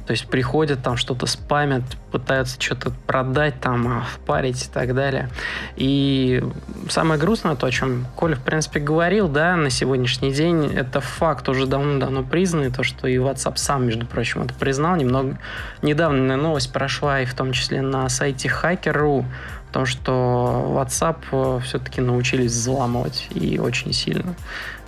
То 0.08 0.12
есть 0.12 0.28
приходят, 0.28 0.82
там 0.82 0.96
что-то 0.96 1.26
спамят, 1.26 1.84
пытаются 2.14 2.60
что-то 2.62 2.92
продать, 3.06 3.60
там, 3.60 3.88
а, 3.88 4.06
впарить 4.06 4.66
и 4.66 4.70
так 4.70 4.96
далее. 4.96 5.30
И 5.76 6.42
самое 6.90 7.20
грустное, 7.20 7.56
то, 7.56 7.68
о 7.68 7.72
чем 7.72 8.08
Коля, 8.16 8.38
в 8.38 8.42
принципе, 8.42 8.80
говорил, 8.80 9.28
да, 9.28 9.58
на 9.58 9.70
сегодняшний 9.70 10.32
день, 10.32 10.74
это 10.74 11.02
факт 11.02 11.50
уже 11.50 11.68
давно-давно 11.68 12.24
признанный, 12.24 12.72
то, 12.72 12.84
что 12.84 13.06
и 13.06 13.18
WhatsApp 13.18 13.58
сам, 13.58 13.86
между 13.86 14.06
прочим, 14.06 14.44
это 14.44 14.54
признал. 14.54 14.96
Немного 14.96 15.38
недавно 15.82 16.38
новость 16.38 16.72
прошла 16.72 17.20
и 17.20 17.26
в 17.26 17.34
том 17.34 17.52
числе 17.52 17.82
на 17.82 18.08
сайте 18.08 18.48
Hacker.ru, 18.48 19.26
о 19.70 19.74
том, 19.74 19.86
что 19.86 20.74
WhatsApp 20.78 21.18
э, 21.34 21.60
все-таки 21.66 22.00
научились 22.00 22.54
взламывать 22.54 23.28
и 23.32 23.60
очень 23.60 23.92
сильно. 23.92 24.36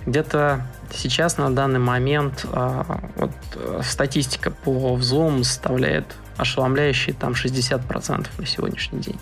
Где-то 0.06 0.66
сейчас 0.92 1.38
на 1.38 1.54
данный 1.54 1.78
момент 1.78 2.46
а, 2.52 3.02
вот, 3.16 3.30
э, 3.54 3.80
статистика 3.84 4.50
по 4.50 4.94
взлому 4.94 5.44
составляет 5.44 6.06
ошеломляющие 6.36 7.14
там 7.14 7.32
60% 7.32 8.28
на 8.38 8.46
сегодняшний 8.46 9.00
день. 9.00 9.18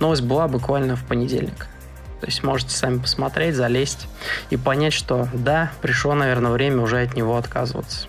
Новость 0.00 0.22
была 0.22 0.48
буквально 0.48 0.96
в 0.96 1.04
понедельник. 1.04 1.68
То 2.20 2.26
есть 2.26 2.42
можете 2.44 2.70
сами 2.70 2.98
посмотреть, 2.98 3.56
залезть 3.56 4.06
и 4.50 4.56
понять, 4.56 4.92
что 4.92 5.28
да, 5.34 5.72
пришло, 5.82 6.14
наверное, 6.14 6.52
время 6.52 6.80
уже 6.80 7.02
от 7.02 7.14
него 7.14 7.36
отказываться. 7.36 8.06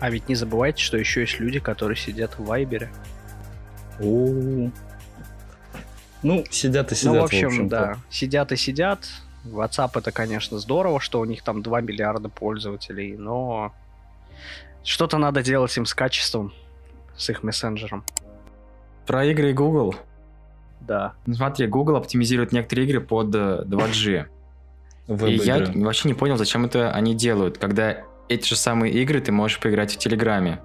А 0.00 0.10
ведь 0.10 0.28
не 0.28 0.34
забывайте, 0.34 0.82
что 0.82 0.96
еще 0.96 1.22
есть 1.22 1.40
люди, 1.40 1.58
которые 1.58 1.96
сидят 1.96 2.38
в 2.38 2.44
Вайбере. 2.44 2.90
Ну, 6.22 6.44
сидят 6.50 6.92
и 6.92 6.94
сидят. 6.94 7.14
Ну, 7.14 7.20
в 7.20 7.24
общем, 7.24 7.66
в 7.66 7.68
да, 7.68 7.96
сидят 8.10 8.52
и 8.52 8.56
сидят, 8.56 9.06
WhatsApp 9.44 9.90
это, 9.94 10.12
конечно, 10.12 10.58
здорово, 10.58 11.00
что 11.00 11.20
у 11.20 11.24
них 11.24 11.42
там 11.42 11.62
2 11.62 11.80
миллиарда 11.80 12.28
пользователей, 12.28 13.16
но 13.16 13.72
что-то 14.82 15.18
надо 15.18 15.42
делать 15.42 15.76
им 15.76 15.86
с 15.86 15.94
качеством, 15.94 16.52
с 17.16 17.30
их 17.30 17.42
мессенджером. 17.42 18.04
Про 19.06 19.24
игры 19.26 19.50
и 19.50 19.52
Google? 19.52 19.94
Да. 20.80 21.14
Ну, 21.26 21.34
смотри, 21.34 21.66
Google 21.66 21.96
оптимизирует 21.96 22.52
некоторые 22.52 22.86
игры 22.86 23.00
под 23.00 23.28
2G. 23.34 24.26
Э, 25.08 25.26
и 25.28 25.36
я 25.36 25.72
вообще 25.74 26.08
не 26.08 26.14
понял, 26.14 26.36
зачем 26.36 26.64
это 26.64 26.90
они 26.90 27.14
делают, 27.14 27.58
когда 27.58 27.98
эти 28.28 28.48
же 28.48 28.56
самые 28.56 28.92
игры 28.92 29.20
ты 29.20 29.32
можешь 29.32 29.60
поиграть 29.60 29.94
в 29.94 29.98
Телеграме. 29.98 30.60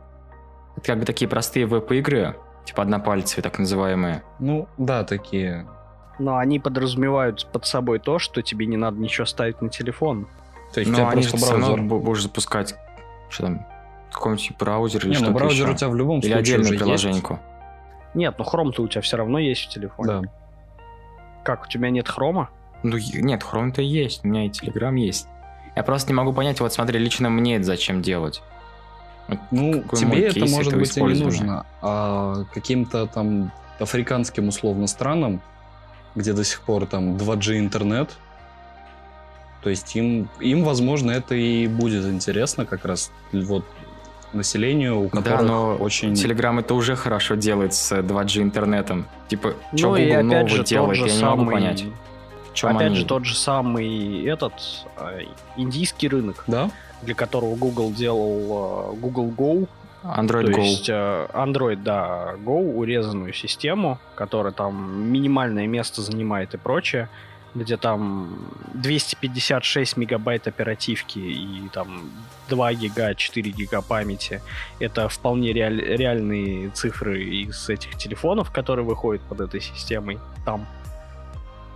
Это 0.76 0.85
как 0.85 0.99
бы 0.99 1.06
такие 1.06 1.27
простые 1.27 1.65
веб-игры, 1.65 2.35
типа 2.65 2.84
однопальцевые 2.84 3.43
так 3.43 3.60
называемые. 3.60 4.23
Ну, 4.39 4.68
да, 4.77 5.03
такие 5.03 5.68
но 6.19 6.37
они 6.37 6.59
подразумевают 6.59 7.47
под 7.51 7.65
собой 7.65 7.99
то, 7.99 8.19
что 8.19 8.41
тебе 8.41 8.65
не 8.65 8.77
надо 8.77 8.99
ничего 8.99 9.25
ставить 9.25 9.61
на 9.61 9.69
телефон. 9.69 10.27
То 10.73 10.81
есть, 10.81 10.91
Но 10.91 11.07
они 11.07 11.23
просто 11.23 11.37
же 11.37 11.45
браузер 11.45 11.81
будешь 11.81 12.21
запускать 12.21 12.75
что 13.29 13.43
там, 13.43 13.65
какой-нибудь 14.11 14.57
браузер 14.57 15.01
или 15.01 15.09
не, 15.09 15.15
что-то 15.15 15.31
ну 15.31 15.37
браузер 15.37 15.65
еще. 15.65 15.73
у 15.73 15.77
тебя 15.77 15.89
в 15.89 15.95
любом 15.95 16.19
или 16.19 16.31
случае 16.31 16.39
отдельную 16.39 16.79
приложеньку. 16.79 17.39
Нет, 18.15 18.35
ну 18.37 18.45
Chrome-то 18.45 18.81
у 18.81 18.87
тебя 18.87 19.01
все 19.01 19.17
равно 19.17 19.39
есть 19.39 19.65
в 19.65 19.69
телефоне. 19.69 20.21
Да. 20.21 20.21
Как, 21.43 21.65
у 21.65 21.67
тебя 21.67 21.89
нет 21.89 22.07
хрома? 22.07 22.49
Ну, 22.81 22.97
нет, 22.97 23.43
Chrome-то 23.43 23.81
есть, 23.81 24.25
у 24.25 24.27
меня 24.27 24.45
и 24.45 24.49
Telegram 24.49 24.97
есть. 24.97 25.27
Я 25.75 25.83
просто 25.83 26.09
не 26.09 26.15
могу 26.15 26.33
понять, 26.33 26.59
вот 26.59 26.73
смотри, 26.73 26.99
лично 26.99 27.29
мне 27.29 27.57
это 27.57 27.65
зачем 27.65 28.01
делать? 28.01 28.41
ну, 29.51 29.83
тебе 29.95 30.27
это 30.27 30.47
может 30.47 30.75
быть 30.75 30.97
и 30.97 31.01
не 31.01 31.13
нужно, 31.13 31.65
а 31.81 32.45
каким-то 32.51 33.05
там 33.05 33.51
африканским 33.77 34.47
условно 34.47 34.87
странам 34.87 35.41
где 36.15 36.34
до 36.34 36.44
сих 36.44 36.61
пор 36.61 36.86
там 36.86 37.15
2G 37.15 37.60
интернет. 37.60 38.10
То 39.61 39.69
есть 39.69 39.95
им, 39.95 40.30
им, 40.40 40.64
возможно, 40.64 41.11
это 41.11 41.36
и 41.36 41.68
будет 41.68 42.06
интересно 42.06 42.65
как 42.65 42.86
раз 42.86 43.11
вот 43.34 43.65
населению, 44.31 45.02
у 45.02 45.10
которых 45.10 45.40
да, 45.40 45.45
но 45.45 45.76
очень... 45.76 46.14
Telegram 46.14 46.60
это 46.60 46.73
уже 46.76 46.95
хорошо 46.95 47.36
делает 47.36 47.73
с 47.73 47.91
2G 47.91 48.41
интернетом. 48.41 49.07
Типа, 49.27 49.56
ну, 49.72 49.77
что 49.77 49.90
Google 49.90 50.23
нового 50.23 50.48
же, 50.48 50.64
делает, 50.64 50.98
я 50.99 51.10
самый... 51.10 51.18
не 51.18 51.23
могу 51.23 51.52
понять. 51.52 51.86
Чем 52.53 52.69
опять 52.69 52.88
они... 52.88 52.95
же, 52.95 53.06
тот 53.06 53.26
же 53.26 53.36
самый 53.36 54.23
этот 54.26 54.53
э, 54.98 55.22
индийский 55.57 56.07
рынок, 56.07 56.44
да? 56.48 56.69
для 57.02 57.15
которого 57.15 57.56
Google 57.56 57.91
делал 57.91 58.94
э, 58.94 58.95
Google 58.98 59.30
Go, 59.30 59.68
Android 60.03 60.45
То 60.45 60.51
Go. 60.51 60.61
есть 60.61 60.89
э, 60.89 61.27
Android, 61.34 61.84
да, 61.84 62.35
Go, 62.45 62.76
урезанную 62.76 63.34
систему, 63.34 63.99
которая 64.15 64.53
там 64.53 65.11
минимальное 65.11 65.67
место 65.67 66.01
занимает 66.01 66.53
и 66.53 66.57
прочее, 66.57 67.09
где 67.55 67.77
там 67.77 68.38
256 68.73 69.97
мегабайт 69.97 70.47
оперативки 70.47 71.19
и 71.19 71.67
там 71.73 72.09
2 72.47 72.73
гига, 72.76 73.13
4 73.15 73.51
гига 73.51 73.81
памяти. 73.81 74.41
Это 74.80 75.09
вполне 75.09 75.51
реаль, 75.53 75.81
реальные 75.81 76.69
цифры 76.69 77.23
из 77.23 77.69
этих 77.69 77.97
телефонов, 77.97 78.51
которые 78.51 78.85
выходят 78.85 79.21
под 79.23 79.41
этой 79.41 79.61
системой 79.61 80.19
там 80.45 80.65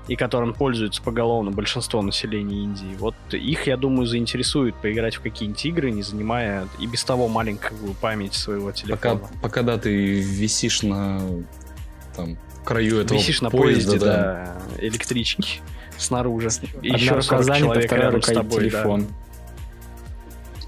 и 0.08 0.16
которым 0.16 0.54
пользуются 0.54 1.02
поголовно 1.02 1.52
большинство 1.52 2.02
населения 2.02 2.64
Индии, 2.64 2.96
вот 2.98 3.16
их, 3.32 3.68
я 3.68 3.78
думаю, 3.78 4.06
заинтересует 4.06 4.76
поиграть 4.76 5.16
в 5.16 5.22
какие-нибудь 5.22 5.66
игры, 5.66 5.92
не 5.92 6.04
занимая 6.04 6.68
и 6.80 6.88
без 6.88 7.04
того 7.04 7.28
маленькую 7.28 7.94
память 8.02 8.34
своего 8.34 8.72
телефона. 8.72 9.18
Пока, 9.18 9.34
пока 9.42 9.62
да, 9.62 9.78
ты 9.78 10.22
висишь 10.22 10.82
на 10.84 11.22
там, 12.16 12.38
краю 12.66 13.00
этого 13.00 13.18
Висишь 13.18 13.42
на 13.42 13.50
поезде, 13.50 13.98
да, 13.98 14.06
да 14.06 14.62
электрички 14.86 15.62
снаружи. 15.98 16.50
И 16.82 16.90
еще 16.90 17.16
рука 17.16 17.42
занята, 17.42 17.80
вторая 17.82 18.12
рука 18.12 18.34
тобой, 18.34 18.60
телефон. 18.60 19.02
Да. 19.02 19.08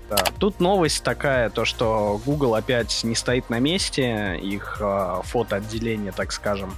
Да. 0.09 0.17
Тут 0.37 0.59
новость 0.59 1.03
такая, 1.03 1.49
то 1.49 1.65
что 1.65 2.21
Google 2.25 2.53
опять 2.53 3.03
не 3.03 3.15
стоит 3.15 3.49
на 3.49 3.59
месте, 3.59 4.37
их 4.37 4.77
э, 4.79 5.21
фотоотделение, 5.23 6.11
так 6.11 6.31
скажем, 6.31 6.75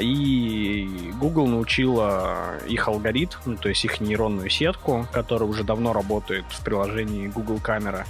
и 0.00 1.12
Google 1.20 1.46
научила 1.46 2.58
их 2.66 2.88
алгоритм, 2.88 3.36
ну, 3.44 3.56
то 3.56 3.68
есть 3.68 3.84
их 3.84 4.00
нейронную 4.00 4.48
сетку, 4.48 5.06
которая 5.12 5.48
уже 5.48 5.64
давно 5.64 5.92
работает 5.92 6.44
в 6.48 6.64
приложении 6.64 7.28
Google 7.28 7.58
Камера, 7.60 8.06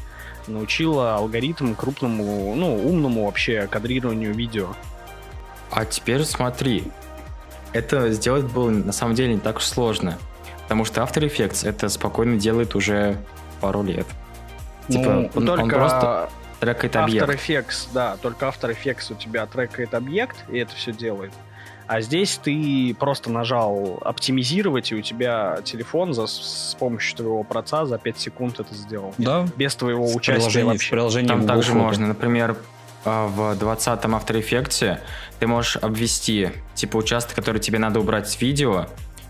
научила 0.46 1.16
алгоритм 1.16 1.74
крупному, 1.74 2.54
ну, 2.54 2.74
умному 2.86 3.26
вообще 3.26 3.66
кадрированию 3.66 4.34
видео. 4.34 4.74
А 5.70 5.84
теперь 5.84 6.24
смотри, 6.24 6.84
это 7.72 8.12
сделать 8.12 8.44
было 8.44 8.70
на 8.70 8.92
самом 8.92 9.14
деле 9.14 9.34
не 9.34 9.40
так 9.40 9.56
уж 9.56 9.64
сложно, 9.64 10.18
потому 10.62 10.84
что 10.84 11.00
After 11.00 11.22
Effects 11.28 11.68
это 11.68 11.88
спокойно 11.88 12.38
делает 12.38 12.74
уже 12.74 13.16
пару 13.60 13.82
лет. 13.82 14.06
Ну, 14.88 14.94
типа, 14.94 15.30
он, 15.34 15.46
только 15.46 15.62
он 15.62 15.68
просто 15.68 16.30
трекает 16.60 16.96
объект. 16.96 17.28
After 17.28 17.36
Effects, 17.36 17.88
да, 17.92 18.16
только 18.18 18.46
After 18.46 18.76
Effects 18.76 19.12
у 19.12 19.16
тебя 19.16 19.46
трекает 19.46 19.94
объект, 19.94 20.36
и 20.48 20.58
это 20.58 20.74
все 20.74 20.92
делает. 20.92 21.32
А 21.92 22.00
здесь 22.00 22.40
ты 22.42 22.96
просто 22.98 23.30
нажал 23.30 23.98
оптимизировать, 24.02 24.92
и 24.92 24.94
у 24.94 25.02
тебя 25.02 25.58
телефон 25.62 26.14
за, 26.14 26.26
с 26.26 26.74
помощью 26.78 27.18
твоего 27.18 27.42
проца 27.44 27.84
за 27.84 27.98
5 27.98 28.18
секунд 28.18 28.60
это 28.60 28.74
сделал. 28.74 29.14
Да. 29.18 29.46
Без 29.56 29.76
твоего 29.76 30.06
в 30.06 30.16
участия 30.16 30.64
вообще. 30.64 30.86
В 30.86 30.90
приложении 30.90 31.28
Там 31.28 31.46
также 31.46 31.74
можно, 31.74 32.06
например, 32.06 32.56
а, 33.04 33.26
в 33.26 33.62
20-м 33.62 34.14
After 34.14 34.42
Effects 34.42 35.00
ты 35.38 35.46
можешь 35.46 35.76
обвести, 35.76 36.48
типа, 36.74 36.96
участок, 36.96 37.34
который 37.34 37.60
тебе 37.60 37.78
надо 37.78 38.00
убрать 38.00 38.26
с 38.26 38.40
видео, 38.40 38.86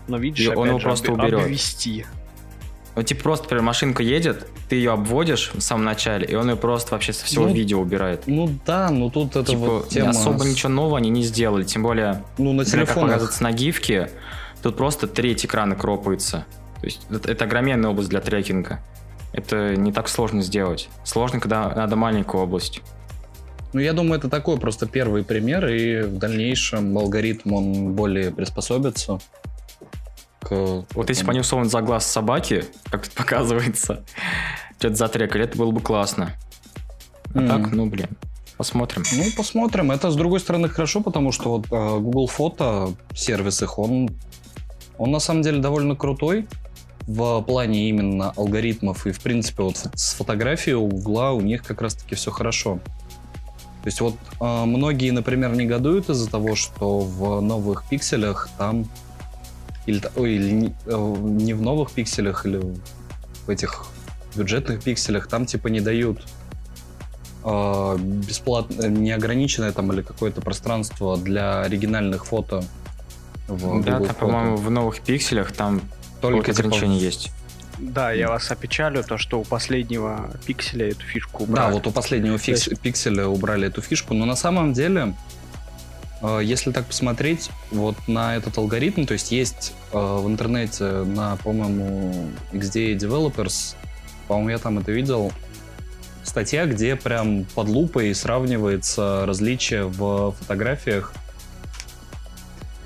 но 0.07 0.15
видишь, 0.15 0.45
и 0.45 0.47
он 0.47 0.69
его 0.69 0.79
же, 0.79 0.85
просто 0.85 1.11
уберет. 1.11 1.41
Обвести. 1.41 2.05
Ну, 2.95 3.01
типа, 3.01 3.23
просто, 3.23 3.45
например, 3.45 3.63
машинка 3.63 4.03
едет, 4.03 4.47
ты 4.69 4.75
ее 4.75 4.91
обводишь 4.91 5.51
в 5.53 5.61
самом 5.61 5.85
начале, 5.85 6.27
и 6.27 6.35
он 6.35 6.49
ее 6.49 6.55
просто 6.55 6.93
вообще 6.93 7.11
со 7.11 7.25
всего 7.25 7.47
ну, 7.47 7.53
видео 7.53 7.79
убирает. 7.79 8.23
Ну 8.27 8.49
да, 8.65 8.89
ну 8.91 9.09
тут 9.09 9.35
это 9.35 9.45
типа, 9.45 9.59
вот 9.59 9.89
тема... 9.89 10.11
особо 10.11 10.45
ничего 10.45 10.71
нового 10.71 10.97
они 10.97 11.09
не 11.09 11.23
сделали, 11.23 11.63
тем 11.63 11.81
более, 11.81 12.23
ну, 12.37 12.53
на 12.53 12.65
телефонах. 12.65 12.87
как 12.87 13.01
показывается 13.01 13.43
на 13.43 13.51
гифке, 13.51 14.11
тут 14.61 14.77
просто 14.77 15.07
треть 15.07 15.43
экрана 15.45 15.75
кропается. 15.75 16.45
То 16.81 16.85
есть 16.85 17.01
это, 17.09 17.31
это 17.31 17.45
огроменная 17.45 17.89
область 17.89 18.09
для 18.09 18.21
трекинга. 18.21 18.79
Это 19.31 19.75
не 19.75 19.91
так 19.91 20.07
сложно 20.07 20.43
сделать. 20.43 20.89
Сложно, 21.03 21.39
когда 21.39 21.69
надо 21.69 21.95
маленькую 21.95 22.43
область. 22.43 22.81
Ну, 23.73 23.79
я 23.79 23.93
думаю, 23.93 24.19
это 24.19 24.29
такой 24.29 24.59
просто 24.59 24.85
первый 24.85 25.23
пример, 25.23 25.67
и 25.67 26.03
в 26.03 26.17
дальнейшем 26.19 26.95
алгоритм, 26.95 27.53
он 27.53 27.93
более 27.93 28.31
приспособится. 28.31 29.19
Вот 30.49 31.09
если 31.09 31.25
бы 31.25 31.31
они 31.31 31.39
условно 31.39 31.69
за 31.69 31.81
глаз 31.81 32.05
собаки, 32.05 32.65
как 32.89 33.03
тут 33.03 33.13
показывается, 33.15 34.03
что-то 34.77 34.95
затрекали, 34.95 35.45
это 35.45 35.57
было 35.57 35.71
бы 35.71 35.81
классно. 35.81 36.33
А 37.33 37.39
mm. 37.39 37.47
так, 37.47 37.71
ну, 37.71 37.85
блин, 37.85 38.09
посмотрим. 38.57 39.03
Ну, 39.15 39.23
посмотрим. 39.35 39.91
Это, 39.91 40.11
с 40.11 40.15
другой 40.15 40.39
стороны, 40.39 40.69
хорошо, 40.69 41.01
потому 41.01 41.31
что 41.31 41.57
вот 41.57 41.67
э, 41.71 41.99
Google 41.99 42.27
Фото, 42.27 42.93
сервис 43.15 43.61
их, 43.61 43.79
он, 43.79 44.09
он 44.97 45.11
на 45.11 45.19
самом 45.19 45.41
деле 45.41 45.59
довольно 45.59 45.95
крутой 45.95 46.47
в 47.07 47.41
плане 47.41 47.89
именно 47.89 48.31
алгоритмов 48.31 49.05
и, 49.07 49.11
в 49.11 49.19
принципе, 49.21 49.63
вот 49.63 49.77
с 49.93 50.13
фотографией 50.13 50.75
у 50.75 50.87
Гугла 50.87 51.31
у 51.31 51.41
них 51.41 51.63
как 51.63 51.81
раз-таки 51.81 52.15
все 52.15 52.31
хорошо. 52.31 52.79
То 53.83 53.87
есть 53.87 53.99
вот 53.99 54.15
э, 54.39 54.65
многие, 54.65 55.11
например, 55.11 55.53
негодуют 55.55 56.09
из-за 56.09 56.29
того, 56.29 56.55
что 56.55 56.99
в 56.99 57.41
новых 57.41 57.83
пикселях 57.89 58.49
там 58.57 58.85
или, 59.85 60.01
ой, 60.15 60.31
или 60.33 60.51
не, 60.51 60.75
э, 60.85 61.15
не 61.19 61.53
в 61.53 61.61
новых 61.61 61.91
пикселях, 61.91 62.45
или 62.45 62.61
в 63.45 63.49
этих 63.49 63.85
бюджетных 64.35 64.83
пикселях, 64.83 65.27
там 65.27 65.45
типа 65.45 65.67
не 65.67 65.81
дают 65.81 66.25
э, 67.43 67.97
бесплатно, 67.99 68.87
неограниченное 68.87 69.71
там 69.71 69.91
или 69.91 70.01
какое-то 70.01 70.41
пространство 70.41 71.17
для 71.17 71.61
оригинальных 71.61 72.25
фото. 72.25 72.63
В 73.47 73.83
да, 73.83 73.99
там, 73.99 74.15
по-моему, 74.15 74.55
в 74.55 74.71
новых 74.71 75.01
пикселях 75.01 75.51
там 75.51 75.81
только 76.21 76.53
типа, 76.53 76.67
ограничения 76.67 76.99
есть. 76.99 77.31
Да, 77.77 78.11
я 78.11 78.29
вас 78.29 78.49
опечалю, 78.51 79.03
то, 79.03 79.17
что 79.17 79.39
у 79.39 79.43
последнего 79.43 80.31
пикселя 80.45 80.89
эту 80.89 81.01
фишку 81.01 81.43
убрали. 81.43 81.67
Да, 81.67 81.73
вот 81.73 81.87
у 81.87 81.91
последнего 81.91 82.37
фикс, 82.37 82.67
есть... 82.67 82.81
пикселя 82.81 83.27
убрали 83.27 83.67
эту 83.67 83.81
фишку, 83.81 84.13
но 84.13 84.25
на 84.25 84.35
самом 84.35 84.73
деле, 84.73 85.15
если 86.41 86.71
так 86.71 86.85
посмотреть, 86.85 87.49
вот 87.69 87.95
на 88.07 88.35
этот 88.35 88.57
алгоритм, 88.57 89.05
то 89.05 89.13
есть 89.13 89.31
есть 89.31 89.73
э, 89.91 89.97
в 89.97 90.27
интернете 90.27 91.03
на, 91.03 91.35
по-моему, 91.37 92.29
XDA 92.53 92.95
Developers, 92.95 93.75
по-моему, 94.27 94.49
я 94.49 94.57
там 94.57 94.79
это 94.79 94.91
видел, 94.91 95.33
статья, 96.23 96.65
где 96.65 96.95
прям 96.95 97.43
под 97.55 97.67
лупой 97.67 98.15
сравнивается 98.15 99.25
различия 99.25 99.83
в 99.83 100.31
фотографиях 100.39 101.13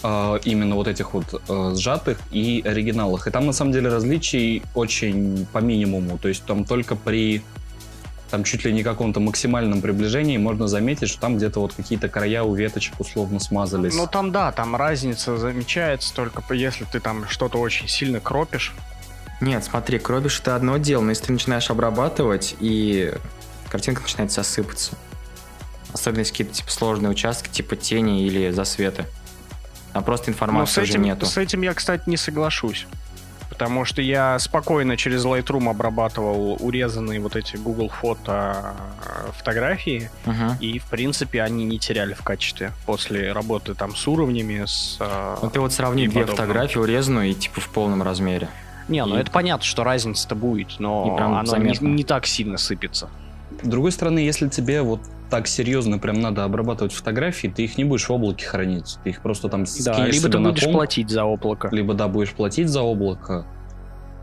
э, 0.02 0.40
именно 0.44 0.76
вот 0.76 0.88
этих 0.88 1.14
вот 1.14 1.42
э, 1.48 1.76
сжатых 1.76 2.18
и 2.32 2.64
оригиналах. 2.66 3.28
И 3.28 3.32
там 3.32 3.46
на 3.46 3.54
самом 3.54 3.72
деле 3.72 3.90
различий 3.90 4.64
очень 4.74 5.46
по 5.54 5.60
минимуму. 5.60 6.18
То 6.18 6.28
есть 6.28 6.44
там 6.46 6.66
только 6.66 6.96
при 6.96 7.44
там 8.30 8.44
чуть 8.44 8.66
ли 8.66 8.74
не 8.74 8.84
каком-то 8.84 9.20
максимальном 9.20 9.82
приближении 9.82 10.38
можно 10.38 10.68
заметить, 10.68 11.10
что 11.10 11.22
там 11.22 11.38
где-то 11.38 11.60
вот 11.60 11.74
какие-то 11.74 12.10
края 12.10 12.44
у 12.44 12.54
веточек 12.54 13.00
условно 13.00 13.40
смазались. 13.40 13.96
Ну 13.96 14.08
там 14.08 14.32
да, 14.32 14.52
там 14.52 14.76
разница 14.76 15.38
замечается 15.38 16.14
только 16.14 16.44
если 16.54 16.86
ты 16.86 17.00
там 17.00 17.28
что-то 17.28 17.58
очень 17.60 17.88
сильно 17.88 18.20
кропишь. 18.20 18.74
Нет, 19.40 19.64
смотри, 19.64 20.00
кропишь 20.00 20.40
это 20.40 20.56
одно 20.56 20.78
дело, 20.78 21.02
но 21.02 21.10
если 21.10 21.26
ты 21.26 21.32
начинаешь 21.34 21.70
обрабатывать 21.70 22.56
и 22.60 23.14
картинка 23.70 24.02
начинает 24.02 24.32
засыпаться. 24.32 24.94
Особенно 25.94 26.20
если 26.20 26.32
какие-то 26.32 26.54
типа 26.54 26.72
сложные 26.72 27.10
участки, 27.10 27.50
типа 27.50 27.76
тени 27.76 28.26
или 28.26 28.50
засветы 28.52 29.06
а 29.98 30.02
просто 30.02 30.32
информации 30.32 30.82
уже 30.82 31.00
нету. 31.00 31.26
С 31.26 31.38
этим 31.38 31.62
я, 31.62 31.74
кстати, 31.74 32.04
не 32.06 32.18
соглашусь. 32.18 32.88
Потому 33.50 33.86
что 33.86 34.02
я 34.02 34.38
спокойно 34.40 34.98
через 34.98 35.26
Lightroom 35.26 35.70
обрабатывал 35.70 36.58
урезанные 36.60 37.20
вот 37.20 37.36
эти 37.36 37.56
Google 37.56 37.90
фото 37.90 38.76
э, 39.06 39.32
фотографии, 39.38 40.12
uh-huh. 40.26 40.60
и, 40.60 40.80
в 40.80 40.86
принципе, 40.86 41.42
они 41.42 41.66
не 41.66 41.80
теряли 41.80 42.14
в 42.14 42.24
качестве 42.24 42.72
после 42.86 43.32
работы 43.32 43.74
там 43.74 43.96
с 43.96 44.08
уровнями, 44.08 44.64
с... 44.66 44.98
Э, 45.00 45.38
ну 45.42 45.50
ты 45.50 45.60
вот 45.60 45.74
сравни 45.74 46.08
две 46.08 46.26
фотографии 46.26 46.78
урезанную 46.78 47.32
и 47.32 47.34
типа 47.34 47.62
в 47.62 47.70
полном 47.70 48.04
размере. 48.04 48.50
Не, 48.88 49.04
ну 49.06 49.16
это 49.16 49.32
понятно, 49.32 49.66
что 49.66 49.84
разница-то 49.84 50.36
будет, 50.36 50.80
но 50.80 51.18
она 51.18 51.58
не, 51.58 51.78
не 51.82 52.04
так 52.04 52.26
сильно 52.26 52.58
сыпется. 52.58 53.10
С 53.62 53.68
другой 53.68 53.92
стороны, 53.92 54.20
если 54.20 54.48
тебе 54.50 54.82
вот 54.82 55.02
так 55.30 55.48
серьезно 55.48 56.00
прям 56.00 56.20
надо 56.20 56.44
обрабатывать 56.44 56.94
фотографии, 56.94 57.48
ты 57.48 57.64
их 57.64 57.78
не 57.78 57.84
будешь 57.84 58.08
в 58.08 58.12
облаке 58.12 58.46
хранить. 58.46 58.98
Ты 59.04 59.12
их 59.12 59.22
просто 59.22 59.50
там 59.50 59.66
да, 59.84 60.06
либо 60.08 60.30
ты 60.30 60.40
будешь 60.40 60.64
комп, 60.64 60.76
платить 60.76 61.10
за 61.10 61.24
облако. 61.24 61.70
Либо, 61.72 61.94
да, 61.94 62.08
будешь 62.08 62.32
платить 62.32 62.70
за 62.70 62.82
облако. 62.82 63.46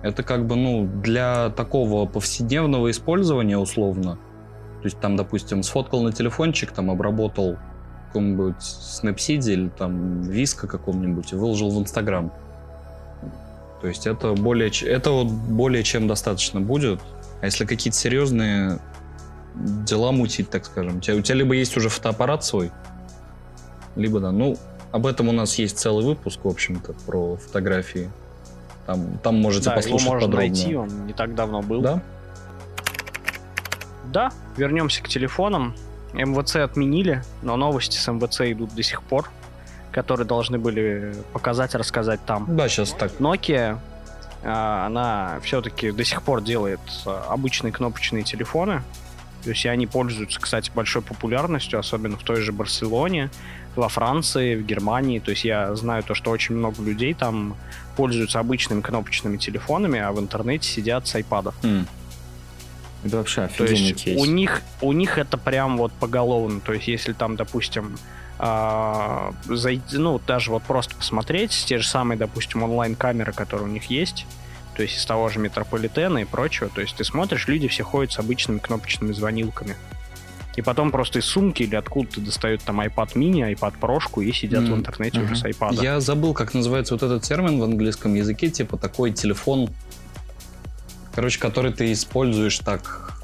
Это 0.02 0.22
как 0.22 0.46
бы, 0.46 0.56
ну, 0.56 0.86
для 1.02 1.50
такого 1.50 2.06
повседневного 2.06 2.90
использования 2.90 3.58
условно. 3.58 4.18
То 4.82 4.86
есть 4.86 5.00
там, 5.00 5.16
допустим, 5.16 5.62
сфоткал 5.62 6.02
на 6.02 6.12
телефончик, 6.12 6.72
там 6.72 6.90
обработал 6.90 7.56
каком-нибудь 8.08 8.56
Snapseed 8.56 9.50
или 9.50 9.68
там 9.68 10.22
Виска 10.22 10.66
каком-нибудь 10.66 11.32
и 11.32 11.36
выложил 11.36 11.70
в 11.70 11.80
Инстаграм. 11.80 12.30
То 13.80 13.88
есть 13.88 14.06
это 14.06 14.34
более, 14.34 14.70
это 14.70 15.10
вот 15.10 15.26
более 15.26 15.82
чем 15.82 16.06
достаточно 16.06 16.60
будет. 16.60 17.00
А 17.40 17.46
если 17.46 17.64
какие-то 17.64 17.98
серьезные 17.98 18.78
дела 19.54 20.12
мутить, 20.12 20.50
так 20.50 20.64
скажем. 20.64 20.98
У 20.98 21.00
тебя, 21.00 21.16
у 21.16 21.20
тебя 21.20 21.36
либо 21.36 21.54
есть 21.54 21.76
уже 21.76 21.88
фотоаппарат 21.88 22.44
свой, 22.44 22.70
либо 23.96 24.20
да. 24.20 24.32
Ну, 24.32 24.56
об 24.92 25.06
этом 25.06 25.28
у 25.28 25.32
нас 25.32 25.56
есть 25.56 25.78
целый 25.78 26.04
выпуск, 26.04 26.40
в 26.44 26.48
общем-то, 26.48 26.92
про 27.06 27.36
фотографии. 27.36 28.10
Там, 28.86 29.18
там 29.22 29.40
можете 29.40 29.70
да, 29.70 29.76
послушать 29.76 30.02
его 30.02 30.12
можно 30.12 30.26
подробно. 30.28 30.48
найти, 30.48 30.74
он 30.74 31.06
не 31.06 31.12
так 31.12 31.34
давно 31.34 31.62
был. 31.62 31.80
Да? 31.80 32.02
Да, 34.12 34.32
вернемся 34.56 35.02
к 35.02 35.08
телефонам. 35.08 35.74
МВЦ 36.12 36.56
отменили, 36.56 37.24
но 37.42 37.56
новости 37.56 37.96
с 37.96 38.06
МВЦ 38.10 38.42
идут 38.42 38.74
до 38.74 38.82
сих 38.82 39.02
пор, 39.02 39.30
которые 39.90 40.26
должны 40.26 40.58
были 40.58 41.14
показать, 41.32 41.74
рассказать 41.74 42.20
там. 42.24 42.56
Да, 42.56 42.68
сейчас 42.68 42.92
так. 42.92 43.12
Nokia, 43.18 43.78
а, 44.44 44.86
она 44.86 45.40
все-таки 45.42 45.90
до 45.90 46.04
сих 46.04 46.22
пор 46.22 46.42
делает 46.42 46.80
а, 47.06 47.26
обычные 47.30 47.72
кнопочные 47.72 48.22
телефоны, 48.22 48.82
то 49.44 49.50
есть 49.50 49.66
они 49.66 49.86
пользуются, 49.86 50.40
кстати, 50.40 50.70
большой 50.74 51.02
популярностью, 51.02 51.78
особенно 51.78 52.16
в 52.16 52.22
той 52.22 52.40
же 52.40 52.50
Барселоне, 52.50 53.30
во 53.76 53.90
Франции, 53.90 54.56
в 54.56 54.64
Германии. 54.64 55.18
То 55.18 55.32
есть 55.32 55.44
я 55.44 55.74
знаю 55.74 56.02
то, 56.02 56.14
что 56.14 56.30
очень 56.30 56.54
много 56.54 56.82
людей 56.82 57.12
там 57.12 57.54
пользуются 57.96 58.40
обычными 58.40 58.80
кнопочными 58.80 59.36
телефонами, 59.36 60.00
а 60.00 60.12
в 60.12 60.18
интернете 60.18 60.66
сидят 60.66 61.06
с 61.06 61.14
айпадов. 61.14 61.54
Mm. 61.62 61.86
Это 63.04 63.16
вообще 63.18 63.42
офигенный 63.42 63.92
то 63.92 64.10
есть 64.10 64.18
У 64.18 64.24
них, 64.24 64.62
у 64.80 64.92
них 64.92 65.18
это 65.18 65.36
прям 65.36 65.76
вот 65.76 65.92
поголовно. 65.92 66.60
То 66.60 66.72
есть 66.72 66.88
если 66.88 67.12
там, 67.12 67.36
допустим, 67.36 67.98
э, 68.38 69.32
зайти, 69.44 69.98
ну, 69.98 70.18
даже 70.26 70.50
вот 70.50 70.62
просто 70.62 70.96
посмотреть, 70.96 71.64
те 71.66 71.76
же 71.76 71.86
самые, 71.86 72.16
допустим, 72.16 72.62
онлайн-камеры, 72.62 73.34
которые 73.34 73.68
у 73.68 73.70
них 73.70 73.90
есть, 73.90 74.24
то 74.74 74.82
есть 74.82 74.96
из 74.96 75.06
того 75.06 75.28
же 75.28 75.38
метрополитена 75.38 76.18
и 76.18 76.24
прочего. 76.24 76.68
То 76.68 76.80
есть 76.80 76.96
ты 76.96 77.04
смотришь, 77.04 77.48
люди 77.48 77.68
все 77.68 77.84
ходят 77.84 78.12
с 78.12 78.18
обычными 78.18 78.58
кнопочными 78.58 79.12
звонилками. 79.12 79.76
И 80.56 80.62
потом 80.62 80.92
просто 80.92 81.18
из 81.18 81.24
сумки 81.24 81.64
или 81.64 81.74
откуда-то 81.74 82.20
достают 82.20 82.62
там 82.62 82.80
iPad 82.80 83.14
mini, 83.14 83.54
iPad 83.54 83.74
прошку 83.80 84.20
и 84.20 84.32
сидят 84.32 84.62
mm. 84.64 84.72
в 84.72 84.76
интернете 84.76 85.18
uh-huh. 85.18 85.24
уже 85.24 85.36
с 85.36 85.44
iPad. 85.44 85.82
Я 85.82 86.00
забыл, 86.00 86.32
как 86.32 86.54
называется 86.54 86.94
вот 86.94 87.02
этот 87.02 87.24
термин 87.24 87.58
в 87.58 87.64
английском 87.64 88.14
языке, 88.14 88.50
типа 88.50 88.76
такой 88.76 89.10
телефон, 89.10 89.68
короче, 91.12 91.40
который 91.40 91.72
ты 91.72 91.92
используешь 91.92 92.58
так 92.60 93.18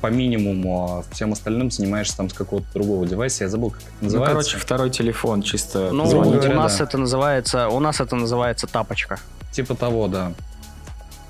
по 0.00 0.08
минимуму, 0.08 0.98
а 0.98 1.14
всем 1.14 1.32
остальным 1.32 1.70
занимаешься 1.70 2.16
там 2.16 2.28
с 2.28 2.32
какого-то 2.32 2.66
другого 2.74 3.06
девайса. 3.06 3.44
Я 3.44 3.50
забыл, 3.50 3.70
как 3.70 3.80
это 3.80 3.90
ну, 4.00 4.04
называется. 4.06 4.34
Ну, 4.34 4.40
короче, 4.40 4.58
второй 4.58 4.90
телефон 4.90 5.42
чисто. 5.42 5.90
Ну, 5.92 6.04
у 6.04 6.54
нас 6.54 6.78
да. 6.78 6.84
это 6.84 6.98
называется, 6.98 7.68
у 7.68 7.80
нас 7.80 8.00
это 8.00 8.16
называется 8.16 8.66
тапочка. 8.66 9.18
Типа 9.52 9.74
того, 9.74 10.08
да. 10.08 10.32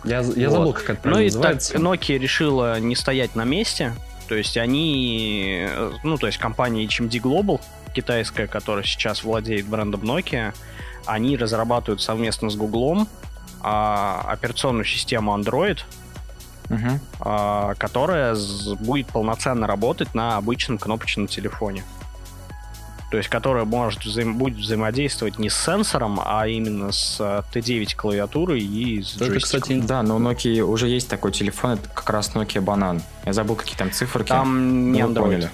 Я, 0.05 0.21
я 0.21 0.49
вот. 0.49 0.57
забыл, 0.57 0.73
как 0.73 0.91
это 0.91 1.09
Ну 1.09 1.19
и 1.19 1.27
называется. 1.27 1.73
так 1.73 1.83
Nokia 1.83 2.19
решила 2.19 2.81
не 2.81 2.97
стоять 2.97 3.37
на 3.37 3.45
месте. 3.45 3.95
То 4.29 4.35
есть 4.35 4.57
они, 4.57 5.69
ну 6.03 6.17
то 6.17 6.27
есть 6.27 6.39
компания 6.39 6.85
HMD 6.87 7.21
Global, 7.21 7.61
китайская, 7.93 8.47
которая 8.47 8.85
сейчас 8.85 9.23
владеет 9.25 9.67
брендом 9.67 10.01
Nokia, 10.03 10.55
они 11.07 11.37
разрабатывают 11.37 12.01
совместно 12.01 12.49
с 12.49 12.57
Google 12.57 13.07
а, 13.61 14.25
операционную 14.29 14.85
систему 14.85 15.37
Android, 15.37 15.81
uh-huh. 16.69 16.99
а, 17.21 17.75
которая 17.75 18.37
будет 18.81 19.09
полноценно 19.09 19.67
работать 19.67 20.15
на 20.15 20.37
обычном 20.37 20.79
кнопочном 20.79 21.27
телефоне 21.27 21.85
то 23.13 23.19
есть 23.19 23.29
которая 23.29 23.67
может 23.67 24.07
взаим... 24.07 24.39
будет 24.39 24.57
взаимодействовать 24.57 25.39
не 25.39 25.51
с 25.51 25.55
сенсором, 25.55 26.19
а 26.25 26.49
именно 26.49 26.93
с 26.93 27.21
T9 27.21 27.83
э, 27.93 27.95
клавиатурой 27.95 28.61
и 28.61 29.03
с 29.03 29.21
это, 29.21 29.39
кстати, 29.39 29.79
да, 29.81 30.03
но 30.03 30.17
у 30.17 30.19
Nokia 30.19 30.63
уже 30.63 30.89
есть 30.89 31.11
такой 31.11 31.31
телефон, 31.31 31.73
это 31.73 31.91
как 31.91 32.09
раз 32.09 32.31
Nokia 32.35 32.65
Banana. 32.65 33.03
Я 33.27 33.35
забыл, 33.35 33.55
какие 33.55 33.77
там 33.77 33.93
циферки. 33.93 34.29
Там 34.29 34.93
не 34.93 35.01
Android. 35.01 35.21
Поняли. 35.21 35.51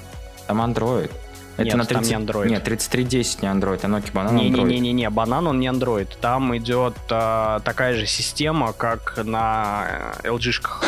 Там 0.46 0.60
Android. 0.60 1.10
Это 1.58 1.64
Нет, 1.64 1.74
на 1.74 1.84
30... 1.84 1.90
там 1.90 2.04
не 2.04 2.26
Android. 2.26 2.48
Нет, 2.48 2.62
3310 2.62 3.42
не 3.42 3.48
Android, 3.48 3.80
а 3.82 3.86
Nokia 3.88 4.12
Banana 4.12 4.34
не, 4.34 4.48
Android. 4.48 4.68
Не-не-не, 4.68 5.10
банан 5.10 5.48
он 5.48 5.58
не 5.58 5.66
Android. 5.66 6.08
Там 6.20 6.56
идет 6.56 6.94
а, 7.10 7.58
такая 7.60 7.94
же 7.94 8.06
система, 8.06 8.72
как 8.72 9.18
на 9.24 10.14
LG-шках. 10.22 10.84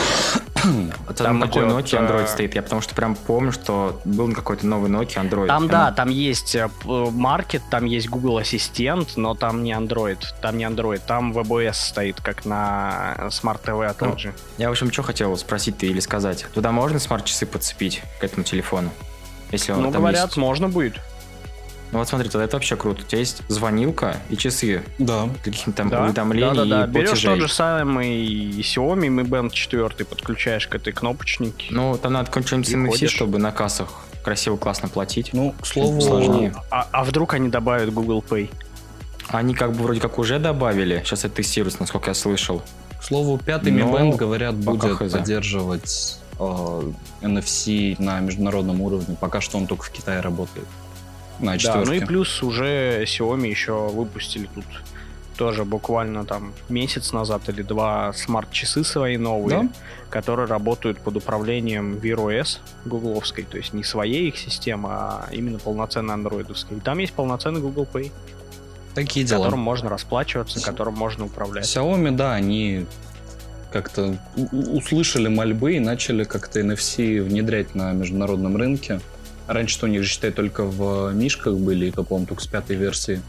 Это 1.11 1.25
там 1.25 1.41
такой 1.41 1.65
идет, 1.65 1.73
Nokia 1.73 2.07
Android 2.07 2.29
стоит. 2.29 2.55
Я 2.55 2.63
потому 2.63 2.83
что 2.83 2.95
прям 2.95 3.17
помню, 3.17 3.51
что 3.51 4.01
был 4.05 4.33
какой-то 4.33 4.65
новый 4.65 4.89
Nokia 4.93 5.29
Android. 5.29 5.49
Там, 5.49 5.67
да, 5.67 5.91
там 5.91 6.09
есть 6.09 6.57
маркет, 6.85 7.63
там 7.69 7.85
есть 7.87 8.09
Google 8.09 8.39
Ассистент, 8.39 9.17
но 9.17 9.35
там 9.35 9.65
не 9.65 9.73
Android. 9.73 10.21
Там 10.41 10.57
не 10.57 10.65
Android, 10.65 11.01
там 11.05 11.33
WebOS 11.33 11.73
стоит, 11.73 12.21
как 12.21 12.45
на 12.45 13.17
Smart 13.31 13.61
TV 13.65 13.87
от 13.87 14.01
LG. 14.01 14.27
Ну, 14.27 14.33
я, 14.59 14.69
в 14.69 14.71
общем, 14.71 14.93
что 14.93 15.03
хотел 15.03 15.37
спросить 15.37 15.79
ты 15.79 15.89
или 15.89 15.99
сказать. 15.99 16.47
Туда 16.55 16.71
можно 16.71 17.01
смарт-часы 17.01 17.45
подцепить 17.45 18.03
к 18.21 18.25
этому 18.25 18.45
телефону? 18.45 18.91
Если 19.51 19.73
ну, 19.73 19.91
там 19.91 20.01
говорят, 20.01 20.27
есть. 20.27 20.37
можно 20.37 20.69
будет. 20.69 20.95
Ну 21.93 21.99
вот 21.99 22.09
смотри, 22.09 22.29
тогда 22.29 22.45
это 22.45 22.57
вообще 22.57 22.77
круто. 22.77 23.03
У 23.03 23.05
тебя 23.05 23.19
есть 23.19 23.43
звонилка 23.49 24.17
и 24.29 24.37
часы 24.37 24.85
Да. 24.99 25.29
каких-то 25.43 25.73
там 25.73 25.89
Да, 25.89 26.05
уведомлений 26.05 26.55
да, 26.55 26.65
да, 26.65 26.79
да. 26.83 26.85
и 26.85 26.89
Берешь 26.89 27.09
платежей. 27.11 27.31
тот 27.33 27.41
же 27.49 27.53
самый 27.53 28.27
Xiaomi 28.61 29.09
Mi 29.09 29.25
Band 29.25 29.51
4, 29.51 30.05
подключаешь 30.05 30.69
к 30.69 30.75
этой 30.77 30.93
кнопочнике. 30.93 31.67
Ну, 31.71 31.99
там 31.99 32.13
надо 32.13 32.31
какой-нибудь 32.31 32.69
NFC, 32.73 32.87
ходишь. 32.91 33.11
чтобы 33.11 33.39
на 33.39 33.51
кассах 33.51 33.89
красиво, 34.23 34.57
классно 34.57 34.89
платить. 34.89 35.31
Ну, 35.33 35.53
к 35.61 35.67
слову, 35.67 36.01
Сложнее. 36.01 36.55
А, 36.71 36.87
а 36.93 37.03
вдруг 37.03 37.35
они 37.35 37.49
добавят 37.49 37.93
Google 37.93 38.23
Pay? 38.29 38.51
Они 39.29 39.55
как 39.55 39.73
бы 39.73 39.83
вроде 39.83 40.01
как 40.01 40.19
уже 40.21 40.39
добавили. 40.39 41.03
Сейчас 41.05 41.25
это 41.25 41.37
тестируется, 41.37 41.81
насколько 41.81 42.11
я 42.11 42.15
слышал. 42.15 42.63
к 43.01 43.03
слову, 43.03 43.37
пятый 43.39 43.73
Но 43.73 43.87
Mi 43.87 43.93
Band, 44.13 44.17
говорят, 44.17 44.55
будет 44.55 44.97
поддерживать 44.99 46.19
NFC 47.21 47.97
на 47.99 48.21
международном 48.21 48.81
уровне. 48.81 49.17
Пока 49.21 49.41
что 49.41 49.59
он 49.59 49.67
только 49.67 49.85
в 49.85 49.91
Китае 49.91 50.21
работает. 50.21 50.67
На 51.39 51.57
Да, 51.57 51.83
ну 51.87 51.93
и 51.93 52.01
плюс 52.01 52.43
уже 52.43 53.03
Xiaomi 53.05 53.49
еще 53.49 53.89
выпустили 53.89 54.49
тут 54.55 54.65
тоже 55.37 55.65
буквально 55.65 56.27
там 56.27 56.53
месяц 56.69 57.13
назад 57.15 57.49
или 57.49 57.63
два 57.63 58.13
смарт-часы 58.13 58.85
свои 58.85 59.17
новые, 59.17 59.63
Да? 59.63 59.69
которые 60.11 60.47
работают 60.47 60.99
под 60.99 61.17
управлением 61.17 61.95
Wear 61.95 62.17
OS 62.17 62.59
гугловской, 62.85 63.45
то 63.45 63.57
есть 63.57 63.73
не 63.73 63.83
своей 63.83 64.29
их 64.29 64.37
системы, 64.37 64.91
а 64.93 65.29
именно 65.33 65.59
полноценной 65.59 66.13
андроидовской. 66.13 66.77
И 66.77 66.81
там 66.81 66.99
есть 66.99 67.15
полноценный 67.15 67.63
Google 67.63 67.87
Pay, 67.91 68.13
Такие 68.95 69.25
дела. 69.25 69.39
которым 69.39 69.61
можно 69.61 69.89
расплачиваться, 69.89 70.61
которым 70.63 70.95
можно 70.95 71.25
управлять. 71.25 71.65
Xiaomi, 71.65 72.11
да, 72.11 72.35
они 72.35 72.85
как-то 73.73 74.17
услышали 74.53 75.29
мольбы 75.29 75.77
и 75.77 75.81
начали 75.81 76.25
как-то 76.25 76.61
NFC 76.61 77.23
внедрять 77.23 77.75
на 77.75 77.93
международном 77.93 78.57
рынке. 78.57 79.01
Раньше-то 79.47 79.87
у 79.87 79.89
них 79.89 80.03
же, 80.03 80.09
считай, 80.09 80.31
только 80.31 80.65
в 80.65 81.13
мишках 81.13 81.57
были, 81.57 81.87
и 81.87 81.91
то, 81.91 82.05
по-моему, 82.05 82.27
только 82.29 82.43
с 82.43 82.47
пятой 82.47 82.77
версии. 82.77 83.21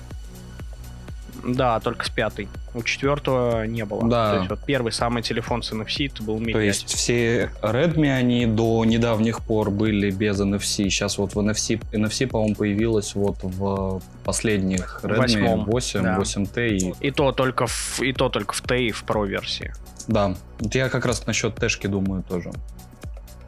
Да, 1.43 1.79
только 1.79 2.05
с 2.05 2.09
пятой. 2.09 2.47
У 2.73 2.83
четвертого 2.83 3.65
не 3.65 3.83
было. 3.83 4.07
Да. 4.07 4.31
То 4.31 4.37
есть 4.37 4.49
вот 4.49 4.59
первый 4.65 4.91
самый 4.91 5.23
телефон 5.23 5.63
с 5.63 5.71
NFC 5.71 6.07
это 6.07 6.23
был 6.23 6.39
Mi 6.39 6.51
То 6.51 6.59
5. 6.59 6.63
есть 6.63 6.93
все 6.93 7.51
Redmi, 7.61 8.09
они 8.09 8.45
до 8.45 8.85
недавних 8.85 9.41
пор 9.41 9.71
были 9.71 10.11
без 10.11 10.39
NFC. 10.39 10.89
Сейчас 10.89 11.17
вот 11.17 11.33
в 11.33 11.39
NFC, 11.39 11.81
NFC, 11.91 12.27
по-моему, 12.27 12.55
появилась 12.55 13.15
вот 13.15 13.37
в 13.41 14.01
последних 14.23 14.99
Redmi 15.03 15.17
Восьмом, 15.17 15.65
8, 15.65 16.03
да. 16.03 16.17
8T 16.17 16.69
и... 16.69 16.93
И 17.07 17.11
то 17.11 17.31
только 17.31 17.67
в, 17.67 18.01
и 18.01 18.13
то 18.13 18.29
только 18.29 18.53
в 18.53 18.61
T 18.61 18.83
и 18.83 18.91
в 18.91 19.03
Pro 19.03 19.27
версии. 19.27 19.73
Да, 20.07 20.35
вот 20.59 20.75
я 20.75 20.89
как 20.89 21.05
раз 21.05 21.25
насчет 21.25 21.55
Тэшки 21.55 21.87
думаю 21.87 22.23
тоже. 22.23 22.51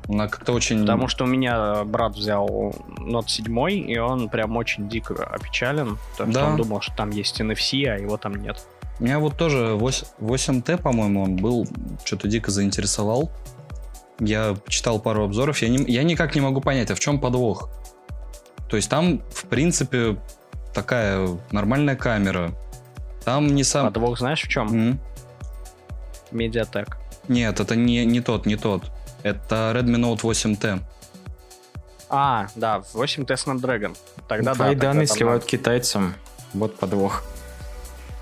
Она 0.10 0.28
как-то 0.28 0.52
очень... 0.52 0.82
Потому 0.82 1.08
что 1.08 1.24
у 1.24 1.28
меня 1.28 1.84
брат 1.86 2.16
взял 2.16 2.76
Note 3.00 3.28
7, 3.28 3.90
и 3.90 3.98
он 3.98 4.28
прям 4.30 4.58
очень 4.58 4.90
дико 4.90 5.14
опечален, 5.24 5.98
потому 6.12 6.34
Да. 6.34 6.40
что 6.42 6.50
он 6.50 6.58
думал, 6.58 6.82
что 6.82 6.96
там 6.96 7.10
есть 7.12 7.40
NFC, 7.40 7.86
а 7.88 7.98
его 7.98 8.18
там 8.18 8.36
нет. 8.36 8.66
Меня 9.00 9.20
вот 9.20 9.38
тоже 9.38 9.76
8, 9.76 10.08
8T, 10.20 10.82
по-моему, 10.82 11.24
он 11.24 11.36
был, 11.38 11.66
что-то 12.04 12.28
дико 12.28 12.52
заинтересовал. 12.52 13.32
Я 14.20 14.56
читал 14.68 15.00
пару 15.00 15.24
обзоров, 15.24 15.58
я, 15.62 15.70
не, 15.70 15.78
я 15.92 16.04
никак 16.04 16.36
не 16.36 16.42
могу 16.42 16.60
понять, 16.62 16.92
а 16.92 16.96
в 16.96 17.00
чем 17.00 17.20
подвох? 17.20 17.70
То 18.70 18.76
есть 18.76 18.90
там, 18.90 19.22
в 19.32 19.46
принципе, 19.46 20.18
такая 20.74 21.30
нормальная 21.52 21.96
камера. 21.96 22.52
Там 23.24 23.48
не 23.48 23.64
сам... 23.64 23.86
Подвох 23.88 24.20
знаешь 24.20 24.42
в 24.44 24.48
чем? 24.50 24.68
М? 24.74 25.00
Медиатек. 26.34 26.98
Нет, 27.28 27.60
это 27.60 27.76
не, 27.76 28.06
не 28.06 28.22
тот, 28.22 28.46
не 28.46 28.56
тот. 28.56 28.92
Это 29.24 29.74
Redmi 29.76 29.98
Note 29.98 30.22
8T. 30.22 30.82
А, 32.10 32.48
да, 32.56 32.84
8T 32.94 33.28
Snapdragon. 33.28 33.96
Тогда 34.28 34.52
да. 34.52 34.56
Твои 34.56 34.70
тогда 34.72 34.88
данные 34.88 35.08
там 35.08 35.18
сливают 35.18 35.46
китайцам. 35.46 36.16
Вот 36.54 36.78
подвох. 36.78 37.24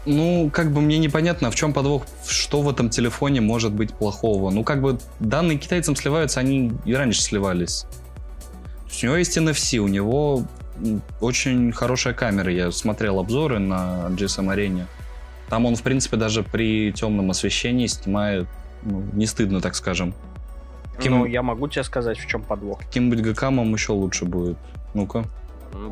Ну, 0.06 0.50
как 0.52 0.72
бы 0.72 0.82
мне 0.82 0.98
непонятно, 0.98 1.52
в 1.52 1.56
чем 1.56 1.74
подвох, 1.74 2.06
что 2.28 2.62
в 2.62 2.70
этом 2.70 2.90
телефоне 2.90 3.42
может 3.42 3.72
быть 3.72 3.94
плохого. 3.94 4.50
Ну, 4.50 4.64
как 4.64 4.82
бы 4.82 4.98
данные 5.20 5.58
китайцам 5.58 5.96
сливаются, 5.96 6.40
они 6.40 6.72
и 6.86 6.96
раньше 6.96 7.22
сливались. 7.22 7.86
У 9.02 9.06
него 9.06 9.16
есть 9.16 9.38
NFC, 9.38 9.78
у 9.78 9.88
него 9.88 10.46
очень 11.20 11.72
хорошая 11.72 12.14
камера. 12.14 12.52
Я 12.52 12.72
смотрел 12.72 13.20
обзоры 13.20 13.60
на 13.60 14.08
GSM 14.10 14.52
арене. 14.52 14.88
Там 15.52 15.66
он, 15.66 15.76
в 15.76 15.84
принципе, 15.84 16.16
даже 16.16 16.44
при 16.44 16.94
темном 16.94 17.30
освещении 17.30 17.86
снимает, 17.88 18.48
ну, 18.84 19.04
не 19.12 19.26
стыдно, 19.26 19.60
так 19.60 19.76
скажем. 19.76 20.14
Каким- 20.96 21.12
Ну, 21.20 21.26
я 21.26 21.42
могу 21.44 21.68
тебе 21.68 21.84
сказать, 21.84 22.18
в 22.18 22.26
чем 22.26 22.42
подвох. 22.42 22.80
Каким-нибудь 22.80 23.20
гакамом 23.22 23.74
еще 23.74 23.92
лучше 23.92 24.24
будет. 24.24 24.58
Ну-ка. 24.94 25.26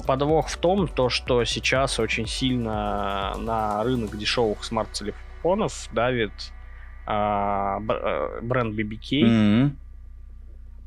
Подвох 0.07 0.47
в 0.47 0.55
том, 0.57 0.87
то, 0.87 1.09
что 1.09 1.43
сейчас 1.43 1.99
очень 1.99 2.25
сильно 2.25 3.35
на 3.37 3.83
рынок 3.83 4.17
дешевых 4.17 4.63
смарт-телефонов 4.63 5.89
давит 5.91 6.31
а, 7.05 7.79
э, 7.89 8.39
бренд 8.41 8.73
BBK, 8.75 9.23
М. 9.25 9.77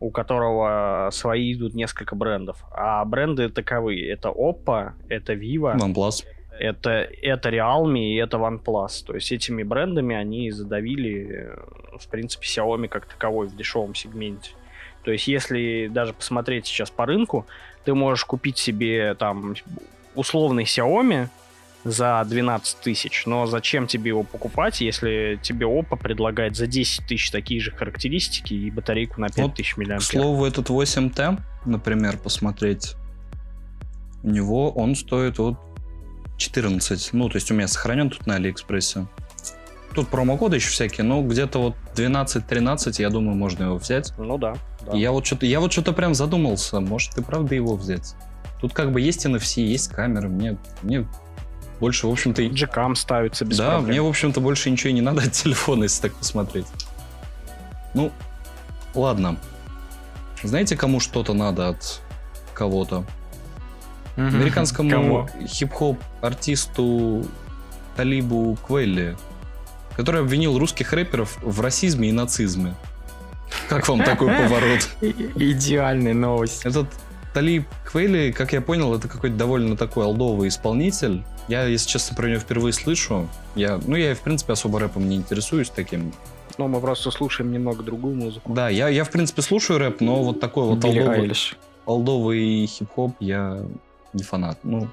у 0.01 0.11
которого 0.11 1.11
свои 1.12 1.53
идут 1.53 1.74
несколько 1.74 2.15
брендов. 2.16 2.65
А 2.70 3.05
бренды 3.05 3.51
таковы. 3.51 4.01
Это 4.09 4.28
Oppo, 4.31 4.93
это 5.11 5.35
Vivo, 5.35 5.77
OnePlus. 5.77 6.24
Это, 6.59 6.91
это 6.91 7.49
Realme 7.49 7.99
и 7.99 8.16
это 8.16 8.37
OnePlus. 8.37 9.05
То 9.07 9.15
есть 9.15 9.33
этими 9.33 9.62
брендами 9.62 10.15
они 10.15 10.51
задавили, 10.51 11.47
э, 11.49 11.97
в 11.99 12.09
принципе, 12.09 12.47
Xiaomi 12.47 12.89
как 12.89 13.07
таковой 13.07 13.49
в 13.49 13.57
дешевом 13.57 13.95
сегменте. 13.95 14.51
То 15.05 15.11
есть 15.11 15.27
если 15.27 15.89
даже 15.89 16.12
посмотреть 16.12 16.66
сейчас 16.66 16.91
по 16.91 17.07
рынку, 17.07 17.47
ты 17.85 17.95
можешь 17.95 18.24
купить 18.24 18.59
себе 18.59 19.15
там 19.15 19.55
условный 20.15 20.65
Xiaomi 20.65 21.29
за 21.85 22.24
12 22.24 22.79
тысяч, 22.79 23.27
но 23.27 23.47
зачем 23.47 23.89
тебе 23.89 24.11
его 24.11 24.23
покупать, 24.23 24.81
если 24.81 25.41
тебе 25.43 25.66
Oppo 25.66 25.99
предлагает 25.99 26.55
за 26.55 26.69
10 26.69 27.07
тысяч 27.09 27.31
такие 27.33 27.61
же 27.61 27.73
характеристики 27.73 28.55
и 28.55 28.70
батарейку 28.70 29.20
на 29.20 29.29
5000 29.29 29.74
К 29.74 29.79
мАh? 29.79 29.99
слову, 30.01 30.45
этот 30.45 30.70
8T, 30.70 31.41
например, 31.65 32.19
посмотреть, 32.19 32.95
у 34.23 34.31
него 34.31 34.70
он 34.70 34.95
стоит 34.95 35.39
вот 35.39 35.57
14. 36.43 37.10
Ну, 37.12 37.28
то 37.28 37.36
есть 37.36 37.51
у 37.51 37.55
меня 37.55 37.69
сохранен 37.69 38.10
тут 38.10 38.27
на 38.27 38.35
Алиэкспрессе. 38.35 39.06
Тут 39.94 40.09
промокоды 40.09 40.56
еще 40.56 40.70
всякие, 40.70 41.05
но 41.05 41.23
где-то 41.23 41.59
вот 41.59 41.74
12-13, 41.94 42.94
я 42.98 43.10
думаю, 43.10 43.36
можно 43.36 43.64
его 43.64 43.77
взять. 43.77 44.12
Ну 44.16 44.39
да. 44.39 44.55
да. 44.86 44.97
Я 44.97 45.12
вот 45.12 45.27
что-то, 45.27 45.44
я 45.44 45.60
вот 45.60 45.73
что-то 45.73 45.93
прям 45.93 46.14
задумался, 46.14 46.81
может 46.81 47.16
и 47.19 47.23
правда 47.23 47.55
его 47.55 47.77
взять. 47.77 48.14
Тут 48.60 48.73
как 48.73 48.93
бы 48.93 49.01
есть 49.01 49.27
NFC, 49.27 49.60
есть 49.60 49.89
камеры, 49.89 50.28
мне, 50.28 50.56
мне 50.82 51.06
больше, 51.78 52.06
в 52.06 52.10
общем-то, 52.10 52.47
Джекам 52.47 52.94
ставится 52.94 53.44
без 53.44 53.59
да, 53.59 53.73
проблем. 53.73 53.89
мне, 53.90 54.02
в 54.02 54.06
общем-то, 54.06 54.40
больше 54.40 54.70
ничего 54.70 54.90
и 54.90 54.93
не 54.93 55.01
надо 55.01 55.23
от 55.23 55.32
телефона, 55.32 55.82
если 55.85 56.02
так 56.02 56.14
посмотреть. 56.14 56.66
Ну, 57.93 58.12
ладно. 58.94 59.36
Знаете, 60.43 60.77
кому 60.77 61.01
что-то 61.01 61.35
надо 61.35 61.69
от 61.69 62.01
кого-то? 62.55 63.05
Американскому 64.16 64.90
Кому? 64.90 65.28
хип-хоп 65.47 65.98
артисту 66.20 67.24
Талибу 67.97 68.56
Квелли, 68.66 69.16
который 69.97 70.20
обвинил 70.20 70.59
русских 70.59 70.93
рэперов 70.93 71.39
в 71.43 71.60
расизме 71.60 72.09
и 72.09 72.12
нацизме. 72.12 72.74
Как 73.68 73.89
вам 73.89 74.02
такой 74.02 74.28
поворот? 74.39 74.89
Идеальная 75.01 76.14
новость. 76.14 76.64
Этот 76.64 76.89
Талиб 77.34 77.66
Квейли, 77.84 78.30
как 78.32 78.52
я 78.52 78.60
понял, 78.60 78.94
это 78.94 79.09
какой-то 79.09 79.36
довольно 79.36 79.76
такой 79.76 80.05
олдовый 80.05 80.48
исполнитель. 80.48 81.22
Я, 81.48 81.64
если 81.64 81.89
честно, 81.89 82.14
про 82.14 82.28
него 82.28 82.40
впервые 82.40 82.72
слышу. 82.72 83.28
Я, 83.55 83.80
ну, 83.86 83.97
я, 83.97 84.14
в 84.14 84.20
принципе, 84.20 84.52
особо 84.52 84.78
рэпом 84.80 85.09
не 85.09 85.16
интересуюсь 85.16 85.70
таким. 85.70 86.12
Ну, 86.59 86.68
мы 86.68 86.80
просто 86.80 87.10
слушаем 87.10 87.51
немного 87.51 87.82
другую 87.82 88.14
музыку. 88.14 88.52
Да, 88.52 88.68
я, 88.68 88.89
я 88.89 89.05
в 89.05 89.10
принципе, 89.10 89.40
слушаю 89.43 89.78
рэп, 89.78 90.01
но 90.01 90.22
вот 90.22 90.40
такой 90.40 90.64
вот 90.64 90.84
Айлиш. 90.84 91.56
олдовый 91.86 92.66
хип-хоп 92.66 93.16
я 93.20 93.64
не 94.12 94.22
фанат. 94.22 94.59
Ну, 94.62 94.89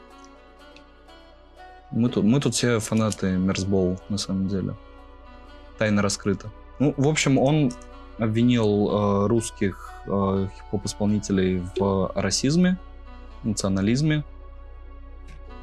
мы 1.91 2.09
тут, 2.09 2.23
мы 2.23 2.39
тут 2.39 2.55
все 2.55 2.79
фанаты 2.79 3.31
Мерсбоу, 3.31 3.97
на 4.09 4.17
самом 4.17 4.47
деле. 4.47 4.75
Тайна 5.77 6.01
раскрыта. 6.01 6.51
Ну, 6.79 6.93
в 6.97 7.07
общем, 7.07 7.37
он 7.37 7.71
обвинил 8.17 8.89
э, 8.89 9.27
русских 9.27 9.93
э, 10.05 10.47
хип-хоп-исполнителей 10.55 11.63
в 11.77 12.11
расизме, 12.15 12.77
национализме. 13.43 14.23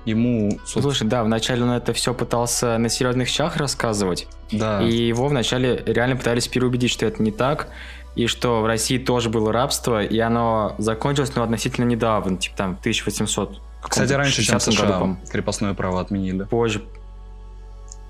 Ему, 0.04 0.52
собственно, 0.60 0.82
Слушай, 0.82 1.08
да, 1.08 1.24
вначале 1.24 1.64
он 1.64 1.70
это 1.70 1.92
все 1.92 2.14
пытался 2.14 2.78
на 2.78 2.88
серьезных 2.88 3.28
щах 3.28 3.56
рассказывать, 3.56 4.28
да, 4.52 4.80
и 4.80 5.08
его 5.08 5.26
вначале 5.26 5.82
реально 5.84 6.14
пытались 6.14 6.46
переубедить, 6.46 6.92
что 6.92 7.06
это 7.06 7.20
не 7.20 7.32
так, 7.32 7.68
и 8.16 8.26
что 8.26 8.62
в 8.62 8.66
России 8.66 8.98
тоже 8.98 9.28
было 9.30 9.52
рабство, 9.52 10.02
и 10.02 10.18
оно 10.18 10.74
закончилось, 10.78 11.32
но 11.36 11.42
относительно 11.42 11.84
недавно, 11.84 12.38
типа 12.38 12.56
там 12.56 12.70
1800. 12.80 13.60
Кстати, 13.82 14.12
раньше, 14.14 14.42
чем 14.42 14.56
60-м 14.56 14.72
США 14.72 14.86
году, 14.86 15.16
крепостное 15.30 15.74
право 15.74 16.00
отменили. 16.00 16.44
Позже, 16.44 16.82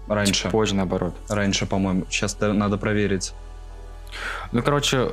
Раньше. 0.08 0.32
типа, 0.34 0.50
позже 0.50 0.74
наоборот. 0.74 1.14
Раньше, 1.28 1.66
по-моему. 1.66 2.06
Сейчас 2.08 2.38
надо 2.40 2.78
проверить. 2.78 3.34
Ну, 4.52 4.62
короче, 4.62 5.10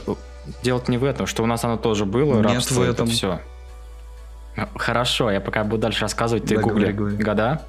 дело 0.62 0.82
не 0.88 0.98
в 0.98 1.04
этом, 1.04 1.26
что 1.26 1.44
у 1.44 1.48
нас 1.48 1.64
оно 1.66 1.78
тоже 1.78 2.06
было, 2.06 2.36
Нет 2.36 2.46
рабство 2.46 2.76
в 2.76 2.82
это 2.84 2.92
этом. 2.92 3.08
все. 3.08 3.42
Хорошо, 4.76 5.32
я 5.32 5.42
пока 5.42 5.64
буду 5.64 5.82
дальше 5.82 6.02
рассказывать, 6.02 6.46
ты 6.46 6.56
Да, 6.56 6.62
гугли 6.62 6.92
говори, 6.92 6.94
говори. 6.94 7.18
года. 7.18 7.62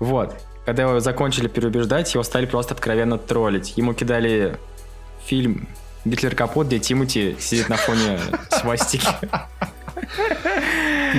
Вот. 0.00 0.34
Когда 0.66 0.82
его 0.82 1.00
закончили 1.00 1.46
переубеждать, 1.48 2.12
его 2.12 2.22
стали 2.24 2.44
просто 2.46 2.74
откровенно 2.74 3.16
троллить. 3.16 3.78
Ему 3.78 3.94
кидали 3.94 4.58
фильм 5.28 5.68
«Гитлер 6.06 6.34
Капот», 6.34 6.68
где 6.68 6.78
Тимати 6.78 7.36
сидит 7.38 7.68
на 7.68 7.76
фоне 7.76 8.18
свастики. 8.50 9.08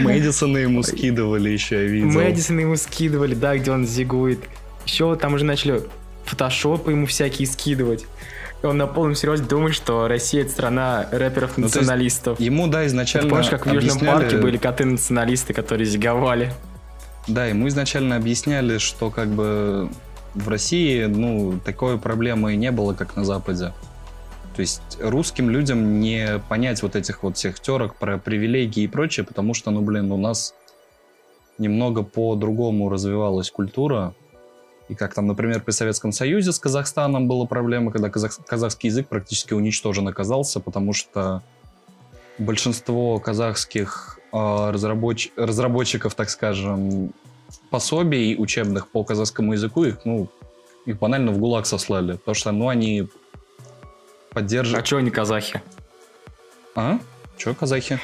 Мэдисона 0.02 0.58
ему 0.58 0.84
скидывали 0.84 1.50
еще, 1.50 1.84
я 1.84 1.84
видел. 1.84 2.10
Мэдисона 2.20 2.62
ему 2.62 2.76
скидывали, 2.76 3.36
да, 3.36 3.56
где 3.58 3.72
он 3.72 3.86
зигует. 3.86 4.40
Еще 4.86 5.16
там 5.16 5.36
уже 5.36 5.46
начали 5.46 5.84
фотошопы 6.26 6.92
ему 6.92 7.06
всякие 7.06 7.48
скидывать. 7.48 8.06
Он 8.64 8.78
на 8.78 8.88
полном 8.88 9.16
серьезе 9.16 9.44
думает, 9.44 9.76
что 9.76 10.08
Россия 10.08 10.42
это 10.42 10.52
страна 10.52 11.08
Ну, 11.12 11.18
рэперов-националистов. 11.18 12.40
Ему, 12.40 12.68
да, 12.68 12.82
Ты 12.82 12.88
изначально 12.88 13.30
помнишь, 13.30 13.50
как 13.50 13.66
в 13.66 13.72
Южном 13.72 13.98
объясняли- 13.98 14.22
парке 14.22 14.38
были 14.38 14.58
коты-националисты, 14.58 15.54
которые 15.54 15.86
зиговали? 15.86 16.54
Да, 17.28 17.46
ему 17.46 17.68
изначально 17.68 18.16
объясняли, 18.18 18.80
что 18.80 19.12
как 19.12 19.30
бы 19.30 19.90
в 20.36 20.50
России, 20.50 21.06
ну, 21.06 21.60
такой 21.64 21.98
проблемы 21.98 22.56
не 22.56 22.72
было, 22.72 22.94
как 22.94 23.16
на 23.16 23.24
Западе. 23.24 23.72
То 24.60 24.64
есть 24.64 24.82
русским 25.00 25.50
людям 25.50 26.02
не 26.02 26.38
понять 26.50 26.84
вот 26.84 26.98
этих 26.98 27.24
вот 27.24 27.38
всех 27.38 27.62
терок 27.62 27.96
про 27.96 28.18
привилегии 28.18 28.84
и 28.84 28.88
прочее, 28.88 29.26
потому 29.26 29.54
что, 29.54 29.72
ну, 29.72 29.80
блин, 29.80 30.12
у 30.12 30.18
нас 30.18 30.54
немного 31.58 32.04
по-другому 32.04 32.90
развивалась 32.90 33.52
культура. 33.52 34.14
И 34.90 34.96
как 34.96 35.14
там, 35.14 35.28
например, 35.28 35.62
при 35.62 35.72
Советском 35.72 36.12
Союзе 36.12 36.52
с 36.52 36.60
Казахстаном 36.60 37.30
была 37.30 37.46
проблема, 37.46 37.94
когда 37.94 38.10
казах- 38.10 38.46
казахский 38.46 38.90
язык 38.90 39.08
практически 39.08 39.54
уничтожен 39.54 40.10
оказался, 40.10 40.60
потому 40.60 40.92
что 40.92 41.42
большинство 42.38 43.18
казахских 43.18 44.20
э, 44.34 44.36
разрабоч- 44.36 45.32
разработчиков, 45.38 46.16
так 46.16 46.30
скажем, 46.30 47.14
пособий 47.70 48.36
учебных 48.38 48.90
по 48.90 49.06
казахскому 49.06 49.54
языку, 49.54 49.86
их, 49.86 50.04
ну, 50.04 50.28
их 50.86 51.00
банально 51.00 51.32
в 51.32 51.38
ГУЛАГ 51.38 51.66
сослали, 51.66 52.18
потому 52.18 52.36
что, 52.36 52.52
ну, 52.52 52.68
они 52.68 53.08
А 54.40 54.42
поддерживают... 54.42 54.86
чё 54.86 54.98
они 54.98 55.12
казахи? 55.12 55.62
А? 56.76 57.00
Че 57.38 57.54
казахи? 57.54 58.00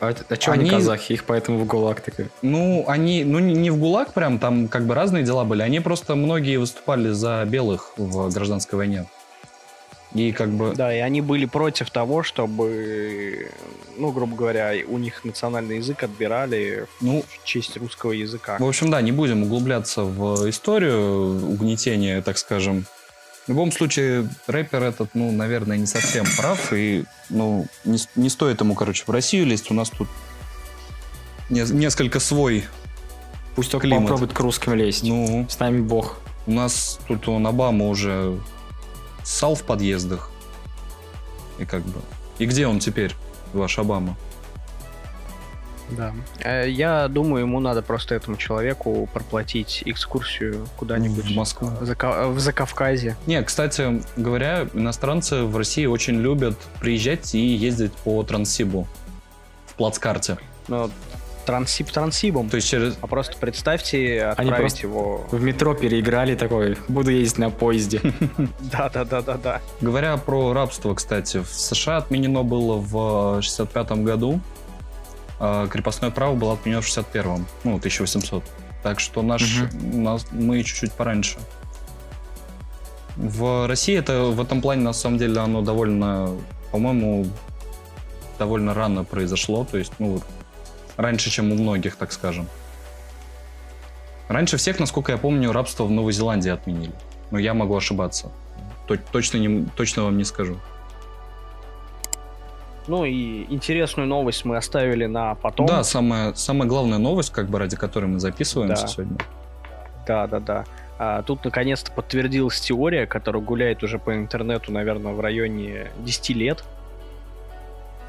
А, 0.00 0.14
а 0.28 0.36
чё 0.36 0.52
они... 0.52 0.62
Они- 0.62 0.70
казахи? 0.70 1.12
Их 1.12 1.24
поэтому 1.24 1.58
в 1.58 1.66
ГУЛАГ 1.66 2.00
такой. 2.00 2.28
Ну, 2.42 2.84
они, 2.88 3.24
ну, 3.24 3.38
не- 3.38 3.54
не 3.54 3.70
в 3.70 3.76
ГУЛАГ 3.76 4.14
прям, 4.14 4.38
там 4.38 4.68
как 4.68 4.86
бы 4.86 4.94
разные 4.94 5.24
дела 5.24 5.44
были. 5.44 5.62
Они 5.62 5.80
просто 5.80 6.14
многие 6.14 6.56
выступали 6.56 7.10
за 7.10 7.44
белых 7.46 7.92
в 7.98 8.32
гражданской 8.32 8.78
войне. 8.78 9.06
И 10.14 10.32
как 10.32 10.48
бы... 10.48 10.72
Да, 10.74 10.94
и 10.94 11.00
они 11.00 11.20
были 11.20 11.44
против 11.44 11.90
того, 11.90 12.22
чтобы, 12.22 13.50
ну, 13.98 14.12
грубо 14.12 14.34
говоря, 14.34 14.72
у 14.88 14.96
них 14.96 15.24
национальный 15.24 15.76
язык 15.76 16.02
отбирали 16.02 16.86
Ну, 17.02 17.22
в 17.28 17.44
честь 17.44 17.76
русского 17.76 18.12
языка. 18.12 18.56
В 18.58 18.66
общем, 18.66 18.90
да, 18.90 19.02
не 19.02 19.12
будем 19.12 19.42
углубляться 19.42 20.02
в 20.04 20.48
историю 20.48 21.50
угнетения, 21.50 22.22
так 22.22 22.38
скажем. 22.38 22.86
В 23.46 23.50
любом 23.50 23.70
случае, 23.70 24.28
рэпер 24.48 24.82
этот, 24.82 25.10
ну, 25.14 25.30
наверное, 25.30 25.76
не 25.76 25.86
совсем 25.86 26.26
прав, 26.36 26.72
и, 26.72 27.04
ну, 27.30 27.66
не, 27.84 27.98
не 28.16 28.28
стоит 28.28 28.60
ему, 28.60 28.74
короче, 28.74 29.04
в 29.06 29.10
Россию 29.10 29.46
лезть. 29.46 29.70
У 29.70 29.74
нас 29.74 29.88
тут 29.90 30.08
не- 31.48 31.60
несколько 31.72 32.18
свой. 32.18 32.64
Пусть 33.54 33.70
только 33.70 33.86
Климат. 33.86 34.02
попробует 34.04 34.32
к 34.32 34.40
русским 34.40 34.74
лезть. 34.74 35.04
Ну, 35.04 35.46
С 35.48 35.58
нами 35.60 35.80
бог. 35.80 36.18
у 36.46 36.52
нас 36.52 36.98
тут 37.06 37.28
он 37.28 37.46
Обама 37.46 37.86
уже 37.88 38.36
ссал 39.22 39.54
в 39.54 39.62
подъездах. 39.62 40.30
И 41.58 41.64
как 41.64 41.82
бы... 41.84 42.00
И 42.38 42.46
где 42.46 42.66
он 42.66 42.80
теперь, 42.80 43.12
ваш 43.52 43.78
Обама? 43.78 44.16
Да. 45.90 46.12
Э, 46.40 46.68
Я 46.68 47.08
думаю, 47.08 47.42
ему 47.44 47.60
надо 47.60 47.82
просто 47.82 48.14
этому 48.14 48.36
человеку 48.36 49.08
проплатить 49.12 49.82
экскурсию 49.86 50.66
куда-нибудь 50.76 51.26
В 51.30 51.34
Москву. 51.36 51.68
в, 51.68 51.82
Зака- 51.84 52.28
в 52.28 52.38
Закавказье. 52.40 53.16
Не, 53.26 53.42
кстати 53.42 54.02
говоря, 54.16 54.66
иностранцы 54.74 55.42
в 55.44 55.56
России 55.56 55.86
очень 55.86 56.16
любят 56.20 56.56
приезжать 56.80 57.34
и 57.34 57.38
ездить 57.38 57.92
по 57.92 58.22
Транссибу 58.22 58.86
в 59.66 59.74
плацкарте. 59.74 60.38
Ну, 60.68 60.90
трансип 61.44 61.90
трансибом. 61.92 62.48
То 62.50 62.56
есть 62.56 62.68
через... 62.68 62.98
А 63.00 63.06
просто 63.06 63.36
представьте, 63.38 64.24
отправить 64.24 64.58
просто- 64.58 64.80
его... 64.88 65.26
В 65.30 65.40
метро 65.40 65.74
переиграли 65.74 66.34
такой, 66.34 66.76
буду 66.88 67.10
ездить 67.12 67.38
на 67.38 67.50
поезде. 67.50 68.00
Да-да-да-да-да. 68.58 69.60
Говоря 69.80 70.16
про 70.16 70.52
рабство, 70.52 70.94
кстати, 70.94 71.38
в 71.42 71.46
США 71.48 71.98
отменено 71.98 72.42
было 72.42 72.76
в 72.78 73.42
65 73.42 73.90
году, 74.02 74.40
крепостное 75.38 76.10
право 76.10 76.34
было 76.34 76.54
отменено 76.54 76.80
в 76.80 76.86
61-м, 76.86 77.46
ну, 77.64 77.76
1800. 77.76 78.42
Так 78.82 79.00
что 79.00 79.22
наш, 79.22 79.42
нас, 79.72 80.26
мы 80.30 80.62
чуть-чуть 80.62 80.92
пораньше. 80.92 81.38
В 83.16 83.66
России 83.66 83.96
это 83.96 84.24
в 84.24 84.40
этом 84.40 84.60
плане, 84.60 84.82
на 84.82 84.92
самом 84.92 85.18
деле, 85.18 85.40
оно 85.40 85.62
довольно, 85.62 86.36
по-моему, 86.70 87.26
довольно 88.38 88.74
рано 88.74 89.04
произошло. 89.04 89.64
То 89.64 89.78
есть, 89.78 89.92
ну, 89.98 90.12
вот, 90.12 90.22
раньше, 90.96 91.30
чем 91.30 91.52
у 91.52 91.54
многих, 91.54 91.96
так 91.96 92.12
скажем. 92.12 92.46
Раньше 94.28 94.56
всех, 94.56 94.78
насколько 94.80 95.12
я 95.12 95.18
помню, 95.18 95.52
рабство 95.52 95.84
в 95.84 95.90
Новой 95.90 96.12
Зеландии 96.12 96.50
отменили. 96.50 96.92
Но 97.30 97.38
я 97.38 97.54
могу 97.54 97.76
ошибаться. 97.76 98.30
То- 98.86 98.96
точно, 98.96 99.38
не, 99.38 99.66
точно 99.76 100.04
вам 100.04 100.18
не 100.18 100.24
скажу. 100.24 100.58
Ну 102.88 103.04
и 103.04 103.44
интересную 103.52 104.06
новость 104.08 104.44
мы 104.44 104.56
оставили 104.56 105.06
на 105.06 105.34
потом. 105.34 105.66
Да, 105.66 105.82
самая, 105.82 106.34
самая 106.34 106.68
главная 106.68 106.98
новость, 106.98 107.32
как 107.32 107.48
бы 107.48 107.58
ради 107.58 107.76
которой 107.76 108.06
мы 108.06 108.20
записываемся 108.20 108.82
Да. 108.82 108.88
сегодня. 108.88 109.18
Да, 110.06 110.26
да, 110.26 110.40
да. 110.40 110.64
А, 110.98 111.22
тут 111.22 111.44
наконец-то 111.44 111.90
подтвердилась 111.92 112.60
теория, 112.60 113.06
которая 113.06 113.42
гуляет 113.42 113.82
уже 113.82 113.98
по 113.98 114.14
интернету, 114.14 114.72
наверное, 114.72 115.12
в 115.12 115.20
районе 115.20 115.90
10 115.98 116.30
лет. 116.36 116.64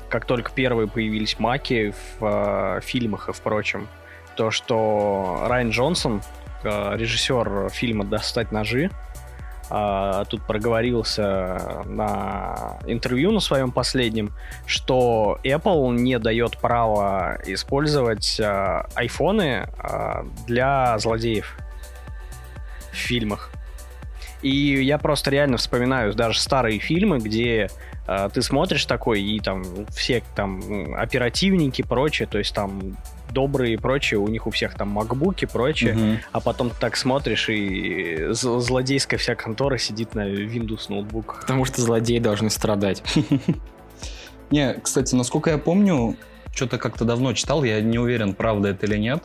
Как 0.10 0.26
только 0.26 0.52
первые 0.52 0.88
появились 0.88 1.38
маки 1.40 1.94
в 2.20 2.24
а, 2.26 2.80
фильмах 2.82 3.30
и 3.30 3.34
впрочем, 3.34 3.88
то, 4.36 4.52
что 4.52 5.44
Райан 5.48 5.72
Джонсон, 5.72 6.22
а, 6.64 6.96
режиссер 6.96 7.70
фильма 7.72 8.06
«Достать 8.06 8.52
ножи», 8.52 8.90
а, 9.70 10.26
тут 10.26 10.46
проговорился 10.46 11.84
на 11.86 12.80
интервью 12.86 13.32
на 13.32 13.40
своем 13.40 13.72
последнем, 13.72 14.32
что 14.66 15.40
Apple 15.44 15.96
не 15.96 16.20
дает 16.20 16.58
права 16.58 17.38
использовать 17.46 18.40
а, 18.40 18.88
айфоны 18.96 19.68
а, 19.78 20.26
для 20.46 20.98
злодеев 21.00 21.58
в 22.92 22.96
фильмах. 22.96 23.52
И 24.42 24.84
я 24.84 24.98
просто 24.98 25.32
реально 25.32 25.58
вспоминаю 25.58 26.14
даже 26.14 26.40
старые 26.40 26.80
фильмы, 26.80 27.18
где 27.18 27.70
э, 28.08 28.30
ты 28.32 28.44
смотришь 28.44 28.86
такой, 28.86 29.20
и 29.20 29.40
там 29.40 29.64
все 29.90 30.22
там 30.36 30.94
оперативники 30.96 31.82
и 31.82 31.84
прочее, 31.84 32.28
то 32.28 32.38
есть 32.38 32.54
там 32.54 32.96
добрые 33.38 33.76
и 33.76 33.78
прочее, 33.78 34.20
у 34.20 34.28
них 34.28 34.48
у 34.48 34.50
всех 34.50 34.74
там 34.74 34.90
макбуки 34.90 35.44
и 35.46 35.48
прочее, 35.48 35.94
Мгм. 35.94 36.18
а 36.32 36.40
потом 36.40 36.72
так 36.80 36.98
смотришь, 36.98 37.50
и 37.50 38.30
злодейская 38.32 39.20
вся 39.20 39.36
контора 39.36 39.78
сидит 39.78 40.16
на 40.16 40.28
Windows 40.28 40.86
ноутбуках. 40.90 41.42
Потому 41.42 41.64
что 41.66 41.82
злодеи 41.82 42.18
должны 42.20 42.50
страдать. 42.50 43.04
Не, 44.50 44.74
кстати, 44.82 45.14
насколько 45.14 45.52
я 45.52 45.60
помню, 45.60 46.16
что-то 46.52 46.80
как-то 46.80 47.06
давно 47.06 47.34
читал, 47.34 47.64
я 47.64 47.80
не 47.82 48.00
уверен, 48.00 48.34
правда 48.34 48.70
это 48.70 48.88
или 48.88 48.98
нет. 48.98 49.24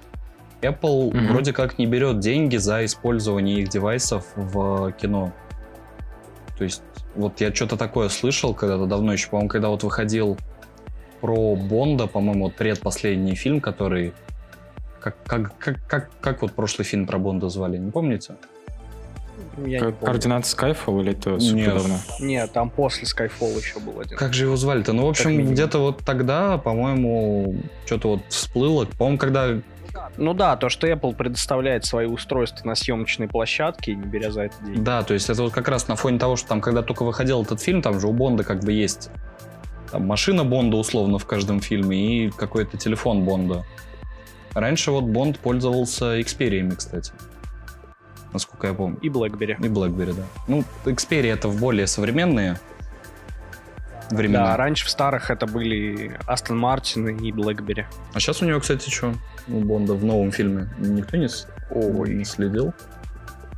Apple 0.61 1.15
Мгм. 1.15 1.29
вроде 1.33 1.53
как 1.55 1.79
не 1.79 1.87
берет 1.87 2.19
деньги 2.21 2.59
за 2.59 2.85
использование 2.85 3.61
их 3.63 3.69
девайсов 3.71 4.27
в 4.37 4.93
кино. 4.93 5.33
То 6.59 6.65
есть, 6.65 6.83
вот 7.15 7.41
я 7.41 7.53
что-то 7.55 7.77
такое 7.79 8.11
слышал 8.11 8.53
когда-то 8.55 8.85
давно 8.87 9.15
еще, 9.15 9.29
по-моему, 9.31 9.49
когда 9.49 9.69
вот 9.69 9.83
выходил 9.85 10.37
про 11.23 11.55
Бонда, 11.55 12.09
по-моему, 12.09 12.47
вот 12.47 12.57
предпоследний 12.57 13.37
фильм, 13.37 13.61
который... 13.61 14.13
Как, 15.01 15.17
как, 15.25 15.57
как, 15.57 15.87
как, 15.89 16.11
как 16.21 16.43
вот 16.43 16.53
прошлый 16.53 16.85
фильм 16.85 17.07
про 17.07 17.19
Бонда 17.19 17.49
звали, 17.49 17.79
не 17.79 17.91
помните? 17.91 18.35
Я 19.57 19.65
не 19.65 19.79
Ко- 19.79 19.85
помню. 19.93 19.97
Координаты 20.05 20.47
Skyfall 20.49 21.01
или 21.01 21.13
это 21.13 21.39
супер 21.39 21.57
Нет. 21.57 21.75
давно? 21.75 21.97
Нет, 22.21 22.53
там 22.53 22.71
после 22.71 23.05
Skyfall 23.05 23.57
еще 23.57 23.79
был 23.79 24.01
один. 24.01 24.19
Как 24.19 24.35
же 24.35 24.45
его 24.45 24.57
звали-то? 24.57 24.93
Ну, 24.93 25.07
в 25.07 25.09
общем, 25.09 25.51
где-то 25.53 25.79
вот 25.79 26.05
тогда, 26.05 26.59
по-моему, 26.59 27.57
что-то 27.87 28.09
вот 28.09 28.21
всплыло. 28.29 28.85
По-моему, 28.85 29.19
когда 29.19 29.61
Ну 30.17 30.35
да, 30.35 30.57
то, 30.57 30.69
что 30.69 30.89
Apple 30.89 31.15
предоставляет 31.15 31.85
свои 31.85 32.07
устройства 32.07 32.67
на 32.67 32.75
съемочной 32.75 33.29
площадке, 33.29 33.95
не 33.95 34.07
беря 34.07 34.33
за 34.33 34.43
это 34.43 34.55
деньги. 34.65 34.81
Да, 34.81 35.03
то 35.03 35.15
есть 35.15 35.31
это 35.31 35.43
вот 35.43 35.53
как 35.53 35.69
раз 35.69 35.87
на 35.87 35.95
фоне 35.95 36.19
того, 36.19 36.35
что 36.37 36.49
там, 36.49 36.61
когда 36.61 36.83
только 36.83 37.05
выходил 37.05 37.43
этот 37.43 37.61
фильм, 37.61 37.81
там 37.81 38.01
же 38.01 38.09
у 38.09 38.13
Бонда 38.13 38.43
как 38.43 38.61
бы 38.65 38.73
есть 38.73 39.11
там, 39.93 40.07
машина 40.07 40.43
Бонда 40.43 40.79
условно 40.79 41.19
в 41.19 41.27
каждом 41.27 41.61
фильме 41.61 42.27
и 42.27 42.31
какой-то 42.31 42.79
телефон 42.79 43.25
Бонда. 43.25 43.65
Раньше 44.55 44.91
вот 44.91 45.05
Бонд 45.05 45.39
пользовался 45.39 46.19
Xperia, 46.19 46.75
кстати. 46.75 47.13
Насколько 48.33 48.69
я 48.69 48.75
помню. 48.75 48.99
И 49.03 49.09
BlackBerry. 49.09 49.57
И 49.59 49.69
BlackBerry, 49.69 50.15
да. 50.15 50.23
Ну, 50.49 50.65
Xperia 50.87 51.33
это 51.35 51.49
в 51.49 51.61
более 51.61 51.87
современные 51.87 52.59
времена. 54.11 54.47
Да, 54.47 54.57
раньше 54.57 54.87
в 54.87 54.91
старых 54.91 55.31
это 55.31 55.47
были 55.47 56.19
Астон 56.27 56.59
Мартин 56.59 57.09
и 57.09 57.31
Блэкбери. 57.33 57.87
А 58.15 58.21
сейчас 58.21 58.41
у 58.43 58.47
него, 58.47 58.61
кстати, 58.61 58.89
что? 58.89 59.13
У 59.49 59.61
Бонда 59.61 59.95
в 59.95 60.05
новом 60.05 60.33
фильме 60.33 60.71
никто 60.79 61.17
не, 61.19 61.29
Ой. 61.71 62.15
не 62.15 62.25
следил? 62.25 62.73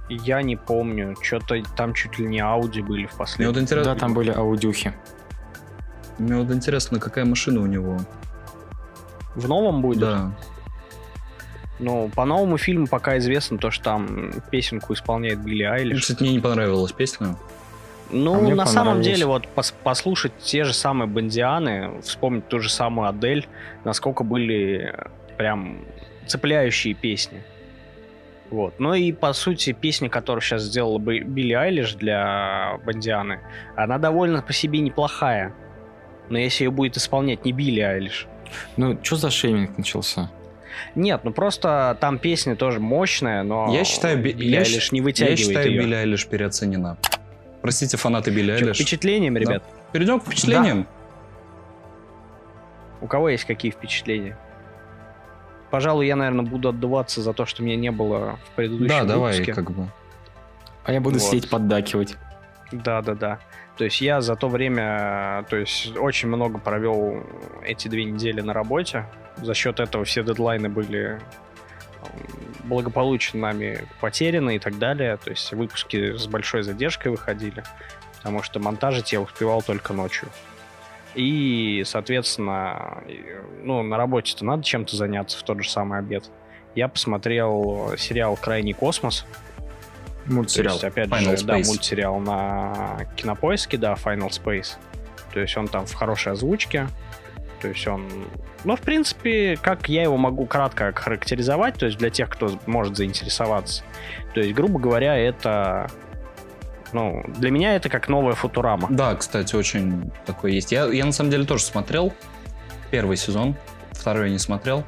Я 0.08 0.42
не 0.42 0.56
помню, 0.56 1.16
что-то 1.22 1.62
там 1.76 1.94
чуть 1.94 2.18
ли 2.18 2.26
не 2.26 2.40
Ауди 2.40 2.82
были 2.82 3.06
в 3.06 3.10
Мне 3.10 3.18
последнем. 3.18 3.52
вот, 3.54 3.62
интересно, 3.62 3.94
Да, 3.94 4.00
там 4.00 4.14
были 4.14 4.30
аудюхи. 4.30 4.92
Мне 6.18 6.36
вот 6.36 6.50
интересно, 6.52 6.98
какая 7.00 7.24
машина 7.24 7.60
у 7.60 7.66
него. 7.66 7.98
В 9.34 9.48
новом 9.48 9.82
будет? 9.82 10.00
Да. 10.00 10.30
Ну, 11.80 12.08
по 12.14 12.24
новому 12.24 12.56
фильму 12.56 12.86
пока 12.86 13.18
известно 13.18 13.58
то, 13.58 13.70
что 13.70 13.84
там 13.84 14.32
песенку 14.50 14.92
исполняет 14.94 15.40
Билли 15.40 15.64
Айлиш. 15.64 16.02
Кстати, 16.02 16.22
мне 16.22 16.32
не 16.34 16.40
понравилась 16.40 16.92
песня. 16.92 17.36
Ну, 18.10 18.50
А 18.50 18.54
на 18.54 18.66
самом 18.66 19.02
деле, 19.02 19.26
вот 19.26 19.48
пос- 19.56 19.74
послушать 19.82 20.32
те 20.38 20.62
же 20.64 20.72
самые 20.72 21.08
Бондианы, 21.08 22.00
вспомнить 22.02 22.46
ту 22.48 22.60
же 22.60 22.70
самую 22.70 23.08
Адель, 23.08 23.48
насколько 23.82 24.22
были 24.22 24.94
прям 25.36 25.78
цепляющие 26.26 26.94
песни. 26.94 27.42
Вот. 28.50 28.74
Ну 28.78 28.94
и, 28.94 29.10
по 29.10 29.32
сути, 29.32 29.72
песня, 29.72 30.08
которую 30.08 30.42
сейчас 30.42 30.62
сделала 30.62 30.98
бы 30.98 31.18
Билли 31.20 31.54
Айлиш 31.54 31.94
для 31.94 32.78
Бондианы, 32.84 33.40
она 33.74 33.98
довольно 33.98 34.42
по 34.42 34.52
себе 34.52 34.78
неплохая. 34.78 35.52
Но 36.28 36.38
если 36.38 36.64
ее 36.64 36.70
будет 36.70 36.96
исполнять 36.96 37.44
не 37.44 37.52
Билли 37.52 37.80
Айлиш. 37.80 38.26
Ну, 38.76 38.98
что 39.02 39.16
за 39.16 39.30
шейминг 39.30 39.76
начался? 39.78 40.30
Нет, 40.94 41.20
ну 41.24 41.32
просто 41.32 41.96
там 42.00 42.18
песня 42.18 42.56
тоже 42.56 42.80
мощная, 42.80 43.42
но 43.42 43.72
Я 43.74 43.84
считаю, 43.84 44.20
Би- 44.22 44.32
Билли 44.32 44.46
я 44.50 44.60
Айлиш 44.60 44.92
не 44.92 44.98
Я 44.98 45.04
вытягивает 45.04 45.38
считаю, 45.38 45.70
ее. 45.70 45.80
Билли 45.80 45.94
Айлиш 45.94 46.26
переоценена. 46.26 46.96
Простите, 47.62 47.96
фанаты 47.96 48.30
Билли 48.30 48.52
Айлиш. 48.52 48.76
впечатлением, 48.76 49.36
ребят? 49.36 49.62
Перейдем 49.92 50.20
к 50.20 50.24
впечатлениям. 50.24 50.86
У 53.00 53.06
кого 53.06 53.28
есть 53.28 53.44
какие 53.44 53.70
впечатления? 53.70 54.36
Пожалуй, 55.70 56.06
я, 56.06 56.16
наверное, 56.16 56.44
буду 56.44 56.68
отдуваться 56.68 57.20
за 57.20 57.32
то, 57.32 57.46
что 57.46 57.62
меня 57.62 57.76
не 57.76 57.90
было 57.90 58.38
в 58.46 58.50
предыдущем 58.52 58.88
Да, 58.88 59.04
давай, 59.04 59.32
выпуске. 59.32 59.52
как 59.54 59.70
бы. 59.72 59.88
А 60.84 60.92
я 60.92 61.00
буду 61.00 61.18
Вот. 61.18 61.22
сидеть 61.28 61.50
поддакивать. 61.50 62.16
Да, 62.82 63.02
да, 63.02 63.14
да. 63.14 63.38
То 63.76 63.84
есть 63.84 64.00
я 64.00 64.20
за 64.20 64.36
то 64.36 64.48
время, 64.48 65.44
то 65.48 65.56
есть 65.56 65.96
очень 65.96 66.28
много 66.28 66.58
провел 66.58 67.24
эти 67.62 67.88
две 67.88 68.04
недели 68.04 68.40
на 68.40 68.52
работе. 68.52 69.06
За 69.36 69.54
счет 69.54 69.80
этого 69.80 70.04
все 70.04 70.22
дедлайны 70.24 70.68
были 70.68 71.20
благополучно 72.64 73.40
нами 73.40 73.86
потеряны 74.00 74.56
и 74.56 74.58
так 74.58 74.78
далее. 74.78 75.16
То 75.16 75.30
есть 75.30 75.52
выпуски 75.52 76.16
с 76.16 76.26
большой 76.26 76.62
задержкой 76.62 77.12
выходили, 77.12 77.62
потому 78.18 78.42
что 78.42 78.58
монтажить 78.58 79.12
я 79.12 79.20
успевал 79.20 79.62
только 79.62 79.92
ночью. 79.92 80.28
И, 81.14 81.82
соответственно, 81.86 83.04
ну, 83.62 83.82
на 83.82 83.96
работе-то 83.96 84.44
надо 84.44 84.64
чем-то 84.64 84.96
заняться 84.96 85.38
в 85.38 85.44
тот 85.44 85.62
же 85.62 85.70
самый 85.70 86.00
обед. 86.00 86.28
Я 86.74 86.88
посмотрел 86.88 87.92
сериал 87.96 88.36
«Крайний 88.36 88.72
космос», 88.72 89.24
то 90.26 90.32
Мультсериал. 90.32 90.74
есть, 90.74 90.84
опять 90.84 91.08
Final 91.08 91.38
же, 91.38 91.44
да, 91.44 91.58
Space. 91.58 91.66
мультсериал 91.66 92.18
на 92.20 93.06
кинопоиске, 93.16 93.76
да, 93.76 93.94
Final 93.94 94.30
Space. 94.30 94.76
То 95.32 95.40
есть 95.40 95.56
он 95.56 95.68
там 95.68 95.86
в 95.86 95.94
хорошей 95.94 96.32
озвучке. 96.32 96.88
То 97.60 97.68
есть 97.68 97.86
он... 97.86 98.06
Ну, 98.64 98.76
в 98.76 98.80
принципе, 98.80 99.58
как 99.60 99.88
я 99.88 100.02
его 100.02 100.16
могу 100.16 100.46
кратко 100.46 100.92
характеризовать, 100.92 101.74
то 101.74 101.86
есть 101.86 101.98
для 101.98 102.10
тех, 102.10 102.28
кто 102.28 102.58
может 102.66 102.96
заинтересоваться. 102.96 103.82
То 104.34 104.40
есть, 104.40 104.54
грубо 104.54 104.78
говоря, 104.78 105.16
это... 105.16 105.90
Ну, 106.92 107.24
для 107.38 107.50
меня 107.50 107.74
это 107.74 107.88
как 107.88 108.08
новая 108.08 108.34
Футурама. 108.34 108.88
Да, 108.90 109.14
кстати, 109.16 109.56
очень 109.56 110.10
такой 110.26 110.52
есть. 110.54 110.72
Я, 110.72 110.86
я 110.86 111.04
на 111.04 111.12
самом 111.12 111.30
деле 111.30 111.44
тоже 111.44 111.64
смотрел 111.64 112.12
первый 112.90 113.16
сезон, 113.16 113.56
второй 113.92 114.26
я 114.26 114.32
не 114.32 114.38
смотрел. 114.38 114.84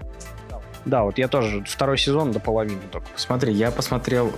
Да, 0.84 1.02
вот 1.02 1.18
я 1.18 1.26
тоже 1.26 1.64
второй 1.64 1.98
сезон 1.98 2.30
до 2.30 2.38
половины 2.38 2.82
только. 2.92 3.08
Смотри, 3.16 3.52
я 3.52 3.72
посмотрел 3.72 4.32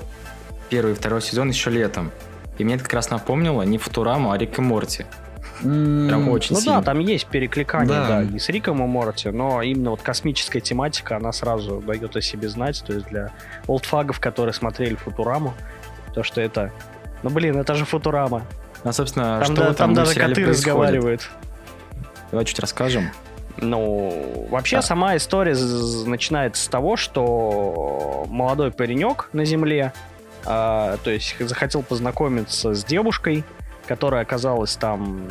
первый 0.68 0.92
и 0.92 0.94
второй 0.94 1.22
сезон 1.22 1.48
еще 1.50 1.70
летом. 1.70 2.10
И 2.58 2.64
мне 2.64 2.74
это 2.74 2.84
как 2.84 2.94
раз 2.94 3.10
напомнило 3.10 3.62
не 3.62 3.78
Футураму, 3.78 4.32
а 4.32 4.38
Рик 4.38 4.58
и 4.58 4.60
Морти. 4.62 5.06
Прям 5.60 6.28
очень 6.28 6.54
Ну 6.54 6.60
сильно. 6.60 6.76
да, 6.78 6.82
там 6.82 7.00
есть 7.00 7.26
перекликание, 7.26 7.88
Да. 7.88 8.08
да. 8.08 8.22
и 8.22 8.38
с 8.38 8.48
Риком 8.48 8.82
и 8.82 8.86
Морти, 8.86 9.30
но 9.30 9.60
именно 9.62 9.90
вот 9.90 10.02
космическая 10.02 10.60
тематика, 10.60 11.16
она 11.16 11.32
сразу 11.32 11.80
дает 11.84 12.14
о 12.16 12.20
себе 12.22 12.48
знать, 12.48 12.82
то 12.86 12.92
есть 12.92 13.06
для 13.08 13.32
олдфагов, 13.66 14.20
которые 14.20 14.52
смотрели 14.54 14.94
Футураму, 14.94 15.54
то, 16.14 16.22
что 16.22 16.40
это... 16.40 16.70
Ну, 17.24 17.30
блин, 17.30 17.56
это 17.56 17.74
же 17.74 17.84
Футурама. 17.84 18.42
А, 18.84 18.92
собственно, 18.92 19.40
Там, 19.44 19.44
что 19.44 19.54
да- 19.56 19.74
там 19.74 19.90
этом 19.90 19.94
даже 19.94 20.14
коты 20.14 20.26
происходит? 20.34 20.48
разговаривают. 20.56 21.30
Давай 22.30 22.44
чуть 22.44 22.60
расскажем. 22.60 23.10
Ну, 23.56 24.46
вообще 24.50 24.76
Да. 24.76 24.82
сама 24.82 25.16
история 25.16 25.56
начинается 26.06 26.62
с 26.62 26.68
того, 26.68 26.96
что 26.96 28.24
молодой 28.28 28.70
паренек 28.70 29.28
на 29.32 29.44
Земле, 29.44 29.92
то 30.48 31.10
есть 31.10 31.36
захотел 31.40 31.82
познакомиться 31.82 32.74
с 32.74 32.84
девушкой, 32.84 33.44
которая 33.86 34.22
оказалась 34.22 34.76
там, 34.76 35.28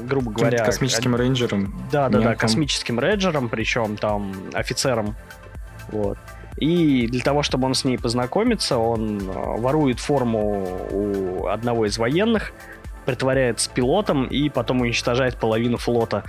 грубо 0.00 0.30
говоря, 0.30 0.64
космическим 0.64 1.14
рейнджером. 1.14 1.86
Да, 1.92 2.08
да, 2.08 2.20
да, 2.20 2.34
космическим 2.34 2.98
рейнджером, 2.98 3.48
причем 3.48 3.96
там 3.96 4.32
офицером. 4.54 5.16
Вот. 5.90 6.18
И 6.56 7.06
для 7.06 7.22
того, 7.22 7.42
чтобы 7.42 7.66
он 7.66 7.74
с 7.74 7.84
ней 7.84 7.98
познакомиться, 7.98 8.78
он 8.78 9.20
э, 9.20 9.32
ворует 9.60 10.00
форму 10.00 10.88
у 10.90 11.46
одного 11.46 11.86
из 11.86 11.98
военных, 11.98 12.52
притворяется 13.06 13.70
пилотом 13.70 14.26
и 14.26 14.48
потом 14.48 14.80
уничтожает 14.80 15.36
половину 15.36 15.76
флота 15.76 16.24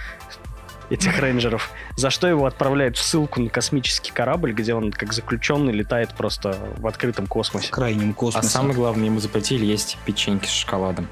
этих 0.90 1.20
рейнджеров. 1.20 1.72
За 1.96 2.10
что 2.10 2.28
его 2.28 2.46
отправляют 2.46 2.98
в 2.98 3.04
ссылку 3.04 3.42
на 3.42 3.50
космический 3.50 4.12
корабль, 4.12 4.54
где 4.54 4.74
он 4.74 4.92
как 4.92 5.14
заключенный 5.14 5.74
летает 5.74 6.14
просто 6.16 6.56
в 6.78 6.88
открытом 6.88 7.26
В 7.26 7.30
космосе. 7.30 7.72
крайнем 7.72 8.12
А 8.12 8.14
космосе. 8.14 8.48
самое 8.48 8.74
главное, 8.74 9.06
ему 9.06 9.20
запретили 9.20 9.66
есть 9.66 9.98
печеньки 10.06 10.48
с 10.48 10.52
шоколадом. 10.52 11.08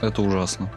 Это 0.00 0.22
ужасно. 0.22 0.70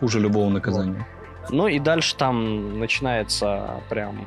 Хуже 0.00 0.20
любого 0.20 0.50
наказания. 0.50 1.06
Ну 1.50 1.66
и 1.66 1.78
дальше 1.80 2.14
там 2.16 2.78
начинается 2.78 3.80
прям 3.88 4.24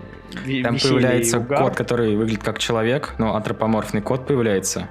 Там 0.64 0.78
появляется 0.78 1.40
угар. 1.40 1.64
кот, 1.64 1.76
который 1.76 2.16
выглядит 2.18 2.44
как 2.44 2.60
человек, 2.60 3.16
но 3.18 3.36
антропоморфный 3.36 4.02
кот 4.02 4.28
появляется. 4.28 4.90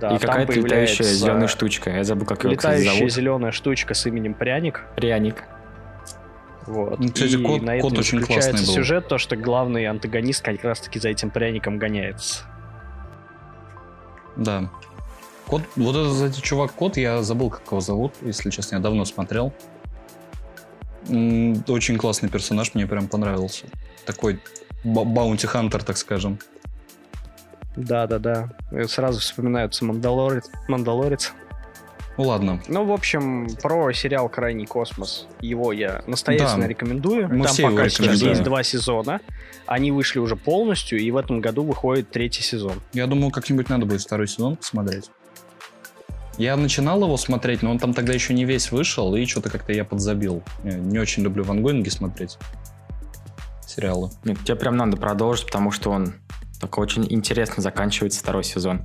Да, 0.00 0.14
и 0.14 0.18
какая-то 0.18 0.52
летающая 0.52 1.04
зеленая 1.04 1.48
штучка. 1.48 1.90
Я 1.90 2.04
забыл, 2.04 2.24
как 2.26 2.44
его, 2.44 2.54
кстати, 2.54 2.76
Летающая 2.80 2.98
зовут. 2.98 3.12
зеленая 3.12 3.52
штучка 3.52 3.94
с 3.94 4.06
именем 4.06 4.34
Пряник. 4.34 4.82
Пряник. 4.96 5.44
Вот. 6.66 6.98
Ну, 6.98 7.08
кстати, 7.12 7.34
и 7.36 7.42
кот- 7.44 7.62
на 7.62 7.78
кот 7.80 7.92
этом 7.92 7.98
очень 8.00 8.18
заключается 8.20 8.50
классный 8.50 8.66
был. 8.66 8.74
сюжет, 8.74 9.08
то, 9.08 9.18
что 9.18 9.36
главный 9.36 9.86
антагонист 9.86 10.42
как 10.42 10.62
раз-таки 10.64 10.98
за 10.98 11.10
этим 11.10 11.30
пряником 11.30 11.78
гоняется. 11.78 12.44
Да. 14.36 14.70
Кот, 15.46 15.62
вот 15.76 15.94
этот, 15.94 16.12
кстати, 16.14 16.40
чувак 16.40 16.72
кот, 16.72 16.96
я 16.96 17.22
забыл, 17.22 17.50
как 17.50 17.66
его 17.66 17.80
зовут, 17.80 18.14
если 18.22 18.50
честно, 18.50 18.76
я 18.76 18.80
давно 18.80 19.04
смотрел. 19.04 19.52
Очень 21.68 21.98
классный 21.98 22.30
персонаж, 22.30 22.74
мне 22.74 22.86
прям 22.86 23.08
понравился. 23.08 23.66
Такой 24.06 24.40
ба- 24.84 25.04
баунти-хантер, 25.04 25.82
так 25.84 25.98
скажем. 25.98 26.38
Да-да-да. 27.76 28.50
Сразу 28.86 29.20
вспоминаются 29.20 29.84
Мандалорец. 29.84 30.48
Мандалорец. 30.68 31.32
Ну 32.16 32.24
ладно. 32.24 32.60
Ну, 32.68 32.84
в 32.84 32.92
общем, 32.92 33.48
про 33.60 33.92
сериал 33.92 34.28
«Крайний 34.28 34.66
космос». 34.66 35.26
Его 35.40 35.72
я 35.72 36.02
настоятельно 36.06 36.62
Да. 36.62 36.68
рекомендую. 36.68 37.28
Мы 37.28 37.44
Там 37.44 37.52
все 37.52 37.62
его 37.66 37.76
пока 37.76 37.88
сейчас 37.88 38.22
есть 38.22 38.42
два 38.44 38.62
сезона. 38.62 39.20
Они 39.66 39.90
вышли 39.90 40.20
уже 40.20 40.36
полностью, 40.36 41.00
и 41.00 41.10
в 41.10 41.16
этом 41.16 41.40
году 41.40 41.64
выходит 41.64 42.10
третий 42.10 42.42
сезон. 42.42 42.80
Я 42.92 43.06
думаю, 43.06 43.32
как-нибудь 43.32 43.68
надо 43.68 43.84
будет 43.86 44.02
второй 44.02 44.28
сезон 44.28 44.56
посмотреть. 44.56 45.10
Я 46.38 46.56
начинал 46.56 47.02
его 47.02 47.16
смотреть, 47.16 47.62
но 47.62 47.70
он 47.70 47.78
там 47.78 47.94
тогда 47.94 48.12
еще 48.12 48.34
не 48.34 48.44
весь 48.44 48.70
вышел, 48.72 49.14
и 49.14 49.24
что-то 49.26 49.50
как-то 49.50 49.72
я 49.72 49.84
подзабил. 49.84 50.42
Я 50.64 50.74
не 50.74 50.98
очень 50.98 51.22
люблю 51.22 51.44
вангоинги 51.44 51.88
смотреть. 51.88 52.38
Сериалы. 53.66 54.10
Нет, 54.24 54.38
тебе 54.44 54.56
прям 54.56 54.76
надо 54.76 54.96
продолжить, 54.96 55.46
потому 55.46 55.70
что 55.70 55.90
он 55.90 56.14
так 56.60 56.78
очень 56.78 57.06
интересно 57.12 57.62
заканчивается 57.62 58.20
второй 58.20 58.44
сезон. 58.44 58.84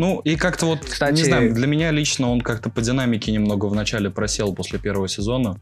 Ну, 0.00 0.18
и 0.20 0.34
как-то 0.36 0.64
вот, 0.64 0.80
Кстати- 0.86 1.14
не 1.14 1.24
знаю, 1.24 1.52
для 1.52 1.66
меня 1.66 1.90
лично 1.90 2.30
он 2.30 2.40
как-то 2.40 2.70
по 2.70 2.80
динамике 2.80 3.32
немного 3.32 3.66
в 3.66 3.74
начале 3.74 4.08
просел 4.08 4.54
после 4.54 4.78
первого 4.78 5.08
сезона. 5.08 5.60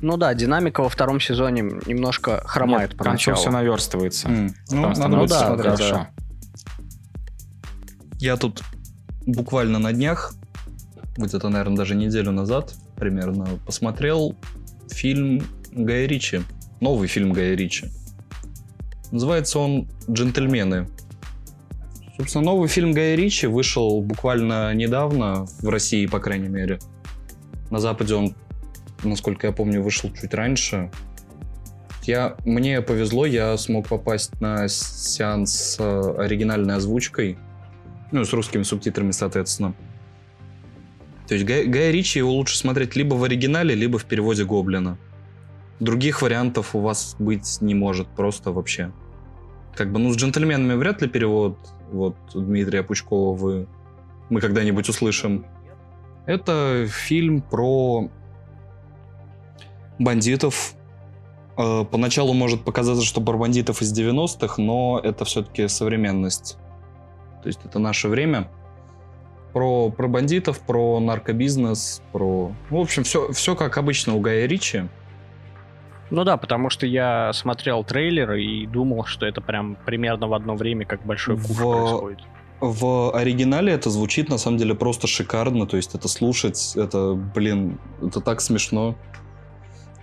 Ну 0.00 0.16
да, 0.16 0.34
динамика 0.34 0.80
во 0.82 0.88
втором 0.88 1.20
сезоне 1.20 1.62
немножко 1.86 2.42
хромает 2.44 2.90
Нет, 2.90 2.98
поначалу. 2.98 3.36
все 3.36 3.50
наверстывается. 3.52 4.26
М, 4.28 4.46
Ну, 4.46 4.52
Там 4.70 4.80
надо 4.82 4.94
становится 4.96 5.50
будет 5.50 5.56
да, 5.62 5.62
хорошо. 5.76 6.06
Я 8.18 8.36
тут 8.36 8.64
буквально 9.24 9.78
на 9.78 9.92
днях, 9.92 10.34
где-то, 11.16 11.48
наверное, 11.48 11.76
даже 11.76 11.94
неделю 11.94 12.32
назад 12.32 12.74
примерно, 12.96 13.46
посмотрел 13.64 14.34
фильм 14.90 15.44
Гая 15.70 16.06
Ричи. 16.06 16.42
Новый 16.80 17.06
фильм 17.06 17.32
Гая 17.32 17.54
Ричи. 17.54 17.86
Называется 19.12 19.60
он 19.60 19.88
«Джентльмены». 20.10 20.88
Собственно, 22.22 22.44
новый 22.44 22.68
фильм 22.68 22.92
Гая 22.92 23.16
Ричи 23.16 23.46
вышел 23.46 24.00
буквально 24.00 24.72
недавно, 24.74 25.46
в 25.60 25.68
России, 25.68 26.06
по 26.06 26.20
крайней 26.20 26.46
мере. 26.46 26.78
На 27.68 27.80
Западе 27.80 28.14
он, 28.14 28.36
насколько 29.02 29.48
я 29.48 29.52
помню, 29.52 29.82
вышел 29.82 30.08
чуть 30.12 30.32
раньше. 30.32 30.92
Я, 32.04 32.36
мне 32.44 32.80
повезло, 32.80 33.26
я 33.26 33.56
смог 33.58 33.88
попасть 33.88 34.40
на 34.40 34.68
сеанс 34.68 35.52
с 35.52 35.80
оригинальной 36.16 36.76
озвучкой, 36.76 37.38
ну, 38.12 38.24
с 38.24 38.32
русскими 38.32 38.62
субтитрами, 38.62 39.10
соответственно. 39.10 39.74
То 41.26 41.34
есть 41.34 41.44
Гай, 41.44 41.66
Гая 41.66 41.90
Ричи 41.90 42.20
его 42.20 42.30
лучше 42.30 42.56
смотреть 42.56 42.94
либо 42.94 43.14
в 43.14 43.24
оригинале, 43.24 43.74
либо 43.74 43.98
в 43.98 44.04
переводе 44.04 44.44
Гоблина. 44.44 44.96
Других 45.80 46.22
вариантов 46.22 46.76
у 46.76 46.78
вас 46.78 47.16
быть 47.18 47.60
не 47.60 47.74
может 47.74 48.06
просто 48.06 48.52
вообще. 48.52 48.92
Как 49.74 49.90
бы, 49.90 49.98
ну, 49.98 50.12
с 50.12 50.16
джентльменами 50.16 50.74
вряд 50.74 51.02
ли 51.02 51.08
перевод 51.08 51.58
вот 51.92 52.16
Дмитрия 52.34 52.82
Пучкова 52.82 53.36
вы, 53.36 53.66
мы 54.30 54.40
когда-нибудь 54.40 54.88
услышим. 54.88 55.46
Это 56.26 56.86
фильм 56.88 57.42
про 57.42 58.08
бандитов, 59.98 60.76
Э, 61.56 61.84
поначалу 61.90 62.32
может 62.32 62.64
показаться, 62.64 63.04
что 63.04 63.20
про 63.20 63.36
бандитов 63.36 63.82
из 63.82 63.96
90-х, 63.96 64.60
но 64.60 65.00
это 65.02 65.24
все-таки 65.24 65.68
современность. 65.68 66.56
То 67.42 67.48
есть 67.48 67.60
это 67.64 67.78
наше 67.78 68.08
время. 68.08 68.48
Про, 69.52 69.90
про 69.90 70.08
бандитов, 70.08 70.60
про 70.60 70.98
наркобизнес, 70.98 72.02
про... 72.12 72.52
В 72.70 72.76
общем, 72.76 73.04
все, 73.04 73.30
все 73.32 73.54
как 73.54 73.76
обычно 73.76 74.14
у 74.14 74.20
Гая 74.20 74.46
Ричи. 74.46 74.88
Ну 76.12 76.24
да, 76.24 76.36
потому 76.36 76.68
что 76.68 76.86
я 76.86 77.32
смотрел 77.32 77.84
трейлер 77.84 78.34
и 78.34 78.66
думал, 78.66 79.06
что 79.06 79.24
это 79.24 79.40
прям 79.40 79.78
примерно 79.86 80.28
в 80.28 80.34
одно 80.34 80.56
время, 80.56 80.84
как 80.84 81.06
большой 81.06 81.36
куш 81.36 81.56
в... 81.56 81.56
происходит. 81.56 82.20
В 82.60 83.16
оригинале 83.16 83.72
это 83.72 83.88
звучит 83.88 84.28
на 84.28 84.36
самом 84.36 84.58
деле 84.58 84.74
просто 84.74 85.06
шикарно, 85.06 85.66
то 85.66 85.78
есть 85.78 85.94
это 85.94 86.08
слушать, 86.08 86.74
это, 86.76 87.14
блин, 87.14 87.78
это 88.02 88.20
так 88.20 88.42
смешно. 88.42 88.94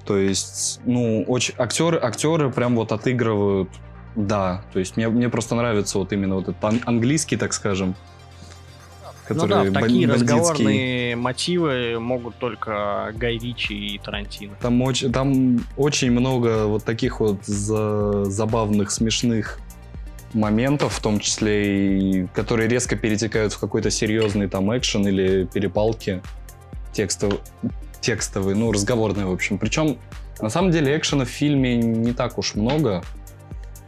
То 0.06 0.18
есть, 0.18 0.82
ну, 0.84 1.24
очень 1.28 1.54
актеры, 1.60 2.00
актеры 2.02 2.52
прям 2.52 2.76
вот 2.76 2.92
отыгрывают, 2.92 3.70
да. 4.16 4.64
То 4.74 4.80
есть 4.80 4.98
мне, 4.98 5.10
мне 5.10 5.30
просто 5.30 5.54
нравится 5.54 6.00
вот 6.00 6.12
именно 6.12 6.36
вот 6.36 6.50
этот 6.50 6.88
английский, 6.88 7.38
так 7.38 7.54
скажем. 7.54 7.96
Который 9.30 9.66
ну 9.66 9.72
да, 9.72 9.82
такие 9.82 10.08
бандитский. 10.08 10.36
разговорные 10.36 11.16
мотивы 11.16 12.00
могут 12.00 12.36
только 12.38 13.14
Гай 13.16 13.38
Ричи 13.38 13.76
и 13.76 14.00
Тарантино. 14.00 14.56
Там 14.60 14.82
очень, 14.82 15.12
там 15.12 15.60
очень 15.78 16.10
много 16.12 16.66
вот 16.66 16.84
таких 16.84 17.20
вот 17.20 17.46
за, 17.46 18.26
забавных, 18.26 18.90
смешных 18.90 19.60
моментов, 20.34 20.94
в 20.94 21.00
том 21.00 21.20
числе 21.20 22.00
и 22.00 22.28
которые 22.34 22.68
резко 22.68 22.96
перетекают 22.96 23.54
в 23.54 23.60
какой-то 23.60 23.92
серьезный 23.92 24.48
там 24.48 24.76
экшен 24.76 25.08
или 25.08 25.46
перепалки 25.46 26.24
текстов, 26.92 27.40
текстовый, 28.02 28.56
ну, 28.56 28.72
разговорный, 28.72 29.26
в 29.26 29.32
общем. 29.32 29.60
Причем, 29.60 30.00
на 30.42 30.50
самом 30.50 30.72
деле, 30.72 30.98
экшена 30.98 31.26
в 31.26 31.30
фильме 31.30 31.78
не 31.78 32.14
так 32.14 32.40
уж 32.40 32.56
много. 32.56 33.04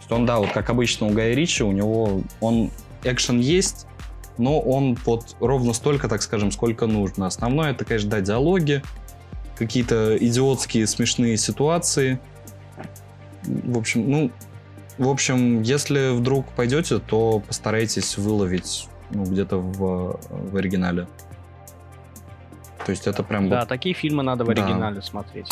То 0.08 0.18
он, 0.18 0.28
да, 0.28 0.38
вот 0.38 0.52
как 0.52 0.70
обычно 0.70 1.08
у 1.08 1.10
Гая 1.12 1.34
Ричи, 1.34 1.64
у 1.64 1.72
него 1.72 2.22
он 2.42 2.70
экшен 3.04 3.40
есть, 3.40 3.88
но 4.38 4.60
он 4.60 4.96
под 4.96 5.36
ровно 5.40 5.74
столько, 5.74 6.08
так 6.08 6.22
скажем, 6.22 6.52
сколько 6.52 6.88
нужно. 6.88 7.28
Основное 7.28 7.72
это, 7.72 7.86
конечно, 7.86 8.10
да, 8.10 8.22
диалоги, 8.22 8.82
какие-то 9.56 10.18
идиотские 10.18 10.88
смешные 10.88 11.38
ситуации. 11.38 12.20
В 13.44 13.78
общем, 13.78 14.10
ну, 14.10 14.32
в 14.98 15.10
общем, 15.10 15.62
если 15.62 16.16
вдруг 16.16 16.48
пойдете, 16.50 17.00
то 17.00 17.42
постарайтесь 17.46 18.18
выловить 18.18 18.88
ну, 19.10 19.24
где-то 19.24 19.58
в, 19.58 20.20
в 20.30 20.56
оригинале. 20.56 21.08
То 22.86 22.92
есть 22.92 23.08
это 23.08 23.24
прям... 23.24 23.50
Да, 23.50 23.66
такие 23.66 23.94
фильмы 23.94 24.24
надо 24.24 24.46
в 24.46 24.50
оригинале 24.50 24.98
да. 24.98 25.02
смотреть. 25.02 25.50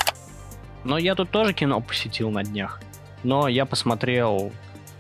Но 0.84 0.98
я 0.98 1.16
тут 1.16 1.30
тоже 1.30 1.54
кино 1.54 1.82
посетил 1.82 2.32
на 2.32 2.44
днях. 2.44 2.82
Но 3.24 3.48
я 3.48 3.66
посмотрел 3.66 4.52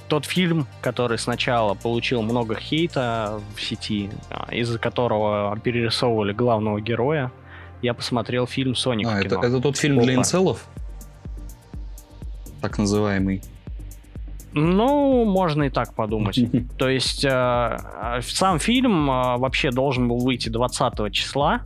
тот 0.09 0.25
фильм, 0.25 0.67
который 0.81 1.17
сначала 1.17 1.75
получил 1.75 2.21
много 2.21 2.55
хейта 2.55 3.39
в 3.55 3.61
сети, 3.61 4.09
а, 4.29 4.53
из-за 4.53 4.79
которого 4.79 5.57
перерисовывали 5.59 6.33
главного 6.33 6.81
героя. 6.81 7.31
Я 7.81 7.93
посмотрел 7.93 8.45
фильм 8.47 8.75
«Соник» 8.75 9.07
а, 9.07 9.21
это, 9.21 9.35
это 9.35 9.61
тот 9.61 9.77
фильм 9.77 9.97
Опа. 9.97 10.05
для 10.05 10.15
инцелов? 10.15 10.67
Так 12.61 12.77
называемый. 12.77 13.41
Ну, 14.51 15.25
можно 15.25 15.63
и 15.63 15.69
так 15.69 15.93
подумать. 15.93 16.39
То 16.77 16.89
есть 16.89 17.23
э, 17.23 17.77
сам 18.21 18.59
фильм 18.59 19.09
э, 19.09 19.37
вообще 19.37 19.71
должен 19.71 20.09
был 20.09 20.17
выйти 20.17 20.49
20 20.49 21.13
числа, 21.13 21.61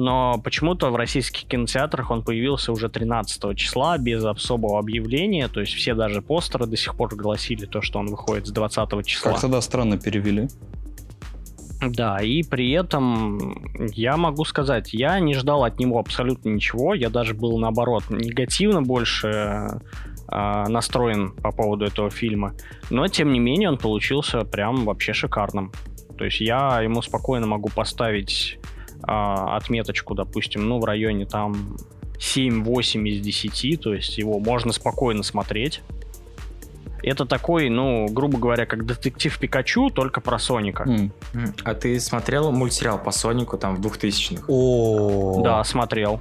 но 0.00 0.40
почему-то 0.42 0.90
в 0.90 0.96
российских 0.96 1.46
кинотеатрах 1.46 2.10
он 2.10 2.22
появился 2.22 2.72
уже 2.72 2.88
13 2.88 3.56
числа 3.56 3.98
без 3.98 4.24
особого 4.24 4.78
объявления, 4.78 5.46
то 5.48 5.60
есть 5.60 5.74
все 5.74 5.94
даже 5.94 6.22
постеры 6.22 6.66
до 6.66 6.76
сих 6.76 6.96
пор 6.96 7.14
гласили 7.14 7.66
то, 7.66 7.82
что 7.82 7.98
он 7.98 8.06
выходит 8.06 8.46
с 8.46 8.50
20 8.50 9.06
числа. 9.06 9.32
Как 9.32 9.42
тогда 9.42 9.60
странно 9.60 9.98
перевели. 9.98 10.48
Да, 11.86 12.18
и 12.20 12.42
при 12.42 12.70
этом 12.72 13.38
я 13.94 14.16
могу 14.16 14.44
сказать, 14.44 14.92
я 14.92 15.18
не 15.20 15.34
ждал 15.34 15.64
от 15.64 15.78
него 15.78 15.98
абсолютно 15.98 16.48
ничего, 16.48 16.94
я 16.94 17.10
даже 17.10 17.34
был 17.34 17.58
наоборот 17.58 18.04
негативно 18.08 18.82
больше 18.82 19.80
э, 20.30 20.64
настроен 20.68 21.32
по 21.32 21.52
поводу 21.52 21.84
этого 21.84 22.10
фильма, 22.10 22.54
но 22.88 23.06
тем 23.08 23.32
не 23.32 23.38
менее 23.38 23.68
он 23.68 23.78
получился 23.78 24.44
прям 24.44 24.84
вообще 24.84 25.12
шикарным. 25.12 25.72
То 26.16 26.24
есть 26.24 26.40
я 26.40 26.82
ему 26.82 27.00
спокойно 27.00 27.46
могу 27.46 27.70
поставить 27.70 28.58
а, 29.02 29.56
отметочку, 29.56 30.14
допустим, 30.14 30.68
ну, 30.68 30.78
в 30.78 30.84
районе 30.84 31.26
там 31.26 31.76
7-8 32.18 33.08
из 33.08 33.20
10, 33.20 33.80
то 33.80 33.94
есть 33.94 34.18
его 34.18 34.38
можно 34.38 34.72
спокойно 34.72 35.22
смотреть. 35.22 35.82
Это 37.02 37.24
такой, 37.24 37.70
ну, 37.70 38.06
грубо 38.10 38.38
говоря, 38.38 38.66
как 38.66 38.84
детектив 38.84 39.36
Пикачу, 39.38 39.88
только 39.90 40.20
про 40.20 40.38
Соника. 40.38 40.84
Mm. 40.84 41.60
А 41.64 41.74
ты 41.74 41.98
смотрел 41.98 42.52
мультсериал 42.52 43.02
по 43.02 43.10
Сонику 43.10 43.56
там 43.56 43.76
в 43.76 43.80
2000-х? 43.80 44.44
О, 44.48 45.42
Да, 45.42 45.64
смотрел. 45.64 46.20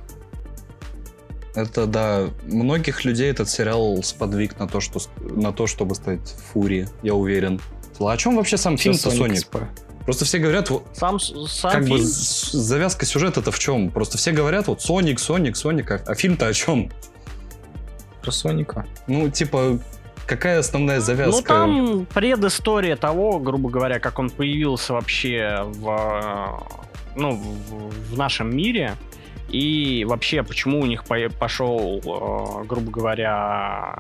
Это, 1.56 1.88
да, 1.88 2.30
многих 2.46 3.04
людей 3.04 3.30
этот 3.30 3.50
сериал 3.50 4.02
сподвиг 4.04 4.58
на 4.60 4.68
то, 4.68 4.80
что, 4.80 5.00
на 5.20 5.52
то 5.52 5.68
чтобы 5.68 5.96
стать 5.96 6.36
Фури, 6.52 6.88
я 7.02 7.16
уверен. 7.16 7.60
А 8.00 8.12
о 8.12 8.18
чем 8.18 8.38
вообще 8.38 8.56
сам 8.56 8.78
фильм-то 8.78 9.12
Соник? 9.12 9.46
Соник? 9.52 9.70
Просто 10.06 10.26
все 10.26 10.40
говорят, 10.40 10.70
сам, 10.94 11.20
сам 11.20 11.72
как 11.72 11.84
фильм... 11.84 11.98
бы 11.98 12.04
завязка 12.04 13.06
сюжета-то 13.06 13.52
в 13.52 13.60
чем? 13.60 13.90
Просто 13.92 14.18
все 14.18 14.32
говорят, 14.32 14.68
вот 14.68 14.82
Соник, 14.82 15.20
Соник, 15.20 15.56
Соник, 15.56 15.92
а, 15.92 16.02
а 16.06 16.16
фильм-то 16.16 16.48
о 16.48 16.54
чем? 16.54 16.90
Про 18.22 18.32
Соника. 18.32 18.86
Ну, 19.08 19.30
типа, 19.30 19.80
какая 20.26 20.60
основная 20.60 21.00
завязка? 21.00 21.66
Ну, 21.66 22.00
там 22.00 22.06
предыстория 22.14 22.96
того, 22.96 23.40
грубо 23.40 23.70
говоря, 23.70 24.00
как 24.00 24.20
он 24.20 24.30
появился 24.30 24.94
вообще 24.94 25.64
в, 25.66 26.64
ну, 27.16 27.36
в, 27.36 28.14
в 28.14 28.18
нашем 28.18 28.56
мире. 28.56 28.96
И 29.50 30.06
вообще, 30.08 30.44
почему 30.44 30.80
у 30.80 30.86
них 30.86 31.06
пошел, 31.40 32.00
э, 32.00 32.66
грубо 32.66 32.92
говоря, 32.92 34.00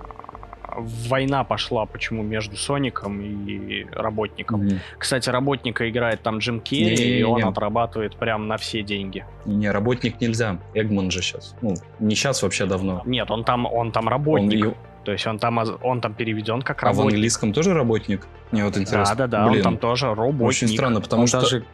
война 0.77 1.43
пошла, 1.43 1.85
почему 1.85 2.23
между 2.23 2.55
Соником 2.55 3.21
и 3.21 3.85
работником. 3.91 4.61
Mm-hmm. 4.61 4.79
Кстати, 4.97 5.29
работника 5.29 5.89
играет 5.89 6.21
там 6.21 6.39
Джим 6.39 6.59
Керри, 6.59 6.95
Не-не-не. 6.95 7.19
и 7.19 7.23
он 7.23 7.43
отрабатывает 7.43 8.15
прям 8.15 8.47
на 8.47 8.57
все 8.57 8.81
деньги. 8.83 9.25
Не, 9.45 9.71
работник 9.71 10.19
нельзя. 10.21 10.59
Эгман 10.73 11.11
же 11.11 11.21
сейчас. 11.21 11.55
Ну, 11.61 11.75
не 11.99 12.15
сейчас, 12.15 12.43
вообще 12.43 12.65
давно. 12.65 13.01
Нет, 13.05 13.31
он 13.31 13.43
там, 13.43 13.65
он 13.65 13.91
там 13.91 14.07
работник. 14.09 14.67
Он... 14.67 14.75
То 15.05 15.13
есть 15.13 15.25
он 15.25 15.39
там, 15.39 15.59
он 15.81 16.01
там 16.01 16.13
переведен 16.13 16.61
как 16.61 16.83
работник. 16.83 16.99
А 16.99 17.03
в 17.03 17.07
английском 17.07 17.53
тоже 17.53 17.73
работник? 17.73 18.27
Мне 18.51 18.65
вот 18.65 18.77
интересно. 18.77 19.15
Да-да-да, 19.15 19.51
он 19.51 19.61
там 19.61 19.77
тоже 19.77 20.13
работник. 20.13 20.47
Очень 20.47 20.67
странно, 20.67 21.01
потому 21.01 21.21
он 21.21 21.27
что... 21.27 21.41
Даже... 21.41 21.65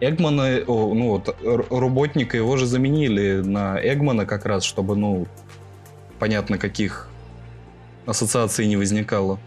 Эгмана, 0.00 0.64
ну 0.66 1.10
вот, 1.10 1.36
работника 1.70 2.36
его 2.36 2.56
же 2.56 2.66
заменили 2.66 3.40
на 3.40 3.78
Эгмана 3.80 4.26
как 4.26 4.46
раз, 4.46 4.64
чтобы, 4.64 4.96
ну, 4.96 5.28
понятно, 6.18 6.58
каких 6.58 7.08
ассоциации 8.06 8.64
не 8.64 8.76
возникало. 8.76 9.38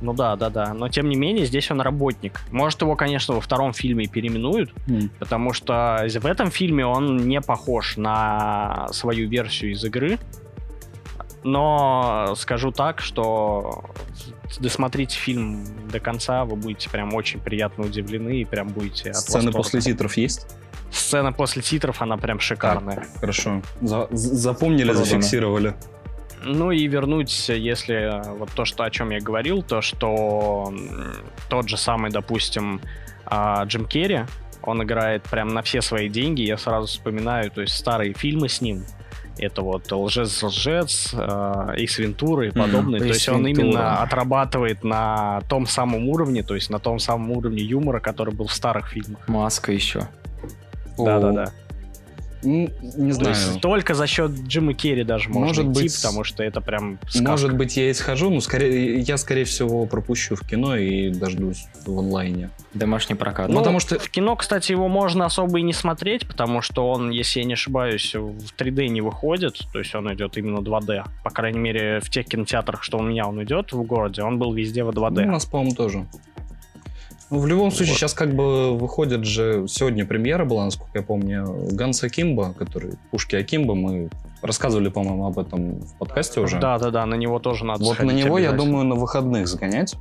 Ну 0.00 0.12
да, 0.12 0.36
да, 0.36 0.48
да. 0.48 0.74
Но 0.74 0.88
тем 0.88 1.08
не 1.08 1.16
менее, 1.16 1.46
здесь 1.46 1.70
он 1.70 1.80
работник. 1.80 2.40
Может, 2.50 2.82
его, 2.82 2.94
конечно, 2.94 3.34
во 3.34 3.40
втором 3.40 3.72
фильме 3.72 4.06
переименуют, 4.06 4.72
mm. 4.86 5.10
потому 5.18 5.52
что 5.52 6.06
в 6.08 6.26
этом 6.26 6.50
фильме 6.50 6.86
он 6.86 7.28
не 7.28 7.40
похож 7.40 7.96
на 7.96 8.88
свою 8.92 9.28
версию 9.28 9.72
из 9.72 9.84
игры. 9.84 10.18
Но 11.44 12.34
скажу 12.36 12.72
так, 12.72 13.00
что 13.00 13.84
досмотрите 14.60 15.16
фильм 15.16 15.64
до 15.90 16.00
конца, 16.00 16.44
вы 16.44 16.56
будете 16.56 16.90
прям 16.90 17.14
очень 17.14 17.40
приятно 17.40 17.84
удивлены 17.84 18.40
и 18.40 18.44
прям 18.44 18.68
будете 18.68 19.14
Сцены 19.14 19.52
после 19.52 19.80
титров 19.80 20.16
есть? 20.16 20.46
Сцена 20.90 21.32
после 21.32 21.62
титров, 21.62 22.02
она 22.02 22.16
прям 22.16 22.40
шикарная. 22.40 22.96
Так, 22.96 23.08
хорошо. 23.20 23.62
За 23.80 24.08
запомнили, 24.10 24.88
Продано. 24.88 25.04
зафиксировали. 25.04 25.74
Ну 26.42 26.70
и 26.70 26.86
вернуть, 26.86 27.48
если 27.48 28.22
вот 28.38 28.50
то, 28.52 28.64
что, 28.64 28.84
о 28.84 28.90
чем 28.90 29.10
я 29.10 29.20
говорил, 29.20 29.62
то, 29.62 29.80
что 29.80 30.72
тот 31.48 31.68
же 31.68 31.76
самый, 31.76 32.10
допустим, 32.10 32.80
а, 33.26 33.64
Джим 33.64 33.86
Керри, 33.86 34.20
он 34.62 34.82
играет 34.82 35.22
прям 35.24 35.48
на 35.48 35.62
все 35.62 35.82
свои 35.82 36.08
деньги, 36.08 36.42
я 36.42 36.58
сразу 36.58 36.86
вспоминаю, 36.86 37.50
то 37.50 37.60
есть 37.60 37.74
старые 37.74 38.12
фильмы 38.12 38.48
с 38.48 38.60
ним, 38.60 38.84
это 39.38 39.62
вот 39.62 39.90
лжец-лжец, 39.90 41.14
Икс 41.76 41.98
Вентура 41.98 42.46
и 42.46 42.50
подобные. 42.50 43.00
Mm, 43.00 43.04
то 43.04 43.08
есть 43.08 43.28
он 43.28 43.46
именно 43.46 44.02
отрабатывает 44.02 44.84
на 44.84 45.40
том 45.48 45.66
самом 45.66 46.08
уровне, 46.08 46.42
то 46.42 46.54
есть 46.54 46.70
на 46.70 46.78
том 46.78 46.98
самом 46.98 47.30
уровне 47.30 47.62
юмора, 47.62 48.00
который 48.00 48.34
был 48.34 48.46
в 48.46 48.52
старых 48.52 48.88
фильмах. 48.88 49.26
Маска 49.28 49.72
еще. 49.72 50.08
Да-да-да. 50.98 51.52
Ну, 52.42 52.70
не 52.82 53.12
знаю. 53.12 53.34
То 53.34 53.40
есть 53.40 53.60
только 53.60 53.94
за 53.94 54.06
счет 54.06 54.30
Джима 54.46 54.74
Керри 54.74 55.04
даже 55.04 55.28
можно 55.28 55.46
Может 55.46 55.66
идти, 55.66 55.82
быть, 55.82 55.96
потому 56.02 56.24
что 56.24 56.42
это 56.42 56.60
прям 56.60 56.98
сказка. 57.08 57.28
Может 57.28 57.56
быть, 57.56 57.76
я 57.76 57.90
и 57.90 57.94
схожу, 57.94 58.30
но 58.30 58.40
скорее, 58.40 59.00
я, 59.00 59.16
скорее 59.16 59.44
всего, 59.44 59.86
пропущу 59.86 60.36
в 60.36 60.46
кино 60.46 60.76
и 60.76 61.10
дождусь 61.10 61.66
в 61.84 61.98
онлайне. 61.98 62.50
Домашний 62.74 63.14
прокат. 63.14 63.48
Ну, 63.48 63.58
потому 63.58 63.80
что... 63.80 63.98
В 63.98 64.08
кино, 64.10 64.36
кстати, 64.36 64.72
его 64.72 64.88
можно 64.88 65.24
особо 65.24 65.58
и 65.58 65.62
не 65.62 65.72
смотреть, 65.72 66.26
потому 66.26 66.62
что 66.62 66.88
он, 66.90 67.10
если 67.10 67.40
я 67.40 67.46
не 67.46 67.54
ошибаюсь, 67.54 68.14
в 68.14 68.54
3D 68.56 68.88
не 68.88 69.00
выходит, 69.00 69.58
то 69.72 69.78
есть 69.78 69.94
он 69.94 70.12
идет 70.14 70.36
именно 70.36 70.58
2D. 70.58 71.04
По 71.24 71.30
крайней 71.30 71.58
мере, 71.58 72.00
в 72.00 72.10
тех 72.10 72.26
кинотеатрах, 72.26 72.82
что 72.82 72.98
у 72.98 73.02
меня 73.02 73.26
он 73.26 73.42
идет 73.42 73.72
в 73.72 73.82
городе, 73.82 74.22
он 74.22 74.38
был 74.38 74.52
везде 74.52 74.84
в 74.84 74.90
2D. 74.90 75.22
Ну, 75.22 75.28
у 75.28 75.32
нас, 75.32 75.46
по-моему, 75.46 75.74
тоже. 75.74 76.06
Ну, 77.30 77.40
в 77.40 77.46
любом 77.46 77.70
случае, 77.70 77.92
вот. 77.92 77.98
сейчас 77.98 78.14
как 78.14 78.34
бы 78.34 78.76
выходит 78.76 79.24
же... 79.24 79.66
Сегодня 79.68 80.06
премьера 80.06 80.44
была, 80.44 80.64
насколько 80.64 80.98
я 80.98 81.02
помню, 81.02 81.68
Ганс 81.72 82.02
Акимба, 82.02 82.54
который... 82.54 82.94
Пушки 83.10 83.36
Акимба, 83.36 83.74
мы 83.74 84.08
рассказывали, 84.40 84.88
по-моему, 84.88 85.26
об 85.26 85.38
этом 85.38 85.80
в 85.80 85.94
подкасте 85.98 86.40
уже. 86.40 86.58
Да-да-да, 86.58 87.04
на 87.04 87.16
него 87.16 87.38
тоже 87.38 87.64
надо 87.66 87.84
Вот 87.84 87.98
на 88.00 88.12
него, 88.12 88.38
я 88.38 88.52
думаю, 88.52 88.86
на 88.86 88.94
выходных 88.94 89.46
загонять. 89.46 89.96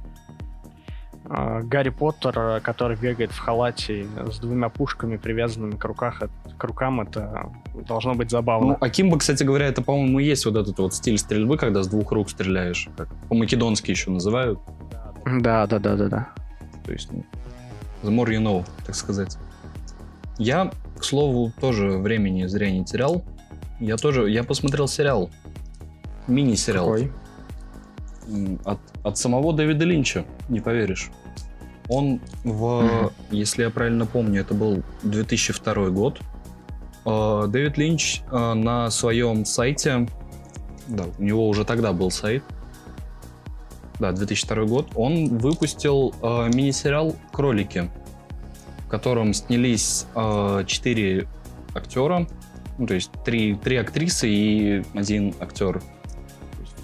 А, 1.30 1.62
Гарри 1.62 1.90
Поттер, 1.90 2.62
который 2.62 2.96
бегает 2.96 3.32
в 3.32 3.40
халате 3.40 4.08
с 4.32 4.40
двумя 4.40 4.70
пушками, 4.70 5.18
привязанными 5.18 5.76
к, 5.76 5.84
руках, 5.84 6.22
к 6.58 6.64
рукам, 6.64 7.02
это 7.02 7.52
должно 7.86 8.14
быть 8.14 8.32
забавно. 8.32 8.68
Ну, 8.68 8.78
Акимба, 8.80 9.18
кстати 9.18 9.44
говоря, 9.44 9.68
это, 9.68 9.82
по-моему, 9.82 10.20
есть 10.20 10.46
вот 10.46 10.56
этот 10.56 10.78
вот 10.80 10.94
стиль 10.94 11.18
стрельбы, 11.18 11.58
когда 11.58 11.84
с 11.84 11.88
двух 11.88 12.14
рук 12.14 12.30
стреляешь. 12.30 12.88
По-македонски 13.28 13.92
еще 13.92 14.12
называют. 14.12 14.60
Да-да-да-да-да. 15.26 16.30
То 16.88 16.94
есть, 16.94 17.12
ну, 17.12 17.26
the 18.02 18.10
more 18.10 18.30
you 18.30 18.42
know, 18.42 18.66
так 18.86 18.96
сказать. 18.96 19.38
Я, 20.40 20.72
к 20.98 21.04
слову, 21.04 21.52
тоже 21.60 21.98
времени 21.98 22.46
зря 22.46 22.72
не 22.72 22.86
терял. 22.86 23.24
Я 23.80 23.98
тоже, 23.98 24.30
я 24.32 24.44
посмотрел 24.44 24.88
сериал. 24.88 25.30
Мини-сериал. 26.28 26.86
Какой? 26.86 27.12
От, 28.64 28.80
от 29.04 29.18
самого 29.18 29.54
Дэвида 29.54 29.84
Линча, 29.84 30.26
не 30.48 30.62
поверишь. 30.62 31.12
Он 31.90 32.22
в, 32.44 32.64
mm-hmm. 32.64 33.12
если 33.32 33.64
я 33.64 33.70
правильно 33.70 34.06
помню, 34.06 34.42
это 34.42 34.54
был 34.54 34.84
2002 35.04 35.90
год. 35.90 36.20
А, 37.06 37.48
Дэвид 37.48 37.78
Линч 37.78 38.22
а, 38.32 38.54
на 38.54 38.90
своем 38.92 39.44
сайте, 39.44 40.08
да, 40.88 41.06
у 41.18 41.24
него 41.24 41.50
уже 41.50 41.66
тогда 41.66 41.92
был 41.92 42.12
сайт, 42.12 42.44
да, 44.00 44.12
2002 44.12 44.66
год, 44.66 44.92
он 44.96 45.38
выпустил 45.38 46.14
э, 46.22 46.50
мини-сериал 46.54 47.16
«Кролики», 47.32 47.90
в 48.86 48.90
котором 48.90 49.34
снялись 49.34 50.06
э, 50.16 50.64
четыре 50.68 51.28
актера, 51.74 52.28
ну, 52.78 52.86
то 52.86 52.94
есть 52.94 53.12
три, 53.26 53.56
три 53.56 53.78
актрисы 53.78 54.30
и 54.30 54.84
один 54.94 55.34
актер. 55.40 55.82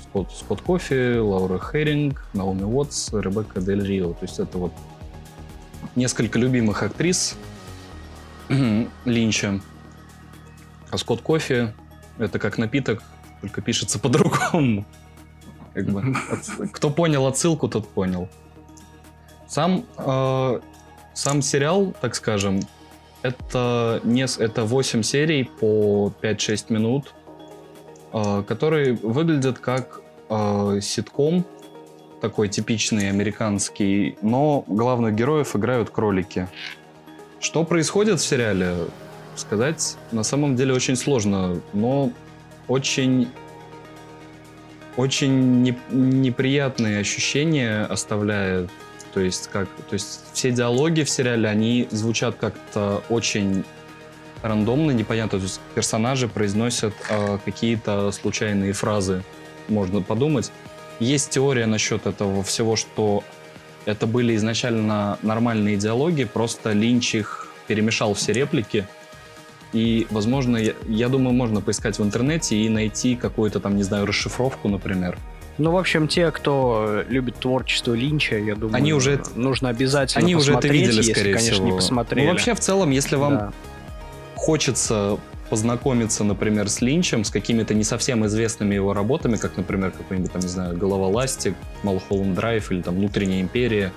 Скотт, 0.02 0.32
Скотт 0.32 0.62
Кофи, 0.62 1.18
Лаура 1.18 1.60
Херинг, 1.60 2.26
Наоми 2.34 2.64
Уотс, 2.64 3.12
Ребекка 3.14 3.62
Дель 3.62 3.86
Рио. 3.86 4.14
То 4.14 4.24
есть 4.24 4.40
это 4.40 4.58
вот 4.58 4.74
несколько 5.96 6.40
любимых 6.40 6.84
актрис 6.84 7.36
Линча. 9.06 9.62
А 10.90 10.98
Скотт 10.98 11.22
Кофи— 11.22 11.74
это 12.18 12.40
как 12.40 12.58
напиток, 12.58 13.02
только 13.42 13.62
пишется 13.62 14.00
по-другому. 14.00 14.86
Как 15.74 15.86
бы, 15.86 16.16
кто 16.72 16.90
понял 16.90 17.26
отсылку, 17.26 17.68
тот 17.68 17.88
понял. 17.88 18.30
Сам, 19.48 19.86
э, 19.98 20.60
сам 21.14 21.42
сериал, 21.42 21.94
так 22.02 22.16
скажем, 22.16 22.62
это, 23.24 24.02
не, 24.04 24.26
это 24.26 24.66
8 24.66 25.04
серий 25.04 25.44
по 25.44 26.14
5-6 26.22 26.72
минут, 26.74 27.14
э, 28.14 28.44
которые 28.48 28.94
выглядят 28.94 29.60
как 29.60 30.02
э, 30.30 30.80
ситком, 30.82 31.46
такой 32.22 32.48
типичный 32.48 33.10
американский, 33.10 34.18
но 34.22 34.64
главных 34.68 35.14
героев 35.16 35.56
играют 35.56 35.90
кролики. 35.90 36.48
Что 37.40 37.66
происходит 37.66 38.20
в 38.22 38.26
сериале, 38.26 38.76
сказать 39.36 39.98
на 40.12 40.24
самом 40.24 40.56
деле 40.56 40.74
очень 40.74 40.96
сложно, 40.96 41.60
но 41.74 42.12
очень 42.68 43.28
очень 44.98 45.62
не, 45.62 45.78
неприятные 45.90 47.00
ощущения 47.00 47.84
оставляет. 47.84 48.70
То 49.14 49.20
есть, 49.20 49.50
как, 49.52 49.68
то 49.90 49.94
есть 49.94 50.22
все 50.34 50.52
диалоги 50.52 51.04
в 51.04 51.10
сериале, 51.10 51.48
они 51.48 51.88
звучат 51.92 52.36
как-то 52.36 53.04
очень 53.10 53.64
рандомно, 54.42 54.92
непонятно. 54.92 55.40
То 55.40 55.44
есть 55.44 55.60
персонажи 55.76 56.28
произносят 56.28 56.94
э, 57.10 57.38
какие-то 57.46 58.12
случайные 58.12 58.74
фразы, 58.74 59.24
можно 59.68 60.02
подумать. 60.02 60.52
Есть 61.00 61.32
теория 61.32 61.66
насчет 61.66 62.06
этого 62.06 62.44
всего, 62.44 62.76
что 62.76 63.24
это 63.86 64.08
были 64.08 64.36
изначально 64.36 65.18
нормальные 65.22 65.78
диалоги, 65.78 66.24
просто 66.24 66.72
Линч 66.72 67.16
их 67.16 67.48
перемешал 67.68 68.14
все 68.14 68.34
реплики, 68.34 68.88
и, 69.74 70.08
возможно, 70.12 70.58
я, 70.58 70.74
я 70.88 71.10
думаю, 71.10 71.34
можно 71.34 71.62
поискать 71.62 72.00
в 72.00 72.04
интернете 72.04 72.56
и 72.56 72.70
найти 72.70 73.16
какую-то 73.16 73.60
там, 73.60 73.76
не 73.76 73.84
знаю, 73.84 74.06
расшифровку, 74.06 74.70
например. 74.70 75.18
Ну, 75.58 75.72
в 75.72 75.78
общем, 75.78 76.08
те, 76.08 76.32
кто 76.32 77.04
любит 77.10 77.36
творчество 77.36 77.94
Линча, 77.94 78.38
я 78.38 78.56
думаю, 78.56 78.76
они 78.76 78.94
уже 78.94 79.22
нужно 79.36 79.70
обязательно 79.70 80.24
они 80.24 80.36
посмотреть, 80.36 80.64
уже 80.64 80.68
это 80.68 80.74
видели, 80.74 80.98
если, 80.98 81.14
скорее 81.14 81.34
конечно, 81.34 81.54
всего. 81.54 81.66
не 81.68 81.72
посмотрели. 81.74 82.26
Ну, 82.26 82.32
вообще, 82.32 82.56
в 82.56 82.60
целом, 82.60 82.90
если 82.90 83.16
вам 83.16 83.34
да. 83.34 83.54
хочется 84.36 85.20
познакомиться, 85.50 86.24
например, 86.24 86.70
с 86.70 86.82
Линчем, 86.82 87.24
с 87.24 87.30
какими-то 87.30 87.76
не 87.76 87.84
совсем 87.84 88.26
известными 88.26 88.74
его 88.74 88.94
работами, 88.94 89.36
как, 89.36 89.56
например, 89.56 89.92
какой-нибудь, 89.92 90.32
там, 90.32 90.42
не 90.42 90.48
знаю, 90.48 90.76
«Голова 90.76 91.08
ластик», 91.08 91.54
«Малхолланд 91.84 92.34
Драйв» 92.34 92.72
или 92.72 92.82
там 92.82 92.96
«Внутренняя 92.96 93.42
империя». 93.42 93.92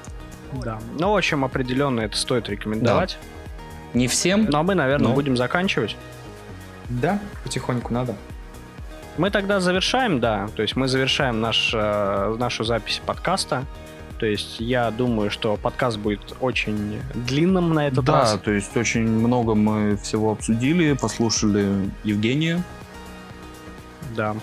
Да. 0.63 0.79
Ну, 0.99 1.13
в 1.13 1.17
общем, 1.17 1.45
определенно 1.45 2.03
это 2.03 2.17
стоит 2.17 2.51
рекомендовать. 2.51 3.19
Да. 3.21 3.36
Не 3.95 4.09
всем. 4.09 4.47
Ну, 4.51 4.59
а 4.59 4.63
мы, 4.63 4.75
наверное, 4.75 5.09
но... 5.09 5.15
будем 5.15 5.37
заканчивать. 5.37 5.97
Да, 6.89 7.19
потихоньку 7.43 7.93
надо. 7.93 8.15
Мы 9.19 9.31
тогда 9.31 9.61
завершаем, 9.61 10.21
да. 10.21 10.49
То 10.55 10.63
есть 10.63 10.77
мы 10.77 10.89
завершаем 10.89 11.41
наш, 11.41 11.73
э, 11.75 12.37
нашу 12.39 12.65
запись 12.65 13.01
подкаста. 13.05 13.65
То 14.19 14.27
есть 14.27 14.61
я 14.61 14.91
думаю, 14.91 15.31
что 15.31 15.57
подкаст 15.57 15.99
будет 15.99 16.37
очень 16.41 17.01
длинным 17.15 17.75
на 17.75 17.89
этот 17.89 18.05
да, 18.05 18.21
раз. 18.21 18.33
Да, 18.33 18.39
то 18.39 18.51
есть 18.51 18.77
очень 18.77 19.07
много 19.07 19.55
мы 19.55 19.97
всего 19.97 20.33
обсудили, 20.33 20.95
послушали 20.95 21.91
Евгения. 22.05 22.63
Да. 24.15 24.37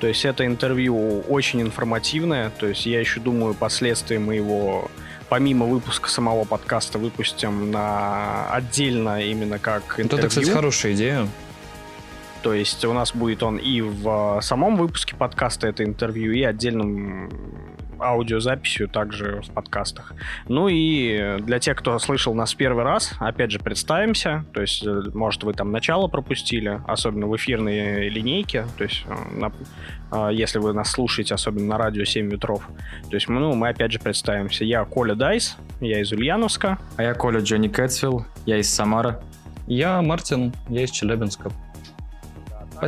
То 0.00 0.06
есть 0.06 0.24
это 0.24 0.46
интервью 0.46 1.20
очень 1.28 1.60
информативное. 1.60 2.50
То 2.50 2.66
есть 2.66 2.86
я 2.86 3.00
еще 3.00 3.20
думаю, 3.20 3.54
последствия 3.54 4.18
мы 4.18 4.34
его 4.34 4.90
помимо 5.30 5.64
выпуска 5.64 6.10
самого 6.10 6.44
подкаста 6.44 6.98
выпустим 6.98 7.70
на 7.70 8.50
отдельно 8.50 9.22
именно 9.22 9.58
как 9.58 10.00
интервью. 10.00 10.26
Это, 10.26 10.28
кстати, 10.28 10.50
хорошая 10.50 10.92
идея. 10.92 11.28
То 12.42 12.52
есть 12.52 12.84
у 12.84 12.92
нас 12.92 13.14
будет 13.14 13.42
он 13.42 13.56
и 13.56 13.80
в 13.80 14.40
самом 14.42 14.76
выпуске 14.76 15.14
подкаста 15.14 15.68
это 15.68 15.84
интервью, 15.84 16.32
и 16.32 16.42
отдельным 16.42 17.30
аудиозаписью 18.00 18.88
также 18.88 19.42
в 19.42 19.50
подкастах. 19.50 20.14
Ну 20.48 20.68
и 20.68 21.38
для 21.40 21.58
тех, 21.58 21.76
кто 21.76 21.98
слышал 21.98 22.34
нас 22.34 22.54
первый 22.54 22.84
раз, 22.84 23.12
опять 23.18 23.50
же, 23.50 23.58
представимся. 23.58 24.44
То 24.52 24.60
есть, 24.60 24.84
э, 24.86 25.02
может, 25.14 25.42
вы 25.44 25.52
там 25.52 25.72
начало 25.72 26.08
пропустили, 26.08 26.80
особенно 26.86 27.26
в 27.26 27.36
эфирной 27.36 28.08
линейке. 28.08 28.66
То 28.76 28.84
есть, 28.84 29.04
э, 29.06 29.50
на, 30.10 30.30
если 30.30 30.58
вы 30.58 30.72
нас 30.72 30.90
слушаете, 30.90 31.34
особенно 31.34 31.66
на 31.66 31.78
радио 31.78 32.04
7 32.04 32.30
ветров. 32.30 32.66
То 33.08 33.14
есть, 33.14 33.28
ну, 33.28 33.54
мы 33.54 33.68
опять 33.68 33.92
же 33.92 33.98
представимся. 33.98 34.64
Я 34.64 34.84
Коля 34.84 35.14
Дайс, 35.14 35.56
я 35.80 36.00
из 36.00 36.12
Ульяновска. 36.12 36.78
А 36.96 37.02
я 37.02 37.14
Коля 37.14 37.40
Джонни 37.40 37.68
Кэтсвилл, 37.68 38.24
я 38.46 38.58
из 38.58 38.72
Самары. 38.72 39.18
Я 39.66 40.02
Мартин, 40.02 40.52
я 40.68 40.82
из 40.82 40.90
Челябинска. 40.90 41.50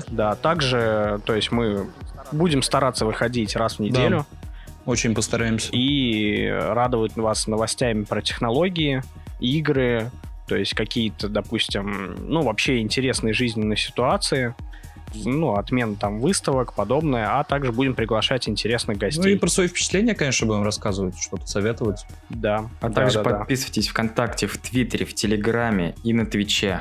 Да, 0.09 0.35
также, 0.37 1.21
то 1.27 1.35
есть 1.35 1.53
мы 1.53 1.87
будем 2.33 2.63
стараться 2.63 3.05
выходить 3.07 3.57
раз 3.57 3.77
в 3.77 3.81
неделю. 3.81 4.27
Да. 4.31 4.42
Очень 4.87 5.15
постараемся. 5.15 5.71
И 5.73 6.49
радовать 6.49 7.17
вас 7.17 7.47
новостями 7.47 8.05
про 8.05 8.21
технологии, 8.23 9.03
игры, 9.41 10.11
то 10.49 10.57
есть 10.57 10.75
какие-то, 10.75 11.29
допустим, 11.29 12.17
ну, 12.29 12.43
вообще 12.43 12.81
интересные 12.81 13.33
жизненные 13.33 13.77
ситуации. 13.77 14.55
ну, 15.15 15.57
отмен 15.57 15.97
там 15.97 16.21
выставок, 16.21 16.73
подобное, 16.73 17.39
а 17.39 17.45
также 17.45 17.71
будем 17.71 17.95
приглашать 17.95 18.49
интересных 18.49 18.97
Ну 18.97 19.07
и 19.07 19.11
гостей. 19.11 19.39
про 19.39 19.49
свои 19.49 19.69
впечатления, 19.69 20.15
конечно, 20.15 20.47
будем 20.47 20.63
рассказывать, 20.63 21.19
что-то 21.21 21.47
советовать. 21.47 22.07
Да. 22.31 22.71
А 22.81 22.89
да, 22.89 22.95
также 22.95 23.23
да, 23.23 23.25
да. 23.31 23.37
подписывайтесь 23.41 23.89
ВКонтакте, 23.89 24.47
в 24.47 24.57
Твиттере, 24.57 25.05
в 25.05 25.13
Телеграме 25.15 25.95
и 26.03 26.15
на 26.15 26.25
Твиче. 26.25 26.81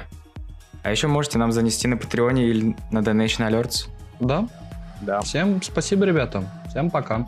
А 0.82 0.92
еще 0.92 1.08
можете 1.08 1.40
нам 1.40 1.52
занести 1.52 1.90
на 1.90 1.98
Патреоне 1.98 2.46
или 2.48 2.76
на 2.90 3.00
Donation 3.00 3.50
Alerts. 3.50 3.90
Да, 4.22 4.48
Да. 5.02 5.20
всем 5.22 5.62
спасибо, 5.62 6.06
ребята. 6.06 6.44
Всем 6.70 6.90
пока. 6.90 7.28